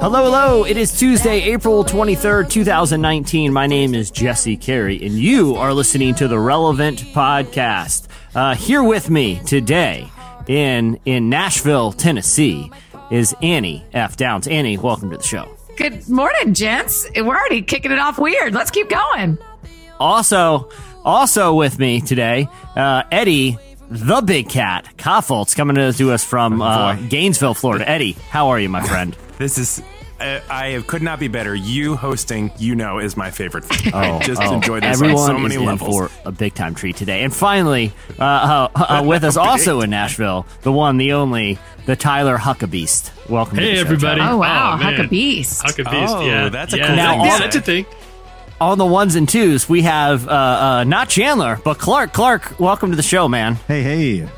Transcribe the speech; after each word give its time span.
Hello, 0.00 0.24
hello. 0.24 0.64
It 0.64 0.76
is 0.76 0.96
Tuesday, 0.96 1.40
April 1.52 1.84
23rd, 1.84 2.48
2019. 2.48 3.52
My 3.52 3.66
name 3.66 3.94
is 3.94 4.12
Jesse 4.12 4.56
Carey, 4.56 5.04
and 5.04 5.12
you 5.14 5.56
are 5.56 5.74
listening 5.74 6.14
to 6.16 6.28
the 6.28 6.38
Relevant 6.38 7.00
Podcast. 7.12 8.06
Uh, 8.32 8.54
here 8.54 8.82
with 8.84 9.10
me 9.10 9.40
today 9.44 10.08
in, 10.46 11.00
in 11.04 11.28
Nashville, 11.28 11.90
Tennessee, 11.92 12.70
is 13.10 13.34
Annie 13.42 13.84
F. 13.92 14.16
Downs. 14.16 14.46
Annie, 14.46 14.78
welcome 14.78 15.10
to 15.10 15.16
the 15.16 15.22
show. 15.22 15.48
Good 15.76 16.08
morning, 16.08 16.54
gents. 16.54 17.08
We're 17.16 17.26
already 17.36 17.62
kicking 17.62 17.90
it 17.90 17.98
off 17.98 18.18
weird. 18.18 18.54
Let's 18.54 18.70
keep 18.70 18.88
going. 18.88 19.36
Also, 19.98 20.70
also 21.04 21.54
with 21.54 21.78
me 21.80 22.00
today, 22.00 22.48
uh, 22.76 23.02
Eddie, 23.10 23.58
the 23.90 24.20
Big 24.20 24.48
Cat, 24.48 24.88
Kaufholz, 24.96 25.56
coming 25.56 25.74
to, 25.74 25.92
to 25.92 26.12
us 26.12 26.24
from 26.24 26.62
uh, 26.62 26.94
Gainesville, 27.08 27.54
Florida. 27.54 27.88
Eddie, 27.88 28.12
how 28.30 28.48
are 28.50 28.60
you, 28.60 28.68
my 28.68 28.82
friend? 28.86 29.16
This 29.38 29.56
is. 29.56 29.80
Uh, 30.20 30.40
I 30.50 30.82
could 30.88 31.00
not 31.02 31.20
be 31.20 31.28
better. 31.28 31.54
You 31.54 31.94
hosting, 31.94 32.50
you 32.58 32.74
know, 32.74 32.98
is 32.98 33.16
my 33.16 33.30
favorite 33.30 33.64
thing. 33.64 33.94
I 33.94 34.18
just 34.18 34.42
enjoy 34.42 34.80
this 34.80 35.00
Oh, 35.00 35.04
Everyone 35.04 35.20
on 35.22 35.26
so 35.28 35.38
many 35.38 35.54
is 35.54 35.60
in 35.70 35.78
for 35.78 36.10
a 36.24 36.32
big 36.32 36.54
time 36.54 36.74
treat 36.74 36.96
today. 36.96 37.22
And 37.22 37.32
finally, 37.34 37.92
uh, 38.18 38.22
uh, 38.24 38.68
uh, 38.74 39.02
with 39.06 39.22
us 39.22 39.36
also 39.36 39.80
in 39.80 39.90
Nashville, 39.90 40.44
the 40.62 40.72
one, 40.72 40.96
the 40.96 41.12
only, 41.12 41.56
the 41.86 41.94
Tyler 41.94 42.36
Huckabeast. 42.36 43.28
Welcome 43.30 43.58
to 43.58 43.62
Hey 43.62 43.70
the 43.70 43.74
show, 43.76 43.80
everybody! 43.82 44.20
Tyler. 44.20 44.32
Oh, 44.34 44.38
wow. 44.38 44.76
man. 44.76 44.94
Huck 44.96 45.06
a 45.06 45.08
beast. 45.08 45.62
Huck 45.62 45.78
a 45.78 45.84
beast. 45.84 46.14
Oh, 46.16 46.26
yeah, 46.26 46.48
that's 46.48 46.74
a 46.74 46.78
yeah, 46.78 46.86
cool 46.88 46.96
Now, 46.96 47.10
thing. 47.12 47.20
all- 47.20 47.26
Yeah, 47.26 47.38
that's 47.38 47.56
a 47.56 47.60
thing. 47.60 47.86
On 48.60 48.76
the 48.76 48.86
ones 48.86 49.14
and 49.14 49.28
twos, 49.28 49.68
we 49.68 49.82
have 49.82 50.26
uh, 50.26 50.30
uh, 50.32 50.84
not 50.84 51.08
Chandler, 51.08 51.60
but 51.62 51.78
Clark. 51.78 52.12
Clark, 52.12 52.58
welcome 52.58 52.90
to 52.90 52.96
the 52.96 53.04
show, 53.04 53.28
man. 53.28 53.54
Hey, 53.54 53.84
hey. 53.84 54.28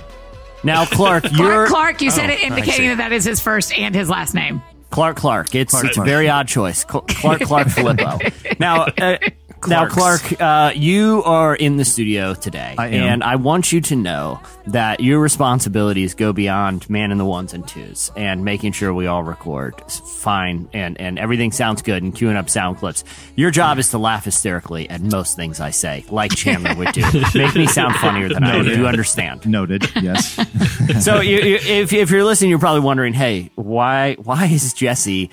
Now, 0.62 0.84
Clark, 0.84 1.22
Clark, 1.34 1.38
you're 1.38 1.66
Clark, 1.68 2.02
you 2.02 2.10
said 2.10 2.28
Oh, 2.28 2.32
it 2.34 2.42
indicating 2.42 2.88
that 2.88 2.98
that 2.98 3.12
is 3.12 3.24
his 3.24 3.40
first 3.40 3.72
and 3.72 3.94
his 3.94 4.10
last 4.10 4.34
name. 4.34 4.60
Clark 4.90 5.16
Clark. 5.16 5.54
It's 5.54 5.70
Clark 5.70 5.86
it's 5.86 5.96
a 5.96 6.00
Clark. 6.00 6.06
very 6.08 6.28
odd 6.28 6.48
choice. 6.48 6.84
Clark 6.84 7.40
Clark 7.42 7.68
Filippo. 7.70 8.18
Now, 8.58 8.82
uh, 8.84 9.18
now, 9.66 9.86
Clark, 9.86 10.40
uh, 10.40 10.72
you 10.74 11.22
are 11.24 11.54
in 11.54 11.76
the 11.76 11.84
studio 11.84 12.34
today, 12.34 12.74
I 12.78 12.88
and 12.88 13.22
I 13.22 13.36
want 13.36 13.72
you 13.72 13.80
to 13.82 13.96
know 13.96 14.40
that 14.68 15.00
your 15.00 15.20
responsibilities 15.20 16.14
go 16.14 16.32
beyond 16.32 16.88
man 16.88 17.12
in 17.12 17.18
the 17.18 17.24
ones 17.24 17.52
and 17.52 17.66
twos 17.66 18.10
and 18.16 18.44
making 18.44 18.72
sure 18.72 18.94
we 18.94 19.06
all 19.06 19.22
record 19.22 19.80
fine 19.90 20.68
and 20.72 21.00
and 21.00 21.18
everything 21.18 21.52
sounds 21.52 21.82
good 21.82 22.02
and 22.02 22.14
queuing 22.14 22.36
up 22.36 22.48
sound 22.48 22.78
clips. 22.78 23.04
Your 23.36 23.50
job 23.50 23.78
is 23.78 23.90
to 23.90 23.98
laugh 23.98 24.24
hysterically 24.24 24.88
at 24.88 25.00
most 25.00 25.36
things 25.36 25.60
I 25.60 25.70
say, 25.70 26.04
like 26.10 26.34
Chandler 26.34 26.74
would 26.74 26.92
do. 26.92 27.02
Make 27.34 27.54
me 27.54 27.66
sound 27.66 27.94
funnier 27.96 28.28
than 28.28 28.44
I 28.44 28.56
am. 28.56 28.64
Do 28.64 28.76
you 28.76 28.86
understand? 28.86 29.46
Noted. 29.46 29.90
Yes. 29.96 30.38
so 31.04 31.20
you, 31.20 31.38
you, 31.38 31.54
if, 31.56 31.92
if 31.92 32.10
you're 32.10 32.24
listening, 32.24 32.50
you're 32.50 32.58
probably 32.58 32.80
wondering, 32.80 33.12
hey, 33.12 33.50
why 33.56 34.14
why 34.14 34.46
is 34.46 34.72
Jesse 34.72 35.30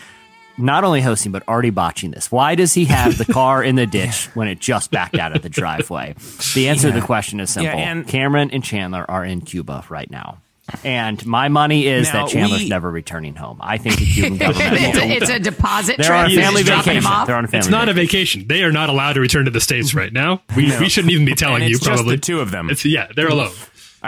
not 0.58 0.84
only 0.84 1.02
hosting 1.02 1.32
but 1.32 1.48
already 1.48 1.70
botching 1.70 2.12
this? 2.12 2.32
Why 2.32 2.56
does 2.56 2.74
he 2.74 2.86
have 2.86 3.18
the 3.18 3.26
car 3.32 3.64
in 3.64 3.76
the 3.76 3.86
ditch 3.98 4.26
when 4.36 4.48
it 4.48 4.60
just 4.60 4.92
backed 4.92 5.18
out 5.18 5.36
of 5.36 5.42
the 5.42 5.50
driveway? 5.50 6.16
The 6.56 6.70
answer 6.70 6.90
to 6.92 7.00
the 7.00 7.06
question 7.06 7.40
is 7.40 7.50
simple. 7.52 7.78
Yeah, 7.78 7.90
and- 7.92 8.08
Cameron 8.08 8.52
and 8.52 8.64
Chandler 8.64 9.06
are 9.10 9.24
in 9.24 9.42
Cuba 9.42 9.84
right 9.90 10.10
now. 10.10 10.38
And 10.84 11.24
my 11.26 11.48
money 11.48 11.88
is 11.88 12.08
Now, 12.12 12.26
that 12.26 12.32
Chandler's 12.32 12.64
we- 12.64 12.70
never 12.70 12.90
returning 12.92 13.36
home. 13.36 13.60
I 13.62 13.78
think 13.78 13.98
the 14.00 14.06
Cuban 14.06 14.38
government 14.38 14.74
it's, 14.82 14.98
a, 14.98 15.08
it's 15.08 15.30
a 15.30 15.40
deposit 15.40 15.98
They're 15.98 16.14
on 16.14 16.26
a 16.32 16.36
family 16.36 16.64
Just 16.64 16.66
dropping 16.86 16.98
him 16.98 17.04
vacation. 17.04 17.12
off. 17.14 17.28
They're 17.28 17.36
on 17.38 17.46
a 17.46 17.48
family 17.48 17.60
It's 17.60 17.70
not 17.70 17.88
a 17.90 17.94
vacation. 17.94 18.42
vacation. 18.42 18.48
They 18.48 18.64
are 18.64 18.72
not 18.74 18.90
allowed 18.90 19.14
to 19.14 19.22
return 19.22 19.46
to 19.46 19.52
the 19.52 19.62
states 19.62 19.94
right 19.94 20.12
now. 20.12 20.42
We, 20.58 20.78
we 20.80 20.90
shouldn't 20.90 21.14
even 21.14 21.26
be 21.26 21.36
telling 21.36 21.62
And 21.62 21.70
you. 21.70 21.76
it's 21.78 21.86
just 21.86 21.96
Probably 21.98 22.16
the 22.18 22.22
two 22.22 22.42
of 22.42 22.52
them. 22.52 22.70
It's 22.70 22.84
yeah, 22.84 23.08
they're 23.16 23.30
alone. 23.30 23.54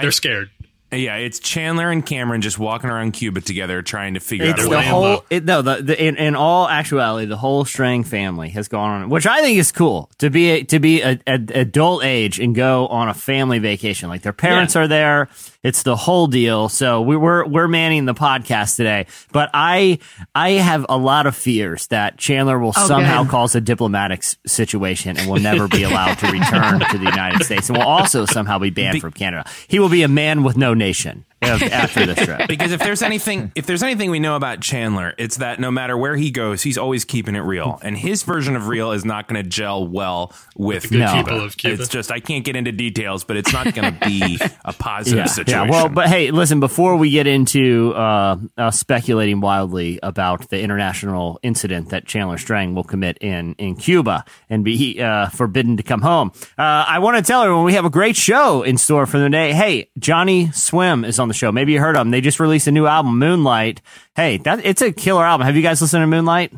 They're 0.02 0.12
scared. 0.12 0.50
Yeah, 0.92 1.18
it's 1.18 1.38
Chandler 1.40 1.92
and 1.92 2.04
Cameron 2.04 2.42
just 2.42 2.58
walking 2.58 2.90
around 2.90 3.12
Cuba 3.12 3.42
together, 3.42 3.82
trying 3.84 4.16
to 4.16 4.20
figure 4.20 4.48
It's 4.48 4.60
out. 4.60 4.64
the 4.64 4.70
way. 4.70 4.76
laying 4.78 4.90
whole. 4.90 5.26
It, 5.30 5.46
no, 5.46 5.62
the, 5.62 5.76
the 5.84 6.04
in, 6.04 6.16
in 6.16 6.36
all 6.36 6.68
actuality, 6.68 7.28
the 7.28 7.38
whole 7.38 7.64
Strang 7.64 8.04
family 8.04 8.50
has 8.50 8.68
gone 8.68 9.04
on, 9.04 9.10
which 9.10 9.28
I 9.28 9.42
think 9.42 9.60
is 9.60 9.72
cool 9.72 10.10
to 10.18 10.32
be 10.32 10.50
a, 10.50 10.64
to 10.64 10.80
be 10.80 11.02
a, 11.04 11.20
a, 11.28 11.34
adult 11.54 12.04
age 12.04 12.40
and 12.40 12.56
go 12.56 12.88
on 12.88 13.08
a 13.08 13.14
family 13.14 13.60
vacation. 13.60 14.10
Like 14.10 14.24
their 14.24 14.34
parents 14.34 14.74
Yeah. 14.74 14.82
are 14.82 14.88
there. 14.88 15.30
It's 15.62 15.84
the 15.84 15.96
whole 15.98 16.28
deal. 16.28 16.70
So 16.70 17.02
we, 17.02 17.18
we're 17.18 17.46
we're 17.46 17.68
manning 17.68 18.06
the 18.06 18.14
podcast 18.14 18.78
today. 18.78 19.08
But 19.34 19.50
I 19.54 20.00
I 20.34 20.52
have 20.52 20.86
a 20.88 20.98
lot 20.98 21.28
of 21.28 21.36
fears 21.36 21.88
that 21.88 22.18
Chandler 22.18 22.58
will 22.58 22.74
Oh, 22.78 22.88
somehow 22.88 23.26
cause 23.26 23.56
a 23.56 23.62
diplomatic 23.62 24.20
s- 24.20 24.38
situation 24.48 25.18
and 25.18 25.30
will 25.30 25.42
never 25.42 25.68
be 25.68 25.84
allowed 25.84 26.16
to 26.20 26.28
return 26.32 26.80
to 26.80 26.98
the 26.98 27.04
United 27.06 27.44
States 27.44 27.68
and 27.70 27.78
will 27.78 27.86
also 27.86 28.26
somehow 28.26 28.58
be 28.58 28.70
banned 28.70 29.02
from 29.02 29.12
Canada. 29.12 29.50
He 29.68 29.80
will 29.80 29.90
be 29.90 30.04
a 30.04 30.08
man 30.08 30.44
with 30.44 30.56
no 30.56 30.74
nation 30.74 31.26
after 31.50 32.06
this 32.06 32.20
trip. 32.26 32.48
because 32.48 32.72
if 32.72 32.80
there's 32.80 33.02
anything 33.02 33.52
if 33.56 33.66
there's 33.66 33.84
anything 33.84 34.12
we 34.12 34.20
know 34.20 34.36
about 34.36 34.62
Chandler, 34.62 35.14
it's 35.18 35.38
that 35.38 35.60
no 35.60 35.72
matter 35.72 35.98
where 35.98 36.16
he 36.16 36.32
goes, 36.32 36.62
he's 36.62 36.78
always 36.78 37.06
keeping 37.06 37.36
it 37.36 37.40
real. 37.42 37.80
And 37.84 37.98
his 37.98 38.24
version 38.24 38.56
of 38.56 38.68
real 38.68 38.92
is 38.92 39.06
not 39.06 39.28
going 39.28 39.44
to 39.44 39.50
gel 39.50 39.88
well 39.88 40.34
with 40.56 40.84
The 40.84 40.90
good 40.90 41.00
No. 41.00 41.14
people 41.16 41.42
of 41.42 41.58
Cuba. 41.58 41.82
It's 41.82 41.90
just 41.90 42.12
I 42.12 42.20
can't 42.20 42.44
get 42.46 42.56
into 42.56 42.72
details, 42.72 43.24
but 43.24 43.38
it's 43.38 43.52
not 43.54 43.74
going 43.74 43.94
to 43.94 44.00
be 44.08 44.40
a 44.66 44.74
positive 44.74 45.28
situation. 45.30 45.66
Yeah, 45.66 45.70
well, 45.72 45.90
but 45.90 46.08
hey, 46.08 46.32
listen, 46.32 46.60
before 46.60 46.96
we 46.96 47.10
get 47.12 47.28
into 47.28 47.94
uh, 47.94 48.38
uh, 48.58 48.72
speculating 48.72 49.42
wildly 49.42 50.00
about 50.04 50.50
the 50.50 50.60
international 50.62 51.40
incident 51.44 51.90
that 51.90 52.06
Chandler 52.06 52.38
Strang 52.38 52.76
will 52.76 52.84
commit 52.84 53.18
in, 53.22 53.56
in 53.56 53.76
Cuba 53.76 54.26
and 54.50 54.64
be 54.64 55.02
uh, 55.02 55.30
forbidden 55.30 55.78
to 55.78 55.84
come 55.84 56.02
home, 56.02 56.32
uh, 56.58 56.86
I 56.88 57.00
want 57.00 57.18
to 57.18 57.24
tell 57.24 57.42
everyone 57.42 57.66
we 57.66 57.74
have 57.74 57.86
a 57.86 57.90
great 57.90 58.16
show 58.16 58.64
in 58.64 58.78
store 58.78 59.06
for 59.06 59.18
the 59.20 59.30
day. 59.30 59.54
Hey, 59.54 59.90
Johnnyswim 60.00 61.06
is 61.08 61.20
on 61.20 61.28
the 61.28 61.34
show. 61.40 61.52
Maybe 61.52 61.74
you 61.74 61.80
heard 61.80 61.96
of 61.96 62.02
him. 62.02 62.12
They 62.12 62.22
just 62.22 62.40
released 62.40 62.68
a 62.68 62.72
new 62.72 62.86
album, 62.86 63.18
Moonlight. 63.20 63.82
Hey, 64.16 64.38
that 64.38 64.64
it's 64.66 64.82
a 64.82 64.92
killer 64.92 65.26
album. 65.26 65.46
Have 65.46 65.56
you 65.56 65.62
guys 65.64 65.82
listened 65.82 66.04
to 66.04 66.08
Moonlight? 66.08 66.54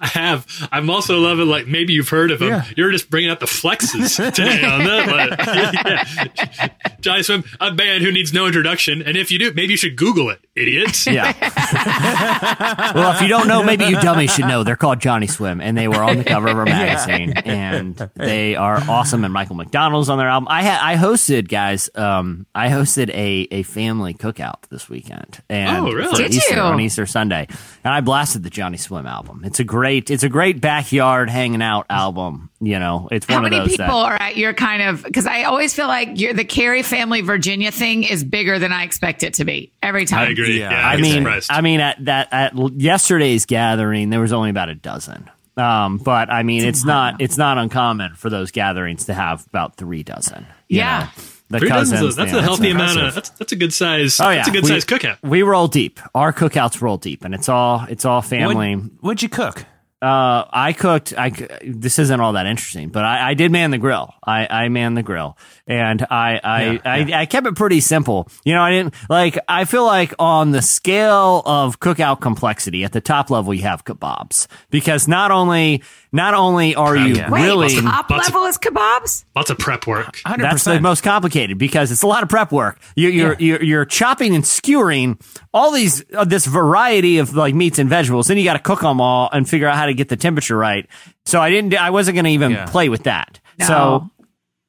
I 0.00 0.06
have. 0.08 0.68
I'm 0.72 0.90
also 0.90 1.18
loving 1.18 1.46
like 1.46 1.68
maybe 1.68 1.92
you've 1.92 2.08
heard 2.08 2.32
of 2.32 2.40
them. 2.40 2.62
You're 2.76 2.90
just 2.90 3.08
bringing 3.08 3.30
out 3.30 3.38
the 3.38 3.46
flexes 3.46 4.16
today 4.34 4.64
on 4.64 4.82
that. 4.84 5.06
But, 5.08 5.46
yeah. 6.58 6.68
Johnnyswim, 7.00 7.44
a 7.60 7.72
band 7.72 8.02
who 8.04 8.10
needs 8.12 8.32
no 8.32 8.46
introduction, 8.46 9.02
and 9.02 9.16
if 9.16 9.30
you 9.30 9.38
do, 9.38 9.52
maybe 9.54 9.72
you 9.72 9.76
should 9.76 9.96
Google 9.96 10.30
it, 10.30 10.40
idiots. 10.54 11.06
Yeah. 11.10 11.32
well, 12.94 13.14
if 13.14 13.22
you 13.22 13.28
don't 13.28 13.48
know, 13.48 13.62
maybe 13.62 13.84
you 13.86 14.00
dummies 14.00 14.34
should 14.34 14.46
know. 14.46 14.64
They're 14.64 14.76
called 14.76 14.98
Johnnyswim, 15.00 15.62
and 15.62 15.76
they 15.76 15.88
were 15.88 16.02
on 16.02 16.18
the 16.18 16.24
cover 16.24 16.48
of 16.48 16.56
our 16.58 16.64
magazine, 16.66 17.32
and 17.36 17.96
they 18.14 18.54
are 18.56 18.76
awesome. 18.88 19.24
And 19.24 19.32
Michael 19.32 19.56
McDonald's 19.56 20.08
on 20.08 20.18
their 20.18 20.28
album. 20.28 20.48
I 20.50 20.62
had 20.62 20.80
I 20.80 20.96
hosted 20.96 21.48
guys. 21.48 21.90
Um, 21.94 22.46
I 22.54 22.68
hosted 22.68 23.10
a 23.10 23.48
a 23.50 23.62
family 23.64 24.14
cookout 24.14 24.62
this 24.70 24.88
weekend, 24.88 25.42
and 25.48 25.86
Oh, 25.86 25.92
really? 25.92 26.10
for 26.10 26.22
Did 26.22 26.34
Easter 26.34 26.54
you? 26.56 26.60
on 26.60 26.80
Easter 26.80 27.06
Sunday, 27.06 27.46
and 27.84 27.94
I 27.94 28.00
blasted 28.00 28.42
the 28.42 28.50
Johnnyswim 28.50 29.08
album. 29.08 29.42
It's 29.44 29.60
a 29.60 29.64
great 29.64 30.10
it's 30.10 30.22
a 30.22 30.28
great 30.28 30.60
backyard 30.60 31.30
hanging 31.30 31.62
out 31.62 31.86
album. 31.90 32.49
You 32.62 32.78
know, 32.78 33.08
it's 33.10 33.24
How 33.26 33.36
one 33.36 33.44
many 33.44 33.56
of 33.56 33.68
those 33.68 33.76
How 33.78 33.84
many 33.84 33.88
people 33.88 34.02
that. 34.02 34.12
are 34.12 34.22
at 34.28 34.36
your 34.36 34.52
kind 34.52 34.82
of? 34.82 35.02
Because 35.02 35.26
I 35.26 35.44
always 35.44 35.72
feel 35.74 35.86
like 35.88 36.20
you're, 36.20 36.34
the 36.34 36.44
Carey 36.44 36.82
family 36.82 37.22
Virginia 37.22 37.72
thing 37.72 38.02
is 38.02 38.22
bigger 38.22 38.58
than 38.58 38.70
I 38.70 38.84
expect 38.84 39.22
it 39.22 39.34
to 39.34 39.46
be 39.46 39.72
every 39.82 40.04
time. 40.04 40.28
I 40.28 40.30
agree. 40.30 40.58
Yeah, 40.60 40.70
Yeah, 40.70 40.86
I 40.88 40.92
I'm 40.94 41.00
mean, 41.00 41.14
surprised. 41.22 41.50
I 41.50 41.60
mean, 41.62 41.80
at 41.80 42.04
that 42.04 42.28
at 42.32 42.52
yesterday's 42.78 43.46
gathering, 43.46 44.10
there 44.10 44.20
was 44.20 44.34
only 44.34 44.50
about 44.50 44.68
a 44.68 44.74
dozen. 44.74 45.30
Um, 45.56 45.96
but 45.98 46.30
I 46.30 46.42
mean, 46.42 46.64
it's 46.64 46.84
not 46.84 47.20
it's 47.22 47.38
not 47.38 47.56
uncommon 47.56 48.14
for 48.14 48.28
those 48.28 48.50
gatherings 48.50 49.06
to 49.06 49.14
have 49.14 49.46
about 49.46 49.76
three 49.76 50.02
dozen. 50.02 50.46
you 50.68 50.78
Yeah. 50.78 51.00
know. 51.16 51.22
the 51.48 51.58
Three 51.60 51.68
dozen's 51.70 51.90
cousins. 52.00 52.14
a, 52.14 52.16
that's 52.18 52.32
yeah, 52.32 52.38
a 52.38 52.42
healthy 52.42 52.70
amount 52.70 53.00
of. 53.00 53.14
That's, 53.14 53.30
that's 53.30 53.52
a 53.52 53.56
good 53.56 53.72
size. 53.72 54.20
Oh 54.20 54.28
yeah, 54.28 54.36
that's 54.36 54.48
a 54.48 54.52
good 54.52 54.64
we, 54.64 54.68
size 54.68 54.84
cookout. 54.84 55.16
We 55.22 55.42
roll 55.42 55.66
deep. 55.66 55.98
Our 56.14 56.32
cookouts 56.32 56.80
roll 56.82 56.98
deep, 56.98 57.24
and 57.24 57.34
it's 57.34 57.48
all 57.48 57.84
it's 57.88 58.04
all 58.04 58.20
family. 58.22 58.76
What, 58.76 58.90
what'd 59.00 59.22
you 59.22 59.28
cook? 59.30 59.64
Uh, 60.02 60.46
I 60.50 60.72
cooked. 60.72 61.12
I 61.16 61.28
this 61.62 61.98
isn't 61.98 62.20
all 62.20 62.32
that 62.32 62.46
interesting, 62.46 62.88
but 62.88 63.04
I, 63.04 63.30
I 63.30 63.34
did 63.34 63.52
man 63.52 63.70
the 63.70 63.76
grill. 63.76 64.14
I, 64.24 64.46
I 64.64 64.68
man 64.70 64.94
the 64.94 65.02
grill, 65.02 65.36
and 65.66 66.00
I 66.10 66.40
I, 66.42 66.80
I 66.86 67.20
I 67.20 67.26
kept 67.26 67.46
it 67.46 67.54
pretty 67.54 67.80
simple. 67.80 68.26
You 68.42 68.54
know, 68.54 68.62
I 68.62 68.70
didn't 68.70 68.94
like. 69.10 69.38
I 69.46 69.66
feel 69.66 69.84
like 69.84 70.14
on 70.18 70.52
the 70.52 70.62
scale 70.62 71.42
of 71.44 71.80
cookout 71.80 72.20
complexity, 72.20 72.82
at 72.82 72.92
the 72.92 73.02
top 73.02 73.28
level, 73.28 73.52
you 73.52 73.62
have 73.62 73.84
kebabs 73.84 74.46
because 74.70 75.06
not 75.06 75.30
only 75.30 75.82
not 76.12 76.34
only 76.34 76.74
are 76.74 76.96
you 76.96 77.14
Yeah. 77.14 77.30
Wait, 77.30 77.44
really 77.44 77.74
top 77.80 78.10
Lots 78.10 78.28
of- 78.28 78.34
level 78.34 78.48
is 78.48 78.58
kebabs? 78.58 79.24
Lots 79.36 79.50
of 79.50 79.58
prep 79.58 79.86
work. 79.86 80.16
100%. 80.26 80.38
that's 80.38 80.64
the 80.64 80.80
most 80.80 81.02
complicated 81.02 81.56
because 81.58 81.92
it's 81.92 82.02
a 82.02 82.06
lot 82.06 82.22
of 82.22 82.28
prep 82.28 82.50
work. 82.52 82.80
You, 82.96 83.08
you're, 83.10 83.36
you're 83.38 83.62
you're 83.62 83.84
chopping 83.84 84.34
and 84.34 84.44
skewering 84.44 85.20
all 85.54 85.72
these 85.72 86.04
uh, 86.14 86.24
this 86.24 86.46
variety 86.46 87.18
of 87.18 87.34
like 87.34 87.54
meats 87.54 87.78
and 87.78 87.88
vegetables. 87.88 88.26
Then 88.28 88.38
you 88.38 88.44
got 88.44 88.54
to 88.54 88.58
cook 88.58 88.80
them 88.80 89.00
all 89.00 89.28
and 89.32 89.48
figure 89.48 89.68
out 89.68 89.76
how 89.76 89.86
to 89.86 89.94
get 89.94 90.08
the 90.08 90.16
temperature 90.16 90.56
right. 90.56 90.88
So 91.26 91.40
I 91.40 91.50
didn't. 91.50 91.74
I 91.74 91.90
wasn't 91.90 92.16
going 92.16 92.24
to 92.24 92.30
even 92.32 92.52
Yeah. 92.52 92.66
play 92.66 92.88
with 92.88 93.04
that. 93.04 93.38
No. 93.58 93.66
So 93.66 94.10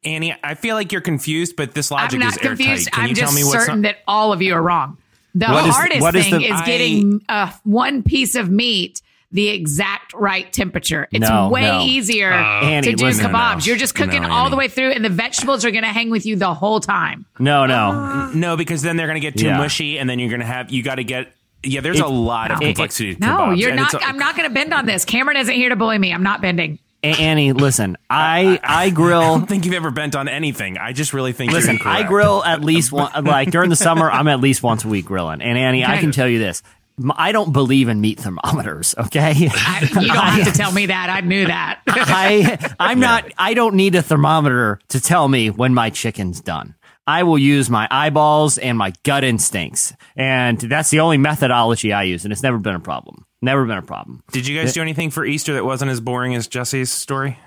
Annie, 0.03 0.35
I 0.43 0.55
feel 0.55 0.75
like 0.75 0.91
you're 0.91 1.01
confused, 1.01 1.55
but 1.55 1.73
this 1.75 1.91
logic 1.91 2.13
I'm 2.13 2.19
not 2.27 2.37
is 2.37 2.45
airtight. 2.45 2.91
Can 2.91 3.03
I'm 3.03 3.09
you 3.09 3.15
just 3.15 3.31
tell 3.31 3.39
me 3.39 3.43
what's 3.43 3.65
certain 3.65 3.81
that 3.83 3.97
all 4.07 4.33
of 4.33 4.41
you 4.41 4.53
are 4.55 4.61
wrong. 4.61 4.97
The 5.35 5.47
What 5.47 5.65
is- 5.65 5.75
hardest 5.75 6.01
what 6.01 6.15
is 6.15 6.23
thing 6.25 6.39
the- 6.39 6.45
is 6.45 6.59
I- 6.59 6.65
getting 6.65 7.21
uh, 7.29 7.51
one 7.63 8.03
piece 8.03 8.35
of 8.35 8.49
meat 8.49 9.01
the 9.31 9.49
exact 9.49 10.13
right 10.13 10.51
temperature. 10.51 11.07
It's 11.11 11.27
No, 11.29 11.49
way 11.49 11.61
no. 11.63 11.81
easier 11.83 12.31
uh, 12.33 12.61
Annie, 12.63 12.91
to 12.91 12.95
do 12.95 13.05
listen. 13.05 13.25
kebabs. 13.25 13.31
No, 13.31 13.53
no. 13.59 13.59
You're 13.65 13.77
just 13.77 13.95
cooking 13.95 14.23
No, 14.23 14.29
all 14.31 14.49
the 14.49 14.55
way 14.57 14.67
through, 14.67 14.91
and 14.91 15.03
the 15.05 15.09
vegetables 15.09 15.63
are 15.65 15.71
going 15.71 15.83
to 15.83 15.89
hang 15.89 16.09
with 16.09 16.25
you 16.25 16.35
the 16.35 16.53
whole 16.53 16.79
time. 16.79 17.25
No, 17.39 17.65
no. 17.65 17.91
Uh, 17.91 18.31
no, 18.33 18.57
because 18.57 18.81
then 18.81 18.97
they're 18.97 19.07
going 19.07 19.21
to 19.21 19.25
get 19.25 19.37
too 19.37 19.45
Yeah. 19.47 19.57
mushy, 19.57 19.97
and 19.99 20.09
then 20.09 20.19
you're 20.19 20.29
going 20.29 20.41
to 20.41 20.45
have 20.45 20.71
you 20.71 20.83
got 20.83 20.95
to 20.95 21.03
get. 21.03 21.33
Yeah, 21.63 21.81
there's 21.81 21.99
It- 21.99 22.05
a 22.05 22.09
lot 22.09 22.51
of 22.51 22.61
it- 22.61 22.65
complexity. 22.65 23.15
to 23.15 23.21
No, 23.21 23.27
kebabs, 23.27 23.57
you're 23.59 23.75
not. 23.75 23.93
it's 23.93 24.03
a- 24.03 24.07
I'm 24.07 24.17
not 24.17 24.35
going 24.35 24.49
to 24.49 24.53
bend 24.53 24.73
on 24.73 24.85
this. 24.85 25.05
Cameron 25.05 25.37
isn't 25.37 25.53
here 25.53 25.69
to 25.69 25.75
bully 25.75 25.97
me. 25.99 26.11
I'm 26.13 26.23
not 26.23 26.41
bending. 26.41 26.79
A- 27.03 27.07
Annie, 27.19 27.51
listen. 27.53 27.97
I 28.11 28.59
I 28.63 28.85
I 28.85 28.89
grill. 28.91 29.21
don't 29.21 29.47
think 29.47 29.65
you've 29.65 29.73
ever 29.73 29.89
bent 29.91 30.15
on 30.15 30.27
anything. 30.27 30.77
I 30.77 30.91
just 30.93 31.13
really 31.13 31.31
think 31.33 31.51
Listen, 31.51 31.77
you're 31.77 31.87
I 31.87 32.03
grill 32.03 32.43
at 32.43 32.63
least 32.63 32.91
one. 32.91 33.11
Like 33.23 33.49
during 33.51 33.69
the 33.71 33.75
summer, 33.75 34.11
I'm 34.11 34.27
at 34.27 34.39
least 34.39 34.61
once 34.61 34.83
a 34.85 34.87
week 34.87 35.05
grilling. 35.05 35.41
And 35.41 35.57
Annie, 35.57 35.83
I 35.85 35.97
can 35.97 36.11
tell 36.11 36.27
you 36.27 36.37
this: 36.37 36.61
M- 36.65 36.71
I 37.15 37.31
don't 37.31 37.51
believe 37.51 37.87
in 37.89 38.01
meat 38.01 38.19
thermometers. 38.19 38.95
Okay, 39.01 39.49
I, 39.51 39.79
you 39.81 40.07
don't 40.07 40.15
have 40.15 40.45
to 40.45 40.57
tell 40.57 40.71
me 40.71 40.85
that. 40.87 41.09
I 41.09 41.21
knew 41.21 41.45
that. 41.47 41.81
I 41.87 42.73
I'm 42.79 42.99
not. 42.99 43.25
I 43.37 43.53
don't 43.53 43.75
need 43.75 43.95
a 43.95 44.01
thermometer 44.01 44.79
to 44.89 45.01
tell 45.01 45.27
me 45.27 45.49
when 45.49 45.73
my 45.73 45.89
chicken's 45.89 46.39
done. 46.39 46.75
I 47.07 47.23
will 47.23 47.37
use 47.37 47.69
my 47.69 47.87
eyeballs 47.89 48.57
and 48.57 48.77
my 48.77 48.93
gut 49.03 49.23
instincts, 49.23 49.93
and 50.15 50.59
that's 50.59 50.91
the 50.91 50.99
only 50.99 51.17
methodology 51.17 51.91
I 51.93 52.03
use, 52.03 52.23
and 52.23 52.31
it's 52.31 52.43
never 52.43 52.57
been 52.59 52.75
a 52.75 52.79
problem. 52.79 53.25
Never 53.41 53.65
been 53.65 53.79
a 53.79 53.81
problem. 53.81 54.23
Did 54.31 54.45
you 54.47 54.59
guys 54.59 54.73
do 54.73 54.81
anything 54.81 55.09
for 55.09 55.25
Easter 55.25 55.53
that 55.55 55.65
wasn't 55.65 55.89
as 55.91 55.99
boring 55.99 56.35
as 56.35 56.47
Jesse's 56.47 56.91
story? 56.91 57.39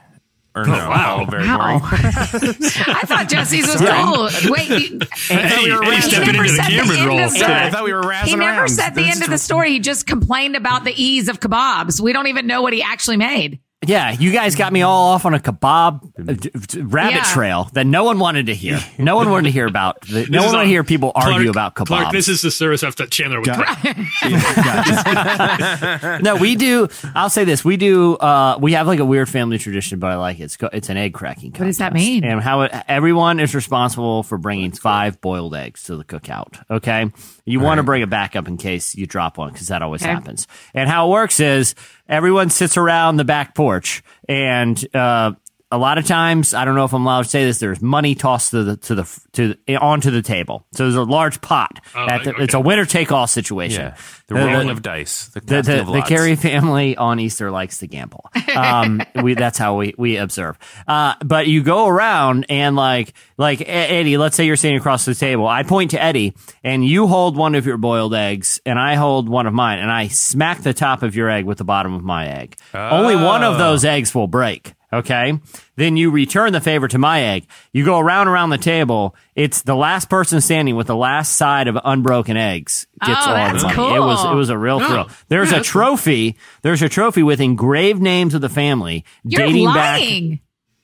Or 0.56 0.65
no? 0.67 0.73
wow. 0.89 1.23
Oh, 1.27 1.31
very 1.31 1.47
Wow. 1.47 1.81
I 1.83 3.03
thought 3.06 3.27
Jesse's 3.29 3.67
was 3.67 3.81
cool. 3.81 4.53
Wait, 4.53 4.69
you, 4.69 5.01
Eddie, 5.31 5.73
were 5.73 5.83
Eddie 5.83 5.91
around. 5.91 6.03
stepping 6.03 6.27
He 6.27 6.33
never 6.33 6.45
into 6.45 6.53
the 6.56 6.62
said 6.62 6.67
the 6.67 6.77
Cameron 6.77 6.99
end 7.01 7.09
role. 7.09 7.19
of 7.25 7.33
the- 7.33 7.39
Yeah, 7.41 7.65
I 7.67 7.71
thought 7.71 7.85
we 7.85 7.93
were 7.93 8.03
razzing 8.03 8.25
he 8.27 8.37
never 8.37 8.59
around. 8.61 8.69
said 8.69 8.91
the 8.95 9.03
This 9.03 9.15
end 9.17 9.25
of 9.25 9.31
the 9.31 9.39
story. 9.39 9.71
He 9.73 9.81
just 9.81 10.06
complained 10.06 10.55
about 10.56 10.85
the 10.85 10.93
ease 11.03 11.29
of 11.29 11.41
kebabs. 11.41 12.01
We 12.01 12.12
don't 12.12 12.29
even 12.29 12.47
know 12.47 12.62
what 12.62 12.73
he 12.73 12.83
actually 12.83 13.17
made. 13.17 13.59
Yeah, 13.87 14.11
you 14.13 14.33
guys 14.33 14.55
got 14.57 14.73
me 14.73 14.83
all 14.83 15.11
off 15.13 15.25
on 15.27 15.35
a 15.35 15.39
kebab 15.39 16.03
uh, 16.19 16.33
d- 16.33 16.51
d- 16.67 16.81
rabbit 16.83 17.15
Yeah. 17.15 17.23
trail 17.25 17.71
that 17.75 17.87
no 17.87 18.05
one 18.05 18.19
wanted 18.19 18.47
to 18.47 18.55
hear. 18.55 18.81
No 18.99 19.17
one 19.17 19.29
wanted 19.31 19.45
to 19.45 19.51
hear 19.51 19.67
about. 19.67 20.01
The, 20.03 20.27
no 20.27 20.43
one 20.45 20.53
wanted 20.53 20.65
to 20.65 20.69
hear 20.71 20.85
people 20.85 21.13
Clark- 21.13 21.35
argue 21.35 21.51
about 21.51 21.75
kebabs. 21.75 21.87
Clark, 21.87 22.13
this 22.13 22.29
is 22.29 22.43
the 22.43 22.51
service 22.51 22.83
after 22.83 23.07
Chandler 23.07 23.41
with. 23.41 23.49
would 23.49 23.59
no, 26.23 26.37
we 26.37 26.57
do. 26.57 26.89
I'll 27.15 27.31
say 27.31 27.45
this: 27.45 27.65
we 27.65 27.77
do. 27.77 28.17
Uh, 28.17 28.59
we 28.61 28.73
have 28.73 28.87
like 28.87 29.01
a 29.01 29.05
weird 29.05 29.29
family 29.29 29.59
tradition, 29.59 29.99
but 29.99 30.11
I 30.11 30.17
like 30.17 30.41
it. 30.41 30.45
It's 30.45 30.57
co- 30.57 30.71
it's 30.73 30.89
an 30.89 30.97
egg 30.97 31.15
cracking. 31.15 31.53
What 31.53 31.65
does 31.67 31.79
that 31.79 31.93
mean? 31.93 32.25
And 32.25 32.41
how 32.41 32.63
it, 32.63 32.73
everyone 32.89 33.41
is 33.41 33.55
responsible 33.55 34.23
for 34.23 34.39
bringing 34.39 34.73
five 34.73 35.21
boiled 35.21 35.55
eggs 35.55 35.85
to 35.85 35.97
the 35.97 36.05
cookout. 36.05 36.63
Okay, 36.71 37.11
you 37.45 37.61
want 37.61 37.79
to 37.79 37.83
bring 37.83 38.03
a 38.03 38.07
backup 38.07 38.49
in 38.49 38.57
case 38.57 38.95
you 38.95 39.07
drop 39.07 39.39
one 39.39 39.53
because 39.53 39.69
that 39.69 39.83
always 39.83 40.03
Okay. 40.03 40.13
happens. 40.13 40.47
And 40.73 40.89
how 40.89 41.09
it 41.09 41.11
works 41.11 41.41
is 41.41 41.75
everyone 42.09 42.51
sits 42.51 42.77
around 42.77 43.17
the 43.17 43.25
back 43.25 43.55
porch 43.55 44.03
and. 44.29 44.85
Uh, 44.95 45.33
a 45.71 45.79
lot 45.79 45.99
of 45.99 46.07
times, 46.07 46.55
I 46.55 46.65
don't 46.65 46.77
know 46.77 46.85
if 46.85 46.93
I'm 46.93 47.05
allowed 47.05 47.23
to 47.25 47.29
say 47.29 47.45
this. 47.45 47.59
There's 47.59 47.83
money 47.83 48.15
tossed 48.15 48.51
to 48.53 48.63
the 48.63 48.77
to 48.77 48.95
the 48.95 49.21
to 49.33 49.57
the, 49.67 49.77
onto 49.77 50.11
the 50.11 50.23
table. 50.23 50.65
So 50.73 50.85
there's 50.85 50.95
a 50.95 51.03
large 51.03 51.41
pot. 51.41 51.81
Oh, 51.97 52.07
at 52.07 52.23
the, 52.25 52.31
okay. 52.35 52.45
It's 52.45 52.55
a 52.55 52.61
winner 52.61 52.85
take 52.85 53.11
all 53.11 53.27
situation. 53.27 53.81
Yeah, 53.83 53.97
the 54.29 54.35
The- 54.35 54.41
the- 54.41 54.47
rolling 54.47 54.71
of 54.71 54.83
dice. 54.83 55.29
The, 55.29 55.41
the, 55.41 55.63
the, 55.63 55.81
of 55.81 55.87
the. 55.89 56.03
Carey 56.03 56.37
family 56.37 56.97
on 56.97 57.19
Easter 57.19 57.51
likes 57.51 57.79
to 57.79 57.87
gamble. 57.89 58.25
Um, 58.55 59.03
we 59.23 59.35
that's 59.35 59.59
how 59.59 59.77
we 59.77 59.95
we 59.99 60.17
observe. 60.19 60.59
Uh, 60.87 61.15
but 61.25 61.49
you 61.49 61.63
go 61.65 61.89
around 61.89 62.47
and 62.51 62.77
like 62.77 63.15
like 63.37 63.61
Eddie, 63.67 64.17
let's 64.17 64.37
say 64.37 64.45
you're 64.47 64.57
sitting 64.57 64.77
across 64.77 65.05
the 65.07 65.15
table. 65.15 65.49
I 65.49 65.65
point 65.65 65.91
to 65.93 66.01
Eddie, 66.03 66.35
and 66.63 66.85
you 66.87 67.09
hold 67.09 67.37
one 67.37 67.55
of 67.57 67.67
your 67.67 67.79
boiled 67.79 68.15
eggs, 68.15 68.61
and 68.65 68.79
I 68.79 68.95
hold 68.95 69.29
one 69.29 69.47
of 69.47 69.55
mine, 69.55 69.81
and 69.81 69.91
I 69.91 70.07
smack 70.09 70.63
the 70.63 70.75
top 70.75 71.03
of 71.03 71.17
your 71.17 71.29
egg 71.31 71.47
with 71.47 71.59
the 71.59 71.65
bottom 71.65 71.95
of 71.95 72.05
my 72.05 72.29
egg. 72.29 72.57
Only 72.75 73.17
one 73.17 73.43
of 73.43 73.59
those 73.59 73.85
eggs 73.85 74.15
will 74.15 74.29
break. 74.29 74.75
Okay. 74.99 75.38
Then 75.76 75.96
you 75.96 76.11
return 76.11 76.52
the 76.52 76.61
favor 76.61 76.88
to 76.88 76.99
my 76.99 77.20
egg. 77.23 77.46
You 77.73 77.85
go 77.85 77.99
around 77.99 78.29
around 78.29 78.50
the 78.50 78.58
table. 78.58 79.14
It's 79.35 79.62
the 79.62 79.75
last 79.75 80.08
person 80.08 80.41
standing 80.41 80.76
with 80.76 80.87
the 80.87 80.96
last 80.96 81.37
side 81.37 81.69
of 81.69 81.76
unbroken 81.85 82.37
eggs 82.37 82.87
gets 83.05 83.20
Oh, 83.26 83.31
all 83.31 83.35
that's 83.35 83.62
the 83.62 83.69
money. 83.69 83.75
cool. 83.76 83.94
It 83.96 84.00
was 84.00 84.25
it 84.25 84.35
was 84.35 84.49
a 84.50 84.58
real 84.58 84.79
thrill. 84.81 85.08
There's 85.29 85.50
yeah, 85.50 85.56
a 85.56 85.58
that's 85.58 85.69
trophy. 85.69 86.37
There's 86.62 86.82
a 86.82 86.88
trophy 86.88 87.23
with 87.23 87.41
engraved 87.41 88.00
names 88.02 88.35
of 88.35 88.41
the 88.41 88.49
family 88.49 89.05
You're 89.25 89.46
dating 89.46 89.64
lying. 89.67 90.41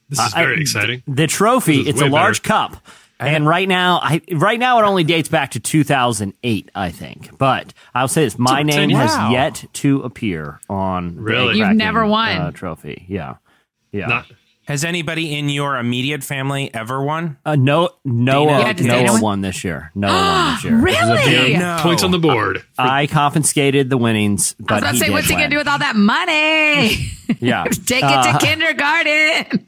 This 0.08 0.18
is 0.18 0.34
I- 0.34 0.42
very 0.42 0.60
exciting. 0.60 1.02
back. 1.06 1.16
The 1.16 1.26
trophy. 1.26 1.80
It's 1.88 2.00
a 2.00 2.04
way 2.04 2.10
large 2.10 2.42
better. 2.42 2.48
cup. 2.74 2.86
And 3.22 3.46
right 3.46 3.68
now, 3.68 4.00
I 4.02 4.22
right 4.32 4.58
now 4.58 4.78
it 4.80 4.84
only 4.84 5.04
dates 5.04 5.28
back 5.28 5.50
to 5.50 5.60
2008, 5.60 6.70
I 6.74 6.90
think. 6.90 7.36
But 7.36 7.74
I'll 7.94 8.08
say 8.08 8.24
this: 8.24 8.38
my 8.38 8.62
name 8.62 8.90
wow. 8.92 9.06
has 9.06 9.32
yet 9.32 9.64
to 9.74 10.00
appear 10.00 10.58
on 10.70 11.16
the 11.16 11.20
Really? 11.20 11.50
egg 11.50 11.56
You've 11.68 11.76
never 11.76 12.06
won. 12.06 12.36
uh, 12.38 12.50
trophy. 12.50 13.04
Yeah, 13.08 13.34
yeah. 13.92 14.06
Not, 14.06 14.26
Has 14.66 14.84
anybody 14.84 15.36
in 15.36 15.48
your 15.48 15.76
immediate 15.76 16.22
family 16.22 16.72
ever 16.72 17.02
won? 17.02 17.38
uh, 17.44 17.56
no, 17.56 17.88
Dana? 18.04 18.14
Noah, 18.24 18.58
Yeah, 18.60 18.72
does 18.72 18.86
Noah 18.86 19.12
win? 19.14 19.20
won 19.20 19.40
this 19.40 19.64
year. 19.64 19.90
Noah 19.94 20.12
won 20.12 20.54
this 20.54 20.64
year. 20.64 20.74
It 20.74 20.80
was 20.80 21.08
a 21.10 21.14
Really? 21.30 21.56
No. 21.56 21.78
points 21.80 22.02
on 22.04 22.10
the 22.12 22.18
board. 22.18 22.62
I 22.78 23.06
confiscated 23.06 23.90
the 23.90 23.96
winnings, 23.98 24.54
I 24.60 24.62
but 24.62 24.74
was 24.74 24.78
about 24.82 24.88
to 24.90 24.92
he 24.94 24.98
say, 25.00 25.06
did 25.06 25.12
what's 25.12 25.28
he 25.28 25.34
going 25.34 25.50
to 25.50 25.54
do 25.54 25.58
with 25.58 25.68
all 25.68 25.78
that 25.78 25.96
money? 25.96 27.10
Yeah, 27.40 27.62
Take 27.86 28.02
it 28.02 28.10
Uh, 28.10 28.38
to 28.38 28.44
kindergarten. 28.44 29.64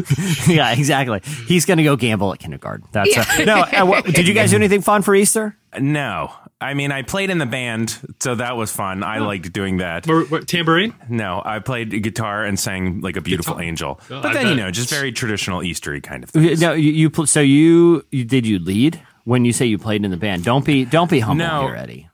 yeah, 0.47 0.71
exactly. 0.71 1.21
He's 1.47 1.65
going 1.65 1.77
to 1.77 1.83
go 1.83 1.95
gamble 1.95 2.33
at 2.33 2.39
kindergarten. 2.39 2.87
That's 2.91 3.15
uh, 3.17 3.43
no. 3.45 3.57
Uh, 3.61 3.85
what, 3.85 4.05
did 4.05 4.27
you 4.27 4.33
guys 4.33 4.49
do 4.51 4.57
anything 4.57 4.81
fun 4.81 5.01
for 5.03 5.15
Easter? 5.15 5.55
No. 5.79 6.31
I 6.59 6.73
mean, 6.73 6.91
I 6.91 7.03
played 7.03 7.29
in 7.29 7.37
the 7.37 7.45
band, 7.45 7.97
so 8.19 8.33
that 8.35 8.57
was 8.57 8.71
fun. 8.71 9.03
I 9.03 9.19
liked 9.19 9.53
doing 9.53 9.77
that. 9.77 10.07
Where- 10.07 10.23
where- 10.23 10.41
tambourine? 10.41 10.93
No, 11.07 11.39
I 11.45 11.59
played 11.59 12.01
guitar 12.01 12.43
and 12.43 12.59
sang 12.59 13.01
like 13.01 13.15
a 13.15 13.21
beautiful 13.21 13.53
Guitar. 13.55 13.67
angel. 13.67 13.99
Oh, 14.09 14.21
but 14.21 14.25
I 14.31 14.33
then, 14.33 14.47
you 14.47 14.55
know, 14.55 14.71
just 14.71 14.89
very 14.89 15.11
traditional 15.11 15.61
Eastery 15.61 16.01
kind 16.01 16.23
of 16.23 16.31
thing. 16.31 16.59
No, 16.59 16.73
you, 16.73 16.91
you 16.91 17.25
so 17.27 17.41
you, 17.41 18.03
you 18.11 18.23
did 18.25 18.47
you 18.47 18.57
lead 18.57 18.99
when 19.25 19.45
you 19.45 19.53
say 19.53 19.67
you 19.67 19.77
played 19.77 20.03
in 20.03 20.09
the 20.09 20.17
band? 20.17 20.43
Don't 20.45 20.65
be 20.65 20.83
don't 20.83 21.11
be 21.11 21.19
humble 21.19 21.45
No. 21.45 21.67
here, 21.67 21.75
Eddie. 21.75 22.09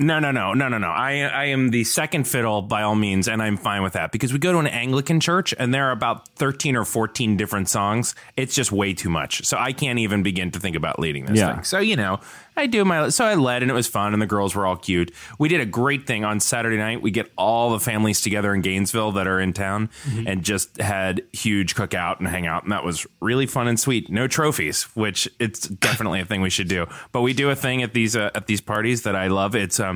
No, 0.00 0.18
no, 0.18 0.30
no, 0.30 0.54
no, 0.54 0.68
no, 0.68 0.78
no. 0.78 0.88
I 0.88 1.20
I 1.20 1.44
am 1.46 1.70
the 1.70 1.84
second 1.84 2.24
fiddle 2.26 2.62
by 2.62 2.82
all 2.82 2.94
means, 2.94 3.28
and 3.28 3.42
I'm 3.42 3.56
fine 3.58 3.82
with 3.82 3.92
that 3.92 4.12
because 4.12 4.32
we 4.32 4.38
go 4.38 4.50
to 4.52 4.58
an 4.58 4.66
Anglican 4.66 5.20
church 5.20 5.54
and 5.58 5.74
there 5.74 5.88
are 5.88 5.92
about 5.92 6.26
thirteen 6.30 6.74
or 6.74 6.84
fourteen 6.86 7.36
different 7.36 7.68
songs. 7.68 8.14
It's 8.36 8.54
just 8.54 8.72
way 8.72 8.94
too 8.94 9.10
much, 9.10 9.44
so 9.46 9.58
I 9.58 9.72
can't 9.72 9.98
even 9.98 10.22
begin 10.22 10.50
to 10.52 10.58
think 10.58 10.74
about 10.74 10.98
leading 10.98 11.26
this 11.26 11.38
Yeah. 11.38 11.54
thing. 11.54 11.64
So 11.64 11.78
you 11.80 11.96
know, 11.96 12.18
I 12.56 12.66
do 12.66 12.82
my 12.84 13.10
so 13.10 13.26
I 13.26 13.34
led 13.34 13.60
and 13.62 13.70
it 13.70 13.74
was 13.74 13.88
fun, 13.88 14.14
and 14.14 14.22
the 14.22 14.26
girls 14.26 14.54
were 14.54 14.64
all 14.66 14.76
cute. 14.76 15.12
We 15.38 15.48
did 15.50 15.60
a 15.60 15.66
great 15.66 16.06
thing 16.06 16.24
on 16.24 16.40
Saturday 16.40 16.78
night. 16.78 17.02
We 17.02 17.10
get 17.10 17.30
all 17.36 17.70
the 17.70 17.80
families 17.80 18.22
together 18.22 18.54
in 18.54 18.62
Gainesville 18.62 19.12
that 19.12 19.26
are 19.26 19.38
in 19.38 19.52
town, 19.52 19.90
and 20.26 20.42
just 20.42 20.80
had 20.80 21.22
huge 21.34 21.74
cookout 21.74 22.20
and 22.20 22.26
hang 22.28 22.46
out, 22.46 22.62
and 22.62 22.72
that 22.72 22.84
was 22.84 23.06
really 23.20 23.46
fun 23.46 23.68
and 23.68 23.78
sweet. 23.78 24.08
No 24.10 24.26
trophies, 24.26 24.84
which 24.94 25.28
it's 25.38 25.68
definitely 25.68 26.20
a 26.20 26.24
thing 26.24 26.40
we 26.40 26.48
should 26.50 26.68
do. 26.68 26.86
But 27.12 27.20
we 27.20 27.34
do 27.34 27.50
a 27.50 27.54
thing 27.56 27.82
at 27.82 27.92
these 27.92 28.16
uh, 28.16 28.30
at 28.34 28.46
these 28.46 28.62
parties 28.62 29.02
that 29.02 29.14
I 29.14 29.26
love. 29.28 29.54
It's 29.54 29.78
um 29.78 29.89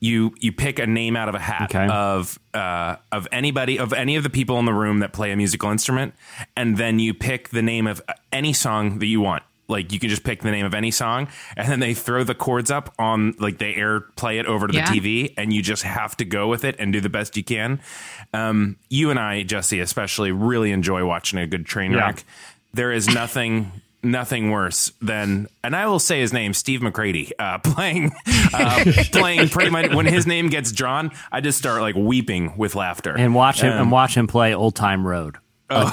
you 0.00 0.34
you 0.40 0.50
pick 0.52 0.78
a 0.80 0.86
name 0.86 1.14
out 1.16 1.28
of 1.28 1.34
a 1.34 1.38
hat 1.38 1.74
Okay. 1.74 1.86
of 1.88 2.38
uh, 2.54 2.96
of 3.12 3.28
anybody 3.30 3.78
of 3.78 3.92
any 3.92 4.16
of 4.16 4.22
the 4.24 4.30
people 4.30 4.58
in 4.58 4.64
the 4.64 4.74
room 4.74 4.98
that 5.00 5.12
play 5.12 5.30
a 5.30 5.36
musical 5.36 5.70
instrument, 5.70 6.14
and 6.56 6.76
then 6.76 6.98
you 6.98 7.14
pick 7.14 7.50
the 7.50 7.62
name 7.62 7.86
of 7.86 8.02
any 8.32 8.52
song 8.52 8.98
that 8.98 9.06
you 9.06 9.20
want. 9.20 9.42
Like 9.68 9.92
you 9.92 10.00
can 10.00 10.10
just 10.10 10.24
pick 10.24 10.42
the 10.42 10.50
name 10.50 10.66
of 10.66 10.74
any 10.74 10.90
song, 10.90 11.28
and 11.56 11.68
then 11.70 11.78
they 11.80 11.94
throw 11.94 12.24
the 12.24 12.34
chords 12.34 12.70
up 12.70 12.92
on 12.98 13.34
like 13.38 13.58
they 13.58 13.74
air 13.76 14.00
play 14.16 14.38
it 14.38 14.46
over 14.46 14.66
to 14.66 14.74
Yeah. 14.74 14.90
the 14.90 14.98
TV, 15.00 15.34
and 15.38 15.52
you 15.52 15.62
just 15.62 15.84
have 15.84 16.16
to 16.16 16.24
go 16.24 16.48
with 16.48 16.64
it 16.64 16.74
and 16.80 16.92
do 16.92 17.00
the 17.00 17.08
best 17.08 17.36
you 17.36 17.44
can. 17.44 17.80
Um, 18.34 18.76
you 18.90 19.10
and 19.10 19.18
I, 19.20 19.44
Jesse, 19.44 19.78
especially, 19.78 20.32
really 20.32 20.72
enjoy 20.72 21.06
watching 21.06 21.38
a 21.38 21.46
good 21.46 21.64
train 21.64 21.92
Yeah. 21.92 21.98
wreck. 22.06 22.24
There 22.74 22.90
is 22.90 23.06
nothing. 23.08 23.70
Nothing 24.04 24.50
worse 24.50 24.90
than, 25.00 25.46
and 25.62 25.76
I 25.76 25.86
will 25.86 26.00
say 26.00 26.20
his 26.20 26.32
name, 26.32 26.54
Steve 26.54 26.82
McCready, 26.82 27.30
uh, 27.38 27.58
playing, 27.64 28.10
uh, 28.52 28.84
playing 29.12 29.48
pretty 29.48 29.70
much 29.70 29.94
when 29.94 30.06
his 30.06 30.26
name 30.26 30.48
gets 30.48 30.72
drawn, 30.72 31.12
I 31.30 31.40
just 31.40 31.56
start 31.58 31.80
like 31.82 31.94
weeping 31.94 32.56
with 32.56 32.74
laughter 32.74 33.14
And 33.16 33.32
watch 33.34 33.60
him 33.62 33.72
Um, 33.72 33.78
and 33.82 33.92
watch 33.92 34.16
him 34.16 34.26
play 34.26 34.54
Old 34.54 34.74
Town 34.74 35.04
Road. 35.04 35.36
and 35.72 35.88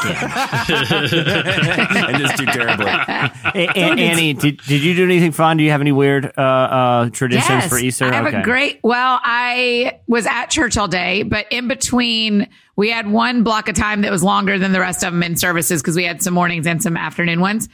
just 2.18 2.36
do 2.38 2.46
terribly. 2.48 2.86
A- 2.88 3.32
A- 3.56 3.78
Annie, 3.78 4.34
did, 4.34 4.58
did 4.68 4.82
you 4.84 4.94
do 4.96 5.04
anything 5.06 5.32
fun? 5.32 5.56
Do 5.58 5.64
you 5.64 5.72
have 5.72 5.82
any 5.82 5.92
weird 5.94 6.26
uh, 6.38 6.42
uh, 6.42 7.10
traditions 7.12 7.66
for 7.68 7.78
Easter? 7.78 8.06
I 8.06 8.14
have 8.16 8.26
Okay. 8.28 8.40
a 8.42 8.44
great. 8.44 8.80
Well, 8.84 9.20
I 9.24 10.00
was 10.08 10.26
at 10.26 10.48
church 10.48 10.78
all 10.78 10.88
day, 10.88 11.24
but 11.24 11.46
in 11.52 11.68
between, 11.68 12.48
we 12.76 12.90
had 12.90 13.10
one 13.10 13.44
block 13.44 13.70
of 13.70 13.76
time 13.76 14.02
that 14.02 14.12
was 14.12 14.24
longer 14.24 14.60
than 14.60 14.72
the 14.74 14.80
rest 14.82 15.04
of 15.04 15.14
them 15.14 15.24
in 15.24 15.38
services 15.38 15.82
because 15.82 15.96
we 15.96 16.04
had 16.04 16.22
some 16.22 16.34
mornings 16.34 16.68
and 16.68 16.82
some 16.84 16.98
afternoon 16.98 17.40
ones. 17.40 17.70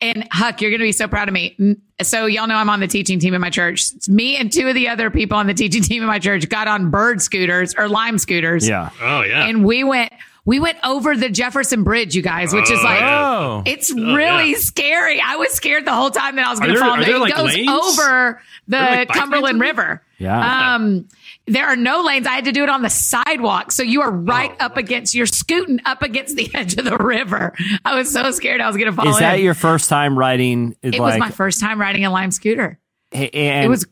And 0.00 0.28
Huck, 0.30 0.60
you're 0.60 0.70
going 0.70 0.80
to 0.80 0.84
be 0.86 0.92
so 0.92 1.08
proud 1.08 1.28
of 1.28 1.34
me. 1.34 1.76
So 2.02 2.26
y'all 2.26 2.46
know 2.46 2.54
I'm 2.54 2.70
on 2.70 2.78
the 2.80 2.86
teaching 2.86 3.18
team 3.18 3.34
in 3.34 3.40
my 3.40 3.50
church. 3.50 3.92
It's 3.96 4.08
me 4.08 4.36
and 4.36 4.52
two 4.52 4.68
of 4.68 4.74
the 4.74 4.88
other 4.88 5.10
people 5.10 5.36
on 5.36 5.48
the 5.48 5.54
teaching 5.54 5.82
team 5.82 6.02
in 6.02 6.06
my 6.06 6.20
church 6.20 6.48
got 6.48 6.68
on 6.68 6.90
bird 6.90 7.20
scooters 7.20 7.74
or 7.76 7.88
lime 7.88 8.18
scooters. 8.18 8.68
Yeah. 8.68 8.90
Oh, 9.00 9.22
yeah. 9.22 9.46
And 9.48 9.64
we 9.64 9.82
went 9.82 10.12
We 10.44 10.60
went 10.60 10.78
over 10.84 11.16
the 11.16 11.28
Jefferson 11.28 11.82
Bridge, 11.82 12.14
you 12.14 12.22
guys, 12.22 12.54
which 12.54 12.70
is 12.70 12.82
like 12.82 13.02
Oh. 13.02 13.62
it's 13.66 13.92
really 13.92 14.52
yeah. 14.52 14.58
scary. 14.58 15.20
I 15.20 15.36
was 15.36 15.50
scared 15.52 15.84
the 15.84 15.92
whole 15.92 16.10
time 16.10 16.36
that 16.36 16.46
I 16.46 16.50
was 16.50 16.60
going 16.60 16.72
to 16.72 16.78
fall. 16.78 16.90
are 16.92 17.04
there, 17.04 17.16
it 17.16 17.18
like, 17.18 17.36
goes 17.36 17.54
lanes? 17.54 17.68
over 17.68 18.40
the 18.68 18.78
like, 18.78 19.08
Cumberland? 19.08 19.60
River. 19.60 20.00
Yeah. 20.18 20.74
Um, 20.76 21.08
there 21.48 21.66
are 21.66 21.76
no 21.76 22.02
lanes. 22.02 22.26
I 22.26 22.32
had 22.34 22.44
to 22.46 22.52
do 22.52 22.62
it 22.62 22.68
on 22.68 22.82
the 22.82 22.90
sidewalk. 22.90 23.72
So 23.72 23.82
you 23.82 24.02
are 24.02 24.10
right 24.10 24.52
Oh, 24.60 24.66
up 24.66 24.76
against, 24.76 25.14
you're 25.14 25.26
scooting 25.26 25.80
up 25.84 26.02
against 26.02 26.36
the 26.36 26.50
edge 26.54 26.76
of 26.76 26.84
the 26.84 26.96
river. 26.96 27.54
I 27.84 27.94
was 27.96 28.12
so 28.12 28.30
scared 28.30 28.60
I 28.60 28.66
was 28.66 28.76
going 28.76 28.90
to 28.90 28.92
fall 28.92 29.08
Is 29.08 29.16
in. 29.16 29.22
that 29.22 29.40
your 29.40 29.54
first 29.54 29.88
time 29.88 30.18
riding? 30.18 30.76
it 30.82 30.92
like, 30.92 31.00
was 31.00 31.18
my 31.18 31.30
first 31.30 31.60
time 31.60 31.80
riding 31.80 32.04
a 32.04 32.10
Lime 32.10 32.30
scooter. 32.30 32.78
and 33.12 33.64
it 33.64 33.68
was- 33.68 33.86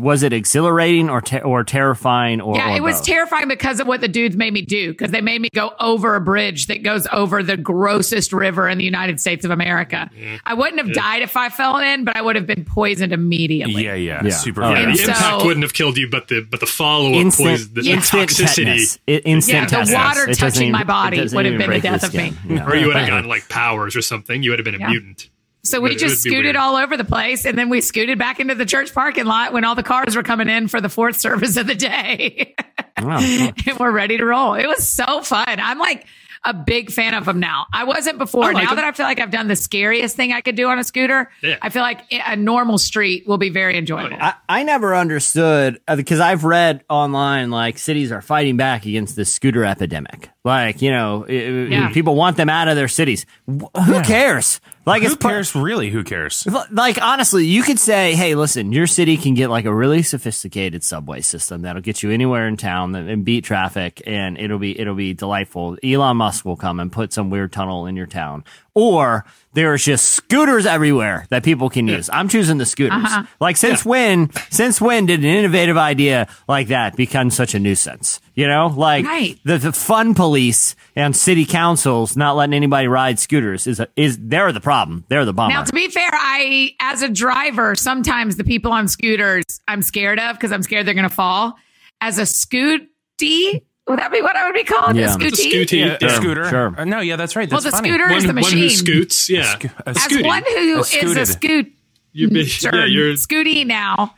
Was 0.00 0.22
it 0.22 0.32
exhilarating 0.32 1.10
or 1.10 1.20
ter- 1.20 1.42
or 1.42 1.64
terrifying 1.64 2.40
or? 2.40 2.56
Yeah, 2.56 2.72
or 2.72 2.76
it 2.78 2.82
was 2.82 3.02
terrifying 3.02 3.46
because 3.48 3.78
of 3.78 3.86
what 3.86 4.00
the 4.00 4.08
dudes 4.08 4.34
made 4.36 4.50
me 4.54 4.62
do. 4.62 4.90
Because 4.92 5.10
they 5.10 5.20
made 5.20 5.38
me 5.38 5.50
go 5.54 5.72
over 5.80 6.14
a 6.14 6.20
bridge 6.20 6.68
that 6.68 6.82
goes 6.82 7.06
over 7.12 7.42
the 7.42 7.58
grossest 7.58 8.32
river 8.32 8.66
in 8.70 8.78
the 8.78 8.84
United 8.84 9.20
States 9.20 9.44
of 9.44 9.50
America. 9.50 10.08
Mm-hmm. 10.16 10.36
I 10.46 10.54
wouldn't 10.54 10.78
have 10.78 10.86
mm-hmm. 10.86 10.94
died 10.94 11.20
if 11.20 11.36
I 11.36 11.50
fell 11.50 11.76
in, 11.76 12.04
but 12.06 12.16
I 12.16 12.22
would 12.22 12.36
have 12.36 12.46
been 12.46 12.64
poisoned 12.64 13.12
immediately. 13.12 13.84
Yeah, 13.84 13.92
yeah, 13.92 14.22
Yeah. 14.24 14.30
super. 14.30 14.64
Oh, 14.64 14.70
Yeah, 14.70 14.76
fast. 14.76 14.86
And 14.88 14.96
the 14.98 15.02
impact 15.02 15.40
so- 15.40 15.46
wouldn't 15.46 15.62
have 15.64 15.74
killed 15.74 15.98
you, 15.98 16.08
but 16.08 16.28
the 16.28 16.40
but 16.40 16.60
the 16.60 16.66
follow 16.66 17.10
up 17.10 17.16
Instant, 17.16 17.48
poison, 17.50 17.74
the 17.74 17.90
instant 17.90 18.30
toxicity, 18.30 18.46
tetanus. 18.64 18.98
I- 19.06 19.10
instant 19.26 19.72
Yeah, 19.72 19.84
the 19.84 19.92
water 19.94 20.30
It 20.30 20.38
touching 20.38 20.62
even- 20.62 20.72
my 20.72 20.84
body 20.84 21.20
would 21.20 21.44
have 21.44 21.58
been 21.58 21.68
the 21.70 21.80
death 21.80 22.02
of 22.04 22.14
me. 22.14 22.30
skin. 22.32 22.56
Yeah. 22.56 22.66
or 22.66 22.76
you 22.76 22.86
would 22.86 22.96
have 22.96 23.08
gotten 23.08 23.28
like 23.28 23.46
powers 23.50 23.94
or 23.94 24.00
something. 24.00 24.42
You 24.42 24.52
would 24.52 24.58
have 24.58 24.64
been 24.64 24.76
a 24.76 24.78
Yeah. 24.78 24.88
mutant. 24.88 25.28
So 25.64 25.80
we 25.80 25.92
It 25.92 25.98
just 25.98 26.22
scooted 26.22 26.42
weird. 26.44 26.56
all 26.56 26.76
over 26.76 26.96
the 26.96 27.04
place, 27.04 27.44
and 27.44 27.56
then 27.56 27.68
we 27.68 27.80
scooted 27.80 28.18
back 28.18 28.40
into 28.40 28.54
the 28.56 28.66
church 28.66 28.92
parking 28.92 29.26
lot 29.26 29.52
when 29.52 29.64
all 29.64 29.76
the 29.76 29.84
cars 29.84 30.16
were 30.16 30.24
coming 30.24 30.48
in 30.48 30.66
for 30.68 30.80
the 30.80 30.88
fourth 30.88 31.16
service 31.20 31.56
of 31.56 31.66
the 31.68 31.74
day. 31.76 32.54
Wow. 33.00 33.18
and 33.66 33.78
we're 33.78 33.92
ready 33.92 34.16
to 34.18 34.24
roll. 34.24 34.54
It 34.54 34.66
was 34.66 34.88
so 34.88 35.22
fun. 35.22 35.44
I'm 35.46 35.78
like 35.78 36.04
a 36.44 36.52
big 36.52 36.90
fan 36.90 37.14
of 37.14 37.24
them 37.26 37.38
now. 37.38 37.66
I 37.72 37.84
wasn't 37.84 38.18
before. 38.18 38.42
I 38.46 38.50
like 38.50 38.64
now 38.64 38.70
them. 38.70 38.76
that 38.78 38.84
I 38.86 38.90
feel 38.90 39.06
like 39.06 39.20
I've 39.20 39.30
done 39.30 39.46
the 39.46 39.54
scariest 39.54 40.16
thing 40.16 40.32
I 40.32 40.40
could 40.40 40.56
do 40.56 40.68
on 40.68 40.80
a 40.80 40.82
scooter, 40.82 41.30
Yeah. 41.40 41.56
I 41.62 41.68
feel 41.68 41.82
like 41.82 42.00
a 42.10 42.34
normal 42.34 42.78
street 42.78 43.28
will 43.28 43.38
be 43.38 43.48
very 43.48 43.78
enjoyable. 43.78 44.16
I, 44.20 44.34
I 44.48 44.64
never 44.64 44.96
understood 44.96 45.80
uh, 45.86 45.94
because 45.94 46.18
I've 46.18 46.42
read 46.42 46.82
online 46.90 47.52
like 47.52 47.78
cities 47.78 48.10
are 48.10 48.20
fighting 48.22 48.56
back 48.56 48.84
against 48.86 49.14
the 49.14 49.24
scooter 49.24 49.64
epidemic. 49.64 50.30
Like 50.44 50.82
you 50.82 50.90
know, 50.90 51.24
i- 51.28 51.32
i- 51.32 51.68
Yeah. 51.70 51.88
people 51.90 52.16
want 52.16 52.36
them 52.36 52.48
out 52.48 52.66
of 52.66 52.74
their 52.74 52.88
cities. 52.88 53.26
Wh- 53.48 53.80
Who 53.84 54.02
cares? 54.02 54.60
Like 54.84 55.02
Who 55.02 55.06
it's 55.06 55.16
part- 55.16 55.34
cares? 55.34 55.54
Really, 55.54 55.90
who 55.90 56.02
cares? 56.02 56.44
like 56.72 57.00
honestly, 57.00 57.46
you 57.46 57.62
could 57.62 57.78
say, 57.78 58.14
"Hey, 58.16 58.34
listen, 58.34 58.72
your 58.72 58.88
city 58.88 59.16
can 59.16 59.34
get 59.34 59.48
like 59.50 59.64
a 59.66 59.72
really 59.72 60.02
sophisticated 60.02 60.82
subway 60.82 61.20
system 61.20 61.62
that'll 61.62 61.80
get 61.82 62.02
you 62.02 62.10
anywhere 62.10 62.48
in 62.48 62.56
town 62.56 62.92
and 62.96 63.08
and 63.08 63.24
beat 63.24 63.44
traffic, 63.44 64.02
and 64.04 64.36
it'll 64.36 64.58
be 64.58 64.76
it'll 64.80 64.96
be 64.96 65.14
delightful." 65.14 65.76
Elon 65.84 66.16
Musk 66.16 66.44
will 66.44 66.56
come 66.56 66.80
and 66.80 66.90
put 66.90 67.12
some 67.12 67.30
weird 67.30 67.52
tunnel 67.52 67.86
in 67.86 67.94
your 67.94 68.06
town, 68.08 68.42
or 68.74 69.24
there's 69.54 69.84
just 69.84 70.08
scooters 70.10 70.64
everywhere 70.64 71.26
that 71.28 71.44
people 71.44 71.68
can 71.68 71.86
use. 71.86 72.08
I'm 72.12 72.28
choosing 72.28 72.56
the 72.58 72.64
scooters. 72.64 73.04
Uh-huh. 73.04 73.24
Like 73.40 73.56
since 73.58 73.84
when? 73.84 74.30
Since 74.50 74.80
when 74.80 75.06
did 75.06 75.20
an 75.20 75.26
innovative 75.26 75.76
idea 75.76 76.26
like 76.48 76.68
that 76.68 76.96
become 76.96 77.30
such 77.30 77.54
a 77.54 77.58
nuisance? 77.58 78.20
You 78.34 78.48
know, 78.48 78.68
like 78.68 79.04
Right. 79.04 79.38
the, 79.44 79.58
the 79.58 79.72
fun 79.72 80.14
police 80.14 80.74
and 80.96 81.14
city 81.14 81.44
councils 81.44 82.16
not 82.16 82.34
letting 82.34 82.54
anybody 82.54 82.88
ride 82.88 83.18
scooters 83.18 83.66
is 83.66 83.78
a, 83.78 83.88
is 83.94 84.16
they're 84.18 84.52
the 84.52 84.60
problem. 84.60 85.04
They're 85.08 85.26
the 85.26 85.34
bummer. 85.34 85.52
Now, 85.52 85.64
to 85.64 85.72
be 85.72 85.88
fair, 85.88 86.08
I, 86.10 86.70
as 86.80 87.02
a 87.02 87.10
driver, 87.10 87.74
sometimes 87.74 88.36
the 88.36 88.44
people 88.44 88.72
on 88.72 88.88
scooters 88.88 89.44
I'm 89.68 89.82
scared 89.82 90.18
of 90.18 90.36
because 90.36 90.50
I'm 90.50 90.62
scared 90.62 90.86
they're 90.86 90.94
going 90.94 91.08
to 91.08 91.14
fall. 91.14 91.56
As 92.00 92.18
a 92.18 92.22
scooty, 92.22 93.62
would 93.88 93.98
that 93.98 94.12
be 94.12 94.22
what 94.22 94.36
I 94.36 94.46
would 94.46 94.54
be 94.54 94.64
called? 94.64 94.96
Yeah. 94.96 95.14
A 95.14 95.16
scooty? 95.16 95.26
It's 95.26 95.40
a 95.40 95.48
scooty. 95.76 95.78
Yeah, 95.80 95.98
Yeah. 96.00 96.06
a 96.08 96.10
scooter. 96.16 96.48
Sure. 96.48 96.74
Uh, 96.78 96.84
no, 96.84 97.00
yeah, 97.00 97.16
that's 97.16 97.34
right. 97.36 97.50
Well, 97.50 97.60
the 97.60 97.70
funny. 97.70 97.88
scooter 97.88 98.10
is 98.12 98.26
One, 98.26 98.34
the 98.36 98.40
one 98.42 98.52
who 98.52 98.58
machine. 98.60 98.70
scoots, 98.78 99.28
yeah, 99.30 99.42
sco- 99.58 99.68
a 99.86 99.88
As 99.90 99.96
scooty. 99.98 100.24
one 100.26 100.42
who 100.46 100.76
A 100.78 100.80
is 100.80 101.16
a 101.16 101.26
scoot, 101.26 101.72
You're, 102.12 102.30
yeah, 102.32 102.84
you're 102.84 103.14
scooty 103.14 103.66
now. 103.66 104.14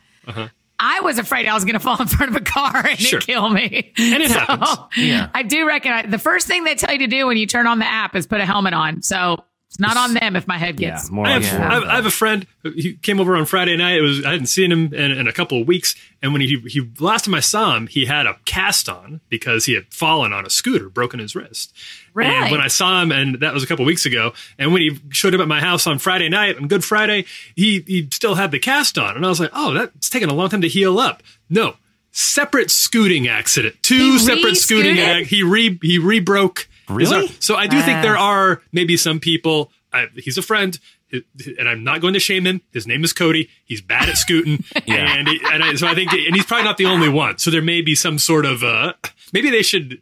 I 0.77 0.99
was 0.99 1.17
afraid 1.19 1.47
I 1.47 1.53
was 1.53 1.63
going 1.63 1.75
to 1.75 1.79
fall 1.79 1.99
in 2.01 2.07
front 2.07 2.35
of 2.35 2.41
a 2.41 2.43
car 2.43 2.85
and 2.85 2.99
Sure. 2.99 3.19
it 3.19 3.25
kill 3.25 3.49
me. 3.49 3.93
And 3.97 4.21
it 4.23 4.29
so, 4.31 4.39
happens. 4.39 4.77
Yeah. 4.97 5.29
I 5.33 5.41
do 5.43 5.65
recognize 5.65 6.07
the 6.11 6.19
first 6.19 6.47
thing 6.47 6.65
they 6.65 6.75
tell 6.75 6.91
you 6.91 6.99
to 6.99 7.07
do 7.07 7.27
when 7.27 7.37
you 7.37 7.47
turn 7.47 7.65
on 7.65 7.79
the 7.79 7.87
app 7.87 8.13
is 8.15 8.27
put 8.27 8.41
a 8.41 8.45
helmet 8.45 8.73
on. 8.73 9.01
So 9.01 9.37
it's 9.75 9.79
not 9.81 9.97
on 9.97 10.13
them 10.13 10.35
if 10.37 10.47
my 10.47 10.57
head 10.57 10.79
yeah, 10.79 10.91
gets. 10.91 11.11
more 11.11 11.27
I 11.27 11.31
have, 11.31 11.43
that. 11.43 11.61
I, 11.61 11.73
have, 11.73 11.83
I 11.83 11.95
have 11.97 12.05
a 12.05 12.11
friend. 12.11 12.47
He 12.63 12.93
came 12.93 13.19
over 13.19 13.35
on 13.35 13.45
Friday 13.45 13.75
night. 13.75 13.97
It 13.97 14.01
was 14.01 14.23
I 14.25 14.31
hadn't 14.31 14.47
seen 14.47 14.71
him 14.71 14.93
in, 14.93 15.11
in 15.11 15.27
a 15.27 15.33
couple 15.33 15.59
of 15.61 15.67
weeks, 15.67 15.95
and 16.21 16.31
when 16.31 16.41
he 16.41 16.59
he 16.67 16.89
last 16.99 17.25
time 17.25 17.35
I 17.35 17.41
saw 17.41 17.75
him, 17.75 17.87
he 17.87 18.05
had 18.05 18.25
a 18.25 18.37
cast 18.45 18.87
on 18.87 19.19
because 19.29 19.65
he 19.65 19.73
had 19.73 19.93
fallen 19.93 20.31
on 20.33 20.45
a 20.45 20.49
scooter, 20.49 20.89
broken 20.89 21.19
his 21.19 21.35
wrist. 21.35 21.73
Really? 22.13 22.33
And 22.33 22.51
when 22.51 22.61
I 22.61 22.67
saw 22.67 23.01
him, 23.01 23.11
and 23.11 23.41
that 23.41 23.53
was 23.53 23.63
a 23.63 23.67
couple 23.67 23.83
of 23.83 23.87
weeks 23.87 24.05
ago, 24.05 24.33
and 24.57 24.71
when 24.71 24.81
he 24.81 24.97
showed 25.09 25.35
up 25.35 25.41
at 25.41 25.47
my 25.49 25.59
house 25.59 25.85
on 25.85 25.99
Friday 25.99 26.29
night 26.29 26.55
on 26.55 26.67
Good 26.69 26.85
Friday, 26.85 27.25
he 27.55 27.83
he 27.85 28.07
still 28.11 28.35
had 28.35 28.51
the 28.51 28.59
cast 28.59 28.97
on, 28.97 29.17
and 29.17 29.25
I 29.25 29.29
was 29.29 29.39
like, 29.39 29.51
oh, 29.53 29.73
that's 29.73 30.09
taking 30.09 30.29
a 30.29 30.33
long 30.33 30.47
time 30.49 30.61
to 30.61 30.69
heal 30.69 30.97
up. 30.99 31.21
No, 31.49 31.75
separate 32.11 32.71
scooting 32.71 33.27
accident. 33.27 33.75
Two 33.83 34.13
He 34.13 34.19
separate 34.19 34.55
scooting. 34.55 34.93
re-scooted? 34.95 35.21
ac- 35.23 35.35
He 35.35 35.43
re 35.43 35.77
he 35.81 35.99
re-broke. 35.99 36.69
His 36.87 37.09
Really? 37.11 37.27
arm. 37.27 37.35
So 37.39 37.55
I 37.55 37.67
do 37.67 37.81
think 37.81 38.01
there 38.01 38.17
are 38.17 38.61
maybe 38.71 38.97
some 38.97 39.19
people. 39.19 39.71
I, 39.93 40.07
he's 40.15 40.37
a 40.37 40.41
friend, 40.41 40.77
and 41.11 41.69
I'm 41.69 41.83
not 41.83 42.01
going 42.01 42.13
to 42.15 42.19
shame 42.19 42.45
him. 42.45 42.61
His 42.73 42.85
name 42.85 43.03
is 43.03 43.13
Cody. 43.13 43.49
He's 43.63 43.81
bad 43.81 44.09
at 44.09 44.17
scooting, 44.17 44.63
and 44.87 45.27
he, 45.27 45.39
and 45.51 45.63
I, 45.63 45.75
so 45.75 45.87
I 45.87 45.95
think, 45.95 46.11
and 46.11 46.35
he's 46.35 46.45
probably 46.45 46.65
not 46.65 46.77
the 46.77 46.85
only 46.85 47.07
one. 47.09 47.37
So 47.37 47.49
there 47.51 47.61
may 47.61 47.81
be 47.81 47.95
some 47.95 48.19
sort 48.19 48.45
of 48.45 48.63
uh, 48.63 48.93
maybe 49.33 49.49
they 49.49 49.61
should. 49.61 50.01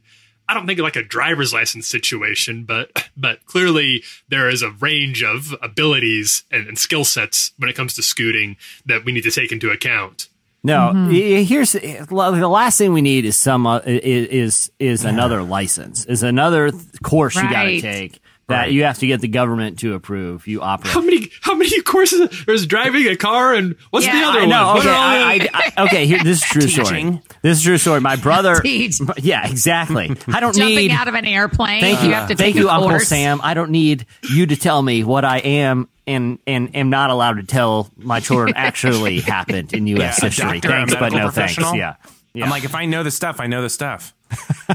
I 0.50 0.54
don't 0.54 0.68
think 0.68 0.80
like 0.80 0.98
a 0.98 1.04
driver's 1.04 1.54
license 1.54 1.88
situation, 1.88 2.66
but 2.66 3.10
but 3.16 3.46
clearly 3.46 4.04
there 4.30 4.50
is 4.50 4.62
a 4.62 4.72
range 4.72 5.24
of 5.24 5.56
abilities 5.62 6.44
and, 6.52 6.68
and 6.68 6.78
skill 6.78 7.06
sets 7.06 7.54
when 7.58 7.70
it 7.70 7.76
comes 7.76 7.94
to 7.96 8.04
scooting 8.04 8.58
that 8.86 9.06
we 9.06 9.12
need 9.14 9.22
to 9.24 9.32
take 9.32 9.52
into 9.52 9.70
account. 9.70 10.28
No, 10.66 10.92
Mm-hmm. 10.96 11.44
here's 11.44 11.74
the 11.74 12.48
last 12.48 12.78
thing 12.78 12.94
we 12.94 13.02
need 13.02 13.26
is 13.26 13.36
some 13.36 13.68
uh, 13.68 13.82
is 13.86 14.72
is 14.80 15.04
another 15.04 15.44
license, 15.44 16.06
is 16.06 16.24
another 16.24 16.72
th- 16.72 16.84
course 17.04 17.36
you 17.36 17.42
got 17.50 17.64
to 17.64 17.82
take 17.82 18.20
that 18.54 18.72
you 18.72 18.84
have 18.84 19.00
to 19.00 19.08
get 19.08 19.22
the 19.22 19.28
government 19.28 19.80
to 19.80 19.94
approve. 19.96 20.48
You 20.48 20.62
operate. 20.62 20.94
How 20.94 21.02
many 21.02 21.30
how 21.42 21.56
many 21.56 21.82
courses 21.82 22.46
there's 22.46 22.66
driving 22.66 23.08
a 23.08 23.16
car 23.16 23.54
and 23.54 23.76
what's 23.90 24.06
Yeah, 24.06 24.20
the 24.20 24.26
other 24.28 24.40
I 24.40 24.42
one? 24.42 24.50
know. 24.50 24.66
What 24.74 24.80
Okay, 24.80 24.90
I, 24.90 25.50
I, 25.54 25.72
I, 25.78 25.84
okay. 25.86 26.06
Here, 26.06 26.24
this 26.24 26.38
is 26.38 26.44
a 26.44 26.48
true 26.48 26.68
story. 26.68 27.22
This 27.42 27.58
is 27.60 27.64
true 27.64 27.78
story. 27.78 28.00
My 28.02 28.16
brother. 28.16 28.56
Teach. 28.62 29.00
Yeah, 29.22 29.48
exactly. 29.50 30.16
I 30.28 30.40
don't 30.40 30.56
Jumping 30.56 30.76
need. 30.76 30.92
out 30.92 31.08
of 31.08 31.16
an 31.16 31.26
airplane, 31.26 31.82
Thank 31.82 32.02
you 32.02 32.10
you. 32.10 32.14
have 32.14 32.30
to 32.30 32.36
Thank 32.36 32.56
take 32.56 32.62
you, 32.62 32.70
a 32.70 32.74
Uncle 32.74 32.90
course. 32.90 33.08
Sam. 33.08 33.40
I 33.44 33.54
don't 33.54 33.72
need 33.72 34.06
you 34.30 34.46
to 34.48 34.56
tell 34.56 34.82
me 34.82 35.04
what 35.04 35.26
I 35.26 35.40
am 35.40 35.90
and 36.06 36.40
and 36.46 36.76
am 36.76 36.90
not 36.90 37.10
allowed 37.10 37.38
to 37.38 37.44
tell 37.44 37.90
my 37.98 38.20
children 38.20 38.54
actually 38.58 39.20
happened 39.22 39.74
in 39.74 39.88
U.S. 39.88 40.22
a 40.22 40.26
history. 40.26 40.60
doctor, 40.60 40.68
Thanks, 40.70 40.96
but 40.96 41.14
no 41.14 41.30
thanks. 41.30 41.58
Yeah. 41.58 41.96
Yeah. 42.34 42.46
I'm 42.46 42.50
like, 42.50 42.64
if 42.64 42.74
I 42.76 42.86
know 42.86 43.04
the 43.04 43.12
stuff, 43.12 43.40
I 43.40 43.48
know 43.48 43.62
the 43.62 43.70
stuff. 43.70 44.14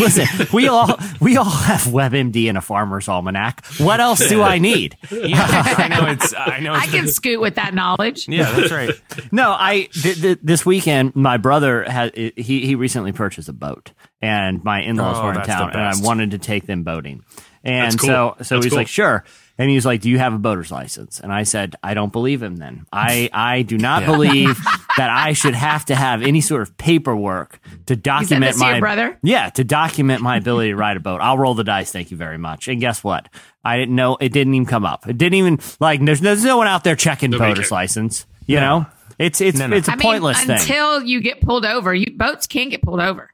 Listen, 0.00 0.46
we 0.52 0.68
all 0.68 0.96
we 1.20 1.36
all 1.36 1.44
have 1.44 1.80
WebMD 1.82 2.48
and 2.48 2.56
a 2.56 2.60
farmer's 2.60 3.08
almanac. 3.08 3.64
What 3.78 3.98
else 4.00 4.28
do 4.28 4.42
I 4.42 4.58
need? 4.58 4.96
Yeah, 5.10 5.38
I 5.78 5.88
know 5.88 6.06
it's. 6.06 6.34
I 6.36 6.60
know. 6.60 6.72
I 6.72 6.84
It's, 6.84 6.92
can 6.92 7.08
scoot 7.08 7.40
with 7.40 7.56
that 7.56 7.74
knowledge. 7.74 8.28
Yeah, 8.28 8.50
that's 8.52 8.70
right. 8.70 8.90
No, 9.32 9.50
I 9.58 9.88
th- 9.92 10.20
th- 10.20 10.38
this 10.42 10.64
weekend 10.66 11.14
my 11.16 11.36
brother 11.36 11.84
had 11.84 12.14
he 12.16 12.32
he 12.66 12.74
recently 12.74 13.12
purchased 13.12 13.48
a 13.48 13.52
boat, 13.52 13.92
and 14.20 14.62
my 14.64 14.80
in 14.82 14.96
laws 14.96 15.16
Oh, 15.18 15.24
were 15.26 15.32
in 15.34 15.42
town, 15.42 15.70
and 15.70 15.80
I 15.80 15.92
wanted 16.00 16.32
to 16.32 16.38
take 16.38 16.66
them 16.66 16.82
boating, 16.82 17.24
and 17.64 17.98
cool. 17.98 18.06
so 18.08 18.36
so 18.42 18.54
That's 18.56 18.66
he's 18.66 18.70
cool. 18.72 18.76
like, 18.78 18.88
sure. 18.88 19.24
And 19.62 19.70
he 19.70 19.76
was 19.76 19.86
like, 19.86 20.00
"Do 20.00 20.10
you 20.10 20.18
have 20.18 20.34
a 20.34 20.38
boater's 20.38 20.72
license?" 20.72 21.20
And 21.20 21.32
I 21.32 21.44
said, 21.44 21.76
"I 21.84 21.94
don't 21.94 22.10
believe 22.10 22.42
him. 22.42 22.56
Then 22.56 22.84
I 22.92 23.30
I 23.32 23.62
do 23.62 23.78
not 23.78 24.04
believe 24.04 24.58
that 24.96 25.08
I 25.08 25.34
should 25.34 25.54
have 25.54 25.84
to 25.84 25.94
have 25.94 26.22
any 26.22 26.40
sort 26.40 26.62
of 26.62 26.76
paperwork 26.78 27.60
to 27.86 27.94
document 27.94 28.42
this 28.52 28.58
to 28.58 28.64
your 28.64 28.74
my 28.74 28.80
brother? 28.80 29.18
yeah 29.22 29.50
to 29.50 29.62
document 29.62 30.20
my 30.20 30.36
ability 30.38 30.70
to 30.70 30.76
ride 30.76 30.96
a 30.96 31.00
boat. 31.00 31.20
I'll 31.20 31.38
roll 31.38 31.54
the 31.54 31.62
dice. 31.64 31.92
Thank 31.92 32.10
you 32.10 32.16
very 32.16 32.38
much. 32.38 32.66
And 32.66 32.80
guess 32.80 33.04
what? 33.04 33.28
I 33.64 33.76
didn't 33.78 33.94
know. 33.94 34.16
It 34.20 34.32
didn't 34.32 34.54
even 34.54 34.66
come 34.66 34.84
up. 34.84 35.06
It 35.08 35.16
didn't 35.18 35.34
even 35.38 35.60
like. 35.78 36.04
There's 36.04 36.20
there's 36.20 36.44
no 36.44 36.56
one 36.56 36.66
out 36.66 36.82
there 36.82 36.96
checking 36.96 37.30
Nobody 37.30 37.52
boater's 37.52 37.66
cared. 37.66 37.70
license. 37.70 38.26
You 38.46 38.58
know, 38.58 38.86
it's 39.18 39.40
it's 39.40 39.58
No, 39.58 39.68
no. 39.68 39.76
it's 39.76 39.86
a 39.88 39.92
I 39.92 39.94
mean, 39.96 40.02
pointless 40.02 40.40
thing. 40.40 40.50
until 40.50 41.02
you 41.04 41.20
get 41.20 41.40
pulled 41.40 41.64
over, 41.64 41.94
you 41.94 42.06
boats 42.16 42.48
can't 42.48 42.70
get 42.70 42.82
pulled 42.82 43.00
over. 43.00 43.30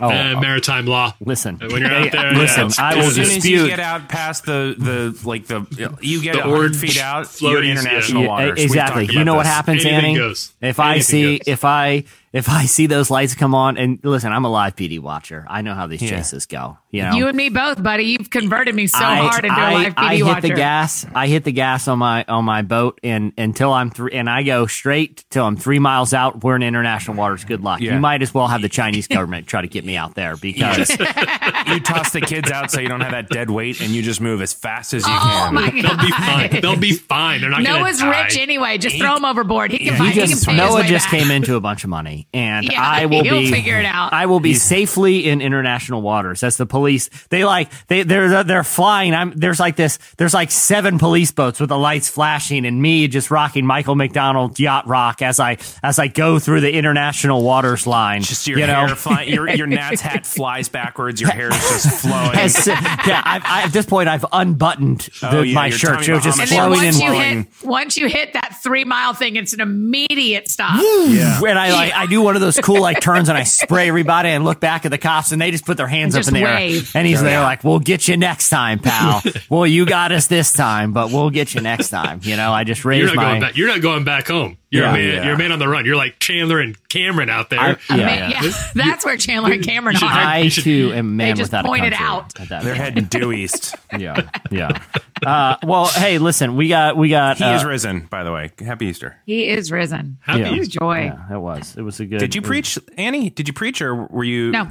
Oh, 0.00 0.08
Uh, 0.08 0.40
maritime 0.40 0.86
law. 0.86 1.14
listen. 1.24 1.58
When 1.58 1.82
you're 1.82 1.92
out 1.92 2.10
there, 2.12 2.32
listen, 2.32 2.68
yeah, 2.68 2.84
I 2.84 2.94
will 2.96 3.02
As 3.04 3.14
soon 3.14 3.24
as 3.24 3.46
you 3.48 3.66
get 3.66 3.80
out 3.80 4.08
past 4.08 4.46
the 4.46 4.74
the 4.78 5.18
like 5.28 5.46
the 5.46 5.66
you 6.00 6.22
get 6.22 6.34
The 6.34 6.40
a 6.40 6.42
hundred 6.44 6.56
orange 6.56 6.76
feet 6.76 6.98
out, 7.00 7.26
floaties, 7.26 7.50
you're 7.52 7.62
international 7.64 8.22
yeah. 8.22 8.28
Waters. 8.28 8.60
Exactly. 8.64 9.06
You 9.10 9.24
know 9.24 9.34
what 9.34 9.46
happens, 9.46 9.84
Anything 9.84 10.04
Annie? 10.04 10.14
goes. 10.16 10.52
If 10.60 10.80
I 10.80 11.00
see, 11.00 11.38
goes. 11.38 11.48
if 11.48 11.64
I 11.64 12.04
if 12.32 12.48
I 12.48 12.66
see 12.66 12.86
those 12.86 13.10
lights 13.10 13.34
come 13.34 13.54
on, 13.54 13.76
and 13.76 13.98
listen, 14.04 14.32
I'm 14.32 14.44
a 14.44 14.50
live 14.50 14.76
PD 14.76 15.00
watcher. 15.00 15.44
I 15.48 15.62
know 15.62 15.74
how 15.74 15.86
these 15.88 16.00
Yeah. 16.02 16.10
chases 16.10 16.46
go. 16.46 16.78
You 16.92 17.02
know, 17.04 17.12
You 17.14 17.28
and 17.28 17.36
me 17.36 17.48
both, 17.50 17.80
buddy. 17.82 18.04
You've 18.04 18.30
converted 18.30 18.74
me 18.74 18.86
so 18.88 18.98
I, 18.98 19.16
hard 19.16 19.44
into 19.44 19.56
I, 19.60 19.70
a 19.70 19.74
live 19.74 19.94
PD 19.94 20.02
I 20.04 20.16
hit 20.16 20.24
watcher. 20.24 20.40
the 20.42 20.54
gas. 20.54 21.06
I 21.14 21.26
hit 21.28 21.44
the 21.44 21.52
gas 21.52 21.86
on 21.88 21.98
my 21.98 22.24
on 22.28 22.44
my 22.44 22.62
boat, 22.62 22.98
and 23.04 23.32
until 23.38 23.72
I'm 23.72 23.90
three, 23.90 24.12
and 24.12 24.28
I 24.28 24.42
go 24.42 24.66
straight 24.66 25.24
till 25.30 25.44
I'm 25.44 25.56
three 25.56 25.78
miles 25.78 26.12
out. 26.14 26.42
We're 26.42 26.56
in 26.56 26.62
international 26.62 27.16
waters. 27.16 27.44
Good 27.44 27.62
luck. 27.62 27.80
Yeah. 27.80 27.94
You 27.94 28.00
might 28.00 28.22
as 28.22 28.32
well 28.34 28.48
have 28.48 28.62
the 28.62 28.68
Chinese 28.68 29.06
government 29.08 29.46
try 29.46 29.60
to 29.60 29.68
get 29.68 29.84
me 29.84 29.96
out 29.96 30.14
there 30.14 30.36
because 30.36 30.88
you 31.66 31.80
toss 31.80 32.10
the 32.12 32.20
kids 32.20 32.50
out 32.50 32.70
so 32.70 32.80
you 32.80 32.88
don't 32.88 33.00
have 33.00 33.12
that 33.12 33.28
dead 33.28 33.50
weight, 33.50 33.80
and 33.80 33.90
you 33.90 34.02
just 34.02 34.20
move 34.20 34.40
as 34.42 34.52
fast 34.52 34.94
as 34.94 35.06
you 35.06 35.12
Oh 35.12 35.18
can. 35.46 35.54
my 35.54 35.70
They'll 35.70 35.96
be 35.96 36.10
fine. 36.10 36.60
They'll 36.60 36.76
be 36.76 36.92
fine. 36.92 37.40
They're 37.40 37.50
not 37.50 37.62
going 37.64 37.76
to 37.76 37.82
Noah's 37.82 38.02
rich 38.02 38.36
anyway. 38.38 38.78
Just 38.78 38.98
throw 38.98 39.16
him 39.16 39.24
overboard. 39.24 39.70
He 39.70 39.78
can 39.78 39.92
He 39.94 39.98
find. 39.98 40.12
He, 40.12 40.20
just 40.20 40.44
can 40.44 40.56
pay 40.56 40.60
his 40.62 40.70
Noah 40.70 40.80
way 40.82 40.88
just 40.88 41.06
back. 41.10 41.20
came 41.20 41.30
into 41.36 41.54
a 41.56 41.60
bunch 41.60 41.84
of 41.84 41.90
money, 41.90 42.19
and 42.32 42.64
Yeah, 42.64 42.80
I 42.82 43.06
will 43.06 43.22
he'll 43.22 43.38
be 43.40 43.50
figure 43.50 43.78
it 43.78 43.84
out. 43.86 44.12
I 44.12 44.26
will 44.26 44.40
be 44.40 44.54
safely 44.54 45.28
in 45.28 45.40
international 45.40 46.02
waters. 46.02 46.40
That's 46.40 46.56
the 46.56 46.66
police. 46.66 47.08
They 47.30 47.44
like 47.44 47.70
they 47.86 48.02
they're 48.02 48.44
they're 48.44 48.64
flying. 48.64 49.14
I'm 49.14 49.32
there's 49.32 49.60
like 49.60 49.76
this. 49.76 49.98
There's 50.16 50.34
like 50.34 50.50
seven 50.50 50.98
police 50.98 51.32
boats 51.32 51.60
with 51.60 51.68
the 51.68 51.78
lights 51.78 52.08
flashing, 52.08 52.66
and 52.66 52.80
me 52.80 53.08
just 53.08 53.30
rocking 53.30 53.66
Michael 53.66 53.94
McDonald 53.94 54.58
yacht 54.58 54.86
rock 54.86 55.22
as 55.22 55.40
I 55.40 55.58
as 55.82 55.98
I 55.98 56.08
go 56.08 56.38
through 56.38 56.60
the 56.60 56.72
international 56.72 57.42
waters 57.42 57.86
line. 57.86 58.22
Just 58.22 58.46
your 58.46 58.58
you 58.58 58.66
know? 58.66 58.86
hair 58.86 58.96
flying, 58.96 59.32
your 59.32 59.48
your 59.48 59.66
Nat's 59.68 60.00
hat 60.00 60.26
flies 60.26 60.68
backwards. 60.68 61.20
Your 61.20 61.30
hair 61.30 61.48
is 61.48 61.56
just 61.56 62.00
flowing. 62.02 62.36
As- 62.36 62.66
yeah, 62.66 63.22
I've, 63.24 63.42
I, 63.44 63.62
at 63.64 63.72
this 63.72 63.86
point, 63.86 64.08
I've 64.08 64.24
unbuttoned 64.32 65.08
oh, 65.22 65.30
the, 65.30 65.38
Oh, 65.38 65.42
yeah, 65.42 65.54
my 65.54 65.70
shirt. 65.70 65.94
Tommy 65.94 66.06
It 66.08 66.12
was 66.12 66.24
just 66.24 66.38
Bahama 66.38 66.74
And 66.74 66.82
then 66.82 66.92
flowing 66.92 66.92
once 66.92 66.96
in. 66.96 67.02
you 67.02 67.12
hit 67.12 67.46
once 67.64 67.96
you 67.96 68.06
hit 68.08 68.32
that 68.34 68.58
three 68.62 68.84
mile 68.84 69.14
thing, 69.14 69.36
it's 69.36 69.52
an 69.52 69.60
immediate 69.60 70.48
stop. 70.48 70.80
yeah. 71.08 71.40
And 71.42 71.58
I 71.58 71.72
like 71.72 71.92
I 71.94 72.06
do 72.10 72.20
one 72.22 72.34
of 72.34 72.42
those 72.42 72.58
cool 72.58 72.80
like 72.80 73.00
turns 73.00 73.28
and 73.28 73.38
I 73.38 73.44
spray 73.44 73.88
everybody 73.88 74.28
and 74.28 74.44
look 74.44 74.60
back 74.60 74.84
at 74.84 74.90
the 74.90 74.98
cops 74.98 75.32
and 75.32 75.40
they 75.40 75.50
just 75.50 75.64
put 75.64 75.76
their 75.76 75.86
hands 75.86 76.14
And 76.14 76.24
up 76.24 76.28
in 76.28 76.34
the 76.34 76.40
just 76.40 76.94
air 76.94 77.00
and 77.00 77.06
he's 77.06 77.22
there 77.22 77.40
like 77.40 77.64
we'll 77.64 77.78
get 77.78 78.08
you 78.08 78.16
next 78.16 78.50
time, 78.50 78.78
pal. 78.78 79.22
well, 79.48 79.66
you 79.66 79.86
got 79.86 80.12
us 80.12 80.26
this 80.26 80.52
time, 80.52 80.92
but 80.92 81.10
we'll 81.10 81.30
get 81.30 81.54
you 81.54 81.60
next 81.60 81.88
time. 81.90 82.20
You 82.22 82.36
know, 82.36 82.52
I 82.52 82.64
just 82.64 82.84
You're 82.84 83.16
not 83.16 83.16
my 83.16 83.30
going 83.30 83.40
back. 83.40 83.56
You're 83.56 83.68
not 83.68 83.80
going 83.80 84.04
back 84.04 84.28
home. 84.28 84.58
You're 84.72 84.84
Yeah. 84.84 84.90
a 84.90 84.92
man. 84.92 85.02
Yeah. 85.14 85.24
You're 85.24 85.34
a 85.34 85.38
man 85.38 85.50
on 85.52 85.58
the 85.58 85.66
run. 85.68 85.84
You're 85.84 85.96
like 85.96 86.20
Chandler 86.20 86.60
and 86.60 86.76
Cameron 86.88 87.28
out 87.28 87.50
there. 87.50 87.58
I- 87.58 87.76
I 87.90 87.96
yeah, 87.96 87.96
mean, 87.96 88.30
yeah. 88.30 88.42
yeah, 88.42 88.52
that's 88.74 89.04
where 89.04 89.16
Chandler 89.16 89.52
and 89.52 89.64
Cameron 89.64 89.96
should- 89.96 90.06
are. 90.06 90.12
I 90.12 90.38
You 90.38 90.50
should- 90.50 90.62
too 90.64 90.92
am 90.92 90.98
a 90.98 91.02
man 91.02 91.36
just 91.36 91.48
without 91.50 91.64
a 91.64 91.68
pointed 91.68 91.92
country 91.92 92.06
out. 92.06 92.40
at 92.40 92.48
that 92.50 92.62
They're 92.62 92.74
heading 92.76 93.04
due 93.04 93.32
east. 93.32 93.74
Yeah, 93.98 94.28
yeah. 94.52 94.80
Uh, 95.26 95.56
well, 95.64 95.86
hey, 95.86 96.18
listen, 96.18 96.54
we 96.54 96.68
got 96.68 96.96
we 96.96 97.08
got. 97.08 97.38
He 97.38 97.44
uh, 97.44 97.56
is 97.56 97.64
risen, 97.64 98.06
by 98.08 98.22
the 98.22 98.30
way. 98.32 98.50
Happy 98.60 98.86
Easter. 98.86 99.16
He 99.26 99.48
is 99.48 99.72
risen. 99.72 100.18
Happy 100.20 100.40
yeah. 100.40 100.52
Easter. 100.54 100.78
Joy. 100.78 101.12
Yeah, 101.12 101.34
it 101.36 101.40
was. 101.40 101.76
It 101.76 101.82
was 101.82 101.98
a 101.98 102.06
good. 102.06 102.20
Did 102.20 102.36
you 102.36 102.40
preach, 102.42 102.78
Annie? 102.96 103.30
Did 103.30 103.48
you 103.48 103.52
preach, 103.54 103.82
or 103.82 104.06
were 104.06 104.22
you? 104.24 104.52
No. 104.52 104.70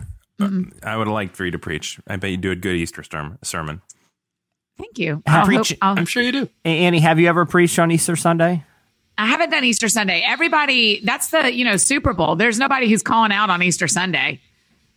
I 0.84 0.96
would 0.96 1.08
have 1.08 1.14
liked 1.14 1.36
for 1.36 1.44
you 1.44 1.52
to 1.52 1.60
preach. 1.60 2.00
I 2.08 2.16
bet 2.16 2.32
you 2.32 2.38
do 2.38 2.52
a 2.52 2.56
good 2.56 2.78
Easter 2.78 3.04
sermon. 3.04 3.38
sermon. 3.44 3.82
Thank 4.78 4.98
you. 4.98 5.22
I 5.28 5.40
I'll 5.40 5.46
preach- 5.46 5.70
hope- 5.72 5.78
I'll- 5.82 6.00
I'm 6.00 6.06
sure 6.06 6.24
you 6.24 6.32
do. 6.32 6.50
Annie? 6.64 7.02
Have 7.02 7.20
you 7.20 7.28
ever 7.28 7.46
preached 7.46 7.78
on 7.78 7.92
Easter 7.92 8.16
Sunday? 8.16 8.64
I 9.20 9.26
haven't 9.28 9.50
done 9.50 9.64
Easter 9.64 9.90
Sunday. 9.90 10.24
Everybody, 10.26 11.02
that's 11.04 11.30
the 11.30 11.54
you 11.54 11.66
know 11.66 11.78
Super 11.78 12.14
Bowl. 12.14 12.36
There's 12.36 12.58
nobody 12.58 12.90
who's 12.90 13.04
calling 13.04 13.32
out 13.32 13.50
on 13.50 13.62
Easter 13.62 13.88
Sunday. 13.88 14.40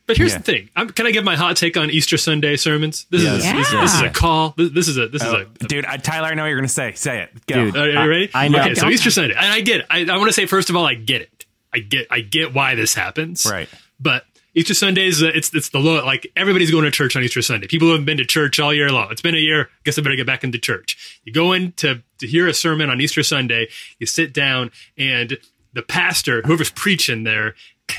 But 0.07 0.17
here's 0.17 0.33
Yeah. 0.33 0.38
the 0.38 0.45
thing. 0.45 0.69
I'm, 0.75 0.88
can 0.91 1.07
I 1.07 1.11
give 1.12 1.25
my 1.25 1.37
hot 1.37 1.57
take 1.57 1.76
on 1.76 1.88
Easter 1.91 2.17
Sunday 2.17 2.57
sermons? 2.57 3.07
This 3.11 3.23
is 3.23 3.45
Yes. 3.45 3.71
this, 3.71 3.71
this 3.81 3.95
is 3.95 4.00
a 4.02 4.11
call. 4.11 4.52
This, 4.57 4.71
this 4.71 4.88
is 4.88 4.97
a 4.99 5.09
this 5.09 5.23
is 5.23 5.33
a. 5.33 5.47
Oh, 5.47 5.67
dude, 5.67 5.85
I, 5.85 5.97
Tyler, 5.97 6.29
I 6.29 6.35
know 6.35 6.43
what 6.43 6.49
you're 6.49 6.59
going 6.59 6.67
to 6.69 6.73
say. 6.75 6.93
Say 6.95 7.23
it. 7.23 7.47
Go. 7.47 7.67
Dude. 7.67 7.76
Are 7.76 7.88
you 7.88 8.09
ready? 8.11 8.31
I 8.35 8.49
know. 8.49 8.61
Okay, 8.61 8.75
so 8.75 8.88
Easter 8.88 9.11
Sunday, 9.11 9.35
and 9.37 9.47
I 9.47 9.61
get 9.61 9.81
it. 9.81 9.87
I, 9.91 10.05
I 10.05 10.17
want 10.19 10.29
to 10.29 10.33
say 10.33 10.47
first 10.47 10.71
of 10.71 10.76
all, 10.76 10.87
I 10.87 10.95
get 10.95 11.23
it. 11.23 11.47
I 11.75 11.79
get 11.79 12.07
I 12.11 12.21
get 12.21 12.52
why 12.52 12.75
this 12.75 12.95
happens. 12.95 13.47
Right. 13.50 13.69
But 14.00 14.25
Easter 14.54 14.75
Sunday 14.75 15.06
is 15.06 15.23
uh, 15.23 15.30
it's 15.35 15.54
it's 15.54 15.71
the 15.71 15.78
low 15.78 16.04
like 16.04 16.30
everybody's 16.37 16.71
going 16.71 16.85
to 16.85 16.90
church 16.90 17.16
on 17.16 17.23
Easter 17.23 17.40
Sunday. 17.42 17.66
People 17.66 17.88
who 17.88 17.92
haven't 17.92 18.04
been 18.06 18.18
to 18.18 18.25
church 18.26 18.61
all 18.61 18.75
year 18.75 18.90
long. 18.90 19.09
It's 19.11 19.23
been 19.23 19.35
a 19.35 19.38
year. 19.38 19.62
I 19.64 19.66
Guess 19.85 19.99
I 19.99 20.02
better 20.02 20.16
get 20.16 20.26
back 20.26 20.44
into 20.44 20.59
church. 20.59 21.21
You 21.25 21.32
go 21.32 21.52
in 21.52 21.73
to 21.73 22.02
to 22.18 22.26
hear 22.26 22.47
a 22.47 22.54
sermon 22.54 22.90
on 22.90 23.00
Easter 23.00 23.23
Sunday. 23.23 23.68
You 23.99 24.06
sit 24.06 24.35
down, 24.35 24.71
and 24.99 25.38
the 25.73 25.82
pastor, 25.82 26.42
whoever's 26.44 26.71
preaching 26.71 27.25
there, 27.25 27.54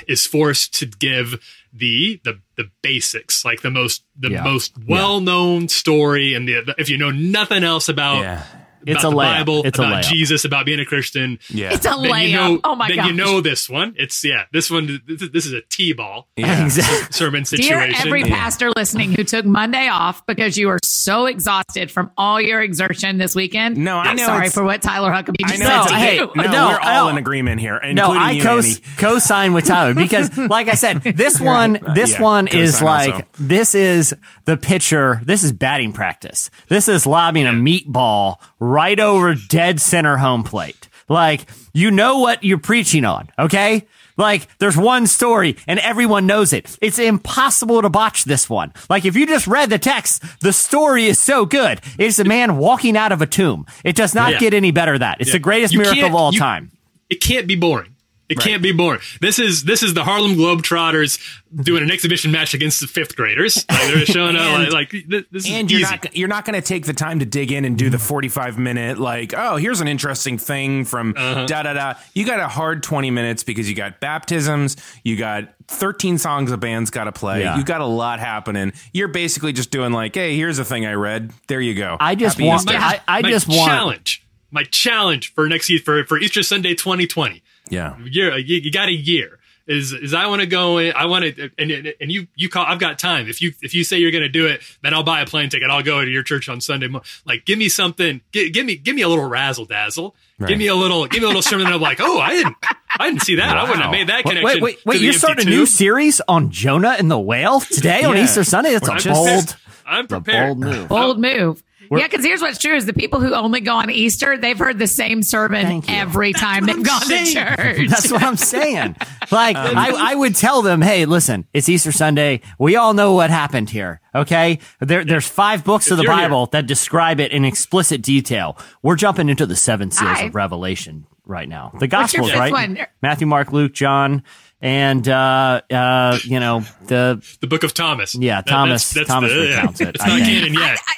is 0.08 0.28
forced 0.28 0.76
to 0.76 0.86
give 0.86 1.44
the 1.74 2.22
the 2.24 2.40
the 2.56 2.70
basics, 2.84 3.44
like 3.44 3.62
the 3.64 3.72
most 3.72 4.04
the 4.16 4.30
Yeah. 4.30 4.44
most 4.44 4.74
well 4.88 5.22
known 5.22 5.70
story, 5.70 6.36
and 6.36 6.48
the, 6.48 6.62
the 6.62 6.76
if 6.78 6.88
you 6.90 6.98
know 7.00 7.10
nothing 7.12 7.64
else 7.64 7.90
about. 7.90 8.22
Yeah. 8.22 8.46
It's 8.88 9.04
about 9.04 9.08
a 9.08 9.16
the 9.16 9.22
layup. 9.22 9.38
Bible, 9.40 9.62
It's 9.66 9.80
about 9.80 10.04
layup. 10.04 10.10
Jesus, 10.10 10.46
about 10.46 10.66
being 10.66 10.80
a 10.80 10.86
Christian. 10.86 11.40
Yeah. 11.50 11.74
It's 11.74 11.86
a 11.86 11.90
Then 11.90 12.00
layup. 12.00 12.30
you 12.30 12.36
know, 12.36 12.60
oh 12.64 12.76
my 12.76 12.88
god. 12.90 12.98
then 12.98 13.06
you 13.08 13.14
know 13.14 13.42
this 13.42 13.70
one. 13.70 13.94
It's 13.98 14.24
yeah, 14.24 14.46
this 14.52 14.70
one. 14.72 15.02
This 15.08 15.22
is, 15.22 15.30
this 15.32 15.46
is 15.46 15.54
a 15.54 15.62
t-ball 15.62 16.28
Yeah. 16.38 16.64
Exactly. 16.66 17.08
sermon 17.12 17.44
Dear 17.44 17.58
situation. 17.82 18.08
every 18.08 18.24
pastor 18.24 18.72
listening 18.76 19.12
who 19.14 19.24
took 19.24 19.46
Monday 19.46 19.88
off 19.88 20.26
because 20.26 20.58
you 20.58 20.70
are 20.70 20.80
so 20.84 21.26
exhausted 21.26 21.92
from 21.92 22.12
all 22.18 22.40
your 22.42 22.62
exertion 22.62 23.18
this 23.18 23.36
weekend. 23.36 23.78
No, 23.78 23.98
I 23.98 24.06
I'm 24.06 24.16
know 24.16 24.26
sorry 24.26 24.50
for 24.50 24.64
what 24.64 24.82
Tyler 24.82 25.12
Huckabee 25.12 25.44
I 25.44 25.48
just 25.50 25.60
know. 25.60 25.84
said 25.84 25.90
to 25.90 25.96
hey, 25.96 26.16
you. 26.18 26.32
No, 26.36 26.44
No, 26.52 26.68
we're 26.70 26.80
all 26.80 27.10
in 27.10 27.18
agreement 27.18 27.60
here, 27.62 27.80
No, 27.84 28.14
including 28.14 28.22
I 28.22 28.32
you, 28.32 28.44
co- 28.44 28.62
co-sign 28.98 29.54
with 29.54 29.66
Tyler 29.66 29.94
because, 29.96 30.36
like 30.38 30.68
I 30.68 30.76
said, 30.76 31.02
this 31.04 31.40
one, 31.40 31.78
uh, 31.86 31.94
this 31.94 32.14
Yeah, 32.14 32.22
one 32.22 32.48
is 32.48 32.82
like 32.82 33.14
also. 33.14 33.26
this 33.40 33.76
is 33.76 34.14
the 34.46 34.58
pitcher. 34.58 35.20
This 35.24 35.44
is 35.44 35.52
batting 35.52 35.94
practice. 35.94 36.50
This 36.68 36.88
is 36.88 37.06
lobbing 37.06 37.46
a 37.48 37.52
meatball 37.52 38.38
right 38.74 39.00
over 39.00 39.36
dead 39.36 39.80
center 39.80 40.18
home 40.18 40.44
plate. 40.44 40.90
Like 41.08 41.46
you 41.74 41.92
know 41.92 42.20
what 42.20 42.44
you're 42.44 42.58
preaching 42.58 43.06
on, 43.06 43.30
okay? 43.38 43.86
Like 44.16 44.48
there's 44.60 44.78
one 44.78 45.08
story 45.08 45.58
and 45.68 45.80
everyone 45.80 46.28
knows 46.28 46.54
it. 46.54 46.78
It's 46.82 47.00
impossible 47.00 47.82
to 47.82 47.90
botch 47.90 48.26
this 48.26 48.50
one. 48.50 48.74
Like 48.90 49.06
if 49.06 49.16
you 49.16 49.26
just 49.26 49.48
read 49.48 49.70
the 49.70 49.80
text, 49.80 50.24
the 50.42 50.54
story 50.54 51.06
is 51.06 51.20
so 51.20 51.46
good. 51.46 51.82
It's 51.98 52.20
a 52.20 52.24
man 52.24 52.58
walking 52.58 52.96
out 52.96 53.12
of 53.12 53.22
a 53.22 53.26
tomb. 53.26 53.66
It 53.84 53.96
does 53.96 54.14
not 54.14 54.34
Yeah. 54.34 54.40
get 54.40 54.54
any 54.54 54.72
better 54.72 54.94
than 54.94 55.02
that. 55.02 55.18
It's 55.20 55.30
Yeah. 55.30 55.34
the 55.34 55.40
greatest 55.40 55.74
You 55.74 55.80
miracle 55.82 56.06
of 56.06 56.16
all 56.16 56.34
you- 56.34 56.40
time. 56.40 56.72
It 57.10 57.22
can't 57.22 57.48
be 57.48 57.56
boring. 57.56 57.93
It 58.34 58.40
can't 58.44 58.62
be 58.62 58.72
boring. 58.72 59.00
This 59.22 59.40
is 59.40 59.64
this 59.64 59.82
is 59.84 59.94
the 59.94 60.04
Harlem 60.04 60.34
Globetrotters 60.36 61.20
doing 61.56 61.84
an 61.84 61.92
exhibition 61.92 62.32
match 62.32 62.54
against 62.54 62.82
the 62.82 62.88
fifth 62.88 63.16
graders. 63.16 63.66
Like 63.70 63.94
they're 63.94 64.06
showing 64.06 64.36
up 64.36 64.60
like, 64.60 64.92
like 64.92 65.06
this, 65.08 65.24
this 65.32 65.50
And 65.50 65.66
is 65.68 65.72
you're 65.72 65.82
easy. 65.82 65.92
not 65.96 66.16
you're 66.16 66.28
not 66.28 66.46
going 66.46 66.60
to 66.60 66.66
take 66.68 66.86
the 66.86 66.94
time 66.94 67.20
to 67.20 67.26
dig 67.26 67.52
in 67.52 67.64
and 67.66 67.78
do 67.78 67.90
the 67.90 68.00
45 68.00 68.58
minute 68.58 68.98
like 68.98 69.34
oh 69.36 69.58
here's 69.58 69.82
an 69.82 69.88
interesting 69.88 70.38
thing 70.38 70.86
from 70.86 71.14
Uh-huh. 71.16 71.46
da 71.46 71.64
da 71.64 71.74
da. 71.74 71.94
You 72.14 72.26
got 72.26 72.40
a 72.40 72.48
hard 72.48 72.82
20 72.84 73.12
minutes 73.12 73.44
because 73.44 73.70
you 73.70 73.76
got 73.76 74.00
baptisms, 74.00 74.78
you 75.04 75.16
got 75.18 75.54
13 75.68 76.18
songs 76.18 76.52
a 76.52 76.58
band's 76.58 76.90
got 76.90 77.04
to 77.06 77.12
play. 77.12 77.42
Yeah. 77.42 77.58
You 77.58 77.64
got 77.64 77.82
a 77.82 77.86
lot 77.86 78.20
happening. 78.20 78.74
You're 78.92 79.08
basically 79.08 79.54
just 79.54 79.70
doing 79.72 79.92
like 79.94 80.16
hey 80.16 80.36
here's 80.36 80.60
a 80.60 80.66
thing 80.66 80.86
I 80.86 80.94
read. 80.94 81.32
There 81.48 81.62
you 81.62 81.76
go. 81.76 81.98
I 82.00 82.16
just 82.16 82.38
Happy 82.38 82.48
want- 82.48 82.62
Easter. 82.64 82.78
I- 82.78 83.02
I 83.08 83.22
my 83.22 83.30
just 83.30 83.48
want- 83.48 83.70
challenge. 83.70 84.20
My 84.50 84.64
challenge 84.64 85.34
for 85.34 85.48
next 85.50 85.70
year 85.70 85.80
for, 85.84 86.04
for 86.06 86.20
Easter 86.20 86.44
Sunday 86.44 86.76
2020. 86.76 87.42
Yeah. 87.70 87.98
year 88.00 88.38
you, 88.38 88.58
you 88.58 88.72
got 88.72 88.90
a 88.90 88.94
year 88.94 89.40
is 89.66 89.94
is 89.94 90.14
I 90.14 90.28
want 90.28 90.42
to 90.42 90.46
go 90.46 90.78
in 90.78 90.94
I 90.94 91.06
want 91.06 91.24
to 91.24 91.50
and 91.58 91.72
and 91.72 92.12
you 92.12 92.28
you 92.36 92.50
call 92.50 92.66
I've 92.66 92.80
got 92.80 93.00
time 93.00 93.30
if 93.30 93.42
you 93.42 93.54
if 93.62 93.74
you 93.74 93.84
say 93.86 93.98
you're 93.98 94.12
going 94.12 94.24
to 94.24 94.30
do 94.30 94.46
it 94.48 94.62
then 94.82 94.94
I'll 94.94 95.04
buy 95.04 95.22
a 95.22 95.26
plane 95.26 95.50
ticket 95.50 95.70
I'll 95.70 95.84
go 95.84 96.04
to 96.04 96.10
your 96.12 96.24
church 96.24 96.50
on 96.50 96.60
Sunday 96.60 96.88
mo- 96.88 97.02
like 97.26 97.46
give 97.46 97.58
me 97.58 97.70
something 97.70 98.20
give, 98.34 98.52
give 98.52 98.66
me 98.66 98.76
give 98.76 98.96
me 98.96 99.04
a 99.04 99.08
little 99.08 99.28
razzle 99.28 99.66
dazzle 99.66 100.16
give 100.46 100.58
me 100.58 100.68
a 100.68 100.76
little 100.76 101.08
give 101.08 101.22
me 101.22 101.26
a 101.26 101.28
little 101.30 101.42
sermon 101.42 101.66
that 101.68 101.74
I'm 101.74 101.80
like 101.82 102.00
oh 102.02 102.20
I 102.20 102.32
didn't 102.32 102.58
I 103.00 103.10
didn't 103.10 103.22
see 103.22 103.36
that 103.36 103.58
I 103.58 103.64
wouldn't 103.64 103.82
have 103.82 103.92
made 103.92 104.08
that 104.08 104.24
connection 104.24 104.44
wait, 104.44 104.62
wait, 104.62 104.86
wait! 104.86 104.98
the 104.98 105.04
You're 105.06 105.10
empty 105.14 105.20
starting 105.20 105.48
a 105.48 105.50
new 105.50 105.66
series 105.66 106.20
on 106.28 106.52
Jonah 106.52 106.96
and 107.00 107.10
the 107.10 107.20
whale 107.20 107.62
today 107.62 108.04
on 108.04 108.18
Easter 108.18 108.44
Sunday. 108.44 108.74
That's 108.74 108.90
I'm 108.90 108.98
a 108.98 109.00
just- 109.00 109.14
bold, 109.48 109.58
I'm 109.86 110.08
prepared 110.08 110.60
bold 110.60 110.60
move. 110.60 110.90
Bold 110.90 111.20
move. 111.20 111.64
Yeah, 112.00 112.08
because 112.08 112.26
here's 112.26 112.42
what's 112.42 112.58
true: 112.60 112.76
is 112.76 112.86
the 112.86 112.94
people 112.94 113.20
who 113.20 113.34
only 113.34 113.60
go 113.62 113.76
on 113.76 113.90
Easter, 113.90 114.38
they've 114.38 114.58
heard 114.58 114.80
the 114.80 114.88
same 114.88 115.24
sermon 115.24 115.66
Thank 115.66 115.90
you. 115.90 115.96
every 115.96 116.34
time 116.34 116.66
they've 116.66 116.76
I'm 116.76 116.84
gone 116.84 117.02
to 117.02 117.26
church. 117.26 117.88
That's 117.90 118.12
what 118.12 118.24
I'm 118.24 118.38
saying. 118.38 118.96
Like 119.32 119.56
Um, 119.56 119.78
I, 119.78 120.12
I 120.12 120.16
would 120.16 120.36
tell 120.36 120.62
them, 120.62 120.82
hey, 120.82 121.06
listen, 121.06 121.46
it's 121.54 121.70
Easter 121.70 121.92
Sunday. 121.92 122.42
We 122.60 122.76
all 122.76 122.94
know 122.94 123.14
what 123.14 123.30
happened 123.30 123.70
here. 123.70 124.02
Okay, 124.16 124.60
there, 124.80 125.04
there's 125.04 125.28
five 125.28 125.64
books 125.64 125.90
of 125.92 125.98
the 125.98 126.04
you're 126.04 126.14
here- 126.16 126.24
Bible 126.26 126.46
that 126.48 126.68
describe 126.68 127.20
it 127.20 127.32
in 127.32 127.46
explicit 127.46 128.02
detail. 128.02 128.58
We're 128.82 128.96
jumping 128.96 129.30
into 129.30 129.46
the 129.46 129.56
seven 129.56 129.90
seals 129.92 130.18
Five? 130.18 130.28
of 130.28 130.36
Revelation 130.36 131.06
right 131.26 131.48
now. 131.50 131.72
The 131.80 131.88
Gospels, 131.88 132.32
right? 132.34 132.52
one? 132.52 132.78
Matthew, 133.02 133.26
Mark, 133.28 133.52
Luke, 133.52 133.74
John, 133.74 134.24
and 134.62 135.08
uh, 135.10 135.62
uh, 135.72 136.20
you 136.24 136.40
know 136.40 136.64
the 136.88 137.22
the 137.42 137.48
book 137.48 137.64
of 137.64 137.74
Thomas 137.74 138.16
Yeah, 138.16 138.42
That- 138.42 138.48
Thomas- 138.48 138.94
Thomas 138.94 139.32
the, 139.32 139.40
recounts 139.40 139.82
it, 139.82 139.88
it's 139.90 140.04
I 140.04 140.08
not 140.08 140.16
think. 140.20 140.28
canon 140.28 140.54
yet 140.54 140.80
I- 140.80 140.92
I 140.92 140.96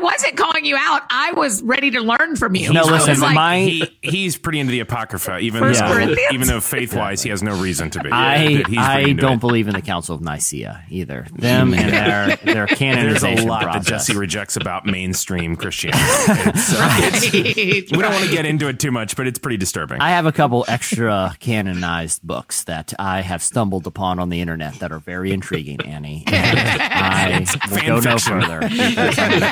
wasn't 0.00 0.36
calling 0.36 0.64
you 0.64 0.76
out. 0.76 1.02
I 1.10 1.32
was 1.32 1.62
ready 1.62 1.90
to 1.92 2.00
learn 2.00 2.36
from 2.36 2.54
you. 2.54 2.72
No, 2.72 2.84
listen, 2.84 3.20
like, 3.20 3.34
my- 3.34 3.58
he, 3.60 3.98
he's 4.02 4.36
pretty 4.36 4.60
into 4.60 4.70
the 4.72 4.80
apocrypha, 4.80 5.38
even 5.38 5.60
First 5.60 5.80
though 5.80 5.92
Corinthians? 5.92 6.32
even 6.32 6.46
though 6.48 6.60
faith 6.60 6.94
wise 6.94 7.22
he 7.22 7.30
has 7.30 7.42
no 7.42 7.60
reason 7.60 7.90
to 7.90 8.00
be. 8.02 8.10
I 8.10 8.38
But 8.38 8.48
he's 8.50 8.62
pretty 8.64 8.78
I 8.78 9.12
don't 9.12 9.34
it. 9.34 9.40
believe 9.40 9.68
in 9.68 9.74
the 9.74 9.82
Council 9.82 10.14
of 10.14 10.20
Nicaea 10.20 10.84
either. 10.90 11.26
Them 11.34 11.74
and 11.74 11.92
their 11.92 12.36
their 12.36 12.66
There's 12.66 12.78
canonization 12.78 13.46
a 13.48 13.50
lot 13.50 13.62
process. 13.62 13.84
that 13.84 13.90
Jesse 13.90 14.16
rejects 14.16 14.56
about 14.56 14.86
mainstream 14.86 15.56
Christianity. 15.56 16.02
It's, 16.04 16.72
uh, 16.74 16.98
it's- 17.32 17.90
we 17.92 18.02
don't 18.02 18.12
want 18.12 18.24
to 18.24 18.30
get 18.30 18.46
into 18.46 18.68
it 18.68 18.78
too 18.78 18.90
much, 18.90 19.16
but 19.16 19.26
it's 19.26 19.38
pretty 19.38 19.56
disturbing. 19.56 20.00
I 20.00 20.10
have 20.10 20.26
a 20.26 20.32
couple 20.32 20.64
extra 20.68 21.34
canonized 21.40 22.22
books 22.22 22.64
that 22.64 22.92
I 22.98 23.20
have 23.22 23.42
stumbled 23.42 23.86
upon 23.86 24.18
on 24.18 24.28
the 24.28 24.40
internet 24.40 24.74
that 24.80 24.92
are 24.92 24.98
very 24.98 25.32
intriguing, 25.32 25.80
Annie. 25.82 26.24
And 26.26 26.58
I 26.58 27.46
will 27.70 27.76
Fan 27.78 27.86
go 27.86 28.00
no 28.00 28.18
further. 28.18 28.60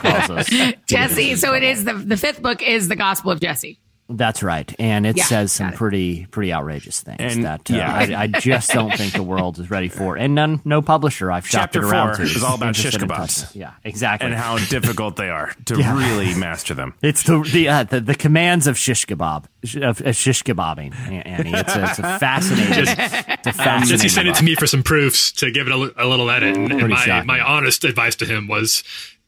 Because 0.03 0.15
I'm 0.23 0.27
gonna 0.29 0.45
cause 0.45 0.53
us- 0.53 0.75
Jesse. 0.87 1.37
So 1.37 1.55
it 1.55 1.63
is 1.63 1.85
the 1.85 1.95
the 1.95 2.17
fifth 2.17 2.43
book 2.43 2.63
is 2.63 2.89
the 2.89 2.97
Gospel 2.97 3.31
of 3.31 3.41
Jesse. 3.41 3.79
That's 4.07 4.43
right, 4.43 4.71
and 4.79 5.07
it 5.07 5.17
Yeah, 5.17 5.25
says 5.25 5.51
some 5.51 5.71
it. 5.71 5.77
pretty 5.77 6.27
pretty 6.27 6.53
outrageous 6.53 7.01
things 7.01 7.17
And, 7.21 7.47
that 7.47 7.71
uh, 7.71 7.75
yeah. 7.75 7.91
I, 8.19 8.23
I 8.25 8.27
just 8.27 8.71
don't 8.71 8.95
think 8.95 9.15
the 9.15 9.23
world 9.23 9.59
is 9.59 9.71
ready 9.71 9.89
for. 9.89 10.17
And 10.19 10.35
none, 10.35 10.61
no 10.63 10.83
publisher 10.83 11.33
I've 11.33 11.47
shopped 11.47 11.73
Chapter 11.73 11.87
it 11.87 11.91
around 11.91 12.17
four 12.17 12.27
to 12.27 12.31
is 12.31 12.45
all 12.45 12.57
about 12.57 12.77
shish 12.77 12.97
kebabs. 12.97 13.55
Yeah, 13.57 13.71
exactly. 13.83 14.27
and 14.27 14.35
how 14.35 14.59
difficult 14.59 15.17
they 15.17 15.31
are 15.31 15.55
to 15.65 15.77
Yeah. 15.79 15.97
really 15.97 16.35
master 16.39 16.75
them. 16.75 16.93
It's 17.01 17.23
the 17.23 17.41
the, 17.51 17.67
uh, 17.71 17.85
the 17.85 18.01
the 18.03 18.15
commands 18.15 18.67
of 18.67 18.77
shish 18.77 19.07
kebab 19.07 19.47
of, 19.83 20.03
of 20.03 20.15
shish 20.15 20.43
kebabbing, 20.43 20.95
Annie. 21.27 21.55
It's 21.55 21.75
a, 21.75 21.85
it's 21.85 21.99
a 21.99 22.03
fascinating, 22.19 22.85
it's 22.87 23.47
a 23.47 23.53
fascinating. 23.55 23.89
Jesse 23.89 24.09
sent 24.11 24.29
it 24.29 24.35
to 24.35 24.45
me 24.45 24.55
for 24.55 24.67
some 24.67 24.83
proofs 24.83 25.33
to 25.33 25.51
give 25.51 25.67
it 25.67 25.73
a, 25.73 25.77
a 25.97 26.07
little 26.07 26.31
edit. 26.31 26.59
And, 26.59 26.71
and 26.71 26.89
my, 26.91 27.23
my 27.23 27.41
honest 27.41 27.85
advice 27.85 28.17
to 28.17 28.27
him 28.27 28.49
was 28.49 28.85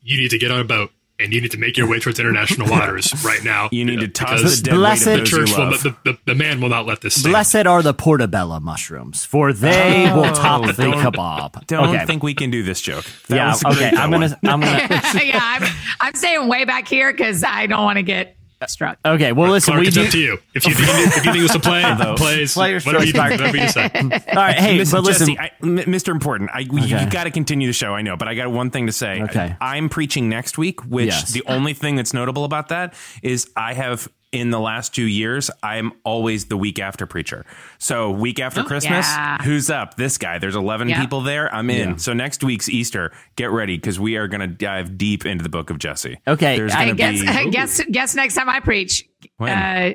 you 0.07 0.21
need 0.21 0.31
to 0.31 0.39
get 0.39 0.51
on 0.51 0.61
a 0.61 0.65
boat 0.65 0.91
and 1.19 1.33
you 1.33 1.41
need 1.41 1.51
to 1.51 1.59
make 1.59 1.77
your 1.77 1.89
way 1.89 1.99
towards 1.99 2.21
international 2.21 2.71
waters 2.71 3.13
right 3.25 3.43
now. 3.43 3.69
You 3.73 3.85
need 3.85 4.01
to 4.01 4.09
toss 4.09 4.43
the 4.43 4.63
dead 4.63 4.75
Blessed- 4.75 5.07
weight 5.07 5.13
of 5.15 5.19
those 5.21 5.31
church 5.31 5.51
will, 5.57 5.71
love. 5.71 5.83
the, 5.83 5.97
the, 6.05 6.19
the 6.27 6.35
man 6.35 6.61
will 6.61 6.69
not 6.69 6.87
let 6.87 7.01
this 7.01 7.19
stand. 7.21 7.33
Blessed 7.33 7.67
are 7.67 7.83
the 7.83 7.95
portobello 7.95 8.61
mushrooms, 8.61 9.25
for 9.25 9.53
they 9.53 10.09
oh. 10.09 10.17
will 10.17 10.33
top 10.35 10.63
the 10.67 10.73
kebab. 10.73 11.67
Don't 11.67 11.95
okay. 11.95 12.07
think 12.07 12.23
we 12.23 12.35
can 12.35 12.51
do 12.51 12.63
this 12.63 12.81
joke. 12.81 13.05
That 13.29 13.37
yeah. 13.37 13.51
was 13.51 13.63
a 13.63 13.65
great 13.65 13.77
Okay. 13.87 13.97
I'm 13.97 14.11
gonna. 14.11 14.39
I'm 14.45 14.61
gonna. 14.61 14.89
yeah, 15.25 15.41
I'm, 15.43 15.75
I'm 16.01 16.15
staying 16.15 16.49
way 16.49 16.65
back 16.65 16.87
here 16.87 17.13
because 17.13 17.43
I 17.43 17.67
don't 17.67 17.85
want 17.85 17.97
to 17.97 18.03
get 18.03 18.36
struck. 18.67 18.99
Okay. 19.05 19.33
Well, 19.33 19.51
listen. 19.51 19.73
Clark, 19.73 19.81
we 19.83 19.87
it's 19.89 19.97
do. 19.97 20.05
up 20.05 20.11
to 20.11 20.19
you. 20.19 20.39
If 20.55 20.67
you 20.67 20.75
think, 20.75 20.89
if 21.17 21.17
you 21.25 21.33
think 21.33 21.43
this 21.45 21.53
will 21.53 21.61
play, 21.61 21.83
plays, 22.17 22.55
Play 22.55 22.71
your 22.71 22.81
whatever 22.81 23.05
you, 23.05 23.11
strike. 23.11 23.31
whatever 23.33 23.57
you 23.57 23.63
decide. 23.65 23.97
All 24.29 24.35
right. 24.37 24.57
Hey, 24.57 24.79
Listen, 24.79 24.97
but 24.99 25.05
listen. 25.05 25.27
Jesse, 25.29 25.39
I, 25.39 25.51
M- 25.63 25.77
Mr. 25.79 26.09
Important, 26.13 26.51
I, 26.53 26.67
we, 26.71 26.83
Okay. 26.83 27.05
you 27.05 27.11
got 27.11 27.25
to 27.25 27.31
continue 27.31 27.67
the 27.67 27.73
show. 27.73 27.95
I 27.95 28.03
know, 28.03 28.17
but 28.17 28.29
I 28.29 28.35
got 28.35 28.51
one 28.51 28.71
thing 28.71 28.87
to 28.87 28.93
say. 28.93 29.23
Okay. 29.23 29.57
I, 29.61 29.77
am 29.77 29.89
preaching 29.89 30.29
next 30.29 30.57
week, 30.59 30.81
which 30.85 31.07
Yes. 31.09 31.33
the 31.33 31.43
only 31.47 31.75
thing 31.75 31.97
that's 31.97 32.15
notable 32.15 32.45
about 32.45 32.69
that 32.69 32.95
is 33.23 33.51
I 33.57 33.75
have 33.75 34.09
in 34.33 34.51
the 34.51 34.61
last 34.61 34.95
two 34.95 35.07
years, 35.07 35.51
I'm 35.63 35.93
always 36.05 36.47
the 36.47 36.57
week 36.57 36.79
after 36.79 37.07
preacher. 37.07 37.47
So 37.79 38.11
week 38.11 38.39
after 38.41 38.63
Christmas, 38.65 39.07
Yeah. 39.07 39.43
who's 39.43 39.71
up? 39.71 39.97
This 39.97 40.19
guy. 40.19 40.39
There's 40.39 40.57
11 40.57 40.89
Yeah. 40.89 41.01
people 41.01 41.21
there. 41.23 41.53
I'm 41.55 41.71
in. 41.71 41.91
Yeah. 41.91 41.97
So 41.97 42.13
next 42.13 42.43
week's 42.45 42.69
Easter, 42.69 43.13
get 43.37 43.51
ready 43.51 43.77
because 43.77 43.99
we 44.01 44.17
are 44.17 44.29
going 44.29 44.41
to 44.41 44.47
dive 44.47 44.99
deep 44.99 45.25
into 45.25 45.43
the 45.43 45.49
book 45.49 45.71
of 45.71 45.79
Jesse. 45.79 46.19
Okay, 46.27 46.57
There's 46.57 46.73
I 46.75 46.93
guess, 46.93 47.21
be. 47.21 47.51
guess, 47.51 47.81
guess 47.91 48.15
next 48.15 48.35
time 48.35 48.49
I 48.49 48.61
preach. 48.61 49.09
When? 49.39 49.53
Uh, 49.53 49.93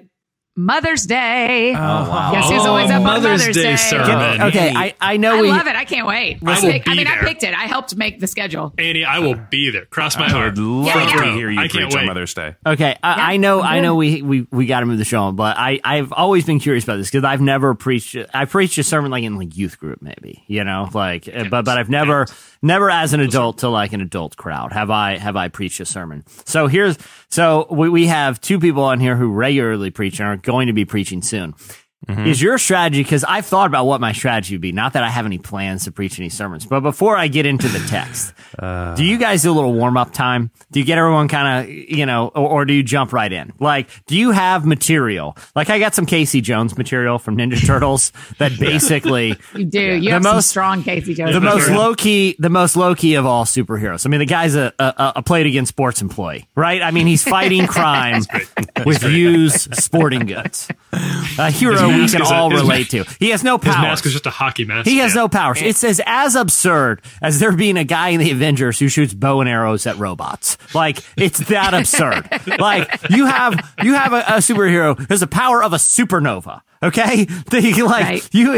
Mother's 0.58 1.06
Day. 1.06 1.72
Oh, 1.74 1.78
wow. 1.78 2.32
Guess 2.34 2.50
who's 2.50 2.66
always 2.66 2.92
Oh, 2.92 2.96
up 2.96 2.98
on 2.98 3.04
Mother's 3.04 3.40
Mother's 3.40 3.56
Day 3.56 3.64
Day? 3.64 3.76
sermon. 3.78 4.42
okay. 4.42 4.74
I 4.76 4.94
I 5.00 5.16
know 5.16 5.38
I 5.38 5.42
we. 5.42 5.50
love 5.50 5.66
it. 5.66 5.78
I 5.78 5.86
can't 5.86 6.06
wait. 6.06 6.40
I 6.46 6.52
I, 6.52 6.56
will 6.56 6.72
pick- 6.72 6.88
I 6.90 6.92
be 6.92 6.98
mean, 6.98 7.08
I 7.08 7.18
picked 7.20 7.44
it. 7.44 7.54
I 7.54 7.64
helped 7.68 7.96
make 7.96 8.20
the 8.20 8.28
schedule. 8.28 8.74
Annie, 8.78 9.06
I 9.06 9.20
will 9.20 9.36
be 9.36 9.70
there. 9.70 9.86
Cross 9.86 10.18
my 10.18 10.26
I 10.26 10.30
heart. 10.30 10.56
would 10.56 10.58
love 10.58 10.86
Yeah, 10.88 10.94
to 11.06 11.26
yeah. 11.26 11.34
hear 11.36 11.50
you 11.50 11.58
I 11.60 11.70
can't 11.70 11.86
preach 11.86 11.96
on 11.96 12.02
wait. 12.02 12.06
Mother's 12.08 12.34
Day. 12.34 12.56
Okay, 12.66 12.98
I, 13.02 13.34
I 13.34 13.38
know, 13.38 13.62
I 13.62 13.80
know. 13.80 13.96
We 13.96 14.22
we, 14.22 14.46
we 14.52 14.66
got 14.66 14.82
to 14.82 14.86
move 14.88 14.98
the 14.98 15.06
show 15.06 15.22
on, 15.24 15.38
but 15.38 15.56
I 15.58 15.80
I've 15.86 16.12
always 16.12 16.46
been 16.46 16.60
curious 16.60 16.84
about 16.84 16.98
this 16.98 17.10
because 17.10 17.24
I've 17.24 17.42
never 17.42 17.74
preached. 17.74 18.18
I 18.34 18.44
preached 18.44 18.78
a 18.78 18.84
sermon 18.84 19.10
like 19.10 19.24
in 19.24 19.38
like 19.38 19.56
youth 19.56 19.80
group, 19.80 20.02
maybe 20.02 20.44
you 20.48 20.66
know, 20.66 20.90
like, 20.94 21.30
uh, 21.34 21.46
but 21.50 21.64
but 21.64 21.78
I've 21.78 21.90
never 21.90 22.26
never 22.62 22.90
as 22.90 23.14
an 23.14 23.22
adult 23.22 23.60
to 23.60 23.70
like 23.70 23.94
an 23.94 24.02
adult 24.02 24.36
crowd 24.36 24.74
have 24.74 24.90
I 24.90 25.18
have 25.18 25.38
I 25.38 25.48
preached 25.48 25.80
a 25.80 25.86
sermon. 25.86 26.26
So 26.46 26.68
here's 26.68 26.98
so 27.32 27.66
we 27.70 27.90
we 27.90 28.08
have 28.08 28.40
two 28.40 28.60
people 28.60 28.84
on 28.84 29.00
here 29.00 29.16
who 29.16 29.32
regularly 29.32 29.90
preach 29.90 30.20
and 30.20 30.28
are 30.28 30.38
going 30.38 30.68
to 30.68 30.74
be 30.74 30.86
preaching 30.86 31.22
soon. 31.22 31.56
Is 32.10 32.42
your 32.42 32.58
strategy? 32.58 33.04
Because 33.04 33.24
I've 33.24 33.46
thought 33.46 33.68
about 33.68 33.86
what 33.86 34.02
my 34.02 34.12
strategy 34.12 34.56
would 34.56 34.62
be. 34.62 34.72
Not 34.72 34.94
that 34.94 35.04
I 35.04 35.10
have 35.10 35.26
any 35.28 35.38
plans 35.38 35.84
to 35.86 35.92
preach 35.92 36.20
any 36.20 36.30
sermons, 36.30 36.66
but 36.66 36.80
before 36.82 37.16
I 37.16 37.28
get 37.28 37.46
into 37.46 37.68
the 37.68 37.80
text, 37.88 38.34
do 38.98 39.06
you 39.06 39.18
guys 39.18 39.44
do 39.44 39.52
a 39.52 39.54
little 39.54 39.74
warm 39.74 39.96
up 39.98 40.12
time? 40.12 40.50
Do 40.72 40.80
you 40.80 40.86
get 40.86 40.98
everyone 40.98 41.28
kind 41.28 41.64
of, 41.64 41.70
you 41.72 42.06
know, 42.08 42.30
or, 42.30 42.50
or 42.50 42.66
do 42.66 42.74
you 42.74 42.82
jump 42.84 43.14
right 43.14 43.32
in? 43.32 43.54
Like, 43.60 43.90
do 44.08 44.18
you 44.18 44.32
have 44.32 44.66
material? 44.66 45.38
Like, 45.56 45.70
I 45.70 45.78
got 45.80 45.94
some 45.94 46.06
Casey 46.08 46.42
Jones 46.42 46.76
material 46.78 47.20
from 47.20 47.38
Ninja 47.38 47.64
Turtles 47.66 48.12
that 48.40 48.58
basically 48.60 49.36
You 49.56 49.66
do. 49.66 49.80
You 49.80 50.02
The 50.02 50.10
have 50.12 50.24
some 50.24 50.36
most- 50.38 50.50
strong 50.50 50.84
Casey 50.84 51.14
Jones. 51.14 51.34
the 51.34 51.40
most 51.40 51.60
material. 51.68 51.82
low 51.82 51.96
key, 51.96 52.36
the 52.40 52.50
most 52.50 52.76
low 52.76 52.96
key 52.96 53.14
of 53.16 53.26
all 53.28 53.46
superheroes. 53.46 54.06
I 54.06 54.10
mean, 54.10 54.20
the 54.20 54.26
guy's 54.26 54.56
a, 54.56 54.74
a, 54.80 55.14
a 55.18 55.22
played 55.24 55.46
against 55.46 55.70
sports 55.70 56.02
employee, 56.02 56.48
right? 56.56 56.82
I 56.82 56.90
mean, 56.92 57.06
he's 57.06 57.24
fighting 57.24 57.68
crime 57.68 58.24
with 58.86 59.04
used 59.04 59.76
sporting 59.76 60.26
goods. 60.26 60.68
A 61.38 61.52
hero 61.52 61.91
we 61.96 62.02
mask 62.02 62.14
can 62.14 62.22
is 62.24 62.32
a- 62.32 62.34
all 62.36 62.50
his 62.50 62.62
relate 62.62 62.90
to. 62.92 63.04
He 63.20 63.30
has 63.30 63.44
no 63.44 63.58
power. 63.58 63.72
His 63.72 63.76
powers. 63.76 63.88
mask 63.90 64.06
is 64.06 64.12
just 64.14 64.26
a 64.26 64.30
hockey 64.32 64.66
mask. 64.66 64.88
He 64.90 64.98
has 64.98 65.14
Yeah. 65.16 65.22
no 65.22 65.28
powers. 65.30 65.62
It 65.62 65.76
says 65.76 66.02
as 66.06 66.36
absurd 66.36 67.02
as 67.22 67.40
there 67.40 67.52
being 67.52 67.78
a 67.78 67.84
guy 67.84 68.10
in 68.10 68.20
the 68.20 68.32
Avengers 68.32 68.80
who 68.80 68.88
shoots 68.90 69.14
bow 69.14 69.40
and 69.42 69.50
arrows 69.50 69.86
at 69.88 69.98
robots. 69.98 70.58
Like 70.74 71.00
it's 71.18 71.40
that 71.50 71.74
absurd. 71.74 72.28
Like 72.60 72.90
you 73.10 73.26
have 73.26 73.60
you 73.84 73.94
have 73.94 74.14
a, 74.14 74.20
a 74.20 74.34
superhero 74.38 74.98
who 74.98 75.06
has 75.10 75.20
the 75.22 75.28
power 75.28 75.64
of 75.64 75.74
a 75.74 75.78
supernova. 75.78 76.62
Okay, 76.84 77.26
The- 77.52 77.84
like 77.84 78.04
Right. 78.06 78.30
you, 78.32 78.54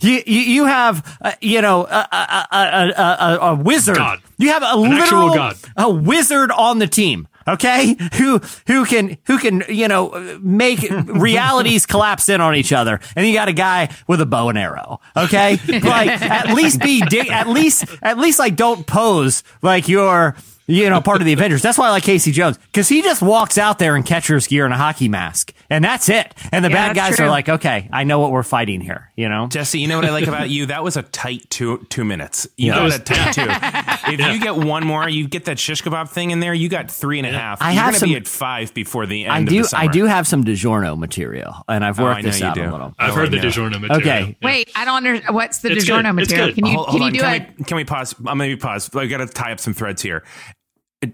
you 0.00 0.22
you 0.26 0.40
you 0.40 0.64
have 0.66 1.18
uh, 1.20 1.32
you 1.40 1.60
know 1.62 1.84
a, 1.84 2.08
a, 2.10 2.46
a, 2.50 2.56
a, 2.56 3.02
a, 3.02 3.38
a 3.50 3.54
wizard. 3.54 3.96
God. 3.96 4.20
You 4.38 4.48
have 4.50 4.62
a 4.62 4.72
An 4.80 4.90
literal 4.90 5.34
god. 5.34 5.56
a 5.76 5.88
wizard 5.90 6.50
on 6.50 6.78
the 6.78 6.86
team. 6.86 7.28
Okay, 7.48 7.96
who 8.14 8.40
who 8.66 8.84
can 8.84 9.18
who 9.26 9.38
can 9.38 9.62
you 9.68 9.86
know 9.88 10.38
make 10.42 10.80
realities 11.06 11.86
collapse 11.86 12.28
in 12.28 12.40
on 12.40 12.56
each 12.56 12.72
other, 12.72 12.98
and 13.14 13.26
you 13.26 13.32
got 13.32 13.48
a 13.48 13.52
guy 13.52 13.88
with 14.08 14.20
a 14.20 14.26
bow 14.26 14.48
and 14.48 14.58
arrow. 14.58 15.00
Okay, 15.16 15.58
like 15.68 16.20
at 16.22 16.54
least 16.54 16.80
be 16.80 17.00
di- 17.02 17.30
at 17.30 17.48
least 17.48 17.84
at 18.02 18.18
least 18.18 18.38
like 18.38 18.56
don't 18.56 18.86
pose 18.86 19.44
like 19.62 19.86
you're 19.88 20.34
you 20.66 20.88
know 20.90 21.00
part 21.00 21.20
of 21.20 21.26
the 21.26 21.32
Avengers. 21.32 21.62
That's 21.62 21.78
why 21.78 21.88
I 21.88 21.90
like 21.90 22.02
Casey 22.02 22.32
Jones 22.32 22.58
because 22.58 22.88
he 22.88 23.02
just 23.02 23.22
walks 23.22 23.58
out 23.58 23.78
there 23.78 23.96
in 23.96 24.02
catcher's 24.02 24.46
gear 24.46 24.64
and 24.64 24.74
a 24.74 24.76
hockey 24.76 25.08
mask, 25.08 25.52
and 25.70 25.84
that's 25.84 26.08
it. 26.08 26.34
And 26.52 26.64
the 26.64 26.68
Yeah, 26.70 26.88
bad 26.88 26.96
guys 26.96 27.16
true. 27.16 27.26
are 27.26 27.30
like, 27.30 27.48
okay, 27.48 27.88
I 27.92 28.04
know 28.04 28.18
what 28.18 28.30
we're 28.32 28.42
fighting 28.42 28.80
here. 28.80 29.10
You 29.16 29.28
know, 29.28 29.46
Jesse, 29.48 29.78
you 29.80 29.88
know 29.88 29.96
what 29.96 30.04
I 30.04 30.10
like 30.10 30.26
about 30.26 30.50
you? 30.50 30.66
That 30.66 30.82
was 30.84 30.96
a 30.96 31.02
tight 31.02 31.48
two 31.50 31.86
two 31.90 32.04
minutes. 32.04 32.46
You 32.56 32.68
Yeah. 32.72 32.88
got 32.88 32.90
That 32.90 33.00
a 33.00 33.14
tight 33.14 33.32
two. 33.34 33.86
If 34.08 34.20
you 34.20 34.40
get 34.40 34.56
one 34.56 34.86
more, 34.86 35.08
you 35.08 35.26
get 35.26 35.46
that 35.46 35.58
shish 35.58 35.82
kebab 35.82 36.08
thing 36.08 36.30
in 36.30 36.38
there. 36.38 36.54
You 36.54 36.68
got 36.68 36.90
three 36.90 37.18
and 37.18 37.26
a 37.26 37.32
half. 37.32 37.60
I 37.60 37.72
You're 37.72 37.82
have 37.82 37.86
gonna 37.88 37.98
some- 37.98 38.08
be 38.10 38.16
at 38.16 38.28
five 38.28 38.72
before 38.72 39.04
the 39.06 39.24
end. 39.24 39.32
I 39.32 39.38
Of 39.40 39.48
do 39.48 39.62
the. 39.64 39.76
I 39.76 39.86
do 39.88 40.04
have 40.04 40.28
some 40.28 40.44
DiGiorno 40.44 40.96
material, 40.96 41.64
and 41.68 41.84
I've 41.84 41.98
Oh, 41.98 42.04
worked 42.04 42.18
I 42.18 42.20
know 42.22 42.28
this 42.30 42.40
out 42.42 42.54
do. 42.54 42.62
a 42.62 42.70
little. 42.70 42.94
I've 42.98 43.12
Oh, 43.12 43.14
heard 43.16 43.30
the 43.32 43.38
know. 43.38 43.42
DiGiorno 43.42 43.80
material. 43.80 43.96
Okay. 43.96 44.36
Yeah. 44.40 44.46
Wait, 44.46 44.70
I 44.76 44.84
don't 44.84 44.96
under 45.06 45.32
what's 45.32 45.58
the 45.58 45.72
It's 45.72 45.84
DiGiorno 45.84 46.02
good. 46.04 46.12
Material? 46.14 46.52
Can 46.54 46.66
you 46.66 46.74
Hold- 46.74 46.88
can 46.88 47.02
you 47.02 47.10
do 47.10 47.18
can 47.20 47.34
it? 47.34 47.48
We, 47.58 47.64
can 47.64 47.76
we 47.78 47.84
pause? 47.84 48.14
I'm 48.26 48.38
going 48.38 48.50
to 48.50 48.56
pause. 48.56 48.88
I've 48.94 49.10
got 49.10 49.18
to 49.18 49.26
tie 49.26 49.50
up 49.52 49.58
some 49.60 49.74
threads 49.74 50.02
here. 50.02 50.22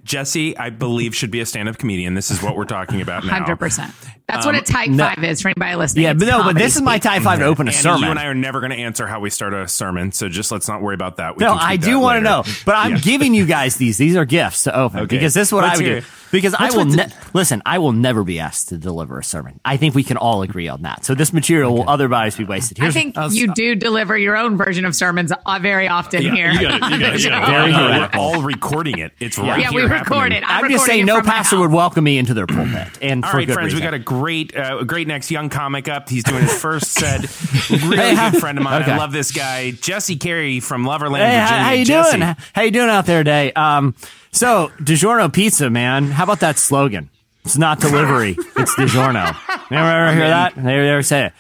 Jesse, 0.04 0.56
I 0.56 0.70
believe, 0.70 1.14
should 1.14 1.30
be 1.30 1.40
a 1.40 1.46
stand 1.46 1.68
up 1.68 1.78
comedian. 1.78 2.14
This 2.14 2.30
is 2.30 2.42
what 2.42 2.56
we're 2.56 2.64
talking 2.64 3.00
about 3.00 3.24
now. 3.24 3.44
100%. 3.44 3.92
That's 4.32 4.46
um, 4.46 4.54
what 4.54 4.54
a 4.54 4.58
um, 4.58 4.64
type 4.64 4.88
no, 4.88 5.04
five 5.04 5.22
is 5.24 5.42
for 5.42 5.48
anybody 5.48 5.76
listening. 5.76 6.04
Yeah, 6.04 6.14
but 6.14 6.26
no, 6.26 6.42
but 6.42 6.56
this 6.56 6.76
is 6.76 6.82
my 6.82 6.98
type 6.98 7.22
five 7.22 7.40
to 7.40 7.44
open 7.44 7.68
a 7.68 7.72
sermon. 7.72 8.04
You 8.04 8.10
and 8.10 8.18
I 8.18 8.24
are 8.26 8.34
never 8.34 8.60
going 8.60 8.70
to 8.70 8.78
answer 8.78 9.06
how 9.06 9.20
we 9.20 9.28
start 9.28 9.52
a 9.52 9.68
sermon, 9.68 10.10
so 10.12 10.28
just 10.30 10.50
let's 10.50 10.68
not 10.68 10.80
worry 10.80 10.94
about 10.94 11.18
that. 11.18 11.36
We 11.36 11.44
no, 11.44 11.52
I 11.52 11.76
do 11.76 11.98
want 11.98 12.16
to 12.16 12.22
know, 12.22 12.42
but 12.64 12.74
I'm 12.74 12.92
yeah. 12.92 12.98
giving 12.98 13.34
you 13.34 13.44
guys 13.44 13.76
these. 13.76 13.98
These 13.98 14.16
are 14.16 14.24
gifts 14.24 14.64
to 14.64 14.74
open 14.74 15.00
okay. 15.00 15.16
because 15.16 15.34
this 15.34 15.48
is 15.48 15.52
what 15.52 15.64
let's 15.64 15.80
I 15.80 15.82
would 15.82 16.00
do. 16.00 16.06
Because 16.32 16.54
I 16.54 16.70
will 16.70 16.86
ne- 16.86 17.08
listen. 17.34 17.60
I 17.66 17.78
will 17.78 17.92
never 17.92 18.24
be 18.24 18.40
asked 18.40 18.70
to 18.70 18.78
deliver 18.78 19.18
a 19.18 19.24
sermon. 19.24 19.60
I 19.66 19.76
think 19.76 19.94
we 19.94 20.02
can 20.02 20.16
all 20.16 20.40
agree 20.40 20.66
on 20.66 20.80
that. 20.82 21.04
So 21.04 21.14
this 21.14 21.30
material 21.30 21.70
okay. 21.70 21.82
will 21.82 21.90
otherwise 21.90 22.38
be 22.38 22.44
wasted. 22.44 22.78
Here's 22.78 22.96
I 22.96 22.98
think 22.98 23.16
you 23.32 23.52
do 23.52 23.74
deliver 23.74 24.16
your 24.16 24.34
own 24.34 24.56
version 24.56 24.86
of 24.86 24.96
sermons 24.96 25.30
uh, 25.30 25.58
very 25.60 25.88
often 25.88 26.22
yeah, 26.22 26.34
here. 26.34 26.52
Very 26.72 27.72
we're 27.72 28.08
all 28.14 28.40
recording 28.42 28.98
it. 28.98 29.12
It's 29.20 29.36
right. 29.36 29.60
Yeah, 29.60 29.72
we 29.72 29.82
record 29.82 30.32
it. 30.32 30.42
I'm, 30.46 30.70
just 30.70 30.86
saying, 30.86 31.04
no 31.04 31.20
pastor 31.20 31.58
would 31.58 31.70
welcome 31.70 32.04
me 32.04 32.16
into 32.16 32.32
their 32.32 32.46
pulpit, 32.46 32.88
and 33.02 33.24
for 33.24 33.38
good 33.38 33.52
friends, 33.52 33.74
reason. 33.74 33.80
we 33.80 33.82
got 33.82 33.94
a 33.94 33.98
great, 34.22 34.56
uh, 34.56 34.84
great 34.84 35.08
next 35.08 35.30
young 35.32 35.48
comic 35.48 35.88
up. 35.88 36.08
He's 36.08 36.22
doing 36.22 36.42
his 36.42 36.54
first 36.60 36.92
set. 36.98 37.22
Really 37.70 38.14
good 38.14 38.36
friend 38.38 38.56
of 38.56 38.62
mine. 38.62 38.82
okay. 38.82 38.92
I 38.92 38.96
love 38.98 39.10
this 39.10 39.32
guy, 39.32 39.72
Jesse 39.72 40.14
Carey 40.16 40.60
from 40.60 40.84
Loverland, 40.84 41.16
Hey, 41.26 41.40
Virginia. 41.40 41.62
how 41.64 41.70
you 41.72 41.84
Jesse. 41.84 42.18
doing? 42.18 42.36
How 42.54 42.62
you 42.62 42.70
doing 42.70 42.88
out 42.88 43.06
there 43.06 43.20
today? 43.20 43.52
Um, 43.54 43.96
so 44.30 44.70
DiGiorno 44.78 45.32
pizza, 45.32 45.70
man. 45.70 46.04
How 46.12 46.22
about 46.22 46.38
that 46.40 46.56
slogan? 46.58 47.10
It's 47.44 47.58
not 47.58 47.80
delivery. 47.80 48.36
it's 48.38 48.74
DiGiorno. 48.76 49.36
Never 49.72 49.88
ever 49.90 50.14
hear 50.14 50.28
that? 50.28 50.54
They 50.54 50.88
ever 50.88 51.02
say 51.02 51.32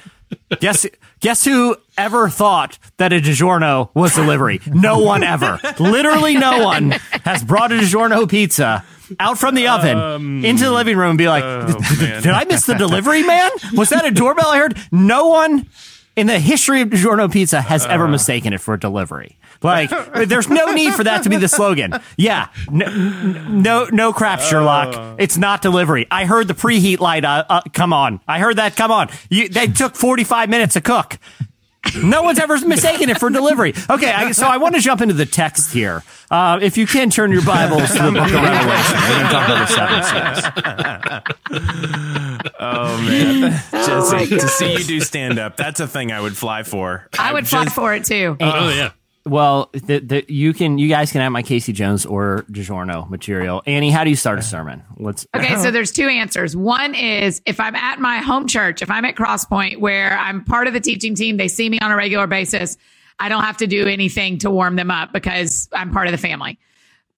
it? 0.50 0.60
Guess 0.60 0.86
Guess 1.22 1.44
who 1.44 1.76
ever 1.96 2.28
thought 2.28 2.80
that 2.96 3.12
a 3.12 3.20
DiGiorno 3.20 3.90
was 3.94 4.12
delivery? 4.12 4.60
No 4.66 4.98
one 4.98 5.22
ever. 5.22 5.60
Literally 5.78 6.36
no 6.36 6.64
one 6.64 6.90
has 7.24 7.44
brought 7.44 7.70
a 7.70 7.76
DiGiorno 7.76 8.28
pizza 8.28 8.84
out 9.20 9.38
from 9.38 9.54
the 9.54 9.68
oven 9.68 9.96
um, 9.96 10.44
into 10.44 10.64
the 10.64 10.72
living 10.72 10.96
room 10.96 11.10
and 11.10 11.18
be 11.18 11.28
like, 11.28 11.44
oh, 11.44 11.78
did 12.00 12.26
I 12.26 12.44
miss 12.44 12.66
the 12.66 12.74
delivery 12.74 13.22
man? 13.22 13.50
Was 13.74 13.90
that 13.90 14.04
a 14.04 14.10
doorbell 14.10 14.48
I 14.48 14.58
heard? 14.58 14.76
No 14.90 15.28
one 15.28 15.68
in 16.16 16.26
the 16.26 16.38
history 16.38 16.82
of 16.82 16.88
DiGiorno 16.88 17.32
pizza 17.32 17.60
has 17.60 17.86
ever 17.86 18.06
mistaken 18.08 18.52
it 18.52 18.60
for 18.60 18.74
a 18.74 18.80
delivery. 18.80 19.38
Like, 19.62 19.90
there's 20.26 20.48
no 20.48 20.72
need 20.72 20.94
for 20.94 21.04
that 21.04 21.22
to 21.22 21.28
be 21.30 21.36
the 21.36 21.48
slogan. 21.48 21.94
Yeah, 22.16 22.48
no, 22.70 22.86
no, 23.48 23.86
no 23.92 24.12
crap, 24.12 24.40
Sherlock. 24.40 25.16
It's 25.18 25.36
not 25.36 25.62
delivery. 25.62 26.06
I 26.10 26.24
heard 26.24 26.48
the 26.48 26.54
preheat 26.54 26.98
light. 27.00 27.24
Uh, 27.24 27.44
uh, 27.48 27.60
come 27.72 27.92
on, 27.92 28.20
I 28.26 28.38
heard 28.40 28.56
that. 28.56 28.76
Come 28.76 28.90
on, 28.90 29.08
you, 29.30 29.48
they 29.48 29.68
took 29.68 29.94
45 29.94 30.48
minutes 30.50 30.74
to 30.74 30.80
cook. 30.80 31.18
No 32.02 32.22
one's 32.22 32.38
ever 32.38 32.58
mistaken 32.66 33.10
it 33.10 33.18
for 33.18 33.30
delivery. 33.30 33.74
Okay, 33.88 34.10
I, 34.10 34.32
so 34.32 34.46
I 34.46 34.56
want 34.56 34.74
to 34.74 34.80
jump 34.80 35.00
into 35.00 35.14
the 35.14 35.26
text 35.26 35.72
here. 35.72 36.02
Uh, 36.30 36.58
if 36.62 36.76
you 36.76 36.86
can 36.86 37.10
turn 37.10 37.30
your 37.32 37.44
Bibles 37.44 37.90
to 37.92 38.02
the 38.02 38.12
Book 38.12 38.26
of 38.28 38.32
Revelation, 38.32 38.96
we're 39.00 39.08
going 39.08 39.26
to 39.26 39.32
talk 39.32 39.48
about 39.48 39.68
the 39.68 39.74
seven 39.74 41.22
seals. 41.52 41.72
Oh 42.64 42.96
man, 43.02 43.60
Jesse, 43.72 44.26
to 44.38 44.48
see 44.48 44.72
you 44.72 44.84
do 44.84 45.00
stand 45.00 45.38
up, 45.38 45.56
that's 45.56 45.80
a 45.80 45.88
thing 45.88 46.12
I 46.12 46.20
would 46.20 46.36
fly 46.36 46.62
for. 46.62 47.08
I 47.18 47.32
would 47.32 47.48
fly 47.48 47.66
for 47.66 47.92
it 47.94 48.04
too. 48.04 48.36
Oh 48.40 48.68
yeah. 48.70 48.92
Well, 49.24 49.70
the, 49.72 50.00
the, 50.00 50.24
you 50.28 50.52
can, 50.52 50.78
you 50.78 50.88
guys 50.88 51.12
can 51.12 51.20
have 51.20 51.30
my 51.30 51.42
Casey 51.42 51.72
Jones 51.72 52.04
or 52.04 52.44
DiGiorno 52.50 53.08
material. 53.08 53.62
Annie, 53.66 53.90
how 53.90 54.02
do 54.02 54.10
you 54.10 54.16
start 54.16 54.38
a 54.38 54.42
sermon? 54.42 54.82
Let's. 54.96 55.26
Okay, 55.34 55.56
so 55.56 55.70
there's 55.70 55.92
two 55.92 56.08
answers. 56.08 56.56
One 56.56 56.94
is 56.94 57.40
if 57.46 57.60
I'm 57.60 57.76
at 57.76 58.00
my 58.00 58.18
home 58.18 58.48
church, 58.48 58.82
if 58.82 58.90
I'm 58.90 59.04
at 59.04 59.14
Crosspoint 59.14 59.78
where 59.78 60.18
I'm 60.18 60.44
part 60.44 60.66
of 60.66 60.74
the 60.74 60.80
teaching 60.80 61.14
team, 61.14 61.36
they 61.36 61.48
see 61.48 61.68
me 61.68 61.78
on 61.78 61.92
a 61.92 61.96
regular 61.96 62.26
basis. 62.26 62.76
I 63.18 63.28
don't 63.28 63.44
have 63.44 63.58
to 63.58 63.68
do 63.68 63.86
anything 63.86 64.38
to 64.38 64.50
warm 64.50 64.74
them 64.74 64.90
up 64.90 65.12
because 65.12 65.68
I'm 65.72 65.92
part 65.92 66.08
of 66.08 66.12
the 66.12 66.18
family. 66.18 66.58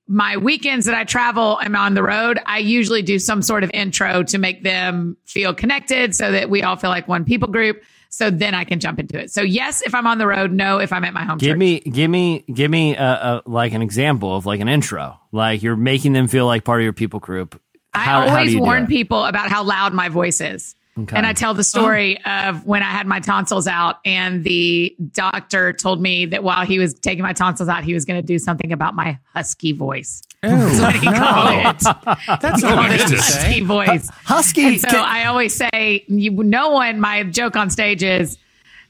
My 0.06 0.36
weekends 0.36 0.84
that 0.84 0.94
I 0.94 1.04
travel, 1.04 1.56
I'm 1.60 1.74
on 1.74 1.94
the 1.94 2.02
road. 2.02 2.38
I 2.44 2.58
usually 2.58 3.00
do 3.00 3.18
some 3.18 3.40
sort 3.40 3.64
of 3.64 3.70
intro 3.72 4.22
to 4.24 4.36
make 4.36 4.62
them 4.62 5.16
feel 5.24 5.54
connected 5.54 6.14
so 6.14 6.30
that 6.32 6.50
we 6.50 6.62
all 6.62 6.76
feel 6.76 6.90
like 6.90 7.08
one 7.08 7.24
people 7.24 7.48
group. 7.48 7.82
So 8.14 8.30
then 8.30 8.54
I 8.54 8.62
can 8.62 8.78
jump 8.78 9.00
into 9.00 9.18
it. 9.18 9.32
So 9.32 9.42
yes, 9.42 9.82
if 9.84 9.92
I'm 9.92 10.06
on 10.06 10.18
the 10.18 10.26
road, 10.28 10.52
no, 10.52 10.78
if 10.78 10.92
I'm 10.92 11.02
at 11.04 11.12
my 11.12 11.24
home 11.24 11.38
Give 11.38 11.50
church. 11.50 11.58
me, 11.58 11.80
give 11.80 12.08
me, 12.08 12.44
give 12.52 12.70
me 12.70 12.94
a, 12.94 13.02
a, 13.02 13.42
like 13.44 13.72
an 13.72 13.82
example 13.82 14.36
of 14.36 14.46
like 14.46 14.60
an 14.60 14.68
intro. 14.68 15.18
Like 15.32 15.64
you're 15.64 15.74
making 15.74 16.12
them 16.12 16.28
feel 16.28 16.46
like 16.46 16.62
part 16.62 16.80
of 16.80 16.84
your 16.84 16.92
people 16.92 17.18
group. 17.18 17.60
I 17.92 17.98
How- 17.98 18.24
do 18.24 18.30
always 18.30 18.56
warn 18.56 18.86
people 18.86 19.24
about 19.24 19.48
how 19.50 19.64
loud 19.64 19.94
my 19.94 20.10
voice 20.10 20.40
is. 20.40 20.76
Okay. 20.96 21.16
And 21.16 21.26
I 21.26 21.32
tell 21.32 21.54
the 21.54 21.60
oh. 21.60 21.62
story 21.62 22.18
Oh. 22.24 22.48
of 22.50 22.66
when 22.66 22.82
I 22.82 22.90
had 22.90 23.06
my 23.06 23.18
tonsils 23.20 23.66
out, 23.66 23.96
and 24.04 24.44
the 24.44 24.94
doctor 25.12 25.72
told 25.72 26.00
me 26.00 26.26
that 26.26 26.44
while 26.44 26.64
he 26.64 26.78
was 26.78 26.94
taking 26.94 27.22
my 27.22 27.32
tonsils 27.32 27.68
out, 27.68 27.82
he 27.82 27.94
was 27.94 28.04
going 28.04 28.20
to 28.20 28.26
do 28.26 28.38
something 28.38 28.70
about 28.72 28.94
my 28.94 29.18
husky 29.34 29.72
voice. 29.72 30.22
Oh, 30.44 30.48
That's 30.48 30.80
what 30.80 30.94
he 30.96 31.06
called 31.06 31.50
it. 31.50 32.16
That's 32.42 32.62
Oh, 32.64 32.74
nice 32.76 33.10
to 33.10 33.18
say. 33.22 33.42
Husky 33.48 33.60
voice. 33.62 34.08
Husky. 34.24 34.64
And 34.66 34.80
so 34.80 34.88
can- 34.88 35.04
I 35.04 35.24
always 35.24 35.54
say, 35.54 36.04
you, 36.06 36.30
no 36.30 36.70
one, 36.70 37.00
my 37.00 37.24
joke 37.24 37.56
on 37.56 37.70
stage 37.70 38.02
is, 38.02 38.38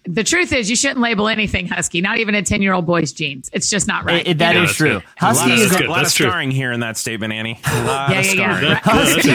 the 0.06 0.22
truth 0.24 0.52
is 0.52 0.68
you 0.70 0.76
shouldn't 0.76 1.00
label 1.00 1.28
anything 1.28 1.66
husky, 1.66 2.00
not 2.00 2.18
even 2.18 2.34
a 2.34 2.42
10 2.42 2.60
year 2.62 2.72
old 2.74 2.86
boy's 2.86 3.12
jeans. 3.12 3.48
It's 3.52 3.70
just 3.70 3.86
not 3.88 4.04
right. 4.04 4.20
it- 4.26 4.30
it- 4.32 4.38
that 4.38 4.54
You 4.54 4.60
know? 4.60 4.64
is 4.64 4.70
that's 4.70 4.76
true. 4.76 4.92
good. 4.94 5.02
Husky 5.16 5.48
That's 5.50 5.62
is 5.62 5.70
good. 5.76 5.86
a 5.86 5.88
lot 5.90 5.96
That's 5.96 6.10
of 6.10 6.16
true. 6.16 6.26
scarring 6.28 6.50
here 6.50 6.72
in 6.72 6.80
that 6.80 6.96
statement, 6.96 7.32
Annie. 7.32 7.60
A 7.66 7.84
lot 7.84 8.10
Yeah, 8.10 8.18
of 8.20 8.26
yeah, 8.26 8.32
yeah. 8.32 8.58
scarring. 8.58 8.64
Right. 8.72 8.82
Husky, 8.82 9.30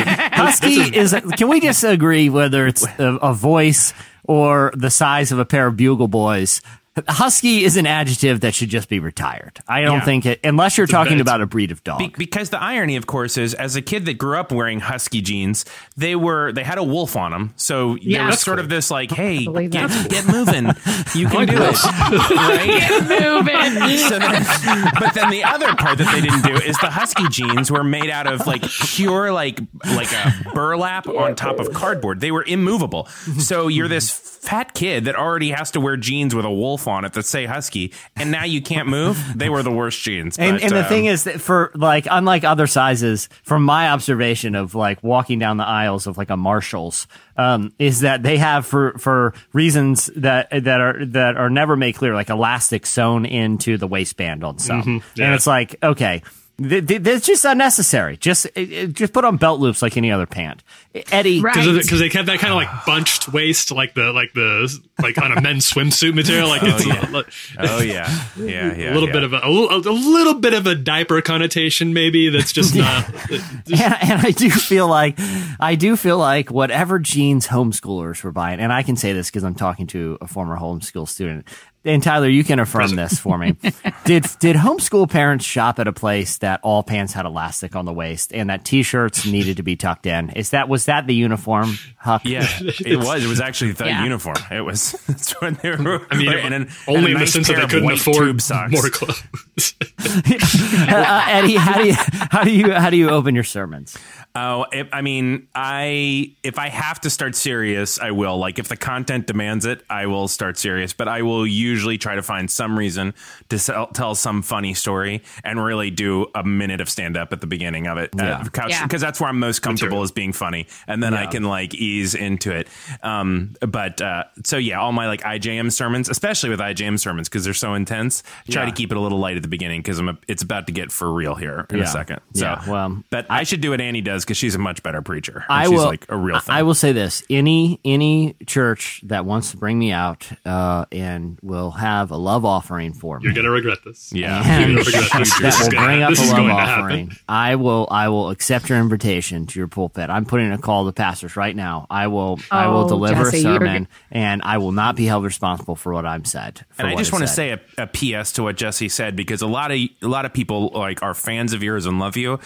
Husky 0.76 0.98
is. 0.98 1.16
Can 1.38 1.48
we 1.50 1.60
just 1.60 1.84
agree 1.84 2.30
whether 2.30 2.68
it's 2.68 2.86
a, 2.98 3.16
a 3.22 3.34
voice 3.34 3.94
or 4.24 4.72
the 4.76 4.90
size 4.90 5.32
of 5.32 5.40
a 5.40 5.46
pair 5.46 5.68
of 5.68 5.76
bugle 5.78 6.08
boys? 6.08 6.62
Husky 7.08 7.64
is 7.64 7.78
an 7.78 7.86
adjective 7.86 8.42
that 8.42 8.54
should 8.54 8.70
just 8.70 8.90
be 8.90 9.00
retired. 9.00 9.60
I 9.68 9.82
don't 9.82 10.00
Yeah. 10.00 10.06
think 10.06 10.26
it, 10.26 10.40
unless 10.44 10.78
you're 10.78 10.88
talking 10.88 11.20
about 11.22 11.42
a 11.42 11.46
breed 11.46 11.72
of 11.72 11.84
dog. 11.84 12.00
Be- 12.00 12.14
because 12.18 12.50
the 12.50 12.62
irony, 12.62 12.96
of 12.96 13.06
course, 13.08 13.38
is 13.38 13.54
as 13.54 13.76
a 13.76 13.82
kid 13.82 14.06
that 14.06 14.16
grew 14.18 14.38
up 14.38 14.52
wearing 14.52 14.80
husky 14.80 15.22
jeans, 15.22 15.66
they 15.98 16.16
were 16.16 16.52
they 16.52 16.64
had 16.64 16.78
a 16.78 16.84
wolf 16.84 17.16
on 17.16 17.32
them. 17.32 17.54
So 17.56 17.96
Yeah. 18.02 18.20
there 18.20 18.26
was 18.28 18.36
That's 18.36 18.44
sort 18.44 18.60
of 18.60 18.70
this 18.70 18.90
like, 18.92 19.12
hey, 19.12 19.46
get, 19.46 19.70
get 20.10 20.28
moving, 20.28 20.68
you 21.16 21.28
can 21.28 21.48
do 21.48 21.54
it, 21.58 21.84
right? 21.84 22.66
get 22.68 23.00
Moving. 23.10 23.98
So 23.98 24.20
then, 24.20 24.92
but 25.00 25.14
then 25.14 25.30
the 25.30 25.44
other 25.44 25.76
part 25.76 25.98
that 25.98 26.12
they 26.14 26.22
didn't 26.22 26.42
do 26.44 26.54
is 26.56 26.78
the 26.80 26.90
husky 26.90 27.28
jeans 27.30 27.72
were 27.72 27.84
made 27.84 28.10
out 28.10 28.28
of 28.28 28.46
like 28.48 28.62
pure 28.64 29.32
like 29.32 29.60
like 29.86 30.12
a 30.14 30.52
burlap 30.54 31.08
on 31.08 31.36
top 31.36 31.60
of 31.60 31.74
cardboard. 31.74 32.20
They 32.20 32.32
were 32.32 32.44
immovable. 32.46 33.06
So 33.40 33.68
you're 33.68 33.88
this 33.88 34.10
fat 34.12 34.74
kid 34.74 35.06
that 35.06 35.16
already 35.16 35.52
has 35.52 35.72
to 35.72 35.80
wear 35.82 35.98
jeans 35.98 36.34
with 36.34 36.46
a 36.46 36.52
wolf 36.52 36.88
on 36.90 37.06
it 37.06 37.14
that 37.14 37.26
say 37.26 37.46
husky, 37.46 37.94
and 38.16 38.32
now 38.32 38.44
you 38.44 38.62
can't 38.62 38.88
move. 38.88 39.18
They 39.36 39.50
were 39.50 39.64
the 39.64 39.72
worst 39.72 40.02
jeans. 40.02 40.38
And, 40.38 40.58
but, 40.58 40.64
and 40.64 40.72
the 40.72 40.84
um, 40.84 40.86
thing 40.86 41.06
is 41.06 41.24
that 41.24 41.40
for 41.40 41.72
like 41.76 42.08
unlike 42.10 42.44
other 42.44 42.68
sizes, 42.68 43.30
from 43.44 43.64
my 43.64 43.90
observation 43.90 44.56
of 44.56 44.76
like 44.76 45.02
walking 45.04 45.40
down 45.40 45.58
the 45.58 45.66
aisles 45.66 46.08
of 46.08 46.18
like 46.18 46.30
a 46.30 46.38
Marshalls, 46.38 47.08
um, 47.38 47.74
is 47.80 48.02
that 48.02 48.24
they 48.24 48.38
have 48.38 48.66
for 48.66 48.98
for 48.98 49.34
reasons 49.54 50.08
that 50.16 50.50
that 50.50 50.82
are 50.82 51.06
that 51.06 51.38
are 51.38 51.50
never 51.50 51.76
made 51.76 51.96
clear, 51.96 52.14
like 52.14 52.30
elastic 52.30 52.86
sewn 52.86 53.26
into 53.26 53.78
the 53.78 53.88
waistband 53.88 54.44
on 54.44 54.60
some, 54.60 54.82
and 54.82 55.04
yeah. 55.16 55.36
it's 55.36 55.48
like 55.48 55.76
okay. 55.82 56.22
Th- 56.60 56.88
th- 56.88 57.02
It's 57.08 57.26
just 57.26 57.46
unnecessary. 57.46 58.18
Just 58.18 58.46
it- 58.56 58.72
it- 58.72 58.94
just 58.94 59.14
put 59.14 59.26
on 59.26 59.38
belt 59.38 59.60
loops 59.60 59.82
like 59.82 59.98
any 59.98 60.12
other 60.12 60.26
pant. 60.26 60.64
Eddie, 61.12 61.40
Right. 61.40 61.54
because 61.56 62.00
they 62.00 62.10
kept 62.10 62.26
that 62.28 62.40
kind 62.40 62.52
of 62.52 62.58
like 62.58 62.86
bunched 62.86 63.32
waist, 63.32 63.72
like 63.72 63.94
the 63.94 64.12
like 64.12 64.34
the 64.34 64.76
like 65.02 65.18
on 65.20 65.32
a 65.32 65.40
men's 65.40 65.72
swimsuit 65.72 66.14
material. 66.16 66.50
Like 66.50 66.64
it's 66.64 66.84
oh, 66.86 66.90
yeah. 66.90 67.20
a, 67.20 67.24
Oh 67.60 67.82
yeah, 67.82 68.20
yeah, 68.38 68.76
yeah. 68.76 68.92
a 68.92 68.94
little 68.96 69.08
yeah. 69.08 69.14
bit 69.14 69.24
of 69.24 69.34
a, 69.34 69.40
a, 69.44 69.50
little, 69.50 69.88
a 69.88 69.94
little 69.94 70.34
bit 70.34 70.54
of 70.54 70.66
a 70.66 70.74
diaper 70.76 71.22
connotation, 71.22 71.94
maybe. 71.94 72.30
That's 72.30 72.52
just 72.52 72.76
not. 72.76 73.08
and, 73.32 73.72
and 73.72 74.26
I 74.26 74.32
do 74.36 74.50
feel 74.50 74.88
like 74.88 75.20
I 75.60 75.76
do 75.76 75.96
feel 75.96 76.18
like 76.18 76.50
whatever 76.50 76.98
jeans 76.98 77.48
homeschoolers 77.48 78.24
were 78.24 78.32
buying, 78.32 78.60
and 78.60 78.74
I 78.74 78.82
can 78.84 78.96
say 78.96 79.14
this 79.14 79.30
because 79.30 79.44
I'm 79.44 79.56
talking 79.56 79.86
to 79.88 80.18
a 80.22 80.28
former 80.28 80.58
homeschool 80.58 81.08
student. 81.08 81.48
And 81.86 82.04
Tyler, 82.04 82.28
you 82.28 82.44
can 82.44 82.60
affirm 82.60 82.96
this 82.96 83.18
for 83.20 83.38
me. 83.38 83.56
did 84.04 84.26
did 84.40 84.58
homeschool 84.58 85.10
parents 85.10 85.46
shop 85.46 85.80
at 85.80 85.88
a 85.88 85.94
place 85.94 86.38
that 86.40 86.60
all 86.62 86.84
pants 86.84 87.14
had 87.14 87.26
elastic 87.26 87.74
on 87.76 87.86
the 87.86 87.94
waist 87.94 88.34
and 88.34 88.50
that 88.50 88.66
t-shirts 88.66 89.26
needed 89.26 89.58
to 89.58 89.64
be 89.64 89.78
tucked 89.78 90.06
in? 90.06 90.30
Is 90.32 90.50
that 90.50 90.68
was 90.68 90.86
that 90.86 91.08
the 91.08 91.16
uniform? 91.16 91.76
Huck? 91.98 92.24
Yeah, 92.26 92.46
it 92.60 92.98
was. 92.98 93.24
It 93.24 93.28
was 93.28 93.40
actually 93.40 93.72
the 93.72 93.86
Yeah. 93.86 94.04
uniform. 94.04 94.36
It 94.52 94.62
was. 94.62 94.92
That's 95.08 95.32
when 95.42 95.54
they 95.64 95.72
were. 95.72 96.06
I 96.12 96.18
mean, 96.18 96.28
and 96.34 96.54
an- 96.54 96.70
only 96.88 97.00
and 97.00 97.08
a 97.08 97.12
in 97.12 97.20
the 97.22 97.28
sense 97.28 97.48
that 97.48 97.56
they 97.56 97.66
couldn't 97.68 97.86
white 97.86 98.00
afford 98.02 98.18
tube 98.18 98.42
socks. 98.42 98.72
more 98.74 98.90
clothes. 98.90 99.24
Uh, 99.60 101.26
Eddie, 101.28 101.56
how 101.56 101.82
do 101.82 101.88
you 101.88 101.94
how 101.96 102.44
do 102.44 102.52
you 102.52 102.72
how 102.72 102.90
do 102.90 102.98
you 102.98 103.10
open 103.10 103.36
your 103.36 103.44
sermons? 103.44 103.98
Oh, 104.36 104.68
if, 104.72 104.88
I 104.94 105.02
mean, 105.02 105.48
I 105.56 106.36
if 106.44 106.60
I 106.60 106.70
have 106.70 107.02
to 107.02 107.10
start 107.10 107.36
serious, 107.36 108.00
I 108.00 108.12
will. 108.12 108.38
Like 108.38 108.60
if 108.60 108.68
the 108.68 108.78
content 108.78 109.26
demands 109.28 109.66
it, 109.66 109.84
I 109.90 110.06
will 110.06 110.28
start 110.28 110.58
serious. 110.58 110.94
But 110.94 111.08
I 111.08 111.24
will 111.24 111.48
usually 111.48 111.98
try 111.98 112.16
to 112.16 112.22
find 112.22 112.50
some 112.50 112.78
reason 112.78 113.14
to 113.50 113.58
sell, 113.58 113.88
tell 113.88 114.14
some 114.16 114.42
funny 114.44 114.74
story 114.76 115.24
and 115.44 115.62
really 115.64 115.90
do 115.90 116.28
a 116.36 116.44
minute 116.44 116.80
of 116.80 116.90
stand 116.90 117.18
up 117.18 117.34
at 117.34 117.42
the 117.42 117.48
beginning 117.48 117.88
of 117.88 117.98
it. 117.98 118.12
Yeah. 118.16 118.46
Uh, 118.56 118.68
Yeah. 118.68 118.84
Because 118.84 119.02
that's 119.02 119.20
where 119.20 119.30
I'm 119.30 119.40
most 119.40 119.62
comfortable 119.62 119.90
Material. 119.98 120.04
is 120.04 120.12
being 120.12 120.32
funny, 120.34 120.68
and 120.88 121.02
then 121.02 121.14
I 121.16 121.26
can 121.26 121.44
like 121.44 121.74
ease 121.74 122.14
into 122.16 122.52
it. 122.56 122.68
Um, 123.02 123.56
but 123.62 124.00
uh, 124.02 124.26
so 124.46 124.58
yeah, 124.58 124.80
all 124.80 124.92
my 124.92 125.08
like 125.08 125.22
IJM 125.22 125.72
sermons, 125.72 126.08
especially 126.08 126.50
with 126.52 126.60
IJM 126.60 127.00
sermons, 127.00 127.28
because 127.30 127.44
they're 127.44 127.54
so 127.56 127.74
intense, 127.74 128.22
try 128.50 128.64
Yeah. 128.64 128.70
to 128.70 128.76
keep 128.76 128.92
it 128.92 128.98
a 128.98 129.02
little 129.02 129.20
light 129.20 129.38
at 129.38 129.42
the 129.42 129.49
beginning 129.50 129.82
because 129.82 130.00
I'm 130.00 130.10
a, 130.10 130.18
it's 130.28 130.44
about 130.44 130.68
to 130.68 130.74
get 130.74 130.92
for 130.92 131.12
real 131.12 131.36
here 131.36 131.66
in 131.70 131.78
Yeah. 131.80 131.84
a 131.84 131.88
second. 131.88 132.22
So, 132.34 132.46
Yeah, 132.46 132.70
well, 132.70 133.04
but 133.10 133.26
I, 133.30 133.44
should 133.44 133.62
do 133.62 133.72
what 133.72 133.82
Annie 133.82 134.02
does 134.02 134.24
because 134.24 134.38
she's 134.38 134.56
a 134.56 134.60
much 134.60 134.84
better 134.84 135.02
preacher. 135.02 135.46
and 135.50 135.60
I 135.60 135.64
she's 135.66 135.72
will 135.72 135.86
like 135.86 136.06
a 136.10 136.16
real 136.16 136.40
thing. 136.40 136.56
I 136.56 136.64
will 136.64 136.74
say 136.76 136.92
this: 136.92 137.24
any 137.30 137.80
any 137.84 138.36
church 138.46 139.02
that 139.06 139.26
wants 139.26 139.52
to 139.52 139.58
bring 139.58 139.78
me 139.80 139.92
out 139.92 140.30
uh, 140.46 140.86
and 140.92 141.38
will 141.42 141.72
have 141.72 142.12
a 142.12 142.18
love 142.18 142.46
offering 142.46 142.94
for 142.94 143.20
me. 143.20 143.26
You're 143.26 143.34
gonna 143.34 143.50
regret 143.50 143.80
this. 143.84 144.12
Yeah. 144.14 144.42
and 144.46 144.74
You're 144.74 144.84
gonna 144.84 144.86
regret 144.86 145.12
this. 145.20 145.40
that 145.40 145.74
will 145.74 145.86
bring 145.86 146.04
up 146.04 146.12
a 146.12 146.22
love 146.42 146.52
offering. 146.52 147.12
I 147.28 147.56
will 147.56 147.88
I 147.90 148.10
will 148.10 148.30
accept 148.30 148.70
your 148.70 148.78
invitation 148.80 149.46
to 149.48 149.60
your 149.60 149.68
pulpit. 149.68 150.10
I'm 150.10 150.26
putting 150.26 150.52
a 150.52 150.58
call 150.58 150.86
to 150.86 150.92
pastors 150.92 151.36
right 151.36 151.56
now. 151.56 151.88
I 151.90 152.08
will 152.08 152.40
I 152.52 152.68
will 152.68 152.86
Oh, 152.86 152.88
deliver 152.88 153.26
Jesse, 153.26 153.40
a 153.40 153.42
sermon 153.42 153.88
and 154.12 154.42
I 154.44 154.58
will 154.60 154.72
not 154.72 154.96
be 154.96 155.06
held 155.06 155.24
responsible 155.26 155.76
for 155.76 155.94
what 155.94 156.06
I'm 156.06 156.26
said. 156.26 156.66
for 156.72 156.82
and 156.84 156.88
I 156.92 156.96
just 156.96 157.12
want 157.12 157.24
to 157.24 157.28
say 157.28 157.52
a, 157.52 157.60
a 157.78 157.88
PS 157.88 158.34
to 158.34 158.44
what 158.44 158.56
Jesse 158.56 158.90
said 158.90 159.16
because 159.16 159.39
a 159.42 159.48
lot 159.48 159.72
of 159.72 159.78
a 159.78 160.08
lot 160.08 160.26
of 160.26 160.34
people 160.34 160.70
like 160.74 161.02
are 161.04 161.14
fans 161.14 161.54
of 161.54 161.64
yours 161.64 161.86
and 161.86 162.00
love 162.00 162.18
you. 162.18 162.40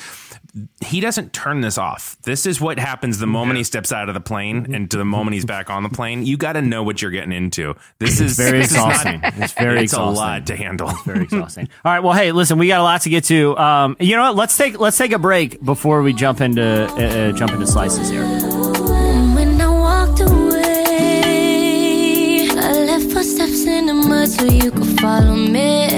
He 0.85 0.99
doesn't 0.99 1.33
turn 1.33 1.61
this 1.61 1.79
off. 1.79 2.15
This 2.23 2.45
is 2.45 2.61
what 2.61 2.77
happens 2.77 3.17
the 3.17 3.25
moment 3.25 3.57
he 3.57 3.63
steps 3.63 3.91
out 3.91 4.07
of 4.07 4.13
the 4.13 4.21
plane 4.21 4.73
and 4.75 4.89
to 4.91 4.97
the 4.97 5.05
moment 5.05 5.33
he's 5.33 5.45
back 5.45 5.69
on 5.71 5.81
the 5.83 5.89
plane. 5.89 6.25
You 6.25 6.37
got 6.37 6.53
to 6.53 6.61
know 6.61 6.83
what 6.83 7.01
you're 7.01 7.09
getting 7.11 7.31
into. 7.31 7.73
This 7.97 8.19
is 8.19 8.37
very 8.37 8.59
this 8.59 8.71
is 8.71 8.77
not- 8.77 8.89
exhausting. 8.91 9.21
it's 9.41 9.53
very 9.53 9.83
it's 9.83 9.93
exhausting. 9.93 10.15
a 10.15 10.19
lot 10.19 10.45
to 10.47 10.55
handle. 10.55 10.91
very 11.05 11.23
exhausting. 11.23 11.69
All 11.83 11.91
right, 11.91 12.01
well, 12.01 12.13
hey, 12.13 12.31
listen, 12.31 12.59
we 12.59 12.67
got 12.67 12.81
a 12.81 12.83
lot 12.83 13.01
to 13.01 13.09
get 13.09 13.23
to. 13.25 13.57
Um, 13.57 13.97
you 13.99 14.15
know 14.15 14.23
what? 14.23 14.35
Let's 14.35 14.55
take 14.55 14.79
let's 14.79 14.97
take 14.97 15.11
a 15.11 15.19
break 15.19 15.63
before 15.63 16.03
we 16.03 16.13
jump 16.13 16.39
into 16.41 16.63
uh, 16.63 16.95
uh, 16.95 17.31
jump 17.31 17.51
into 17.51 17.65
slices 17.67 18.09
here. 18.09 18.23
When 18.23 19.59
I 19.59 19.69
walked 19.69 20.19
away, 20.19 22.47
I 22.51 22.71
left 22.85 23.11
for 23.11 23.23
so 23.23 24.45
you 24.45 24.71
could 24.71 24.99
follow 24.99 25.35
me. 25.35 25.92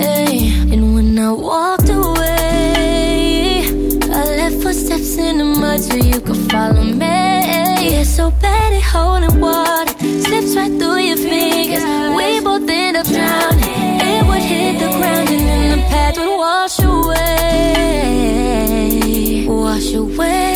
I 1.25 1.31
walked 1.31 1.89
away, 1.89 3.63
I 4.03 4.25
left 4.37 4.61
footsteps 4.61 5.17
in 5.17 5.39
the 5.39 5.43
mud 5.43 5.79
so 5.79 5.95
you 5.95 6.21
could 6.21 6.51
follow 6.51 6.83
me. 6.83 6.99
Yeah, 6.99 8.03
so 8.03 8.29
bad 8.29 8.73
at 8.73 8.83
holding 8.83 9.39
water, 9.41 9.91
slips 10.21 10.55
right 10.55 10.69
through 10.69 10.99
your 10.99 11.17
fingers. 11.17 11.83
We 12.15 12.41
both 12.41 12.69
end 12.69 12.97
up 12.97 13.07
drowning. 13.07 14.01
It 14.05 14.23
would 14.27 14.43
hit 14.43 14.77
the 14.77 14.89
ground 14.99 15.29
and 15.29 15.47
then 15.49 15.79
the 15.79 15.83
path 15.87 16.15
would 16.19 16.37
wash 16.37 16.77
away, 16.77 17.25
wash 19.47 19.93
away. 19.95 20.53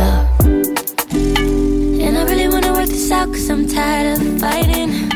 Yeah. 0.00 0.24
And 2.00 2.16
I 2.16 2.24
really 2.24 2.48
wanna 2.48 2.72
work 2.72 2.88
this 2.88 3.10
out 3.10 3.28
cause 3.28 3.50
I'm 3.50 3.66
tired 3.68 4.22
of 4.22 4.40
fighting. 4.40 5.15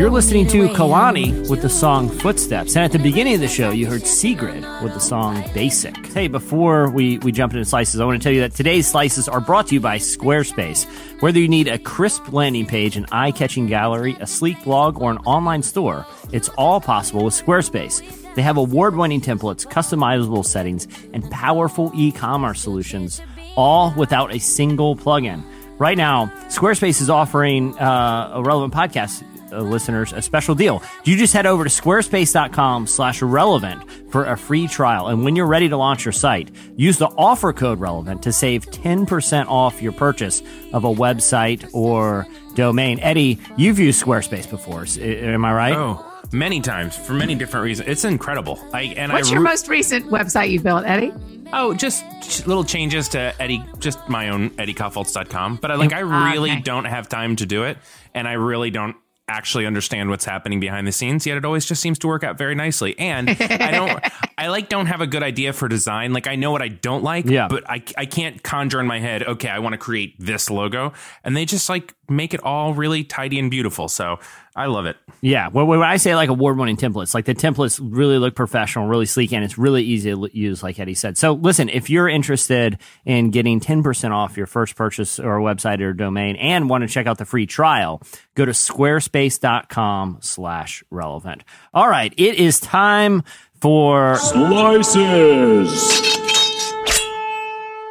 You're 0.00 0.08
listening 0.08 0.46
to 0.46 0.62
wait. 0.62 0.74
Kalani 0.74 1.50
with 1.50 1.60
the 1.60 1.68
song 1.68 2.08
Footsteps. 2.08 2.74
And 2.74 2.86
at 2.86 2.90
the 2.90 2.98
beginning 2.98 3.34
of 3.34 3.40
the 3.40 3.48
show, 3.48 3.68
you 3.68 3.86
heard 3.86 4.06
Sigrid 4.06 4.64
with 4.82 4.94
the 4.94 4.98
song 4.98 5.44
Basic. 5.52 5.94
Hey, 6.06 6.26
before 6.26 6.88
we, 6.88 7.18
we 7.18 7.32
jump 7.32 7.52
into 7.52 7.66
slices, 7.66 8.00
I 8.00 8.06
want 8.06 8.18
to 8.18 8.26
tell 8.26 8.32
you 8.32 8.40
that 8.40 8.54
today's 8.54 8.86
slices 8.86 9.28
are 9.28 9.42
brought 9.42 9.66
to 9.66 9.74
you 9.74 9.80
by 9.80 9.98
Squarespace. 9.98 10.86
Whether 11.20 11.38
you 11.38 11.48
need 11.48 11.68
a 11.68 11.78
crisp 11.78 12.32
landing 12.32 12.64
page, 12.64 12.96
an 12.96 13.04
eye 13.12 13.30
catching 13.30 13.66
gallery, 13.66 14.16
a 14.20 14.26
sleek 14.26 14.64
blog, 14.64 15.02
or 15.02 15.10
an 15.10 15.18
online 15.18 15.62
store, 15.62 16.06
it's 16.32 16.48
all 16.56 16.80
possible 16.80 17.22
with 17.22 17.34
Squarespace. 17.34 18.00
They 18.36 18.42
have 18.42 18.56
award 18.56 18.96
winning 18.96 19.20
templates, 19.20 19.66
customizable 19.66 20.46
settings, 20.46 20.88
and 21.12 21.30
powerful 21.30 21.92
e 21.94 22.10
commerce 22.10 22.62
solutions, 22.62 23.20
all 23.54 23.92
without 23.98 24.34
a 24.34 24.38
single 24.38 24.96
plugin. 24.96 25.44
Right 25.80 25.96
now, 25.96 26.26
Squarespace 26.48 27.00
is 27.00 27.08
offering 27.08 27.78
uh, 27.78 28.32
a 28.34 28.42
relevant 28.42 28.74
podcast 28.74 29.24
uh, 29.52 29.58
listeners 29.60 30.12
a 30.12 30.22
special 30.22 30.54
deal. 30.54 30.82
You 31.04 31.16
just 31.16 31.32
head 31.32 31.46
over 31.46 31.64
to 31.64 31.70
squarespace.com 31.70 32.86
slash 32.86 33.22
relevant 33.22 33.82
for 34.10 34.24
a 34.24 34.36
free 34.36 34.66
trial. 34.68 35.08
And 35.08 35.24
when 35.24 35.36
you're 35.36 35.46
ready 35.46 35.68
to 35.68 35.76
launch 35.76 36.04
your 36.04 36.12
site, 36.12 36.50
use 36.76 36.98
the 36.98 37.06
offer 37.08 37.52
code 37.52 37.80
relevant 37.80 38.22
to 38.24 38.32
save 38.32 38.66
10% 38.66 39.46
off 39.48 39.80
your 39.82 39.92
purchase 39.92 40.42
of 40.72 40.84
a 40.84 40.92
website 40.92 41.68
or 41.72 42.26
domain. 42.54 42.98
Eddie, 43.00 43.38
you've 43.56 43.78
used 43.78 44.02
Squarespace 44.04 44.48
before. 44.48 44.86
Am 45.00 45.44
I 45.44 45.52
right? 45.52 45.76
Oh, 45.76 46.04
many 46.32 46.60
times 46.60 46.96
for 46.96 47.12
many 47.12 47.34
different 47.34 47.64
reasons. 47.64 47.88
It's 47.88 48.04
incredible. 48.04 48.58
I 48.72 48.82
and 48.82 49.12
What's 49.12 49.28
I 49.28 49.32
your 49.32 49.40
root- 49.42 49.48
most 49.50 49.68
recent 49.68 50.06
website 50.06 50.50
you 50.50 50.60
built, 50.60 50.84
Eddie? 50.86 51.12
Oh, 51.52 51.74
just 51.74 52.04
little 52.46 52.62
changes 52.62 53.08
to 53.08 53.34
Eddie, 53.42 53.64
just 53.80 53.98
my 54.08 54.28
own 54.28 54.50
EddieKaufholz.com. 54.50 55.56
But 55.56 55.72
I 55.72 55.74
like, 55.74 55.92
I 55.92 55.98
really 56.00 56.52
Okay. 56.52 56.60
don't 56.60 56.84
have 56.84 57.08
time 57.08 57.34
to 57.36 57.46
do 57.46 57.64
it, 57.64 57.76
and 58.14 58.28
I 58.28 58.34
really 58.34 58.70
don't 58.70 58.94
actually 59.30 59.64
understand 59.66 60.10
what's 60.10 60.24
happening 60.24 60.60
behind 60.60 60.86
the 60.86 60.92
scenes. 60.92 61.26
Yet 61.26 61.36
it 61.38 61.44
always 61.44 61.64
just 61.64 61.80
seems 61.80 61.98
to 62.00 62.06
work 62.08 62.24
out 62.24 62.36
very 62.36 62.54
nicely. 62.54 62.98
And 62.98 63.30
I 63.30 63.70
don't, 63.70 64.04
I 64.38 64.48
like 64.48 64.68
don't 64.68 64.86
have 64.86 65.00
a 65.00 65.06
good 65.06 65.22
idea 65.22 65.52
for 65.52 65.68
design. 65.68 66.12
Like 66.12 66.26
I 66.26 66.36
know 66.36 66.50
what 66.50 66.62
I 66.62 66.68
don't 66.68 67.02
like, 67.04 67.26
Yeah. 67.26 67.48
but 67.48 67.68
I 67.70 67.82
I 67.96 68.06
can't 68.06 68.42
conjure 68.42 68.80
in 68.80 68.86
my 68.86 68.98
head. 68.98 69.22
Okay, 69.22 69.48
I 69.48 69.58
want 69.60 69.72
to 69.74 69.78
create 69.78 70.14
this 70.18 70.50
logo, 70.50 70.92
and 71.24 71.36
they 71.36 71.44
just 71.44 71.68
like 71.68 71.94
make 72.08 72.34
it 72.34 72.42
all 72.42 72.74
really 72.74 73.04
tidy 73.04 73.38
and 73.38 73.50
beautiful. 73.50 73.88
So 73.88 74.18
I 74.60 74.66
love 74.66 74.84
it. 74.84 74.98
Yeah, 75.22 75.48
when, 75.48 75.66
when 75.66 75.82
I 75.82 75.96
say 75.96 76.14
like 76.14 76.28
award-winning 76.28 76.76
templates, 76.76 77.14
like 77.14 77.24
the 77.24 77.34
templates 77.34 77.80
really 77.82 78.18
look 78.18 78.34
professional, 78.34 78.88
really 78.88 79.06
sleek, 79.06 79.32
and 79.32 79.42
it's 79.42 79.56
really 79.56 79.82
easy 79.82 80.10
to 80.10 80.28
use, 80.36 80.62
like 80.62 80.78
Eddie 80.78 80.92
said. 80.92 81.16
So, 81.16 81.32
listen, 81.32 81.70
if 81.70 81.88
you're 81.88 82.10
interested 82.10 82.78
in 83.06 83.30
getting 83.30 83.58
10% 83.58 84.10
off 84.10 84.36
your 84.36 84.46
first 84.46 84.76
purchase 84.76 85.18
or 85.18 85.38
website 85.38 85.80
or 85.80 85.94
domain, 85.94 86.36
and 86.36 86.68
want 86.68 86.82
to 86.82 86.88
check 86.88 87.06
out 87.06 87.16
the 87.16 87.24
free 87.24 87.46
trial, 87.46 88.02
go 88.34 88.44
to 88.44 88.52
squarespace.com/slash 88.52 90.84
relevant. 90.90 91.42
All 91.72 91.88
right, 91.88 92.12
it 92.18 92.34
is 92.34 92.60
time 92.60 93.22
for 93.62 94.16
Slices. 94.16 95.72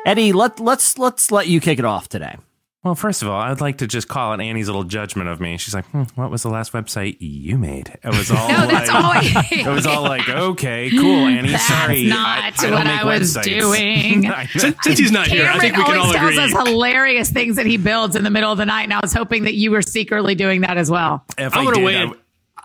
Eddie. 0.06 0.34
Let 0.34 0.60
let's 0.60 1.00
let's 1.00 1.32
let 1.32 1.48
you 1.48 1.60
kick 1.60 1.80
it 1.80 1.86
off 1.86 2.10
today. 2.10 2.36
Well, 2.84 2.96
first 2.96 3.22
of 3.22 3.28
all, 3.28 3.42
I'd 3.42 3.60
like 3.60 3.80
to 3.80 3.88
just 3.88 4.08
call 4.08 4.32
it 4.34 4.40
Annie's 4.42 4.68
little 4.68 4.86
judgment 4.86 5.28
of 5.28 5.42
me. 5.42 5.58
She's 5.58 5.74
like, 5.74 5.86
hmm, 5.88 6.04
"What 6.16 6.32
was 6.32 6.44
the 6.44 6.50
last 6.50 6.72
website 6.72 7.18
you 7.20 7.58
made?" 7.58 7.90
It 8.04 8.08
was 8.16 8.32
all 8.32 8.48
No, 8.50 8.68
that's 8.68 8.90
like, 8.90 9.04
always. 9.36 9.52
It 9.52 9.68
was 9.68 9.86
all 9.86 10.04
like, 10.04 10.30
"Okay, 10.30 10.90
cool, 10.92 11.28
Annie. 11.28 11.52
That's 11.52 11.68
sorry, 11.68 12.06
not 12.06 12.40
I, 12.40 12.48
I 12.48 12.52
don't 12.62 12.72
what 12.72 12.88
I 12.88 13.04
was 13.04 13.36
websites." 13.36 13.44
doing. 13.44 14.32
Since, 14.60 14.78
since 14.82 14.98
he's 15.00 15.12
not 15.12 15.28
here, 15.28 15.44
I 15.44 15.58
Cameron 15.58 15.60
think 15.60 15.78
we 15.78 15.84
can 15.84 15.98
all 15.98 16.16
always 16.16 16.36
tells 16.38 16.54
us 16.54 16.68
hilarious 16.70 17.30
things 17.30 17.58
that 17.58 17.66
he 17.66 17.76
builds 17.76 18.16
in 18.16 18.24
the 18.24 18.30
middle 18.30 18.52
of 18.52 18.58
the 18.58 18.66
night, 18.66 18.84
and 18.84 18.94
I 18.94 19.02
was 19.02 19.12
hoping 19.14 19.44
that 19.44 19.56
you 19.56 19.72
were 19.72 19.82
secretly 19.82 20.36
doing 20.36 20.62
that 20.62 20.78
as 20.78 20.90
well. 20.90 21.26
if 21.38 21.54
I'm 21.54 21.62
I 21.62 21.64
going 21.66 21.76
to 21.76 21.80
did, 21.82 21.86
weigh 21.86 21.98
I- 21.98 22.14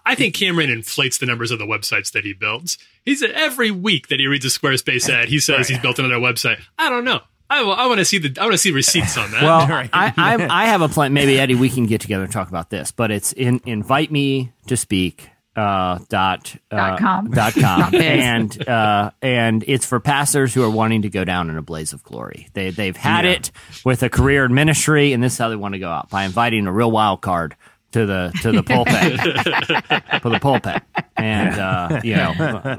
I 0.06 0.14
think 0.14 0.34
Cameron 0.34 0.70
inflates 0.70 1.18
the 1.18 1.24
numbers 1.26 1.50
of 1.50 1.58
the 1.58 1.64
websites 1.64 2.12
that 2.12 2.24
he 2.24 2.34
builds. 2.34 2.76
He's 3.04 3.22
every 3.22 3.70
week 3.70 4.08
that 4.08 4.20
he 4.20 4.26
reads 4.26 4.44
a 4.44 4.48
Squarespace 4.48 5.08
ad, 5.08 5.28
he 5.28 5.40
says 5.40 5.66
he's 5.68 5.78
built 5.78 5.98
another 5.98 6.16
website. 6.16 6.60
I 6.78 6.90
don't 6.90 7.04
know. 7.04 7.20
I, 7.62 7.86
want 7.86 7.98
to 7.98 8.04
see 8.04 8.18
the. 8.18 8.34
I 8.40 8.44
want 8.44 8.52
to 8.54 8.58
see 8.58 8.70
receipts 8.70 9.16
on 9.16 9.30
that. 9.32 9.42
Well, 9.42 9.66
Right. 9.68 9.90
I, 9.92 10.12
I 10.16 10.62
I 10.64 10.66
have 10.66 10.82
a 10.82 10.88
plan. 10.88 11.12
Maybe 11.12 11.38
Eddie, 11.38 11.54
we 11.54 11.68
can 11.70 11.86
get 11.86 12.00
together 12.00 12.24
and 12.24 12.32
talk 12.32 12.48
about 12.48 12.70
this. 12.70 12.90
But 12.90 13.10
it's 13.10 13.32
in 13.32 13.60
invite 13.66 14.10
me 14.10 14.52
to 14.66 14.76
speak. 14.76 15.30
Uh, 15.56 16.00
dot, 16.08 16.52
uh, 16.72 16.76
Dot 16.76 16.98
com. 16.98 17.30
dot 17.30 17.52
com 17.54 17.94
and 17.94 18.68
uh, 18.68 19.12
and 19.22 19.62
it's 19.68 19.86
for 19.86 20.00
pastors 20.00 20.52
who 20.52 20.64
are 20.64 20.70
wanting 20.70 21.02
to 21.02 21.08
go 21.08 21.22
down 21.24 21.48
in 21.48 21.56
a 21.56 21.62
blaze 21.62 21.92
of 21.92 22.02
glory. 22.02 22.48
They 22.54 22.70
they've 22.70 22.96
had 22.96 23.24
Yeah. 23.24 23.30
it 23.34 23.52
with 23.84 24.02
a 24.02 24.08
career 24.10 24.44
in 24.44 24.52
ministry, 24.52 25.12
and 25.12 25.22
this 25.22 25.34
is 25.34 25.38
how 25.38 25.50
they 25.50 25.54
want 25.56 25.74
to 25.74 25.78
go 25.78 25.88
out 25.88 26.10
by 26.10 26.24
inviting 26.24 26.66
a 26.66 26.72
real 26.72 26.90
wild 26.90 27.20
card 27.20 27.54
to 27.94 28.06
the 28.06 28.32
to 28.42 28.50
the 28.50 28.62
pulpit 28.64 29.20
for 30.22 30.28
the 30.28 30.40
pulpit, 30.40 30.82
and 31.16 31.54
uh, 31.58 32.00
you 32.02 32.16
know 32.16 32.34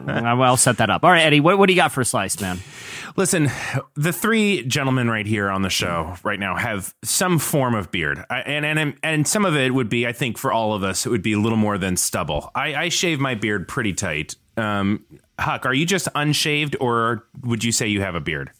I'll 0.07 0.41
I'll 0.43 0.57
set 0.57 0.77
that 0.77 0.89
up. 0.89 1.05
All 1.05 1.09
right, 1.09 1.23
Eddie, 1.23 1.39
what 1.39 1.57
what 1.57 1.67
do 1.67 1.73
you 1.73 1.77
got 1.77 1.93
for 1.93 2.01
a 2.01 2.05
slice, 2.05 2.39
man? 2.41 2.59
Listen, 3.15 3.49
the 3.95 4.11
three 4.11 4.65
gentlemen 4.65 5.09
right 5.09 5.25
here 5.25 5.49
on 5.49 5.61
the 5.61 5.69
show 5.69 6.15
right 6.23 6.37
now 6.37 6.57
have 6.57 6.93
some 7.01 7.39
form 7.39 7.75
of 7.75 7.91
beard, 7.91 8.25
I, 8.29 8.39
and 8.41 8.65
and 8.65 8.97
and 9.01 9.25
some 9.25 9.45
of 9.45 9.55
it 9.55 9.73
would 9.73 9.87
be, 9.87 10.05
I 10.05 10.11
think, 10.11 10.37
for 10.37 10.51
all 10.51 10.73
of 10.73 10.83
us, 10.83 11.05
it 11.05 11.09
would 11.09 11.23
be 11.23 11.31
a 11.31 11.39
little 11.39 11.57
more 11.57 11.77
than 11.77 11.95
stubble. 11.95 12.51
I, 12.53 12.75
I 12.75 12.89
shave 12.89 13.21
my 13.21 13.35
beard 13.35 13.69
pretty 13.69 13.93
tight. 13.93 14.35
Um, 14.57 15.05
Huck, 15.39 15.65
are 15.65 15.73
you 15.73 15.85
just 15.85 16.09
unshaved, 16.13 16.75
or 16.81 17.25
would 17.41 17.63
you 17.63 17.71
say 17.71 17.87
you 17.87 18.01
have 18.01 18.15
a 18.15 18.21
beard? 18.21 18.51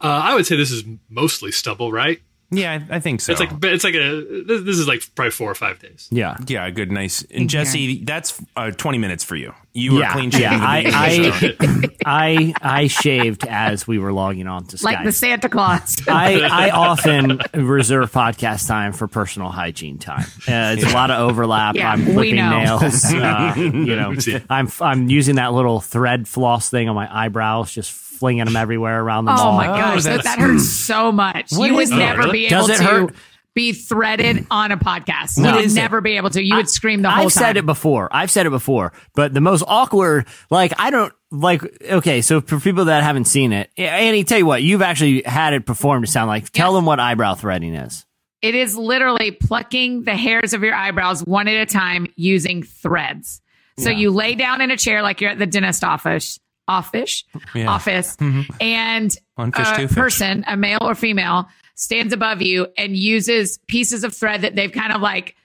uh, 0.00 0.08
I 0.24 0.34
would 0.34 0.44
say 0.44 0.56
this 0.56 0.72
is 0.72 0.82
mostly 1.08 1.52
stubble, 1.52 1.92
right? 1.92 2.20
Yeah, 2.52 2.72
I, 2.90 2.96
I 2.96 3.00
think 3.00 3.22
so. 3.22 3.32
It's 3.32 3.40
like 3.40 3.50
it's 3.62 3.82
like 3.82 3.94
a. 3.94 4.44
This, 4.46 4.62
this 4.62 4.78
is 4.78 4.86
like 4.86 5.02
probably 5.14 5.30
four 5.30 5.50
or 5.50 5.54
five 5.54 5.78
days. 5.78 6.06
Yeah, 6.10 6.36
yeah, 6.46 6.68
good, 6.68 6.92
nice. 6.92 7.22
And 7.30 7.48
Jesse, 7.48 8.04
that's 8.04 8.40
uh, 8.56 8.70
twenty 8.72 8.98
minutes 8.98 9.24
for 9.24 9.36
you. 9.36 9.54
You 9.72 9.94
were 9.94 10.00
yeah, 10.00 10.12
clean 10.12 10.30
shaven. 10.30 10.60
yeah. 10.60 10.76
at 10.76 10.84
the 10.84 10.90
beginning 10.90 11.28
of 11.30 11.40
the. 11.40 11.96
I, 12.04 12.52
I 12.60 12.80
I 12.80 12.86
shaved 12.88 13.46
as 13.46 13.86
we 13.86 13.98
were 13.98 14.12
logging 14.12 14.46
on 14.46 14.66
to 14.66 14.76
Skype. 14.76 14.84
Like 14.84 15.04
the 15.04 15.12
Santa 15.12 15.48
Claus. 15.48 15.96
I, 16.08 16.40
I 16.42 16.70
often 16.74 17.40
reserve 17.54 18.12
podcast 18.12 18.68
time 18.68 18.92
for 18.92 19.08
personal 19.08 19.48
hygiene 19.48 19.96
time. 19.96 20.26
Uh, 20.46 20.76
it's 20.76 20.84
a 20.84 20.94
lot 20.94 21.10
of 21.10 21.20
overlap. 21.20 21.74
Yeah, 21.74 21.90
I'm 21.90 22.04
we 22.04 22.12
clipping 22.12 22.36
know. 22.36 22.58
nails. 22.58 23.04
Uh, 23.06 23.54
you 23.56 23.96
know, 23.96 24.14
I'm 24.50 24.68
I'm 24.78 25.08
using 25.08 25.36
that 25.36 25.54
little 25.54 25.80
thread 25.80 26.28
floss 26.28 26.68
thing 26.68 26.90
on 26.90 26.94
my 26.94 27.08
eyebrows, 27.10 27.72
just 27.72 27.90
flinging 28.22 28.44
them 28.44 28.54
everywhere 28.54 29.02
around 29.02 29.24
the 29.24 29.32
Oh 29.32 29.34
mall. 29.36 29.56
my 29.56 29.66
oh, 29.66 29.74
gosh, 29.74 30.04
that, 30.04 30.22
that 30.22 30.38
hurts 30.38 30.68
so 30.68 31.10
much. 31.10 31.50
What 31.50 31.66
you 31.68 31.74
would 31.74 31.82
is 31.82 31.90
that? 31.90 31.96
never 31.96 32.30
be 32.30 32.48
Does 32.48 32.68
able 32.68 32.74
it 32.74 32.78
to 32.78 32.84
hurt? 32.84 33.14
be 33.54 33.72
threaded 33.72 34.46
on 34.50 34.70
a 34.70 34.76
podcast. 34.76 35.38
What 35.40 35.48
you 35.50 35.54
would 35.56 35.64
is 35.64 35.76
it? 35.76 35.80
never 35.80 36.00
be 36.00 36.16
able 36.16 36.30
to. 36.30 36.40
You 36.42 36.54
would 36.56 36.70
scream 36.70 37.02
the 37.02 37.10
whole 37.10 37.16
time. 37.18 37.26
I've 37.26 37.32
said 37.32 37.56
it 37.56 37.66
before. 37.66 38.08
I've 38.12 38.30
said 38.30 38.46
it 38.46 38.50
before. 38.50 38.92
But 39.14 39.34
the 39.34 39.40
most 39.40 39.64
awkward, 39.66 40.26
like, 40.50 40.72
I 40.78 40.90
don't, 40.90 41.12
like, 41.32 41.62
okay, 41.82 42.22
so 42.22 42.40
for 42.40 42.60
people 42.60 42.84
that 42.86 43.02
haven't 43.02 43.24
seen 43.24 43.52
it, 43.52 43.70
Annie, 43.76 44.22
tell 44.24 44.38
you 44.38 44.46
what, 44.46 44.62
you've 44.62 44.82
actually 44.82 45.22
had 45.22 45.52
it 45.54 45.66
performed 45.66 46.06
to 46.06 46.10
sound 46.12 46.28
like, 46.28 46.50
tell 46.50 46.72
Yes. 46.72 46.78
them 46.78 46.86
what 46.86 47.00
eyebrow 47.00 47.34
threading 47.34 47.74
is. 47.74 48.06
It 48.40 48.54
is 48.54 48.76
literally 48.76 49.30
plucking 49.32 50.04
the 50.04 50.16
hairs 50.16 50.52
of 50.52 50.62
your 50.62 50.74
eyebrows 50.74 51.24
one 51.24 51.46
at 51.46 51.56
a 51.56 51.66
time 51.66 52.06
using 52.16 52.62
threads. 52.62 53.40
So 53.78 53.88
you 53.88 54.10
lay 54.10 54.34
down 54.34 54.60
in 54.60 54.70
a 54.70 54.76
chair 54.76 55.00
like 55.02 55.20
you're 55.20 55.30
at 55.30 55.38
the 55.38 55.46
dentist 55.46 55.82
office, 55.84 56.38
office, 56.68 57.24
Yeah. 57.54 57.68
office, 57.68 58.16
mm-hmm. 58.16 58.42
and 58.60 59.14
One 59.34 59.52
fish, 59.52 59.66
a 59.78 59.88
person, 59.88 60.44
a 60.46 60.56
male 60.56 60.78
or 60.80 60.94
female, 60.94 61.48
stands 61.74 62.12
above 62.12 62.42
you 62.42 62.68
and 62.76 62.96
uses 62.96 63.58
pieces 63.66 64.04
of 64.04 64.14
thread 64.14 64.42
that 64.42 64.54
they've 64.54 64.72
kind 64.72 64.92
of 64.92 65.00
like 65.00 65.36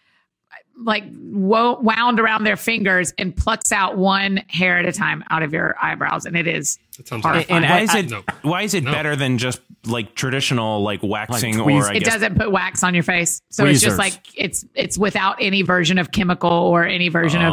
like 0.84 1.04
wo- 1.16 1.80
wound 1.82 2.20
around 2.20 2.44
their 2.44 2.56
fingers 2.58 3.14
and 3.18 3.36
plucks 3.36 3.72
out 3.72 3.98
one 3.98 4.38
hair 4.48 4.78
at 4.78 4.86
a 4.86 4.92
time 4.92 5.24
out 5.30 5.44
of 5.44 5.52
your 5.54 5.76
eyebrows, 5.82 6.26
and 6.26 6.36
it 6.38 6.48
is 6.48 6.78
That 6.98 7.08
sounds 7.08 7.24
horrifying. 7.24 7.64
And 7.64 7.70
Why 7.70 7.80
is 7.82 7.96
it? 7.96 8.10
No. 8.10 8.24
Why 8.44 8.62
is 8.64 8.74
it 8.74 8.84
No. 8.84 8.92
better 8.92 9.16
than 9.16 9.38
just 9.38 9.60
like 9.86 10.16
traditional 10.16 10.84
like 10.84 11.02
waxing 11.02 11.58
Like 11.58 11.68
or 11.68 11.70
tweez- 11.82 11.90
I 11.92 11.96
it 11.96 12.04
guess 12.04 12.14
doesn't 12.14 12.38
put 12.38 12.52
wax 12.52 12.84
on 12.84 12.94
your 12.94 13.04
face 13.04 13.42
so 13.50 13.66
it's 13.66 13.80
just 13.82 13.98
like 13.98 14.14
it's 14.36 14.66
it's 14.76 14.98
without 14.98 15.38
any 15.40 15.62
version 15.62 15.98
of 15.98 16.12
chemical 16.12 16.52
or 16.52 16.84
any 16.84 17.08
version 17.08 17.42
Oh. 17.42 17.48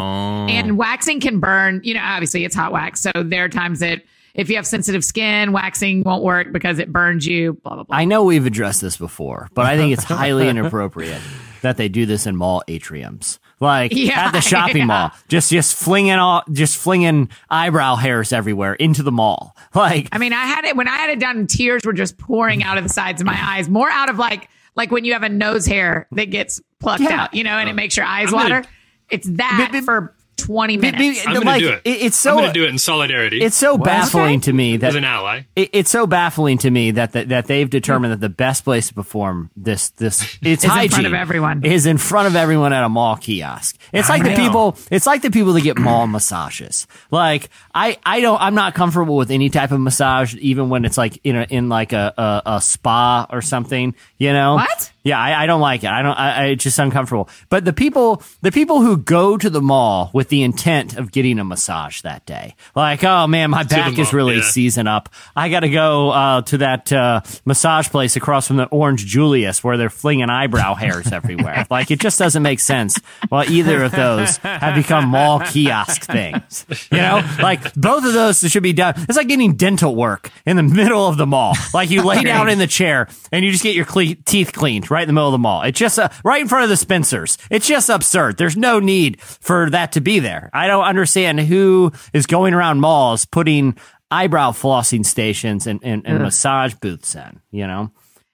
of 0.44 0.50
and 0.50 0.76
waxing 0.76 1.20
can 1.20 1.38
burn 1.38 1.80
you 1.84 1.94
know 1.94 2.00
obviously 2.02 2.44
it's 2.44 2.54
hot 2.56 2.72
wax 2.72 3.02
so 3.02 3.12
there 3.14 3.44
are 3.44 3.48
times 3.48 3.78
that 3.80 4.02
if 4.34 4.48
you 4.50 4.56
have 4.56 4.66
sensitive 4.66 5.04
skin 5.04 5.52
waxing 5.52 6.02
won't 6.02 6.24
work 6.24 6.50
because 6.52 6.80
it 6.80 6.90
burns 6.92 7.24
you 7.24 7.52
blah 7.62 7.74
blah 7.74 7.84
blah 7.84 7.96
I 7.96 8.04
know 8.04 8.24
we've 8.24 8.46
addressed 8.46 8.80
this 8.80 8.96
before, 8.96 9.48
but 9.54 9.66
I 9.66 9.76
think 9.76 9.92
it's 9.92 10.02
highly 10.04 10.48
inappropriate 10.54 11.20
that 11.64 11.76
they 11.76 11.88
do 11.88 12.06
this 12.06 12.26
in 12.26 12.36
mall 12.36 12.62
atriums, 12.68 13.38
like 13.58 13.92
yeah, 13.92 14.26
at 14.26 14.32
the 14.32 14.40
shopping 14.42 14.76
yeah. 14.76 14.84
mall, 14.84 15.10
just 15.28 15.50
just 15.50 15.74
flinging 15.74 16.14
all, 16.14 16.42
just 16.52 16.76
flinging 16.76 17.28
eyebrow 17.50 17.96
hairs 17.96 18.32
everywhere 18.32 18.74
into 18.74 19.02
the 19.02 19.12
mall. 19.12 19.56
Like, 19.74 20.08
I 20.12 20.18
mean, 20.18 20.32
I 20.32 20.44
had 20.44 20.64
it 20.64 20.76
when 20.76 20.86
I 20.86 20.96
had 20.96 21.10
it 21.10 21.18
done. 21.18 21.46
Tears 21.46 21.84
were 21.84 21.92
just 21.92 22.16
pouring 22.16 22.62
out 22.62 22.78
of 22.78 22.84
the 22.84 22.90
sides 22.90 23.20
of 23.20 23.26
my 23.26 23.38
eyes, 23.38 23.68
more 23.68 23.90
out 23.90 24.08
of 24.08 24.18
like 24.18 24.48
like 24.76 24.90
when 24.90 25.04
you 25.04 25.12
have 25.14 25.22
a 25.22 25.28
nose 25.28 25.66
hair 25.66 26.06
that 26.12 26.30
gets 26.30 26.60
plucked 26.78 27.02
yeah. 27.02 27.22
out, 27.22 27.34
you 27.34 27.44
know, 27.44 27.58
and 27.58 27.68
it 27.68 27.74
makes 27.74 27.96
your 27.96 28.06
eyes 28.06 28.28
I'm 28.28 28.34
water. 28.34 28.60
Gonna, 28.60 28.68
it's 29.10 29.28
that 29.32 29.82
for 29.84 30.14
20 30.36 30.76
minutes. 30.76 30.98
Be, 30.98 31.12
be, 31.12 31.20
I'm 31.26 31.42
like, 31.42 31.60
do 31.60 31.70
it. 31.70 31.82
It's 31.84 32.16
so, 32.16 32.30
I'm 32.30 32.36
going 32.36 32.48
to 32.48 32.52
do 32.52 32.64
it 32.64 32.70
in 32.70 32.78
solidarity. 32.78 33.42
It's 33.42 33.56
so 33.56 33.74
well, 33.74 33.84
baffling 33.84 34.36
okay. 34.36 34.40
to 34.40 34.52
me 34.52 34.76
that 34.78 34.88
as 34.88 34.94
an 34.94 35.04
ally. 35.04 35.42
It, 35.56 35.70
it's 35.72 35.90
so 35.90 36.06
baffling 36.06 36.58
to 36.58 36.70
me 36.70 36.92
that 36.92 37.12
that 37.12 37.28
that 37.28 37.46
they've 37.46 37.68
determined 37.68 38.12
that 38.12 38.20
the 38.20 38.28
best 38.28 38.64
place 38.64 38.88
to 38.88 38.94
perform 38.94 39.50
this 39.56 39.90
this 39.90 40.38
it's 40.42 40.64
is 40.64 40.70
in 40.70 40.88
front 40.88 41.06
of 41.06 41.14
everyone. 41.14 41.64
Is 41.64 41.86
in 41.86 41.98
front 41.98 42.28
of 42.28 42.36
everyone 42.36 42.72
at 42.72 42.84
a 42.84 42.88
mall 42.88 43.16
kiosk. 43.16 43.76
It's 43.92 44.10
I 44.10 44.16
like 44.16 44.24
the 44.24 44.36
people. 44.36 44.76
It's 44.90 45.06
like 45.06 45.22
the 45.22 45.30
people 45.30 45.52
that 45.54 45.62
get 45.62 45.78
mall 45.78 46.06
massages. 46.06 46.86
Like 47.10 47.50
I 47.74 47.98
I 48.04 48.20
don't 48.20 48.40
I'm 48.40 48.54
not 48.54 48.74
comfortable 48.74 49.16
with 49.16 49.30
any 49.30 49.50
type 49.50 49.72
of 49.72 49.80
massage, 49.80 50.34
even 50.36 50.68
when 50.68 50.84
it's 50.84 50.98
like 50.98 51.18
in 51.24 51.36
a, 51.36 51.42
in 51.44 51.68
like 51.68 51.92
a, 51.92 52.14
a, 52.16 52.42
a 52.56 52.60
spa 52.60 53.26
or 53.30 53.42
something. 53.42 53.94
You 54.18 54.32
know 54.32 54.54
what? 54.54 54.92
Yeah, 55.04 55.20
I, 55.20 55.42
I 55.42 55.46
don't 55.46 55.60
like 55.60 55.84
it. 55.84 55.90
I 55.90 56.00
don't. 56.00 56.14
I, 56.14 56.30
I 56.30 56.44
it's 56.46 56.64
just 56.64 56.78
uncomfortable. 56.78 57.28
But 57.50 57.66
the 57.66 57.74
people, 57.74 58.22
the 58.40 58.50
people 58.50 58.80
who 58.80 58.96
go 58.96 59.36
to 59.36 59.50
the 59.50 59.60
mall 59.60 60.10
with 60.14 60.30
the 60.30 60.42
intent 60.42 60.96
of 60.96 61.12
getting 61.12 61.38
a 61.38 61.44
massage 61.44 62.00
that 62.02 62.24
day, 62.24 62.56
like, 62.74 63.04
oh 63.04 63.26
man, 63.26 63.50
my 63.50 63.64
back 63.64 63.98
is 63.98 64.14
really 64.14 64.36
yeah. 64.36 64.42
season 64.42 64.86
up. 64.86 65.10
I 65.36 65.50
got 65.50 65.60
to 65.60 65.68
go 65.68 66.08
uh, 66.08 66.42
to 66.42 66.58
that 66.58 66.90
uh, 66.90 67.20
massage 67.44 67.90
place 67.90 68.16
across 68.16 68.46
from 68.46 68.56
the 68.56 68.64
Orange 68.64 69.04
Julius 69.04 69.62
where 69.62 69.76
they're 69.76 69.90
flinging 69.90 70.30
eyebrow 70.30 70.74
hairs 70.74 71.12
everywhere. 71.12 71.66
like 71.70 71.90
it 71.90 72.00
just 72.00 72.18
doesn't 72.18 72.42
make 72.42 72.60
sense. 72.60 72.98
Well, 73.30 73.44
either 73.50 73.84
of 73.84 73.92
those 73.92 74.38
have 74.38 74.74
become 74.74 75.08
mall 75.08 75.40
kiosk 75.40 76.04
things. 76.04 76.64
You 76.90 76.98
know, 76.98 77.22
like 77.42 77.74
both 77.74 78.06
of 78.06 78.14
those 78.14 78.40
should 78.40 78.62
be 78.62 78.72
done. 78.72 78.94
It's 78.96 79.18
like 79.18 79.28
getting 79.28 79.56
dental 79.56 79.94
work 79.94 80.30
in 80.46 80.56
the 80.56 80.62
middle 80.62 81.06
of 81.06 81.18
the 81.18 81.26
mall. 81.26 81.54
Like 81.74 81.90
you 81.90 82.02
lay 82.02 82.22
down 82.22 82.48
in 82.48 82.58
the 82.58 82.66
chair 82.66 83.08
and 83.30 83.44
you 83.44 83.50
just 83.50 83.62
get 83.62 83.74
your 83.74 83.84
cle- 83.84 84.14
teeth 84.24 84.54
cleaned 84.54 84.90
right 84.94 85.02
in 85.02 85.08
the 85.08 85.12
middle 85.12 85.28
of 85.28 85.32
the 85.32 85.38
mall. 85.38 85.62
It's 85.62 85.78
just 85.78 85.98
uh, 85.98 86.08
right 86.24 86.40
in 86.40 86.48
front 86.48 86.64
of 86.64 86.70
the 86.70 86.76
Spencers. 86.76 87.36
It's 87.50 87.66
just 87.66 87.90
absurd. 87.90 88.38
There's 88.38 88.56
no 88.56 88.80
need 88.80 89.20
for 89.20 89.68
that 89.70 89.92
to 89.92 90.00
be 90.00 90.20
there. 90.20 90.48
I 90.52 90.66
don't 90.68 90.84
understand 90.84 91.40
who 91.40 91.92
is 92.12 92.26
going 92.26 92.54
around 92.54 92.80
malls 92.80 93.26
putting 93.26 93.76
eyebrow 94.10 94.52
flossing 94.52 95.04
stations 95.04 95.66
and, 95.66 95.80
and, 95.82 96.06
and 96.06 96.22
massage 96.22 96.74
booths 96.74 97.14
in, 97.16 97.40
you 97.50 97.66
know? 97.66 97.90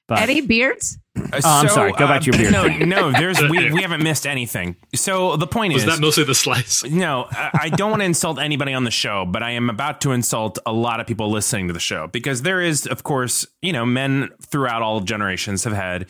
But 0.07 0.19
Eddie 0.19 0.43
Beards. 0.43 0.99
Oh, 1.33 1.39
I'm 1.45 1.69
sorry. 1.69 1.93
Go 1.93 2.07
back 2.07 2.23
to 2.23 2.27
your 2.27 2.37
beard 2.39 2.53
No, 2.53 2.67
no, 2.67 3.13
there's 3.13 3.41
we, 3.41 3.71
we 3.73 3.83
haven't 3.83 4.03
missed 4.03 4.27
anything. 4.27 4.77
So 4.95 5.37
the 5.37 5.47
point 5.47 5.73
is 5.73 5.85
Was 5.85 5.93
is, 5.93 5.97
that 5.99 6.01
mostly 6.03 6.25
the 6.25 6.35
slice? 6.35 6.85
no, 6.85 7.27
I, 7.31 7.51
I 7.63 7.69
don't 7.69 7.91
want 7.91 8.01
to 8.01 8.07
insult 8.07 8.39
anybody 8.39 8.73
on 8.75 8.85
the 8.85 8.91
show, 8.91 9.25
but 9.25 9.43
I 9.43 9.53
am 9.53 9.71
about 9.71 10.01
to 10.03 10.13
insult 10.13 10.59
a 10.67 10.73
lot 10.73 11.01
of 11.01 11.07
people 11.07 11.31
listening 11.31 11.67
to 11.69 11.73
the 11.73 11.81
show 11.81 12.07
because 12.09 12.43
there 12.43 12.61
is, 12.61 12.87
of 12.87 13.03
course, 13.03 13.47
you 13.63 13.73
know, 13.73 13.85
men 13.87 14.31
throughout 14.43 14.83
all 14.83 15.01
generations 15.01 15.65
have 15.65 15.73
had 15.73 16.07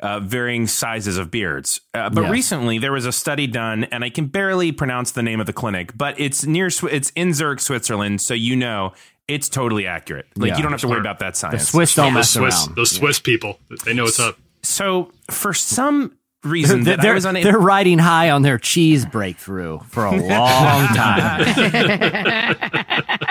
uh, 0.00 0.20
varying 0.20 0.66
sizes 0.66 1.16
of 1.18 1.30
beards. 1.30 1.80
Uh, 1.94 2.10
but 2.10 2.22
Yes. 2.22 2.30
recently 2.32 2.78
there 2.78 2.92
was 2.92 3.06
a 3.06 3.12
study 3.12 3.46
done, 3.46 3.84
and 3.84 4.02
I 4.04 4.10
can 4.10 4.26
barely 4.26 4.72
pronounce 4.72 5.12
the 5.12 5.22
name 5.22 5.40
of 5.40 5.46
the 5.46 5.52
clinic, 5.52 5.96
but 5.96 6.18
it's 6.18 6.44
near, 6.46 6.68
Swi- 6.68 6.92
it's 6.92 7.10
in 7.10 7.32
Zurich, 7.34 7.60
Switzerland, 7.60 8.20
so 8.20 8.34
you 8.34 8.56
know 8.56 8.92
it's 9.26 9.48
totally 9.48 9.86
accurate. 9.86 10.26
Like 10.36 10.50
Yeah. 10.50 10.56
you 10.58 10.62
don't 10.62 10.72
have 10.72 10.82
to 10.82 10.88
worry 10.88 11.00
about 11.00 11.20
that 11.20 11.34
science. 11.36 11.54
The 11.54 11.58
science. 11.60 11.70
Swiss 11.70 11.94
don't 11.94 12.06
Those 12.12 12.14
mess 12.14 12.30
Swiss, 12.30 12.66
around. 12.66 12.76
those 12.76 12.90
Swiss 12.90 13.20
people, 13.20 13.58
they 13.86 13.94
know 13.94 14.04
what's 14.04 14.20
up. 14.20 14.36
So 14.64 15.12
for 15.30 15.54
some 15.54 16.16
reason 16.42 16.84
They're, 16.84 16.96
they're, 16.96 17.16
unable 17.16 17.50
they're 17.50 17.58
riding 17.58 17.98
high 17.98 18.30
on 18.30 18.42
their 18.42 18.58
cheese 18.58 19.06
breakthrough 19.06 19.78
for 19.88 20.04
a 20.04 20.10
long 20.20 20.86
time. 20.88 22.56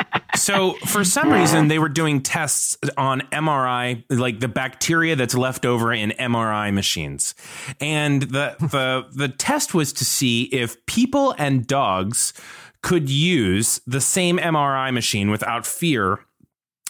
So 0.36 0.74
for 0.88 1.04
some 1.04 1.32
reason 1.32 1.68
they 1.68 1.78
were 1.78 1.90
doing 1.90 2.22
tests 2.22 2.76
on 2.98 3.22
MRI, 3.32 4.04
like 4.10 4.40
the 4.40 4.48
bacteria 4.48 5.16
that's 5.16 5.36
left 5.36 5.66
over 5.66 5.94
in 5.94 6.10
MRI 6.20 6.74
machines, 6.74 7.36
and 7.80 8.24
the 8.24 8.56
the 8.60 9.06
the 9.14 9.30
test 9.30 9.74
was 9.74 9.94
to 9.94 10.04
see 10.06 10.44
if 10.46 10.84
people 10.86 11.36
and 11.38 11.68
dogs 11.68 12.34
could 12.82 13.10
use 13.10 13.80
the 13.86 14.02
same 14.02 14.38
MRI 14.40 14.92
machine 14.92 15.30
without 15.30 15.68
fear 15.68 16.20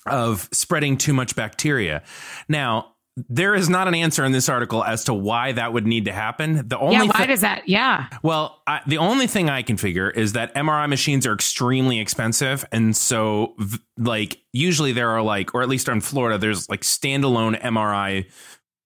of 0.08 0.48
spreading 0.52 0.98
too 0.98 1.14
much 1.14 1.36
bacteria. 1.36 2.02
Now. 2.48 2.93
There 3.30 3.54
is 3.54 3.70
not 3.70 3.88
an 3.88 3.94
answer 3.94 4.26
in 4.26 4.32
this 4.32 4.50
article 4.50 4.84
as 4.84 5.04
to 5.04 5.14
why 5.14 5.52
that 5.52 5.72
would 5.72 5.86
need 5.86 6.06
to 6.06 6.12
happen. 6.12 6.68
The 6.68 6.80
only 6.80 6.96
Yeah, 6.96 7.04
why 7.04 7.20
thi- 7.22 7.28
does 7.28 7.42
that? 7.42 7.70
Yeah. 7.70 8.08
well, 8.24 8.60
I, 8.66 8.82
the 8.88 8.98
only 8.98 9.28
thing 9.28 9.50
I 9.52 9.62
can 9.62 9.78
figure 9.78 10.10
is 10.10 10.34
that 10.34 10.54
MRI 10.56 10.90
machines 10.90 11.28
are 11.28 11.34
extremely 11.34 12.00
expensive, 12.00 12.66
and 12.72 12.98
so 12.98 13.54
v- 13.60 13.78
like 14.00 14.40
usually 14.52 14.94
there 14.94 15.12
are 15.12 15.22
like, 15.22 15.54
or 15.54 15.62
at 15.62 15.70
least 15.70 15.88
in 15.90 16.02
Florida, 16.02 16.40
there's 16.40 16.68
like 16.70 16.82
standalone 16.82 17.62
MRI 17.62 18.26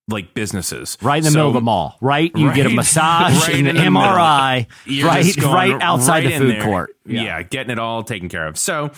like 0.09 0.34
businesses 0.34 0.97
Right 1.01 1.17
in 1.17 1.23
the 1.25 1.32
So- 1.32 1.38
middle 1.38 1.47
of 1.49 1.53
the 1.55 1.61
mall, 1.61 1.97
right? 2.01 2.32
You 2.36 2.53
get 2.53 2.65
a 2.65 2.69
massage 2.69 3.47
right 3.47 3.55
and 3.55 3.67
an 3.67 3.75
MRI, 3.78 4.67
right, 5.03 5.38
right 5.43 5.82
outside 5.82 6.23
right 6.23 6.28
the 6.28 6.34
in 6.34 6.41
food 6.41 6.51
there. 6.55 6.63
court. 6.63 6.95
Yeah. 7.05 7.43
getting 7.43 7.71
it 7.71 7.80
all 7.80 8.03
taken 8.03 8.28
care 8.30 8.47
of. 8.47 8.57
So, 8.57 8.91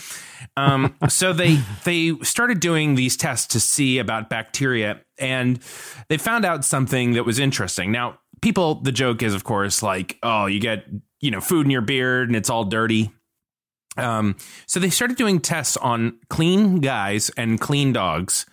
um, 0.58 0.96
so 1.08 1.34
they 1.34 1.60
they 1.84 2.14
started 2.22 2.60
doing 2.60 2.96
these 2.96 3.16
tests 3.18 3.48
to 3.54 3.60
see 3.60 3.98
about 4.00 4.30
bacteria, 4.30 5.02
and 5.20 5.60
they 6.08 6.18
found 6.18 6.46
out 6.46 6.66
something 6.66 7.14
that 7.14 7.26
was 7.26 7.40
interesting. 7.40 7.92
Now, 7.92 8.20
people, 8.42 8.76
the 8.76 8.92
joke 8.92 9.24
is, 9.24 9.34
of 9.34 9.44
course, 9.44 9.84
like, 9.84 10.18
oh, 10.24 10.46
you 10.46 10.60
get 10.60 10.86
you 11.20 11.32
know 11.32 11.42
food 11.42 11.66
in 11.66 11.72
your 11.72 11.82
beard 11.82 12.30
and 12.30 12.36
it's 12.36 12.50
all 12.50 12.66
dirty. 12.66 13.12
Um, 13.98 14.38
so 14.66 14.80
they 14.80 14.90
started 14.90 15.18
doing 15.18 15.40
tests 15.40 15.76
on 15.78 16.20
clean 16.30 16.80
guys 16.80 17.30
and 17.36 17.60
clean 17.60 17.92
dogs, 17.92 18.46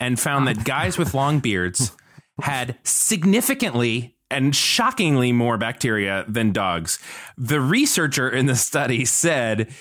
and 0.00 0.18
found 0.18 0.48
that 0.48 0.64
guys 0.64 0.98
with 0.98 1.14
long 1.14 1.40
beards 1.40 1.92
had 2.40 2.76
significantly 2.82 4.16
and 4.30 4.54
shockingly 4.54 5.32
more 5.32 5.56
bacteria 5.56 6.24
than 6.28 6.52
dogs. 6.52 6.98
The 7.36 7.60
researcher 7.60 8.28
in 8.28 8.46
the 8.46 8.56
study 8.56 9.04
said, 9.04 9.72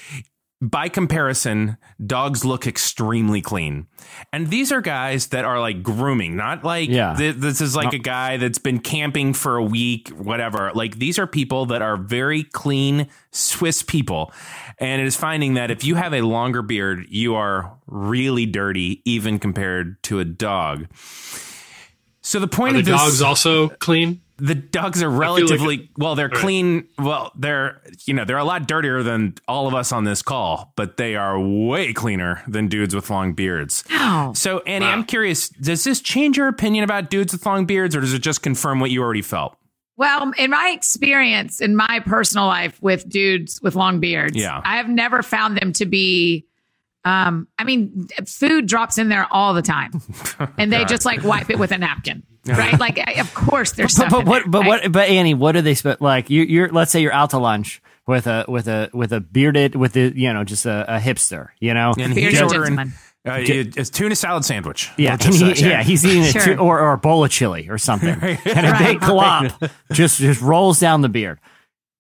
by 0.60 0.89
comparison, 0.89 1.78
dogs 2.03 2.43
look 2.43 2.66
extremely 2.66 3.41
clean. 3.41 3.86
And 4.34 4.47
these 4.49 4.72
are 4.72 4.82
guys 4.82 5.28
that 5.28 5.45
are 5.45 5.60
like 5.60 5.84
grooming, 5.84 6.36
not 6.36 6.64
like 6.64 6.89
Yeah. 6.89 7.14
th- 7.16 7.36
this 7.36 7.62
is 7.62 7.76
like 7.76 7.93
a 7.93 7.99
guy 7.99 8.38
that's 8.38 8.58
been 8.58 8.80
camping 8.80 9.34
for 9.34 9.58
a 9.58 9.64
week, 9.64 10.10
whatever. 10.10 10.72
Like 10.74 10.97
these 10.97 11.20
are 11.20 11.28
people 11.28 11.68
that 11.68 11.84
are 11.84 11.95
very 11.95 12.41
clean 12.43 13.08
Swiss 13.32 13.84
people. 13.84 14.32
And 14.80 14.99
it 14.99 15.05
is 15.05 15.16
finding 15.16 15.53
that 15.55 15.70
if 15.70 15.84
you 15.84 15.93
have 15.95 16.14
a 16.14 16.22
longer 16.22 16.64
beard, 16.64 17.05
you 17.10 17.36
are 17.36 17.78
really 17.86 18.47
dirty, 18.47 19.01
even 19.05 19.38
compared 19.38 20.01
to 20.03 20.20
a 20.20 20.26
dog. 20.26 20.88
So 22.22 22.39
the 22.39 22.47
point 22.47 22.72
Are 22.72 22.74
the 22.74 22.80
of 22.80 22.86
this, 22.86 22.95
dogs 22.95 23.22
also 23.22 23.70
clean? 23.70 24.22
The 24.38 24.56
dogs 24.56 25.02
are 25.02 25.10
like- 25.10 25.20
relatively 25.22 25.90
well 25.98 26.16
they're 26.16 26.28
right. 26.28 26.38
clean 26.38 26.88
well 27.00 27.32
they're 27.36 27.82
you 28.06 28.14
know 28.14 28.24
they're 28.26 28.38
a 28.38 28.44
lot 28.44 28.68
dirtier 28.68 29.02
than 29.04 29.34
all 29.48 29.68
of 29.68 29.74
us 29.74 29.92
on 29.92 30.04
this 30.04 30.22
call 30.22 30.74
but 30.76 30.98
they 30.98 31.16
are 31.16 31.40
way 31.40 31.92
cleaner 31.94 32.44
than 32.48 32.68
dudes 32.68 32.94
with 32.94 33.10
long 33.10 33.34
beards 33.34 33.84
Wow. 33.90 34.34
so 34.36 34.60
annie 34.60 34.86
Wow. 34.86 34.92
i'm 34.94 35.04
curious 35.04 35.50
does 35.50 35.84
this 35.84 36.00
change 36.02 36.38
your 36.38 36.48
opinion 36.48 36.84
about 36.84 37.10
dudes 37.10 37.34
with 37.34 37.46
long 37.46 37.66
beards 37.66 37.96
or 37.96 38.02
does 38.02 38.14
it 38.14 38.20
just 38.22 38.42
confirm 38.44 38.80
what 38.80 38.92
you 38.92 39.02
already 39.02 39.22
felt 39.24 39.58
Well, 39.98 40.32
in 40.38 40.52
my 40.52 40.72
experience, 40.76 41.60
in 41.60 41.76
my 41.76 42.02
personal 42.06 42.46
life 42.46 42.80
with 42.84 43.10
dudes 43.10 43.60
with 43.64 43.74
long 43.76 44.00
beards, 44.00 44.36
Yeah. 44.36 44.62
I 44.64 44.78
have 44.78 44.88
never 44.88 45.24
found 45.24 45.58
them 45.58 45.74
to 45.74 45.86
be. 45.88 46.46
Um, 47.06 47.48
I 47.58 47.64
mean, 47.64 48.08
food 48.26 48.66
drops 48.68 48.98
in 48.98 49.08
there 49.10 49.28
all 49.32 49.54
the 49.54 49.62
time, 49.62 49.91
and 50.58 50.72
they 50.74 50.84
just 50.86 51.06
like 51.06 51.24
wipe 51.24 51.50
it 51.50 51.58
with 51.58 51.72
a 51.72 51.78
napkin, 51.78 52.24
right? 52.45 52.78
Like, 52.80 53.18
of 53.20 53.34
course, 53.34 53.72
there's 53.74 53.95
But, 53.95 54.08
stuff. 54.10 54.12
but 54.12 54.20
in 54.22 54.26
what? 54.28 54.41
there, 54.43 54.50
But 54.52 54.60
right? 54.60 54.68
what? 54.84 54.91
But 54.91 55.10
Annie, 55.10 55.34
what 55.34 55.54
do 55.54 55.62
they 55.62 55.76
spe- 55.76 56.02
like? 56.02 56.30
You, 56.30 56.43
you're 56.43 56.70
let's 56.70 56.91
say 56.91 57.02
you're 57.02 57.14
out 57.14 57.30
to 57.30 57.38
lunch 57.38 57.82
with 58.06 58.28
a 58.28 58.43
with 58.48 58.68
a 58.68 58.89
with 58.93 59.14
a 59.14 59.22
bearded 59.22 59.76
with 59.76 59.95
a 59.95 60.12
you 60.18 60.34
know 60.34 60.43
just 60.43 60.66
a, 60.66 60.95
a 60.95 61.00
hipster, 61.00 61.50
you 61.60 61.74
know. 61.74 61.93
and 61.98 62.14
Bearded 62.14 62.34
he's 62.34 62.41
ordering 62.41 62.80
uh, 62.80 63.39
it's 63.39 63.89
tuna 63.89 64.16
salad 64.16 64.45
sandwich 64.45 64.89
Yeah, 64.98 65.18
just 65.18 65.41
he, 65.41 65.54
say. 65.56 65.70
yeah, 65.70 65.84
he's 65.84 66.06
eating 66.06 66.24
a 66.24 66.26
Sure. 66.32 66.41
tu- 66.41 66.56
or, 66.58 66.80
or 66.80 66.93
a 66.93 66.98
bowl 66.98 67.26
of 67.26 67.32
chili 67.32 67.68
or 67.70 67.78
something, 67.78 68.10
and 68.10 68.66
a 68.66 68.78
big 68.78 69.00
glop 69.02 69.70
just 69.91 70.20
just 70.20 70.41
rolls 70.41 70.80
down 70.80 71.02
the 71.02 71.10
beard. 71.10 71.39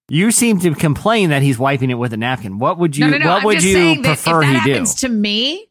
You 0.09 0.31
seem 0.31 0.59
to 0.61 0.73
complain 0.73 1.31
that 1.31 1.41
he's 1.41 1.59
wiping 1.59 1.89
it 1.89 1.95
with 1.95 2.13
a 2.13 2.17
napkin. 2.17 2.59
What 2.59 2.79
would 2.79 2.95
you? 2.95 3.07
no, 3.07 3.17
no, 3.17 3.17
no. 3.17 3.29
what 3.29 3.39
I'm 3.39 3.45
would 3.45 3.53
just 3.55 3.65
you 3.67 3.73
saying 3.73 4.01
that 4.03 4.13
if 4.13 4.23
prefer 4.23 4.41
that 4.41 4.47
he 4.47 4.63
do? 4.63 4.71
happens 4.71 4.95
to 4.95 5.09
me, 5.09 5.67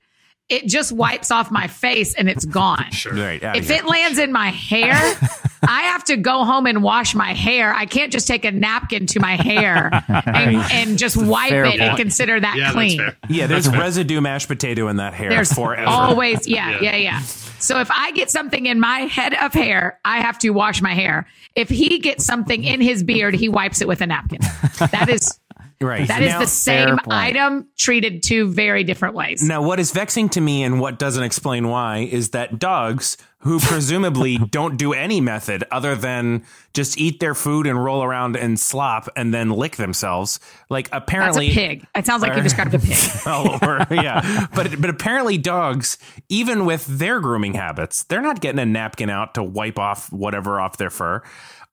it 0.49 0.67
just 0.67 0.93
wipes 0.93 1.31
off 1.31 1.51
my 1.51 1.67
face 1.67 2.15
and 2.15 2.29
it's 2.29 2.45
gone. 2.45 2.87
Right. 3.11 3.41
If 3.43 3.69
it 3.71 3.85
lands 3.85 4.19
in 4.19 4.33
my 4.33 4.51
hair, 4.51 4.93
I 5.69 5.83
have 5.83 6.05
to 6.05 6.17
go 6.17 6.45
home 6.45 6.67
and 6.67 6.83
wash 6.85 7.15
my 7.17 7.33
hair. 7.33 7.75
I 7.75 7.87
can't 7.87 8.13
just 8.13 8.29
take 8.29 8.45
a 8.45 8.53
napkin 8.53 9.07
to 9.07 9.21
my 9.21 9.35
hair 9.37 9.91
and, 10.09 10.57
and 10.73 10.99
just 10.99 11.17
wipe 11.17 11.51
fair 11.51 11.65
it 11.65 11.81
and 11.81 11.97
consider 11.97 12.39
that 12.39 12.57
Yeah, 12.57 12.71
clean. 12.73 13.01
yeah, 13.29 13.49
there's 13.49 13.69
residue 13.69 14.21
mashed 14.21 14.47
potato 14.47 14.87
in 14.89 14.97
that 14.99 15.15
hair 15.15 15.31
There's 15.31 15.53
forever. 15.53 15.89
always, 15.89 16.47
yeah, 16.47 16.71
Yeah. 16.81 16.81
yeah, 16.93 16.97
yeah, 16.97 17.21
So 17.23 17.81
if 17.81 17.91
I 17.91 18.13
get 18.13 18.31
something 18.31 18.67
in 18.67 18.79
my 18.79 19.01
head 19.01 19.35
of 19.35 19.53
hair, 19.53 19.99
I 20.05 20.21
have 20.21 20.39
to 20.41 20.51
wash 20.51 20.81
my 20.81 20.95
hair. 20.95 21.27
If 21.57 21.69
he 21.71 21.99
gets 21.99 22.25
something 22.25 22.63
in 22.63 22.81
his 22.81 23.03
beard, 23.03 23.35
he 23.35 23.49
wipes 23.49 23.81
it 23.81 23.89
with 23.89 24.01
a 24.01 24.07
napkin. 24.07 24.41
That 24.79 25.09
is 25.09 25.41
right. 25.81 26.07
that 26.09 26.23
is 26.23 26.31
Now- 26.33 26.41
the 26.41 26.47
same 26.47 26.99
item 27.09 27.69
treated 27.77 28.23
two 28.23 28.49
very 28.49 28.85
different 28.85 29.15
ways. 29.15 29.43
Now, 29.43 29.63
what 29.63 29.79
is 29.81 29.91
vexing 29.93 30.31
to 30.31 30.41
me 30.41 30.63
and 30.63 30.81
what 30.81 30.99
doesn't 30.99 31.23
explain 31.23 31.69
why 31.69 31.99
is 32.11 32.31
that 32.31 32.59
dogs 32.59 33.17
who 33.41 33.61
presumably 33.61 34.39
don't 34.51 34.77
do 34.77 34.93
any 34.93 35.21
method 35.21 35.63
other 35.71 35.95
than 35.95 36.45
just 36.75 36.99
eat 36.99 37.21
their 37.21 37.35
food 37.35 37.67
and 37.67 37.83
roll 37.83 38.03
around 38.03 38.37
and 38.37 38.59
slop 38.59 39.09
and 39.17 39.33
then 39.33 39.51
lick 39.51 39.77
themselves, 39.77 40.41
like 40.69 40.91
That's 40.91 41.03
apparently 41.05 41.51
a 41.51 41.55
pig. 41.55 41.87
It 41.95 42.07
sounds 42.07 42.23
like 42.23 42.35
you 42.37 42.43
described 42.51 42.75
a 42.75 42.79
pig. 42.79 42.97
Or- 43.27 43.87
yeah, 43.91 44.47
but 44.55 44.81
but 44.81 44.91
apparently 44.91 45.39
dogs, 45.39 45.99
even 46.29 46.65
with 46.65 46.87
their 46.87 47.21
grooming 47.21 47.55
habits, 47.55 48.03
they're 48.05 48.23
not 48.23 48.41
getting 48.41 48.59
a 48.59 48.67
napkin 48.67 49.11
out 49.11 49.35
to 49.35 49.43
wipe 49.43 49.79
off 49.79 50.13
whatever 50.13 50.61
off 50.61 50.77
their 50.77 50.91
fur, 50.91 51.23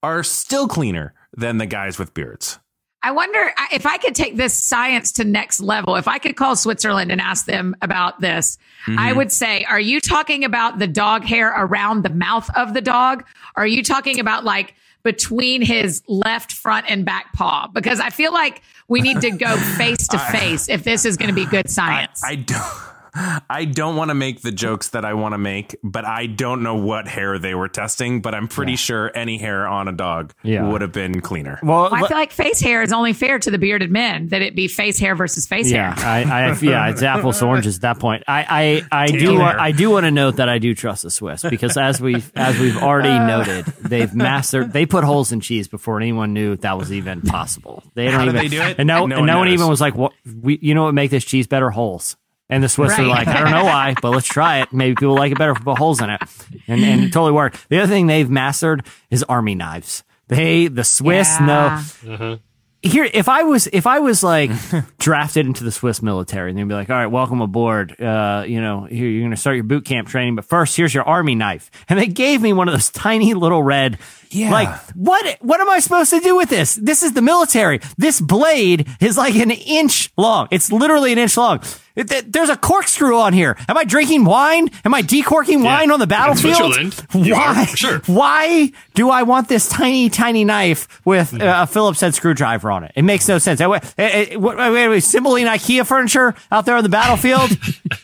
are 0.04 0.24
still 0.24 0.68
cleaner 0.68 1.14
than 1.36 1.58
the 1.58 1.66
guys 1.66 1.98
with 1.98 2.14
beards. 2.14 2.60
I 3.04 3.12
wonder 3.12 3.54
if 3.74 3.86
I 3.86 3.98
could 3.98 4.16
take 4.16 4.38
this 4.38 4.54
science 4.54 5.12
to 5.14 5.26
next 5.26 5.60
level. 5.60 5.98
If 5.98 6.08
I 6.08 6.20
could 6.20 6.38
call 6.38 6.56
Switzerland 6.56 7.12
and 7.12 7.20
ask 7.20 7.46
them 7.46 7.76
about 7.82 8.22
this, 8.22 8.58
I 8.88 8.92
mm-hmm. 8.92 9.18
would 9.18 9.32
say, 9.32 9.66
are 9.66 9.80
you 9.80 10.00
talking 10.00 10.46
about 10.46 10.80
the 10.80 10.88
dog 10.88 11.26
hair 11.26 11.54
around 11.56 12.04
the 12.04 12.10
mouth 12.10 12.50
of 12.56 12.74
the 12.74 12.80
dog? 12.80 13.26
Or 13.58 13.64
are 13.64 13.68
you 13.68 13.84
talking 13.84 14.22
about 14.22 14.46
like 14.46 14.76
between 15.04 15.62
his 15.62 16.02
left 16.08 16.54
front 16.54 16.86
and 16.90 17.04
back 17.04 17.34
paw? 17.34 17.68
Because 17.68 18.00
I 18.00 18.10
feel 18.10 18.32
like 18.32 18.62
we 18.88 19.02
need 19.02 19.20
to 19.20 19.32
go 19.32 19.58
face 19.78 20.08
to 20.08 20.18
face 20.18 20.70
if 20.70 20.84
this 20.84 21.04
is 21.04 21.18
going 21.18 21.30
to 21.30 21.36
be 21.36 21.46
good 21.46 21.70
science. 21.70 22.24
I 22.24 22.36
don't. 22.36 22.94
I 23.16 23.66
don't 23.66 23.96
want 23.96 24.10
to 24.10 24.16
make 24.16 24.42
the 24.42 24.52
jokes 24.52 24.90
that 24.90 25.06
I 25.06 25.14
want 25.14 25.34
to 25.34 25.38
make, 25.38 25.76
but 25.84 26.04
I 26.06 26.26
don't 26.26 26.64
know 26.64 26.76
what 26.76 27.08
hair 27.08 27.38
they 27.38 27.54
were 27.54 27.68
testing. 27.68 28.22
But 28.22 28.34
I'm 28.34 28.48
pretty 28.48 28.76
sure 28.76 29.12
any 29.16 29.38
hair 29.38 29.68
on 29.68 29.88
a 29.88 29.92
dog 29.92 30.34
Yeah. 30.44 30.68
would 30.68 30.82
have 30.82 30.92
been 30.92 31.22
cleaner. 31.22 31.60
Well, 31.62 31.90
Well, 31.92 31.96
I 32.06 32.08
feel 32.08 32.18
like 32.18 32.32
face 32.32 32.60
hair 32.60 32.82
is 32.82 32.92
only 32.92 33.14
fair 33.14 33.38
to 33.40 33.52
the 33.52 33.58
bearded 33.58 33.92
men 33.92 34.28
that 34.30 34.42
it 34.42 34.56
be 34.56 34.68
face 34.68 34.98
hair 35.00 35.16
versus 35.16 35.46
face 35.46 35.70
yeah, 35.72 35.94
hair. 36.00 36.34
I, 36.34 36.50
I, 36.50 36.58
yeah, 36.60 36.90
it's 36.90 37.04
apples 37.04 37.40
to 37.40 37.46
oranges 37.46 37.76
at 37.76 37.82
that 37.82 38.00
point. 38.00 38.24
I, 38.28 38.82
I, 38.92 39.04
I 39.04 39.08
do, 39.08 39.20
Taylor. 39.20 39.40
want, 39.40 39.60
I 39.60 39.72
do 39.72 39.90
want 39.92 40.06
to 40.06 40.12
note 40.12 40.38
that 40.38 40.50
I 40.50 40.58
do 40.58 40.74
trust 40.74 41.04
the 41.04 41.12
Swiss 41.12 41.44
because 41.44 41.78
as 41.78 42.02
we, 42.02 42.24
as 42.36 42.58
we've 42.60 42.78
already 42.78 43.10
uh. 43.10 43.28
noted, 43.28 43.66
they've 43.82 44.14
mastered. 44.14 44.74
They 44.74 44.86
put 44.86 45.04
holes 45.04 45.32
in 45.32 45.40
cheese 45.40 45.68
before 45.68 45.98
anyone 45.98 46.34
knew 46.34 46.56
that 46.58 46.78
was 46.78 46.92
even 46.92 47.22
possible. 47.22 47.84
They 47.94 48.06
don't 48.06 48.14
How 48.16 48.26
did 48.26 48.36
even, 48.36 48.42
they 48.42 48.48
do 48.58 48.62
it? 48.64 48.80
And 48.80 48.88
no, 48.88 49.06
No 49.06 49.18
and 49.18 49.22
one 49.22 49.26
no 49.28 49.38
one 49.38 49.48
knows. 49.48 49.54
even 49.54 49.68
was 49.68 49.82
like, 49.82 49.96
"What? 49.96 50.14
We, 50.42 50.58
you 50.62 50.74
know 50.74 50.84
what 50.86 50.94
make 50.94 51.12
this 51.12 51.24
cheese 51.26 51.46
better? 51.48 51.70
Holes." 51.70 52.16
And 52.54 52.64
the 52.64 52.70
Swiss 52.70 52.98
are 52.98 53.04
like, 53.04 53.28
I 53.28 53.42
don't 53.42 53.52
know 53.52 53.66
why, 53.66 53.96
but 54.02 54.12
let's 54.12 54.28
try 54.28 54.60
it. 54.62 54.72
Maybe 54.72 54.96
people 54.96 55.16
like 55.16 55.32
it 55.32 55.38
better 55.38 55.52
if 55.54 55.60
we 55.60 55.64
put 55.66 55.78
holes 55.78 56.02
in 56.02 56.10
it. 56.10 56.22
And, 56.68 56.84
and 56.84 57.04
it 57.04 57.08
totally 57.14 57.32
worked. 57.32 57.68
The 57.70 57.80
other 57.80 57.88
thing 57.92 58.08
they've 58.08 58.30
mastered 58.30 58.86
is 59.10 59.24
army 59.24 59.56
knives. 59.56 60.04
They, 60.28 60.68
the 60.68 60.84
Swiss 60.84 61.40
know, 61.40 61.82
Yeah. 62.06 62.36
here 62.82 63.08
if 63.14 63.30
i 63.30 63.44
was 63.44 63.68
if 63.72 63.88
i 63.88 64.00
was 64.00 64.24
like 64.24 64.52
drafted 64.98 65.46
into 65.46 65.64
the 65.64 65.72
swiss 65.72 66.02
military 66.02 66.50
and 66.50 66.60
they'd 66.60 66.68
be 66.68 66.74
like 66.74 66.90
all 66.90 66.98
right 66.98 67.08
welcome 67.08 67.40
aboard 67.40 68.00
uh 68.02 68.44
you 68.46 68.60
know 68.60 68.84
here 68.84 69.08
you're 69.08 69.24
gonna 69.24 69.38
start 69.38 69.56
your 69.56 69.64
boot 69.64 69.86
camp 69.86 70.06
training 70.10 70.36
but 70.36 70.44
first 70.44 70.76
here's 70.76 70.94
your 70.94 71.06
army 71.06 71.34
knife 71.34 71.72
and 71.88 71.98
they 71.98 72.08
gave 72.08 72.42
me 72.42 72.52
one 72.52 72.68
of 72.68 72.74
those 72.74 72.90
tiny 72.90 73.34
little 73.34 73.64
red 73.64 73.98
Yeah. 74.34 74.52
like 74.52 74.70
what 74.96 75.38
what 75.42 75.62
am 75.62 75.70
i 75.70 75.80
supposed 75.80 76.10
to 76.10 76.20
do 76.20 76.36
with 76.36 76.50
this 76.50 76.76
this 76.76 77.04
is 77.04 77.14
the 77.14 77.22
military 77.22 77.80
this 77.98 78.20
blade 78.20 78.88
is 79.00 79.18
like 79.18 79.36
an 79.36 79.52
inch 79.52 80.12
long 80.18 80.48
it's 80.52 80.72
literally 80.72 81.12
an 81.14 81.20
inch 81.20 81.38
long 81.38 81.62
It- 81.96 82.10
th- 82.10 82.26
there's 82.28 82.50
a 82.50 82.58
corkscrew 82.58 83.20
on 83.20 83.34
here. 83.34 83.56
Am 83.70 83.78
I 83.78 83.84
drinking 83.84 84.26
wine? 84.26 84.70
Am 84.84 84.96
I 84.96 85.04
decorking 85.04 85.64
wine 85.64 85.92
on 85.92 86.00
the 86.00 86.08
battlefield? 86.08 86.74
Switzerland, 86.74 87.28
you 87.28 87.36
are, 87.36 87.54
Why? 87.54 87.66
sure. 87.66 88.00
Why 88.08 88.72
do 88.96 89.12
I 89.12 89.22
want 89.22 89.48
this 89.48 89.70
tiny, 89.70 90.10
tiny 90.10 90.44
knife 90.44 90.88
with 91.06 91.36
uh, 91.40 91.62
a 91.64 91.68
Phillips 91.68 92.02
head 92.02 92.16
screwdriver 92.16 92.72
on 92.72 92.84
it? 92.84 92.94
It 92.96 93.04
makes 93.04 93.28
no 93.28 93.38
sense. 93.38 93.62
Uh, 93.62 93.70
wait, 93.70 93.84
wait, 93.96 94.88
wait, 94.90 95.04
Cymbeline 95.04 95.46
IKEA 95.46 95.86
furniture 95.86 96.34
out 96.52 96.66
there 96.66 96.76
on 96.78 96.84
the 96.84 96.90
battlefield? 96.90 97.52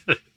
I 0.08 0.16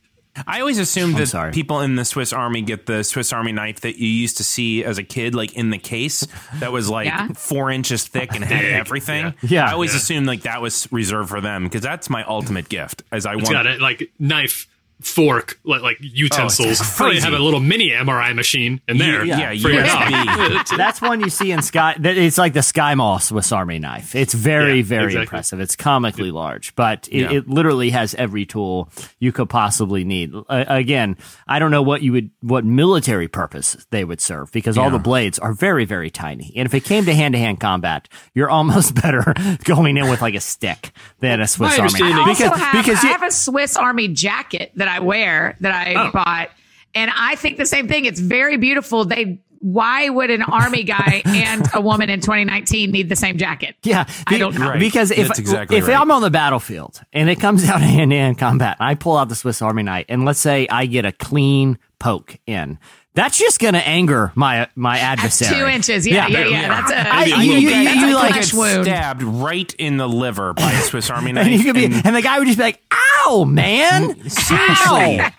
always 0.47 0.79
assumed 0.79 1.17
that 1.17 1.27
sorry. 1.27 1.53
people 1.53 1.81
in 1.81 1.97
the 1.97 2.05
Swiss 2.05 2.33
Army 2.33 2.63
get 2.63 2.87
the 2.87 3.03
Swiss 3.03 3.33
Army 3.33 3.53
knife 3.53 3.81
that 3.81 3.97
you 3.99 4.09
used 4.09 4.39
to 4.39 4.45
see 4.45 4.83
as 4.85 4.99
a 4.99 5.03
kid, 5.03 5.35
like 5.35 5.53
in 5.55 5.71
the 5.71 5.79
case 5.79 6.27
that 6.55 6.73
was 6.73 6.89
like 6.89 7.07
Yeah. 7.07 7.29
four 7.35 7.71
inches 7.71 8.05
thick 8.07 8.35
and 8.35 8.43
had 8.45 8.65
everything. 8.65 9.27
yeah. 9.27 9.33
Yeah. 9.43 9.67
I 9.69 9.73
always 9.73 9.93
Yeah. 9.93 9.99
assumed 9.99 10.27
like 10.27 10.43
that 10.43 10.63
was 10.63 10.89
reserved 10.91 11.29
for 11.29 11.41
them 11.41 11.65
because 11.65 11.83
that's 11.83 12.09
my 12.09 12.25
ultimate 12.25 12.69
gift. 12.69 13.03
As 13.13 13.27
I 13.27 13.35
It's 13.35 13.43
want, 13.43 13.53
got 13.53 13.67
a 13.67 13.77
like 13.77 14.11
knife, 14.19 14.67
fork, 15.05 15.59
like 15.65 15.83
like 15.83 15.99
utensils. 16.01 16.81
it's 16.81 16.97
Probably 16.97 17.21
have 17.21 17.33
a 17.33 17.39
little 17.39 17.61
mini 17.61 17.91
MRI 17.91 18.35
machine 18.35 18.81
in 18.89 18.99
there. 18.99 19.25
yeah, 19.25 19.49
for 19.51 19.69
your 19.71 19.85
USB. 19.85 20.77
That's 20.77 21.01
one 21.01 21.21
you 21.21 21.31
see 21.31 21.53
in 21.53 21.63
Sky. 21.63 21.95
It's 21.99 22.39
like 22.39 22.53
the 22.53 22.63
Sky 22.63 22.95
Mall 22.95 23.19
Swiss 23.19 23.53
Army 23.53 23.79
knife. 23.79 24.15
It's 24.15 24.35
very, 24.35 24.79
Yeah, 24.79 24.83
very 24.85 25.05
exactly. 25.07 25.23
impressive. 25.23 25.61
It's 25.61 25.77
comically 25.77 26.31
large, 26.31 26.75
but 26.75 27.09
it, 27.11 27.21
Yeah. 27.21 27.33
it 27.33 27.49
literally 27.49 27.91
has 27.91 28.15
every 28.15 28.47
tool 28.47 28.89
you 29.21 29.33
could 29.33 29.49
possibly 29.49 30.05
need. 30.05 30.33
Uh, 30.35 30.65
again, 30.69 31.17
I 31.47 31.59
don't 31.59 31.71
know 31.71 31.83
what 31.83 32.03
you 32.03 32.13
would, 32.13 32.31
what 32.41 32.65
military 32.65 33.29
purpose 33.29 33.77
they 33.91 34.05
would 34.05 34.21
serve 34.21 34.51
because 34.53 34.77
all 34.79 34.91
the 34.91 34.99
blades 34.99 35.39
are 35.39 35.53
very, 35.53 35.85
very 35.85 36.11
tiny. 36.11 36.53
And 36.57 36.67
if 36.67 36.75
it 36.75 36.85
came 36.85 37.05
to 37.07 37.15
hand 37.15 37.35
to 37.35 37.39
hand 37.39 37.61
combat, 37.61 38.09
you're 38.35 38.51
almost 38.51 38.95
better 39.03 39.35
going 39.65 39.97
in 39.97 40.09
with 40.09 40.23
like 40.23 40.35
a 40.35 40.41
stick 40.41 40.93
than 41.21 41.41
a 41.41 41.47
Swiss 41.47 41.73
Army. 41.73 41.83
understanding- 41.83 42.19
I 42.19 42.25
Because, 42.33 42.61
have, 42.61 42.85
because 42.85 43.05
I 43.05 43.09
you, 43.09 43.13
have 43.13 43.23
a 43.23 43.31
Swiss 43.31 43.77
Army 43.77 44.09
jacket 44.09 44.73
that 44.77 44.89
I 44.89 44.92
wear 45.01 45.57
that 45.61 45.73
I 45.75 45.95
Oh. 45.95 46.11
bought, 46.13 46.51
and 46.95 47.11
I 47.17 47.35
think 47.37 47.57
the 47.59 47.67
same 47.67 47.89
thing. 47.89 48.05
It's 48.05 48.21
very 48.21 48.57
beautiful. 48.57 49.05
They 49.05 49.41
why 49.61 50.09
would 50.09 50.29
an 50.31 50.43
army 50.43 50.83
guy 50.83 51.23
and 51.27 51.65
a 51.73 51.81
woman 51.81 52.11
in 52.11 52.21
2019 52.21 52.91
need 52.91 53.09
the 53.09 53.15
same 53.15 53.39
jacket? 53.39 53.77
Yeah, 53.85 54.07
I 54.27 54.37
don't 54.37 54.59
know. 54.59 54.71
Right. 54.71 54.81
because 54.81 55.13
if 55.13 55.31
exactly 55.39 55.77
if 55.79 55.87
right. 55.87 55.97
I'm 56.01 56.11
on 56.11 56.21
the 56.21 56.31
battlefield 56.31 57.01
and 57.13 57.31
it 57.31 57.37
comes 57.39 57.69
out 57.69 57.79
to 57.79 57.85
hand 57.85 58.11
to 58.11 58.17
hand 58.17 58.39
combat, 58.39 58.79
and 58.81 58.89
I 58.89 58.97
pull 58.97 59.17
out 59.17 59.29
the 59.29 59.37
Swiss 59.37 59.63
Army 59.63 59.85
knife, 59.85 60.07
and 60.09 60.25
let's 60.25 60.41
say 60.41 60.67
I 60.69 60.87
get 60.87 61.05
a 61.05 61.13
clean 61.13 61.79
poke 62.01 62.39
in, 62.47 62.79
that's 63.15 63.39
just 63.39 63.59
going 63.61 63.75
to 63.75 63.87
anger 63.87 64.33
my 64.35 64.69
my 64.75 64.99
adversary. 64.99 65.59
Two 65.61 65.67
inches. 65.67 66.07
Yeah, 66.07 66.29
yeah, 66.29 66.47
yeah. 66.47 66.69
That's 66.69 66.91
a, 66.93 66.97
I- 67.15 67.25
a 67.25 67.45
you, 67.45 67.53
you, 67.53 67.59
you, 67.69 67.85
That's 67.85 67.97
you 68.01 68.13
a 68.13 68.15
like, 68.15 68.33
flesh 68.33 68.55
wound. 68.55 68.85
stabbed 68.85 69.23
right 69.23 69.75
in 69.79 69.99
the 69.99 70.09
liver 70.09 70.55
by 70.55 70.73
a 70.73 70.81
Swiss 70.81 71.11
Army 71.11 71.33
knife. 71.33 71.47
and 71.47 71.55
you 71.55 71.63
could 71.65 71.75
be, 71.75 71.85
and- 71.85 72.07
and 72.07 72.17
the 72.17 72.23
guy 72.23 72.39
would 72.39 72.47
just 72.47 72.57
be 72.59 72.65
like, 72.65 72.81
"Ow, 73.27 73.45
man! 73.45 74.15
Mm, 74.15 74.31
seriously. 74.31 75.21
Ow!" 75.21 75.31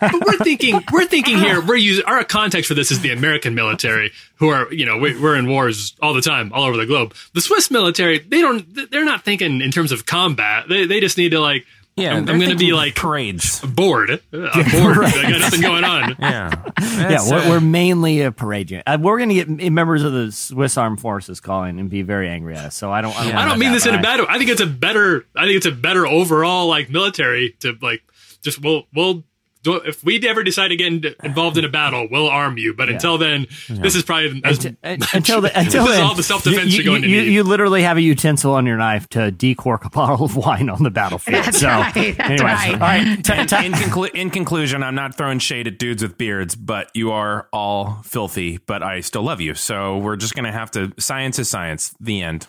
but 0.00 0.26
we're 0.26 0.38
thinking 0.44 0.80
we're 0.92 1.04
thinking 1.06 1.38
here 1.38 1.60
we're 1.64 1.76
using 1.76 2.04
our 2.06 2.24
context 2.24 2.68
for 2.68 2.74
this 2.74 2.90
is 2.90 3.00
the 3.00 3.12
American 3.12 3.54
military 3.54 4.12
who 4.36 4.48
are 4.48 4.72
you 4.72 4.86
know 4.86 4.96
we, 4.96 5.20
we're 5.20 5.36
in 5.36 5.46
wars 5.48 5.94
all 6.00 6.14
the 6.14 6.22
time 6.22 6.50
all 6.54 6.64
over 6.64 6.78
the 6.78 6.86
globe. 6.86 7.14
The 7.34 7.42
Swiss 7.42 7.70
military 7.70 8.18
they 8.20 8.40
don't 8.40 8.90
they're 8.90 9.04
not 9.04 9.24
thinking 9.24 9.60
in 9.60 9.70
terms 9.70 9.92
of 9.92 10.06
combat. 10.06 10.68
They 10.70 10.86
they 10.86 11.00
just 11.00 11.18
need 11.18 11.30
to 11.32 11.40
like 11.40 11.66
yeah, 12.00 12.12
I'm, 12.14 12.28
I'm 12.28 12.38
going 12.38 12.50
to 12.50 12.56
be 12.56 12.72
like 12.72 12.94
parades. 12.94 13.60
bored. 13.60 14.10
Uh, 14.32 14.48
I'm 14.52 14.70
bored. 14.70 14.98
I 15.04 15.30
got 15.30 15.40
nothing 15.40 15.60
going 15.60 15.84
on. 15.84 16.16
Yeah, 16.20 16.50
Yeah, 16.80 17.18
we're, 17.28 17.38
uh, 17.38 17.48
we're 17.50 17.60
mainly 17.60 18.22
a 18.22 18.32
parade 18.32 18.70
unit. 18.70 18.84
Uh, 18.86 18.98
we're 19.00 19.18
going 19.18 19.28
to 19.30 19.34
get 19.34 19.72
members 19.72 20.02
of 20.02 20.12
the 20.12 20.30
Swiss 20.32 20.76
Armed 20.78 21.00
Forces 21.00 21.40
calling 21.40 21.78
and 21.80 21.90
be 21.90 22.02
very 22.02 22.28
angry 22.28 22.54
at 22.56 22.66
us. 22.66 22.74
So 22.76 22.90
I 22.92 23.00
don't. 23.00 23.14
I 23.18 23.24
don't, 23.24 23.34
I 23.34 23.48
don't 23.48 23.58
mean 23.58 23.70
to 23.70 23.74
this 23.74 23.86
in 23.86 23.94
a 23.94 24.02
bad 24.02 24.20
way. 24.20 24.26
I 24.28 24.38
think 24.38 24.50
it's 24.50 24.60
a 24.60 24.66
better. 24.66 25.26
I 25.36 25.44
think 25.44 25.56
it's 25.56 25.66
a 25.66 25.72
better 25.72 26.06
overall 26.06 26.68
like 26.68 26.90
military 26.90 27.56
to 27.60 27.76
like 27.82 28.02
just 28.42 28.62
we'll 28.62 28.86
we'll 28.94 29.14
do- 29.14 29.24
if 29.64 30.02
we 30.02 30.26
ever 30.26 30.42
decide 30.42 30.68
to 30.68 30.76
get 30.76 31.16
involved 31.22 31.58
in 31.58 31.64
a 31.64 31.68
battle, 31.68 32.08
we'll 32.10 32.28
arm 32.28 32.56
you. 32.58 32.74
But 32.74 32.88
until 32.88 33.18
then, 33.18 33.46
this 33.68 33.94
is 33.94 34.02
probably 34.02 34.40
as, 34.44 34.64
Until, 34.64 34.76
until, 35.12 35.40
the, 35.42 35.58
until 35.58 35.84
this 35.84 35.92
is 35.92 35.98
then, 35.98 36.06
all 36.06 36.14
the 36.14 36.22
self 36.22 36.44
defense 36.44 36.72
you, 36.72 36.82
you're 36.82 36.84
going 36.92 37.02
to 37.02 37.08
you, 37.08 37.22
need. 37.22 37.32
you 37.32 37.42
literally 37.42 37.82
have 37.82 37.96
a 37.96 38.00
utensil 38.00 38.52
on 38.54 38.64
your 38.66 38.76
knife 38.78 39.08
to 39.10 39.30
decork 39.30 39.84
a 39.84 39.90
bottle 39.90 40.24
of 40.24 40.36
wine 40.36 40.70
on 40.70 40.82
the 40.82 40.90
battlefield. 40.90 41.44
That's 41.44 41.60
so, 41.60 41.68
right, 41.68 41.92
that's 41.94 42.18
anyways, 42.20 42.40
right. 42.42 42.72
All 42.72 42.78
right. 42.78 43.16
T- 43.24 43.46
t- 43.46 43.66
in, 43.66 43.72
conclu- 43.72 44.14
in 44.14 44.30
conclusion, 44.30 44.82
I'm 44.82 44.94
not 44.94 45.16
throwing 45.16 45.38
shade 45.38 45.66
at 45.66 45.78
dudes 45.78 46.02
with 46.02 46.16
beards, 46.16 46.54
but 46.56 46.90
you 46.94 47.12
are 47.12 47.48
all 47.52 48.00
filthy, 48.04 48.58
but 48.58 48.82
I 48.82 49.00
still 49.00 49.22
love 49.22 49.40
you. 49.40 49.54
So 49.54 49.98
we're 49.98 50.16
just 50.16 50.34
going 50.34 50.46
to 50.46 50.52
have 50.52 50.70
to, 50.72 50.92
science 50.98 51.38
is 51.38 51.48
science. 51.50 51.94
The 52.00 52.22
end. 52.22 52.46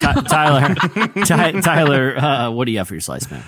Ty- 0.00 0.14
Tyler, 0.22 0.74
Ty- 1.24 1.60
Tyler, 1.60 2.16
uh, 2.16 2.50
what 2.50 2.66
do 2.66 2.72
you 2.72 2.78
have 2.78 2.88
for 2.88 2.94
your 2.94 3.00
slice, 3.00 3.30
man? 3.30 3.42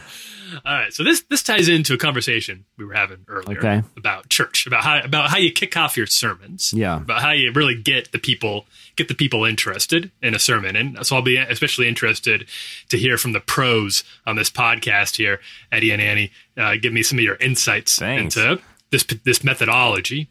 All 0.65 0.75
right, 0.75 0.93
so 0.93 1.03
this 1.05 1.23
this 1.23 1.43
ties 1.43 1.69
into 1.69 1.95
a 1.95 1.99
conversation 1.99 2.65
we 2.77 2.85
were 2.85 2.95
having 2.95 3.25
earlier 3.29 3.59
Okay. 3.59 3.83
about 3.97 4.29
church, 4.29 4.67
about 4.67 4.85
how 4.85 5.01
about 5.03 5.31
how 5.31 5.39
you 5.39 5.51
kick 5.53 5.77
off 5.77 5.97
your 5.97 6.07
sermons, 6.07 6.73
Yeah. 6.77 6.97
about 6.97 7.23
how 7.23 7.31
you 7.33 7.53
really 7.53 7.75
get 7.81 8.13
the 8.13 8.19
people 8.19 8.67
get 8.97 9.09
the 9.09 9.15
people 9.15 9.45
interested 9.45 10.11
in 10.23 10.35
a 10.35 10.39
sermon, 10.39 10.77
and 10.77 11.05
so 11.07 11.17
I'll 11.17 11.23
be 11.23 11.37
especially 11.37 11.89
interested 11.89 12.47
to 12.91 12.97
hear 12.99 13.19
from 13.19 13.33
the 13.33 13.41
pros 13.41 14.05
on 14.27 14.37
this 14.37 14.51
podcast 14.51 15.17
here, 15.17 15.41
Eddie 15.73 15.91
and 15.91 16.01
Annie. 16.01 16.31
Uh, 16.57 16.77
give 16.81 16.93
me 16.93 17.03
some 17.03 17.19
of 17.19 17.25
your 17.25 17.37
insights 17.37 17.99
Thanks. 17.99 18.37
into 18.37 18.61
this 18.91 19.05
this 19.25 19.43
methodology. 19.43 20.29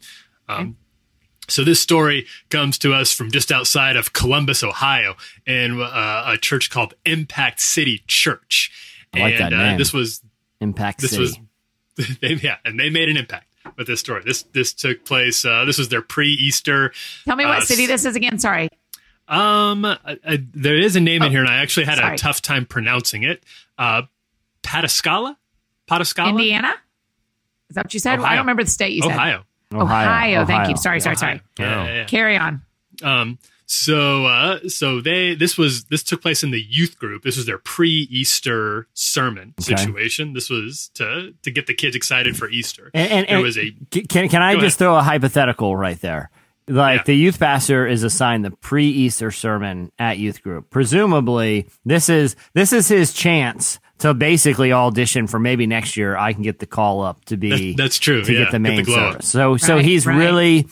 Um, 0.48 0.76
so 1.46 1.62
this 1.62 1.78
story 1.78 2.26
comes 2.48 2.78
to 2.78 2.94
us 2.94 3.12
from 3.12 3.30
just 3.30 3.52
outside 3.52 3.96
of 3.96 4.14
Columbus, 4.14 4.62
Ohio, 4.64 5.14
in 5.46 5.78
uh, 5.78 6.22
a 6.26 6.38
church 6.38 6.70
called 6.70 6.94
Impact 7.04 7.60
City 7.60 8.02
Church. 8.06 8.70
I 9.16 9.20
like 9.20 9.34
and 9.40 9.52
that 9.52 9.56
name. 9.56 9.74
Uh, 9.74 9.78
this 9.78 9.92
was 9.92 10.22
Impact 10.60 11.00
this 11.00 11.10
City. 11.12 11.22
was 11.96 12.18
they, 12.20 12.34
yeah, 12.34 12.56
and 12.64 12.78
they 12.78 12.90
made 12.90 13.08
an 13.08 13.16
impact 13.16 13.52
with 13.76 13.86
this 13.86 14.00
story. 14.00 14.22
This 14.24 14.42
this 14.52 14.72
took 14.74 15.04
place. 15.04 15.44
Uh, 15.44 15.64
this 15.64 15.78
was 15.78 15.88
their 15.88 16.02
pre-Easter. 16.02 16.92
Tell 17.24 17.36
me 17.36 17.44
what 17.44 17.58
Uh, 17.58 17.60
city 17.62 17.86
this 17.86 18.04
is 18.04 18.16
again. 18.16 18.38
Sorry. 18.38 18.68
Um, 19.26 19.84
I, 19.86 19.96
I, 20.26 20.44
there 20.52 20.76
is 20.76 20.96
a 20.96 21.00
name 21.00 21.22
in 21.22 21.30
here, 21.30 21.40
and 21.40 21.48
I 21.48 21.62
actually 21.62 21.86
had 21.86 21.98
Oh, 21.98 22.02
sorry. 22.02 22.14
a 22.14 22.18
tough 22.18 22.42
time 22.42 22.66
pronouncing 22.66 23.22
it. 23.22 23.42
Uh, 23.78 24.02
Pataskala, 24.62 25.36
Pataskala, 25.88 26.30
Indiana? 26.30 26.74
Is 27.70 27.76
that 27.76 27.86
what 27.86 27.94
you 27.94 28.00
said? 28.00 28.20
I 28.20 28.30
don't 28.34 28.40
remember 28.44 28.64
the 28.64 28.70
state 28.70 28.92
you 28.92 29.02
said. 29.02 29.12
Ohio. 29.12 29.44
Ohio. 29.72 30.44
Thank 30.44 30.50
Ohio. 30.60 30.70
you. 30.70 30.76
Sorry, 30.76 31.00
sorry, 31.00 31.16
sorry. 31.16 31.40
Yeah, 31.58 31.84
yeah, 31.86 31.94
yeah. 31.94 32.04
Carry 32.04 32.36
on. 32.36 32.62
Um, 33.02 33.38
so, 33.66 34.26
uh, 34.26 34.60
so 34.68 35.00
they, 35.00 35.34
this 35.34 35.56
was, 35.58 35.84
this 35.84 36.02
took 36.02 36.20
place 36.22 36.42
in 36.44 36.50
the 36.50 36.60
youth 36.62 36.98
group. 36.98 37.22
This 37.22 37.36
was 37.36 37.46
their 37.46 37.58
pre-Easter 37.58 38.86
sermon 38.94 39.54
Okay. 39.60 39.76
situation. 39.76 40.32
This 40.32 40.50
was 40.50 40.90
to, 40.94 41.34
to 41.42 41.50
get 41.50 41.66
the 41.66 41.74
kids 41.74 41.96
excited 41.96 42.36
for 42.36 42.48
Easter. 42.48 42.90
And, 42.94 43.10
and, 43.10 43.26
there 43.28 43.36
and 43.36 43.44
was 43.44 43.58
a, 43.58 43.70
can 44.08 44.28
can 44.28 44.42
I 44.42 44.54
just 44.54 44.64
ahead. 44.64 44.78
throw 44.78 44.96
a 44.96 45.02
hypothetical 45.02 45.76
right 45.76 46.00
there? 46.00 46.30
Like 46.66 47.00
Yeah. 47.00 47.02
the 47.06 47.16
youth 47.16 47.38
pastor 47.38 47.86
is 47.86 48.02
assigned 48.04 48.44
the 48.44 48.50
pre-Easter 48.50 49.30
sermon 49.30 49.92
at 49.98 50.18
youth 50.18 50.42
group. 50.42 50.70
Presumably, 50.70 51.68
this 51.84 52.08
is 52.08 52.36
this 52.54 52.72
is 52.72 52.88
his 52.88 53.12
chance 53.12 53.78
to 53.98 54.14
basically 54.14 54.72
audition 54.72 55.26
for 55.26 55.38
maybe 55.38 55.66
next 55.66 55.96
year. 55.96 56.16
I 56.16 56.32
can 56.32 56.42
get 56.42 56.58
the 56.60 56.66
call 56.66 57.02
up 57.02 57.22
to 57.26 57.36
be 57.36 57.72
That- 57.72 57.76
that's 57.82 57.98
true, 57.98 58.24
to 58.24 58.32
yeah, 58.32 58.38
get 58.44 58.46
the 58.52 58.58
get 58.58 58.62
main 58.62 58.76
the 58.76 58.82
glow 58.84 58.96
up. 58.96 59.12
service. 59.22 59.28
So 59.28 59.56
so 59.58 59.76
Right, 59.76 59.84
he's 59.84 60.06
right. 60.06 60.16
really 60.16 60.66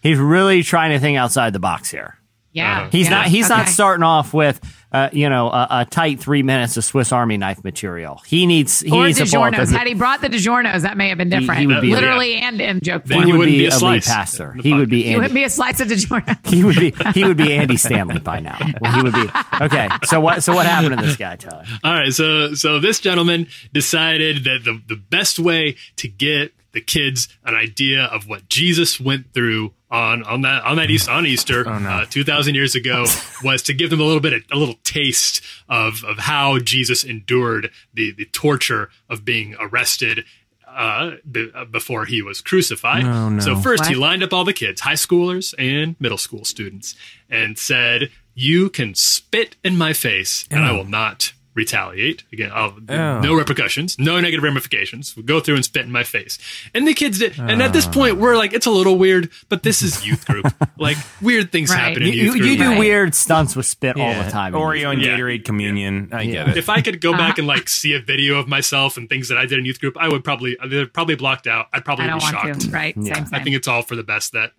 he's 0.00 0.18
really 0.18 0.62
trying 0.64 0.90
to 0.90 0.98
think 0.98 1.16
outside 1.16 1.52
the 1.52 1.60
box 1.60 1.90
here. 1.92 2.18
Yeah. 2.56 2.88
He's 2.90 3.06
yeah, 3.06 3.10
not. 3.10 3.26
He's 3.26 3.48
not 3.48 3.68
starting 3.68 4.02
off 4.02 4.32
with, 4.32 4.60
uh, 4.90 5.10
you 5.12 5.28
know, 5.28 5.48
a, 5.50 5.66
a 5.70 5.84
tight 5.84 6.20
three 6.20 6.42
minutes 6.42 6.76
of 6.78 6.84
Swiss 6.84 7.12
Army 7.12 7.36
knife 7.36 7.62
material. 7.62 8.20
He 8.26 8.46
needs. 8.46 8.80
He 8.80 8.90
Or 8.90 9.06
needs 9.06 9.18
to 9.18 9.26
pull 9.26 9.42
out 9.42 9.52
DiGiorno's. 9.52 9.70
Had 9.70 9.86
he 9.86 9.94
brought 9.94 10.22
the 10.22 10.28
DiGiorno's, 10.28 10.82
that 10.82 10.96
may 10.96 11.10
have 11.10 11.18
been 11.18 11.28
different. 11.28 11.60
he 11.60 11.66
would 11.66 11.82
be- 11.82 11.90
Literally 11.90 12.36
and 12.36 12.60
in 12.60 12.80
joke 12.80 13.04
Then 13.04 13.24
he 13.26 13.32
would 13.34 13.44
be 13.46 13.58
be 13.58 13.66
a 13.66 13.68
a 13.68 13.70
lead 13.70 13.78
slice 13.78 14.06
pastor. 14.06 14.52
in 14.52 14.60
He 14.60 14.72
would 14.74 14.88
be 14.88 15.04
podcast. 15.04 15.10
You 15.10 15.20
would 15.20 15.34
be 15.34 15.44
a 15.44 15.50
slice 15.50 15.80
of 15.80 15.88
DiGiorno. 15.88 16.46
He 16.46 16.64
would 16.64 16.76
be. 16.76 16.94
He 17.12 17.24
would 17.24 17.36
be 17.36 17.52
Andy 17.52 17.76
Stanley 17.76 18.20
by 18.20 18.40
now. 18.40 18.58
Well, 18.80 18.92
he 18.92 19.02
would 19.02 19.12
be. 19.12 19.28
Okay. 19.60 19.88
So 20.04 20.20
what? 20.20 20.42
So 20.42 20.54
what 20.54 20.64
happened 20.64 20.98
to 20.98 21.04
this 21.04 21.16
guy, 21.16 21.36
Tyler? 21.36 21.64
All 21.84 21.92
right, 21.92 22.12
so 22.12 22.54
so 22.54 22.80
this 22.80 23.00
gentleman 23.00 23.48
decided 23.72 24.44
that 24.44 24.60
the 24.64 24.80
the 24.86 24.96
best 24.96 25.38
way 25.38 25.76
to 25.96 26.08
get 26.08 26.52
the 26.76 26.80
kids 26.82 27.26
an 27.42 27.54
idea 27.54 28.04
of 28.04 28.28
what 28.28 28.50
Jesus 28.50 29.00
went 29.00 29.32
through 29.32 29.72
on 29.90 30.22
on 30.24 30.42
that 30.42 30.62
on 30.62 30.76
that 30.76 30.90
East 30.90 31.08
on 31.08 31.24
Easter 31.24 31.66
uh, 31.86 32.04
two 32.04 32.22
thousand 32.22 32.54
years 32.54 32.74
ago 32.74 33.06
was 33.42 33.62
to 33.62 33.72
give 33.72 33.88
them 33.88 33.98
a 33.98 34.04
little 34.04 34.20
bit 34.20 34.34
of, 34.34 34.42
a 34.52 34.56
little 34.56 34.76
taste 34.84 35.40
of 35.70 36.04
of 36.04 36.18
how 36.18 36.58
Jesus 36.58 37.02
endured 37.02 37.70
the 37.94 38.12
the 38.12 38.26
torture 38.26 38.90
of 39.08 39.24
being 39.24 39.56
arrested. 39.58 40.24
Uh, 40.68 41.12
be, 41.30 41.50
uh, 41.54 41.64
before 41.64 42.04
he 42.04 42.20
was 42.20 42.42
crucified. 42.42 43.02
So 43.40 43.56
first 43.56 43.86
he 43.86 43.94
lined 43.94 44.22
up 44.22 44.34
all 44.34 44.44
the 44.44 44.52
kids, 44.52 44.82
high 44.82 44.92
schoolers 44.92 45.54
and 45.58 45.96
middle 45.98 46.18
school 46.18 46.44
students, 46.44 46.94
and 47.30 47.56
said, 47.58 48.10
"You 48.34 48.68
can 48.68 48.94
spit 48.94 49.56
in 49.64 49.78
my 49.78 49.94
face, 49.94 50.46
and 50.50 50.62
I 50.66 50.72
will 50.72 50.84
not 50.84 51.32
retaliate. 51.56 52.22
Again, 52.32 52.50
I'll, 52.54 52.76
no 52.86 53.34
repercussions, 53.34 53.98
no 53.98 54.20
negative 54.20 54.44
ramifications. 54.44 55.16
We'll 55.16 55.24
go 55.26 55.40
through 55.40 55.56
and 55.56 55.64
spit 55.64 55.84
in 55.86 55.90
my 55.90 56.04
face." 56.04 56.38
And 56.74 56.86
the 56.86 56.94
kids 56.94 57.18
did. 57.18 57.38
And 57.38 57.60
at 57.62 57.72
this 57.72 57.86
point, 57.86 58.18
we're 58.18 58.36
like, 58.36 58.52
"It's 58.52 58.66
a 58.66 58.70
little 58.70 58.96
weird, 58.96 59.30
but 59.48 59.62
this 59.64 59.82
is 59.82 60.06
youth 60.06 60.24
group. 60.26 60.46
like 60.78 60.98
weird 61.20 61.50
things 61.50 61.70
Right. 61.70 61.78
happen 61.80 62.02
in 62.02 62.12
You, 62.12 62.14
youth 62.24 62.34
you, 62.36 62.40
group." 62.42 62.50
you 62.52 62.56
do 62.58 62.68
Right. 62.70 62.78
weird 62.78 63.14
stunts 63.14 63.56
with 63.56 63.66
spit 63.66 63.96
all 63.98 64.14
the 64.22 64.30
time. 64.30 64.52
Oreo 64.52 64.92
and 64.92 65.02
Yeah. 65.02 65.16
Gatorade 65.18 65.44
communion. 65.44 66.10
I 66.12 66.26
get 66.26 66.48
it. 66.50 66.56
if 66.58 66.68
I 66.68 66.80
could 66.82 67.00
go 67.00 67.10
Uh-huh. 67.12 67.18
back 67.18 67.38
and 67.38 67.46
like 67.48 67.68
see 67.68 67.94
a 67.94 68.00
video 68.00 68.36
of 68.38 68.46
myself 68.46 68.96
and 68.98 69.08
things 69.08 69.28
that 69.28 69.38
I 69.38 69.46
did 69.46 69.58
in 69.58 69.64
youth 69.64 69.80
group, 69.80 69.96
I 69.98 70.08
would 70.08 70.22
probably 70.22 70.56
they're 70.68 70.86
probably 70.86 71.14
blocked 71.16 71.46
out. 71.46 71.66
I'd 71.72 71.84
probably 71.84 72.04
I 72.04 72.08
don't 72.08 72.18
be 72.18 72.22
want 72.24 72.34
shocked. 72.36 72.60
to. 72.62 72.70
Right. 72.70 72.94
Same, 72.94 73.04
Yeah. 73.06 73.14
same. 73.24 73.28
I 73.32 73.42
think 73.42 73.56
it's 73.56 73.66
all 73.66 73.82
for 73.82 73.96
the 73.96 74.04
best 74.04 74.32
that 74.32 74.52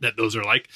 that 0.00 0.16
those 0.16 0.34
are 0.36 0.44
like 0.44 0.68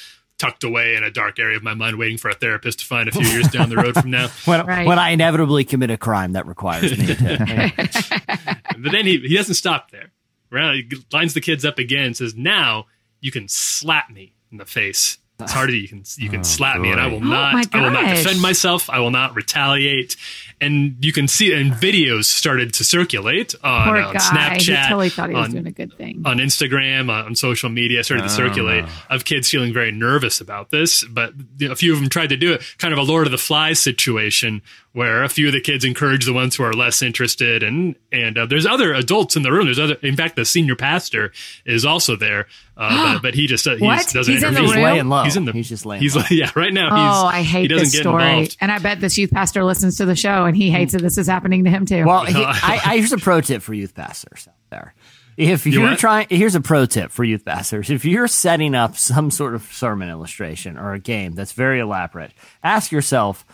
tucked 0.45 0.65
away 0.65 0.95
in 0.97 1.03
a 1.05 1.11
dark 1.11 1.39
area 1.39 1.57
of 1.57 1.63
my 1.63 1.75
mind, 1.75 1.97
waiting 1.99 2.19
for 2.19 2.29
a 2.29 2.35
therapist 2.35 2.81
to 2.81 2.85
find 2.85 3.09
a 3.09 3.13
few 3.13 3.27
years 3.27 3.49
down 3.49 3.69
the 3.71 3.77
road 3.77 3.95
from 3.95 4.11
now. 4.11 4.29
When, 4.45 4.67
Right. 4.67 4.87
when 4.87 4.99
I 4.99 5.11
inevitably 5.11 5.65
commit 5.65 5.91
a 5.91 5.97
crime 5.97 6.33
that 6.33 6.47
requires 6.47 6.97
me 6.99 7.07
to. 7.07 7.73
But 8.79 8.93
then 8.93 9.07
he 9.07 9.19
he 9.21 9.37
doesn't 9.37 9.55
stop 9.55 9.91
there. 9.91 10.11
Right? 10.51 10.85
He 10.91 10.99
lines 11.13 11.35
the 11.35 11.41
kids 11.41 11.65
up 11.65 11.79
again 11.79 12.07
and 12.07 12.17
says, 12.17 12.35
"Now 12.35 12.87
you 13.21 13.31
can 13.31 13.49
slap 13.49 14.11
me 14.11 14.35
in 14.53 14.59
the 14.59 14.67
face." 14.67 15.19
It's 15.41 15.53
harder. 15.53 15.75
You 15.75 15.89
can 15.89 16.05
you 16.17 16.31
can 16.31 16.45
slap 16.45 16.81
me, 16.81 16.93
and 16.93 17.01
I 17.01 17.09
will 17.09 17.21
not. 17.21 17.55
Oh 17.55 17.57
my 17.57 17.65
I 17.73 17.83
will 17.83 17.91
not 17.91 18.15
defend 18.15 18.41
myself. 18.41 18.89
I 18.89 19.01
will 19.01 19.11
not 19.11 19.35
retaliate. 19.35 20.17
And 20.61 21.05
you 21.05 21.13
can 21.13 21.27
see, 21.27 21.53
and 21.53 21.73
videos 21.73 22.25
started 22.27 22.73
to 22.75 22.85
circulate 22.85 23.55
on, 23.65 23.89
Poor 23.89 23.97
on 23.99 24.15
guy. 24.15 24.21
Snapchat, 24.21 24.61
he 24.61 24.89
totally 24.89 25.09
thought 25.09 25.29
he 25.31 25.35
was 25.35 25.47
on, 25.47 25.51
doing 25.51 25.67
a 25.67 25.73
good 25.73 25.93
thing. 25.95 26.23
on 26.25 26.39
Instagram, 26.39 27.11
on, 27.11 27.27
on 27.27 27.35
social 27.35 27.69
media, 27.69 28.05
started 28.05 28.23
to 28.23 28.29
circulate 28.29 28.85
of 29.11 29.25
kids 29.25 29.51
feeling 29.51 29.73
very 29.73 29.91
nervous 29.91 30.41
about 30.41 30.71
this. 30.71 31.03
But 31.05 31.35
you 31.59 31.67
know, 31.67 31.73
a 31.73 31.77
few 31.77 31.93
of 31.93 32.01
them 32.01 32.09
tried 32.09 32.29
to 32.29 32.37
do 32.37 32.53
it, 32.53 32.63
kind 32.79 32.93
of 32.95 32.99
a 32.99 33.03
Lord 33.03 33.27
of 33.27 33.33
the 33.33 33.39
Flies 33.39 33.81
situation, 33.81 34.63
where 34.93 35.25
a 35.25 35.29
few 35.29 35.49
of 35.49 35.53
the 35.53 35.61
kids 35.61 35.85
encourage 35.85 36.25
the 36.25 36.33
ones 36.33 36.55
who 36.55 36.63
are 36.63 36.73
less 36.73 37.03
interested, 37.03 37.65
and 37.65 37.97
and 38.13 38.39
uh, 38.39 38.47
there's 38.47 38.67
other 38.67 38.95
adults 38.95 39.35
in 39.35 39.43
the 39.43 39.51
room. 39.51 39.65
There's 39.65 39.81
other, 39.81 39.97
in 40.03 40.15
fact, 40.17 40.37
the 40.37 40.45
senior 40.45 40.77
pastor 40.77 41.33
is 41.67 41.85
also 41.85 42.15
there, 42.15 42.47
uh, 42.77 43.15
but, 43.15 43.23
but 43.23 43.35
he 43.35 43.47
just 43.47 43.67
uh, 43.67 43.77
he 43.77 43.87
just 43.87 44.13
doesn't 44.15 44.33
He's 44.35 44.43
in 44.43 44.55
the 44.55 44.61
intervene. 44.61 44.77
He's 44.77 44.85
laying 44.85 45.09
low. 45.09 45.25
He's 45.25 45.37
in 45.37 45.45
the. 45.45 45.53
He's 45.53 45.69
just 45.69 45.87
laying 45.87 46.03
He's 46.03 46.17
low. 46.17 46.23
yeah. 46.31 46.51
Right 46.55 46.73
now, 46.73 46.89
Oh, 46.91 46.95
he's, 47.29 47.35
I 47.35 47.39
he 47.39 47.45
hate 47.45 47.69
doesn't 47.69 47.85
this 47.85 47.99
story. 47.99 48.23
involved. 48.25 48.57
And 48.61 48.73
I 48.73 48.79
bet 48.79 49.01
this 49.01 49.17
youth 49.19 49.31
pastor 49.31 49.65
listens 49.65 49.97
to 49.99 50.07
the 50.07 50.17
show 50.17 50.45
and 50.45 50.57
he 50.57 50.71
hates 50.71 50.93
that 50.93 51.03
this 51.03 51.19
is 51.19 51.27
happening 51.27 51.65
to 51.65 51.71
him 51.71 51.87
too. 51.87 52.05
Well, 52.05 52.25
he, 52.25 52.35
I, 52.47 52.81
I, 52.85 52.97
here's 52.97 53.13
a 53.13 53.19
pro 53.19 53.41
tip 53.41 53.63
for 53.63 53.75
youth 53.75 53.95
pastors 53.95 54.47
out 54.49 54.55
there. 54.71 54.95
If 55.37 55.67
you're 55.67 55.83
what? 55.83 55.99
trying, 55.99 56.29
here's 56.31 56.55
a 56.55 56.61
pro 56.61 56.87
tip 56.87 57.11
for 57.11 57.25
youth 57.25 57.45
pastors. 57.45 57.91
If 57.91 58.05
you're 58.05 58.29
setting 58.29 58.75
up 58.77 58.97
some 58.97 59.33
sort 59.33 59.57
of 59.57 59.63
sermon 59.65 60.09
illustration 60.09 60.79
or 60.79 60.93
a 60.93 61.01
game 61.01 61.33
that's 61.33 61.51
very 61.53 61.81
elaborate, 61.81 62.31
ask 62.63 62.93
yourself, 62.93 63.45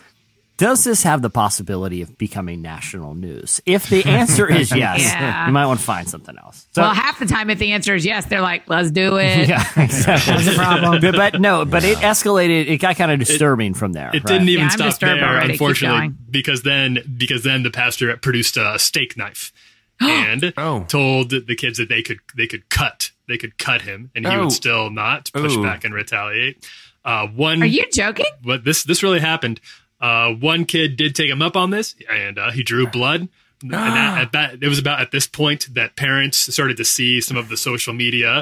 does 0.61 0.83
this 0.83 1.01
have 1.01 1.23
the 1.23 1.29
possibility 1.31 2.03
of 2.03 2.19
becoming 2.19 2.61
national 2.61 3.15
news? 3.15 3.59
If 3.65 3.89
the 3.89 4.05
answer 4.05 4.47
is 4.47 4.71
yes, 4.75 5.01
Yeah. 5.01 5.47
you 5.47 5.51
might 5.53 5.65
want 5.65 5.79
to 5.79 5.85
find 5.85 6.07
something 6.07 6.37
else. 6.37 6.67
So, 6.73 6.83
well, 6.83 6.93
half 6.93 7.17
the 7.17 7.25
time 7.25 7.49
if 7.49 7.57
the 7.57 7.71
answer 7.71 7.95
is 7.95 8.05
yes, 8.05 8.25
they're 8.27 8.41
like, 8.41 8.69
let's 8.69 8.91
do 8.91 9.17
it. 9.17 9.49
yeah, 9.49 9.63
exactly. 9.75 10.35
That's 10.35 10.47
a 10.49 10.53
problem. 10.59 11.01
But, 11.01 11.15
but 11.15 11.41
no, 11.41 11.65
but 11.65 11.83
it 11.83 11.97
escalated. 11.97 12.67
It 12.67 12.77
got 12.77 12.95
kind 12.95 13.11
of 13.11 13.17
disturbing 13.17 13.73
from 13.73 13.93
there. 13.93 14.09
It 14.09 14.17
right? 14.23 14.25
didn't 14.25 14.49
even 14.49 14.65
Yeah, 14.65 14.69
stop 14.89 14.99
there, 14.99 15.27
already. 15.27 15.53
Unfortunately, 15.53 16.13
because 16.29 16.61
then 16.61 16.99
because 17.17 17.43
then 17.43 17.63
the 17.63 17.71
pastor 17.71 18.15
produced 18.17 18.55
a 18.55 18.77
steak 18.77 19.17
knife 19.17 19.51
and 19.99 20.53
Oh. 20.57 20.85
told 20.87 21.31
the 21.31 21.55
kids 21.55 21.79
that 21.79 21.89
they 21.89 22.03
could 22.03 22.19
they 22.37 22.45
could 22.45 22.69
cut 22.69 23.09
they 23.27 23.37
could 23.39 23.57
cut 23.57 23.81
him 23.81 24.11
and 24.13 24.27
he 24.27 24.31
Oh. 24.35 24.41
would 24.41 24.51
still 24.51 24.91
not 24.91 25.31
push 25.33 25.55
Ooh. 25.55 25.63
back 25.63 25.83
and 25.85 25.93
retaliate. 25.95 26.63
Uh, 27.03 27.25
one 27.25 27.63
Are 27.63 27.65
you 27.65 27.87
joking? 27.91 28.27
but 28.45 28.63
this 28.63 28.83
this 28.83 29.01
really 29.01 29.19
happened. 29.19 29.59
Uh, 30.01 30.33
one 30.33 30.65
kid 30.65 30.97
did 30.97 31.15
take 31.15 31.29
him 31.29 31.41
up 31.41 31.55
on 31.55 31.69
this, 31.69 31.95
and 32.09 32.37
uh, 32.39 32.51
he 32.51 32.63
drew 32.63 32.87
blood. 32.87 33.29
And 33.63 33.71
that, 33.73 34.17
at 34.17 34.31
that, 34.31 34.63
it 34.63 34.67
was 34.67 34.79
about 34.79 35.01
at 35.01 35.11
this 35.11 35.27
point 35.27 35.67
that 35.75 35.95
parents 35.95 36.51
started 36.51 36.77
to 36.77 36.83
see 36.83 37.21
some 37.21 37.37
of 37.37 37.47
the 37.47 37.55
social 37.55 37.93
media. 37.93 38.41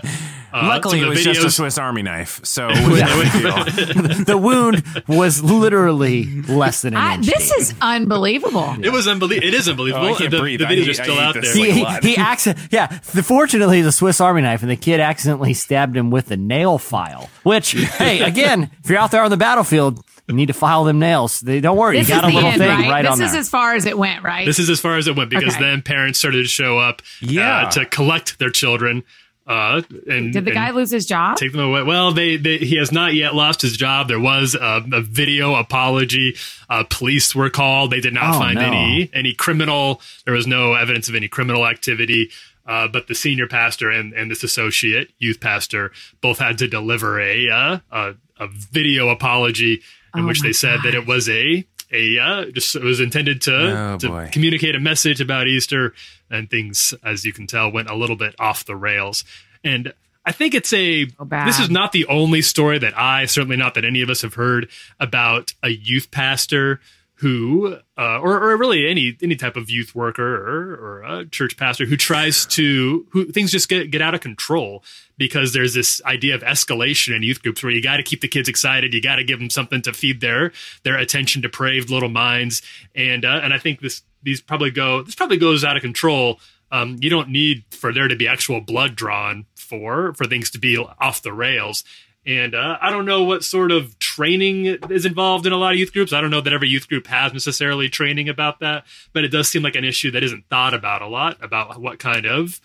Uh, 0.54 0.64
Luckily, 0.68 1.02
it 1.02 1.10
was 1.10 1.18
the 1.26 1.34
just 1.34 1.46
a. 1.46 1.52
Swiss 1.52 1.78
Army 1.78 2.04
knife, 2.04 2.40
so 2.46 2.70
it 2.72 2.88
was 2.88 3.44
no 3.44 4.14
the 4.24 4.38
wound 4.38 4.82
was 5.10 5.44
literally 5.44 6.24
less 6.44 6.84
than 6.84 6.94
an 6.94 7.02
I, 7.02 7.16
inch. 7.16 7.26
this 7.26 7.50
deep. 7.50 7.60
is 7.60 7.74
unbelievable. 7.82 8.76
It 8.82 8.94
was 8.94 9.10
unbelievable. 9.10 9.46
It 9.50 9.54
is 9.54 9.68
unbelievable. 9.68 10.06
Oh, 10.08 10.14
I 10.14 10.18
can't 10.18 10.32
the, 10.32 10.40
breathe. 10.40 10.62
the 10.62 10.66
videos 10.68 10.78
need- 10.86 10.90
are 10.90 10.94
still 10.94 11.20
I 11.20 11.26
out 11.26 11.34
this 11.34 11.54
there. 11.54 11.64
like 11.66 11.74
he, 11.74 11.82
blood. 11.82 12.04
he 12.06 12.16
accident, 12.16 12.68
yeah. 12.72 12.88
The, 12.88 13.22
fortunately, 13.22 13.82
the 13.82 13.92
Swiss 13.92 14.22
Army 14.22 14.42
knife, 14.42 14.62
and 14.62 14.72
the 14.72 14.78
kid 14.78 15.02
accidentally 15.02 15.54
stabbed 15.54 15.98
him 15.98 16.12
with 16.12 16.28
the 16.28 16.38
nail 16.38 16.78
file. 16.78 17.30
Which, 17.44 17.72
hey, 17.74 18.22
again, 18.22 18.72
if 18.86 18.90
you're 18.90 19.00
out 19.00 19.12
there 19.12 19.24
on 19.24 19.32
the 19.32 19.38
battlefield, 19.38 20.02
you 20.30 20.36
need 20.36 20.46
to 20.48 20.54
file 20.54 20.86
them 20.86 21.00
nails. 21.00 21.42
They 21.42 21.60
don't 21.60 21.76
worry, 21.78 21.98
This 22.00 22.08
you 22.08 22.16
got 22.16 22.24
is 22.26 22.32
a 22.32 22.36
little 22.36 22.50
end, 22.52 22.60
thing 22.62 22.70
right? 22.70 22.90
right, 22.90 23.02
this 23.04 23.12
on 23.12 23.22
is 23.22 23.32
there. 23.32 23.40
as 23.42 23.50
far 23.50 23.76
as 23.76 23.86
it 23.86 23.98
went, 23.98 24.24
right? 24.24 24.46
This 24.46 24.60
is 24.60 24.70
as 24.70 24.80
far 24.80 24.96
as 24.98 25.08
it 25.08 25.16
went 25.16 25.30
because 25.30 25.56
Okay. 25.56 25.64
then 25.66 25.82
parents 25.82 26.20
started 26.20 26.44
to 26.44 26.48
show 26.48 26.78
up 26.80 27.02
Yeah. 27.20 27.64
uh, 27.64 27.72
to 27.72 27.86
collect 27.86 28.40
their 28.40 28.52
children 28.52 29.04
Uh, 29.48 29.82
and 30.08 30.32
Did 30.32 30.46
the 30.46 30.52
and 30.52 30.56
guy 30.60 30.70
lose 30.70 30.92
his 30.92 31.08
job? 31.08 31.36
take 31.38 31.52
them 31.54 31.62
away? 31.62 31.82
Well, 31.82 32.12
they, 32.12 32.38
they 32.38 32.60
he 32.60 32.76
has 32.78 32.92
not 32.92 33.16
yet 33.16 33.34
lost 33.34 33.64
his 33.64 33.76
job. 33.76 34.08
There 34.08 34.20
was 34.20 34.54
a, 34.54 34.86
a 34.94 35.02
video 35.02 35.56
apology. 35.56 36.36
Uh, 36.70 36.84
police 36.88 37.34
were 37.34 37.50
called. 37.50 37.90
They 37.92 38.00
did 38.00 38.14
not 38.14 38.36
Oh, 38.36 38.40
find 38.40 38.56
no. 38.60 38.62
any 38.68 39.10
any 39.12 39.34
criminal. 39.34 40.02
There 40.26 40.36
was 40.36 40.46
no 40.46 40.76
evidence 40.76 41.10
of 41.10 41.16
any 41.16 41.28
criminal 41.28 41.66
activity. 41.66 42.30
Uh, 42.68 42.88
but 42.88 43.08
the 43.08 43.16
senior 43.16 43.48
pastor 43.48 43.90
and, 43.90 44.14
and 44.14 44.30
this 44.30 44.44
associate 44.44 45.10
youth 45.18 45.40
pastor 45.40 45.92
both 46.22 46.38
had 46.38 46.60
to 46.60 46.68
deliver 46.68 47.20
a 47.20 47.50
uh, 47.50 47.80
a, 47.92 48.14
a 48.40 48.48
video 48.48 49.10
apology 49.10 49.82
in 50.16 50.24
Oh 50.24 50.28
which 50.28 50.42
they 50.42 50.54
said 50.54 50.80
that 50.84 50.94
it 50.96 51.06
was 51.08 51.28
a 51.30 51.66
a 51.92 52.20
uh, 52.20 52.46
just 52.52 52.76
it 52.76 52.84
was 52.84 53.00
intended 53.00 53.42
to 53.44 53.54
Oh, 53.56 53.98
to 53.98 54.08
boy. 54.08 54.30
communicate 54.32 54.76
a 54.76 54.80
message 54.80 55.22
about 55.22 55.48
Easter, 55.48 55.94
and 56.30 56.50
things, 56.50 56.94
as 57.04 57.26
you 57.26 57.34
can 57.34 57.48
tell, 57.48 57.72
went 57.72 57.90
a 57.90 57.96
little 57.96 58.16
bit 58.16 58.36
off 58.40 58.66
the 58.66 58.76
rails. 58.76 59.24
And 59.64 59.94
I 60.26 60.32
think 60.32 60.54
it's 60.54 60.72
a 60.74 61.06
bad. 61.06 61.48
this 61.48 61.60
is 61.60 61.70
not 61.72 61.92
the 61.92 62.06
only 62.06 62.42
story 62.44 62.78
that 62.78 62.96
I 62.98 63.26
certainly 63.26 63.58
not 63.58 63.74
that 63.74 63.86
any 63.86 64.02
of 64.04 64.10
us 64.12 64.22
have 64.22 64.36
heard 64.36 64.70
about 65.00 65.54
a 65.64 65.70
youth 65.70 66.12
pastor 66.12 66.80
who 67.20 67.76
uh, 67.98 68.20
or, 68.20 68.42
or 68.42 68.58
really 68.58 68.90
any 68.90 69.18
any 69.22 69.36
type 69.36 69.58
of 69.58 69.70
youth 69.70 69.94
worker 69.94 70.36
or, 70.36 70.74
or 70.76 71.04
a 71.04 71.26
church 71.26 71.58
pastor 71.58 71.86
who 71.86 71.98
tries 71.98 72.46
to 72.46 73.06
who 73.12 73.26
things 73.26 73.52
just 73.52 73.68
get 73.68 73.92
get 73.92 74.02
out 74.02 74.16
of 74.16 74.22
control 74.22 74.84
because 75.18 75.52
there's 75.52 75.74
this 75.74 76.02
idea 76.06 76.34
of 76.34 76.42
escalation 76.42 77.14
in 77.14 77.22
youth 77.22 77.44
groups 77.44 77.62
where 77.62 77.74
you 77.74 77.82
got 77.82 77.98
to 77.98 78.04
keep 78.04 78.22
the 78.22 78.28
kids 78.28 78.48
excited 78.48 78.94
you 78.94 79.02
got 79.02 79.18
to 79.18 79.24
give 79.26 79.38
them 79.38 79.50
something 79.50 79.82
to 79.82 79.92
feed 79.92 80.22
their 80.22 80.54
their 80.84 80.98
attention 80.98 81.42
depraved 81.42 81.90
little 81.90 82.10
minds. 82.10 82.62
And 82.96 83.26
uh, 83.26 83.42
and 83.44 83.54
I 83.54 83.60
think 83.60 83.82
this 83.82 84.02
these 84.24 84.42
probably 84.42 84.72
go 84.72 85.04
this 85.04 85.16
probably 85.16 85.38
goes 85.38 85.64
out 85.64 85.76
of 85.76 85.82
control. 85.82 86.40
Um, 86.72 86.98
you 87.02 87.10
don't 87.10 87.30
need 87.30 87.66
for 87.72 87.92
there 87.92 88.08
to 88.08 88.16
be 88.16 88.28
actual 88.28 88.62
blood 88.62 88.96
drawn 88.96 89.46
for 89.56 90.14
for 90.14 90.26
things 90.26 90.52
to 90.52 90.60
be 90.60 90.78
off 90.78 91.22
the 91.22 91.34
rails 91.34 91.84
and 92.26 92.54
uh, 92.54 92.78
I 92.82 92.90
don't 92.92 93.06
know 93.06 93.24
what 93.24 93.44
sort 93.44 93.72
of 93.72 93.98
training 94.00 94.66
is 94.90 95.06
involved 95.06 95.46
in 95.46 95.54
a 95.54 95.58
lot 95.58 95.74
of 95.74 95.80
youth 95.80 95.94
groups. 95.94 96.14
I 96.14 96.22
don't 96.22 96.32
know 96.32 96.42
that 96.42 96.54
every 96.54 96.68
youth 96.68 96.88
group 96.88 97.08
has 97.08 97.34
necessarily 97.34 97.90
training 97.90 98.30
about 98.30 98.60
that, 98.60 98.86
but 99.14 99.24
it 99.24 99.30
does 99.30 99.48
seem 99.48 99.64
like 99.64 99.76
an 99.76 99.86
issue 99.86 100.12
that 100.12 100.24
isn't 100.24 100.46
thought 100.50 100.74
about 100.74 101.02
a 101.02 101.08
lot 101.08 101.38
about 101.42 101.80
what 101.82 102.00
kind 102.00 102.26
of 102.26 102.60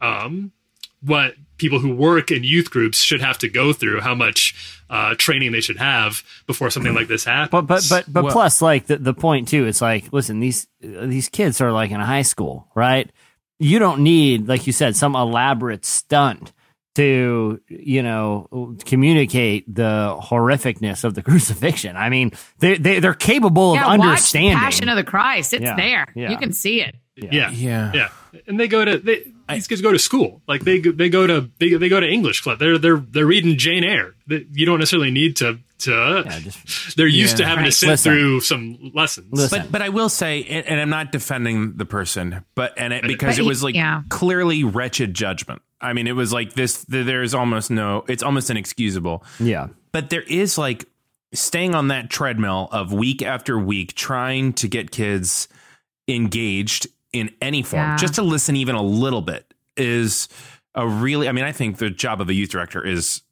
um, 0.00 0.52
what 1.00 1.34
people 1.58 1.78
who 1.78 1.94
work 1.94 2.30
in 2.30 2.42
youth 2.44 2.70
groups 2.70 2.98
should 2.98 3.20
have 3.20 3.38
to 3.38 3.48
go 3.48 3.72
through, 3.72 4.00
how 4.00 4.14
much 4.14 4.80
uh, 4.90 5.14
training 5.16 5.52
they 5.52 5.60
should 5.60 5.76
have 5.78 6.22
before 6.46 6.70
something 6.70 6.94
like 6.94 7.08
this 7.08 7.24
happens. 7.24 7.50
But 7.50 7.66
but 7.66 7.86
but 7.88 8.12
but 8.12 8.24
Well- 8.24 8.32
plus, 8.32 8.60
like 8.60 8.86
the 8.86 8.96
the 8.96 9.14
point 9.14 9.48
too, 9.48 9.66
it's 9.66 9.80
like 9.80 10.12
listen, 10.12 10.40
these 10.40 10.66
these 10.80 11.28
kids 11.28 11.60
are 11.60 11.72
like 11.72 11.90
in 11.90 12.00
high 12.00 12.22
school, 12.22 12.68
right? 12.74 13.10
You 13.60 13.80
don't 13.80 14.02
need, 14.02 14.46
like 14.46 14.66
you 14.68 14.72
said, 14.72 14.94
some 14.94 15.16
elaborate 15.16 15.84
stunt 15.84 16.52
to 16.98 17.60
you 17.68 18.02
know 18.02 18.76
communicate 18.84 19.72
the 19.72 20.16
horrificness 20.20 21.04
of 21.04 21.14
the 21.14 21.22
crucifixion. 21.28 21.96
I 21.96 22.08
mean, 22.10 22.32
they 22.58 22.76
they 22.76 23.00
they're 23.00 23.14
capable 23.14 23.74
yeah, 23.74 23.92
of 23.92 23.98
watch 23.98 24.08
understanding. 24.08 24.56
Passion 24.58 24.88
of 24.88 24.96
the 24.96 25.04
Christ. 25.04 25.54
It's 25.54 25.62
Yeah, 25.62 25.76
there. 25.76 26.06
yeah. 26.14 26.30
You 26.30 26.36
can 26.36 26.52
see 26.52 26.80
it. 26.82 26.94
yeah, 27.16 27.50
Yeah. 27.50 27.92
yeah, 27.94 28.08
and 28.46 28.58
they 28.60 28.68
go 28.68 28.84
to 28.84 28.98
they, 28.98 29.32
these 29.48 29.66
kids 29.66 29.80
go 29.80 29.92
to 29.92 29.98
school. 29.98 30.42
Like 30.46 30.62
they 30.62 30.78
go- 30.80 30.92
they 30.92 31.08
go 31.08 31.26
to 31.26 31.50
they, 31.58 31.74
they 31.74 31.88
go 31.88 31.98
to 32.00 32.06
English 32.08 32.42
club. 32.42 32.58
They're 32.58 32.78
they're 32.78 32.98
they're 32.98 33.26
reading 33.26 33.56
Jane 33.56 33.82
Eyre. 33.84 34.14
You 34.28 34.66
don't 34.66 34.78
necessarily 34.78 35.10
need 35.10 35.36
to 35.36 35.58
to. 35.80 36.22
Yeah, 36.26 36.38
just- 36.40 36.96
they're 36.96 37.06
used 37.06 37.36
to 37.38 37.44
having 37.46 37.64
Right. 37.64 37.70
to 37.72 37.76
sit 37.76 37.88
Listen. 37.88 38.12
through 38.12 38.40
some 38.40 38.90
lessons. 38.94 39.28
Listen. 39.32 39.62
But 39.62 39.72
but 39.72 39.82
I 39.82 39.88
will 39.88 40.08
say, 40.08 40.44
and, 40.44 40.66
and 40.66 40.80
I'm 40.80 40.90
not 40.90 41.10
defending 41.12 41.76
the 41.76 41.86
person, 41.86 42.44
but 42.54 42.74
and 42.76 42.92
it 42.92 43.02
because 43.06 43.36
But 43.36 43.44
it 43.44 43.48
was 43.48 43.62
like 43.62 43.74
yeah. 43.74 44.02
clearly 44.08 44.62
wretched 44.64 45.14
judgment. 45.14 45.62
I 45.80 45.92
mean, 45.92 46.06
it 46.06 46.16
was 46.16 46.32
like 46.32 46.54
this. 46.54 46.84
There's 46.88 47.34
almost 47.34 47.70
no. 47.70 48.04
It's 48.08 48.22
almost 48.22 48.50
inexcusable. 48.50 49.24
yeah. 49.38 49.68
But 49.92 50.10
there 50.10 50.22
is 50.22 50.58
like 50.58 50.84
staying 51.32 51.74
on 51.74 51.88
that 51.88 52.10
treadmill 52.10 52.68
of 52.72 52.92
week 52.92 53.22
after 53.22 53.58
week, 53.58 53.94
trying 53.94 54.52
to 54.54 54.68
get 54.68 54.90
kids 54.90 55.48
engaged 56.08 56.86
in 57.12 57.30
any 57.40 57.62
form, 57.62 57.82
Yeah. 57.82 57.96
just 57.96 58.14
to 58.14 58.22
listen 58.22 58.56
even 58.56 58.74
a 58.74 58.82
little 58.82 59.22
bit 59.22 59.52
is 59.76 60.28
a 60.74 60.86
really. 60.86 61.28
I 61.28 61.32
mean, 61.32 61.44
I 61.44 61.52
think 61.52 61.78
the 61.78 61.90
job 61.90 62.20
of 62.20 62.28
a 62.28 62.34
youth 62.34 62.50
director 62.50 62.84
is 62.84 63.22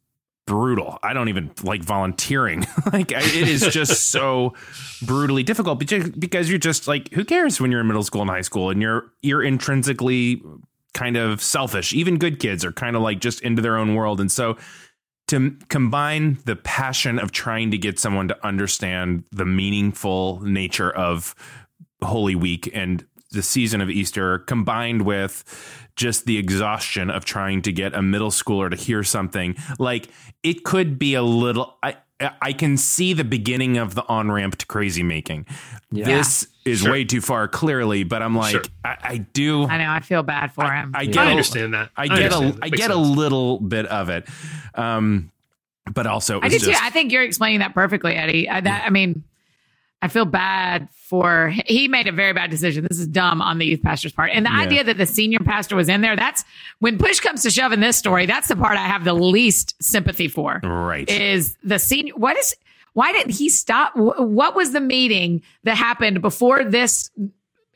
brutal. 0.46 0.98
I 1.02 1.12
don't 1.12 1.28
even 1.28 1.50
like 1.62 1.82
volunteering. 1.82 2.64
like 2.92 3.12
I, 3.12 3.18
it 3.20 3.48
is 3.48 3.66
just 3.68 4.04
so 4.10 4.54
brutally 5.02 5.42
difficult 5.42 5.78
because 5.78 6.08
because 6.10 6.48
you're 6.48 6.58
just 6.58 6.86
like 6.88 7.12
who 7.12 7.24
cares 7.24 7.60
when 7.60 7.70
you're 7.72 7.80
in 7.80 7.86
middle 7.86 8.02
school 8.04 8.20
and 8.22 8.30
high 8.30 8.40
school 8.42 8.70
and 8.70 8.80
you're 8.80 9.10
you're 9.22 9.42
intrinsically 9.42 10.42
kind 10.96 11.16
of 11.16 11.40
selfish. 11.40 11.92
Even 11.92 12.18
good 12.18 12.40
kids 12.40 12.64
are 12.64 12.72
kind 12.72 12.96
of 12.96 13.02
like 13.02 13.20
just 13.20 13.40
into 13.42 13.62
their 13.62 13.76
own 13.76 13.94
world 13.94 14.20
and 14.20 14.32
so 14.32 14.56
to 15.28 15.56
combine 15.68 16.38
the 16.44 16.56
passion 16.56 17.18
of 17.18 17.32
trying 17.32 17.70
to 17.72 17.78
get 17.78 17.98
someone 17.98 18.28
to 18.28 18.46
understand 18.46 19.24
the 19.32 19.44
meaningful 19.44 20.40
nature 20.42 20.90
of 20.90 21.34
Holy 22.02 22.34
Week 22.34 22.70
and 22.72 23.04
the 23.32 23.42
season 23.42 23.80
of 23.80 23.90
Easter, 23.90 24.38
combined 24.40 25.02
with 25.02 25.44
just 25.96 26.26
the 26.26 26.38
exhaustion 26.38 27.10
of 27.10 27.24
trying 27.24 27.60
to 27.62 27.72
get 27.72 27.94
a 27.94 28.02
middle 28.02 28.30
schooler 28.30 28.70
to 28.70 28.76
hear 28.76 29.02
something, 29.02 29.56
like 29.78 30.08
it 30.42 30.62
could 30.64 30.98
be 30.98 31.14
a 31.14 31.22
little. 31.22 31.76
I 31.82 31.96
I 32.20 32.52
can 32.52 32.76
see 32.76 33.12
the 33.12 33.24
beginning 33.24 33.76
of 33.76 33.94
the 33.94 34.06
on 34.06 34.30
ramp 34.30 34.56
to 34.58 34.66
crazy 34.66 35.02
making. 35.02 35.46
This 36.06 36.46
is 36.66 36.80
Sure. 36.80 36.92
way 36.92 37.04
too 37.04 37.20
far, 37.20 37.48
clearly, 37.48 38.02
but 38.04 38.20
I'm 38.22 38.34
like, 38.36 38.52
Sure. 38.52 38.62
I, 38.84 38.96
I 39.02 39.16
do. 39.18 39.64
I 39.64 39.78
know. 39.78 39.90
I 39.90 40.00
feel 40.00 40.22
bad 40.22 40.52
for 40.52 40.64
him. 40.70 40.92
I 40.94 41.00
I 41.00 41.04
get 41.06 41.26
a- 41.26 41.30
understand 41.30 41.74
that. 41.74 41.90
I 41.96 42.08
get 42.08 42.18
a 42.32 42.36
understand. 42.36 42.52
That 42.54 42.64
I 42.64 42.66
makes 42.70 42.78
get 42.78 42.90
a 42.90 42.96
little 42.96 43.58
bit 43.60 43.86
of 43.86 44.08
it, 44.10 44.28
um, 44.74 45.30
but 45.92 46.06
also 46.06 46.38
it 46.38 46.44
I 46.44 46.46
was 46.48 46.62
did 46.62 46.72
too. 46.72 46.78
I 46.82 46.90
think 46.90 47.12
you're 47.12 47.22
explaining 47.22 47.60
that 47.60 47.72
perfectly, 47.74 48.14
Eddie. 48.14 48.48
I, 48.50 48.60
that, 48.60 48.84
I 48.84 48.90
mean, 48.90 49.22
I 50.02 50.08
feel 50.08 50.24
bad 50.24 50.88
for 51.08 51.54
he 51.66 51.86
made 51.88 52.08
a 52.08 52.12
very 52.12 52.32
bad 52.32 52.50
decision. 52.50 52.84
This 52.88 52.98
is 52.98 53.06
dumb 53.06 53.40
on 53.40 53.58
the 53.58 53.66
youth 53.66 53.82
pastor's 53.82 54.12
part. 54.12 54.30
And 54.34 54.44
the 54.44 54.50
Yeah. 54.50 54.60
idea 54.60 54.84
that 54.84 54.98
the 54.98 55.06
senior 55.06 55.38
pastor 55.38 55.76
was 55.76 55.88
in 55.88 56.00
there, 56.00 56.16
that's 56.16 56.44
when 56.80 56.98
push 56.98 57.20
comes 57.20 57.42
to 57.44 57.50
shove 57.50 57.70
in 57.72 57.78
this 57.80 57.96
story, 57.96 58.26
that's 58.26 58.48
the 58.48 58.56
part 58.56 58.76
I 58.76 58.86
have 58.88 59.04
the 59.04 59.14
least 59.14 59.76
sympathy 59.80 60.26
for. 60.28 60.60
Right. 60.64 61.08
Is 61.08 61.56
the 61.62 61.78
senior 61.78 62.14
what 62.16 62.36
is 62.36 62.56
why 62.96 63.12
didn't 63.12 63.32
he 63.32 63.50
stop? 63.50 63.92
What 63.94 64.56
was 64.56 64.72
the 64.72 64.80
meeting 64.80 65.42
that 65.64 65.76
happened 65.76 66.22
before 66.22 66.64
this 66.64 67.10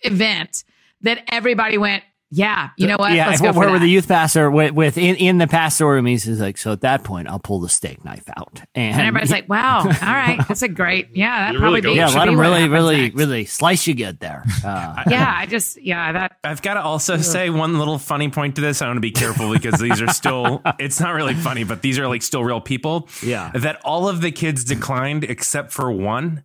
event 0.02 0.64
that 1.02 1.22
everybody 1.30 1.76
went, 1.76 2.04
yeah, 2.30 2.70
you 2.76 2.86
know 2.86 2.96
what? 2.96 3.12
Yeah, 3.12 3.28
Let's 3.28 3.40
where, 3.40 3.50
go 3.50 3.54
for 3.54 3.60
where 3.60 3.70
were 3.70 3.78
that. 3.78 3.84
the 3.84 3.90
youth 3.90 4.08
pastor 4.08 4.50
with, 4.50 4.72
with 4.72 4.96
in, 4.96 5.16
in 5.16 5.38
the 5.38 5.46
pastoral 5.46 5.90
room? 5.92 6.06
He's 6.06 6.26
like, 6.40 6.58
so 6.58 6.72
at 6.72 6.82
that 6.82 7.04
point, 7.04 7.28
I'll 7.28 7.38
pull 7.38 7.60
the 7.60 7.68
steak 7.68 8.04
knife 8.04 8.28
out, 8.36 8.60
and, 8.74 8.94
and 8.94 9.00
everybody's 9.00 9.30
like, 9.30 9.48
wow, 9.48 9.80
all 9.80 9.84
right, 10.02 10.38
that's 10.46 10.62
a 10.62 10.68
great, 10.68 11.08
yeah, 11.14 11.46
that 11.46 11.52
You're 11.52 11.60
probably 11.60 11.80
really 11.80 11.94
be, 11.94 11.98
yeah, 11.98 12.08
let 12.08 12.26
be 12.26 12.32
him 12.32 12.40
really, 12.40 12.68
really, 12.68 13.02
next. 13.02 13.16
really 13.16 13.44
slice 13.44 13.86
you 13.86 13.94
good 13.94 14.20
there. 14.20 14.44
Uh, 14.62 15.02
yeah, 15.08 15.34
I 15.36 15.46
just 15.46 15.80
yeah 15.80 16.12
that 16.12 16.36
I've 16.44 16.60
got 16.62 16.74
to 16.74 16.82
also 16.82 17.16
say 17.16 17.50
one 17.50 17.78
little 17.78 17.98
funny 17.98 18.28
point 18.28 18.56
to 18.56 18.60
this. 18.60 18.82
I 18.82 18.86
want 18.86 18.98
to 18.98 19.00
be 19.00 19.10
careful 19.10 19.50
because 19.52 19.80
these 19.80 20.00
are 20.00 20.08
still, 20.08 20.62
it's 20.78 21.00
not 21.00 21.14
really 21.14 21.34
funny, 21.34 21.64
but 21.64 21.82
these 21.82 21.98
are 21.98 22.06
like 22.06 22.22
still 22.22 22.44
real 22.44 22.60
people. 22.60 23.08
Yeah. 23.22 23.50
That 23.54 23.80
all 23.84 24.08
of 24.08 24.20
the 24.20 24.30
kids 24.32 24.64
declined 24.64 25.24
except 25.24 25.72
for 25.72 25.90
one. 25.90 26.44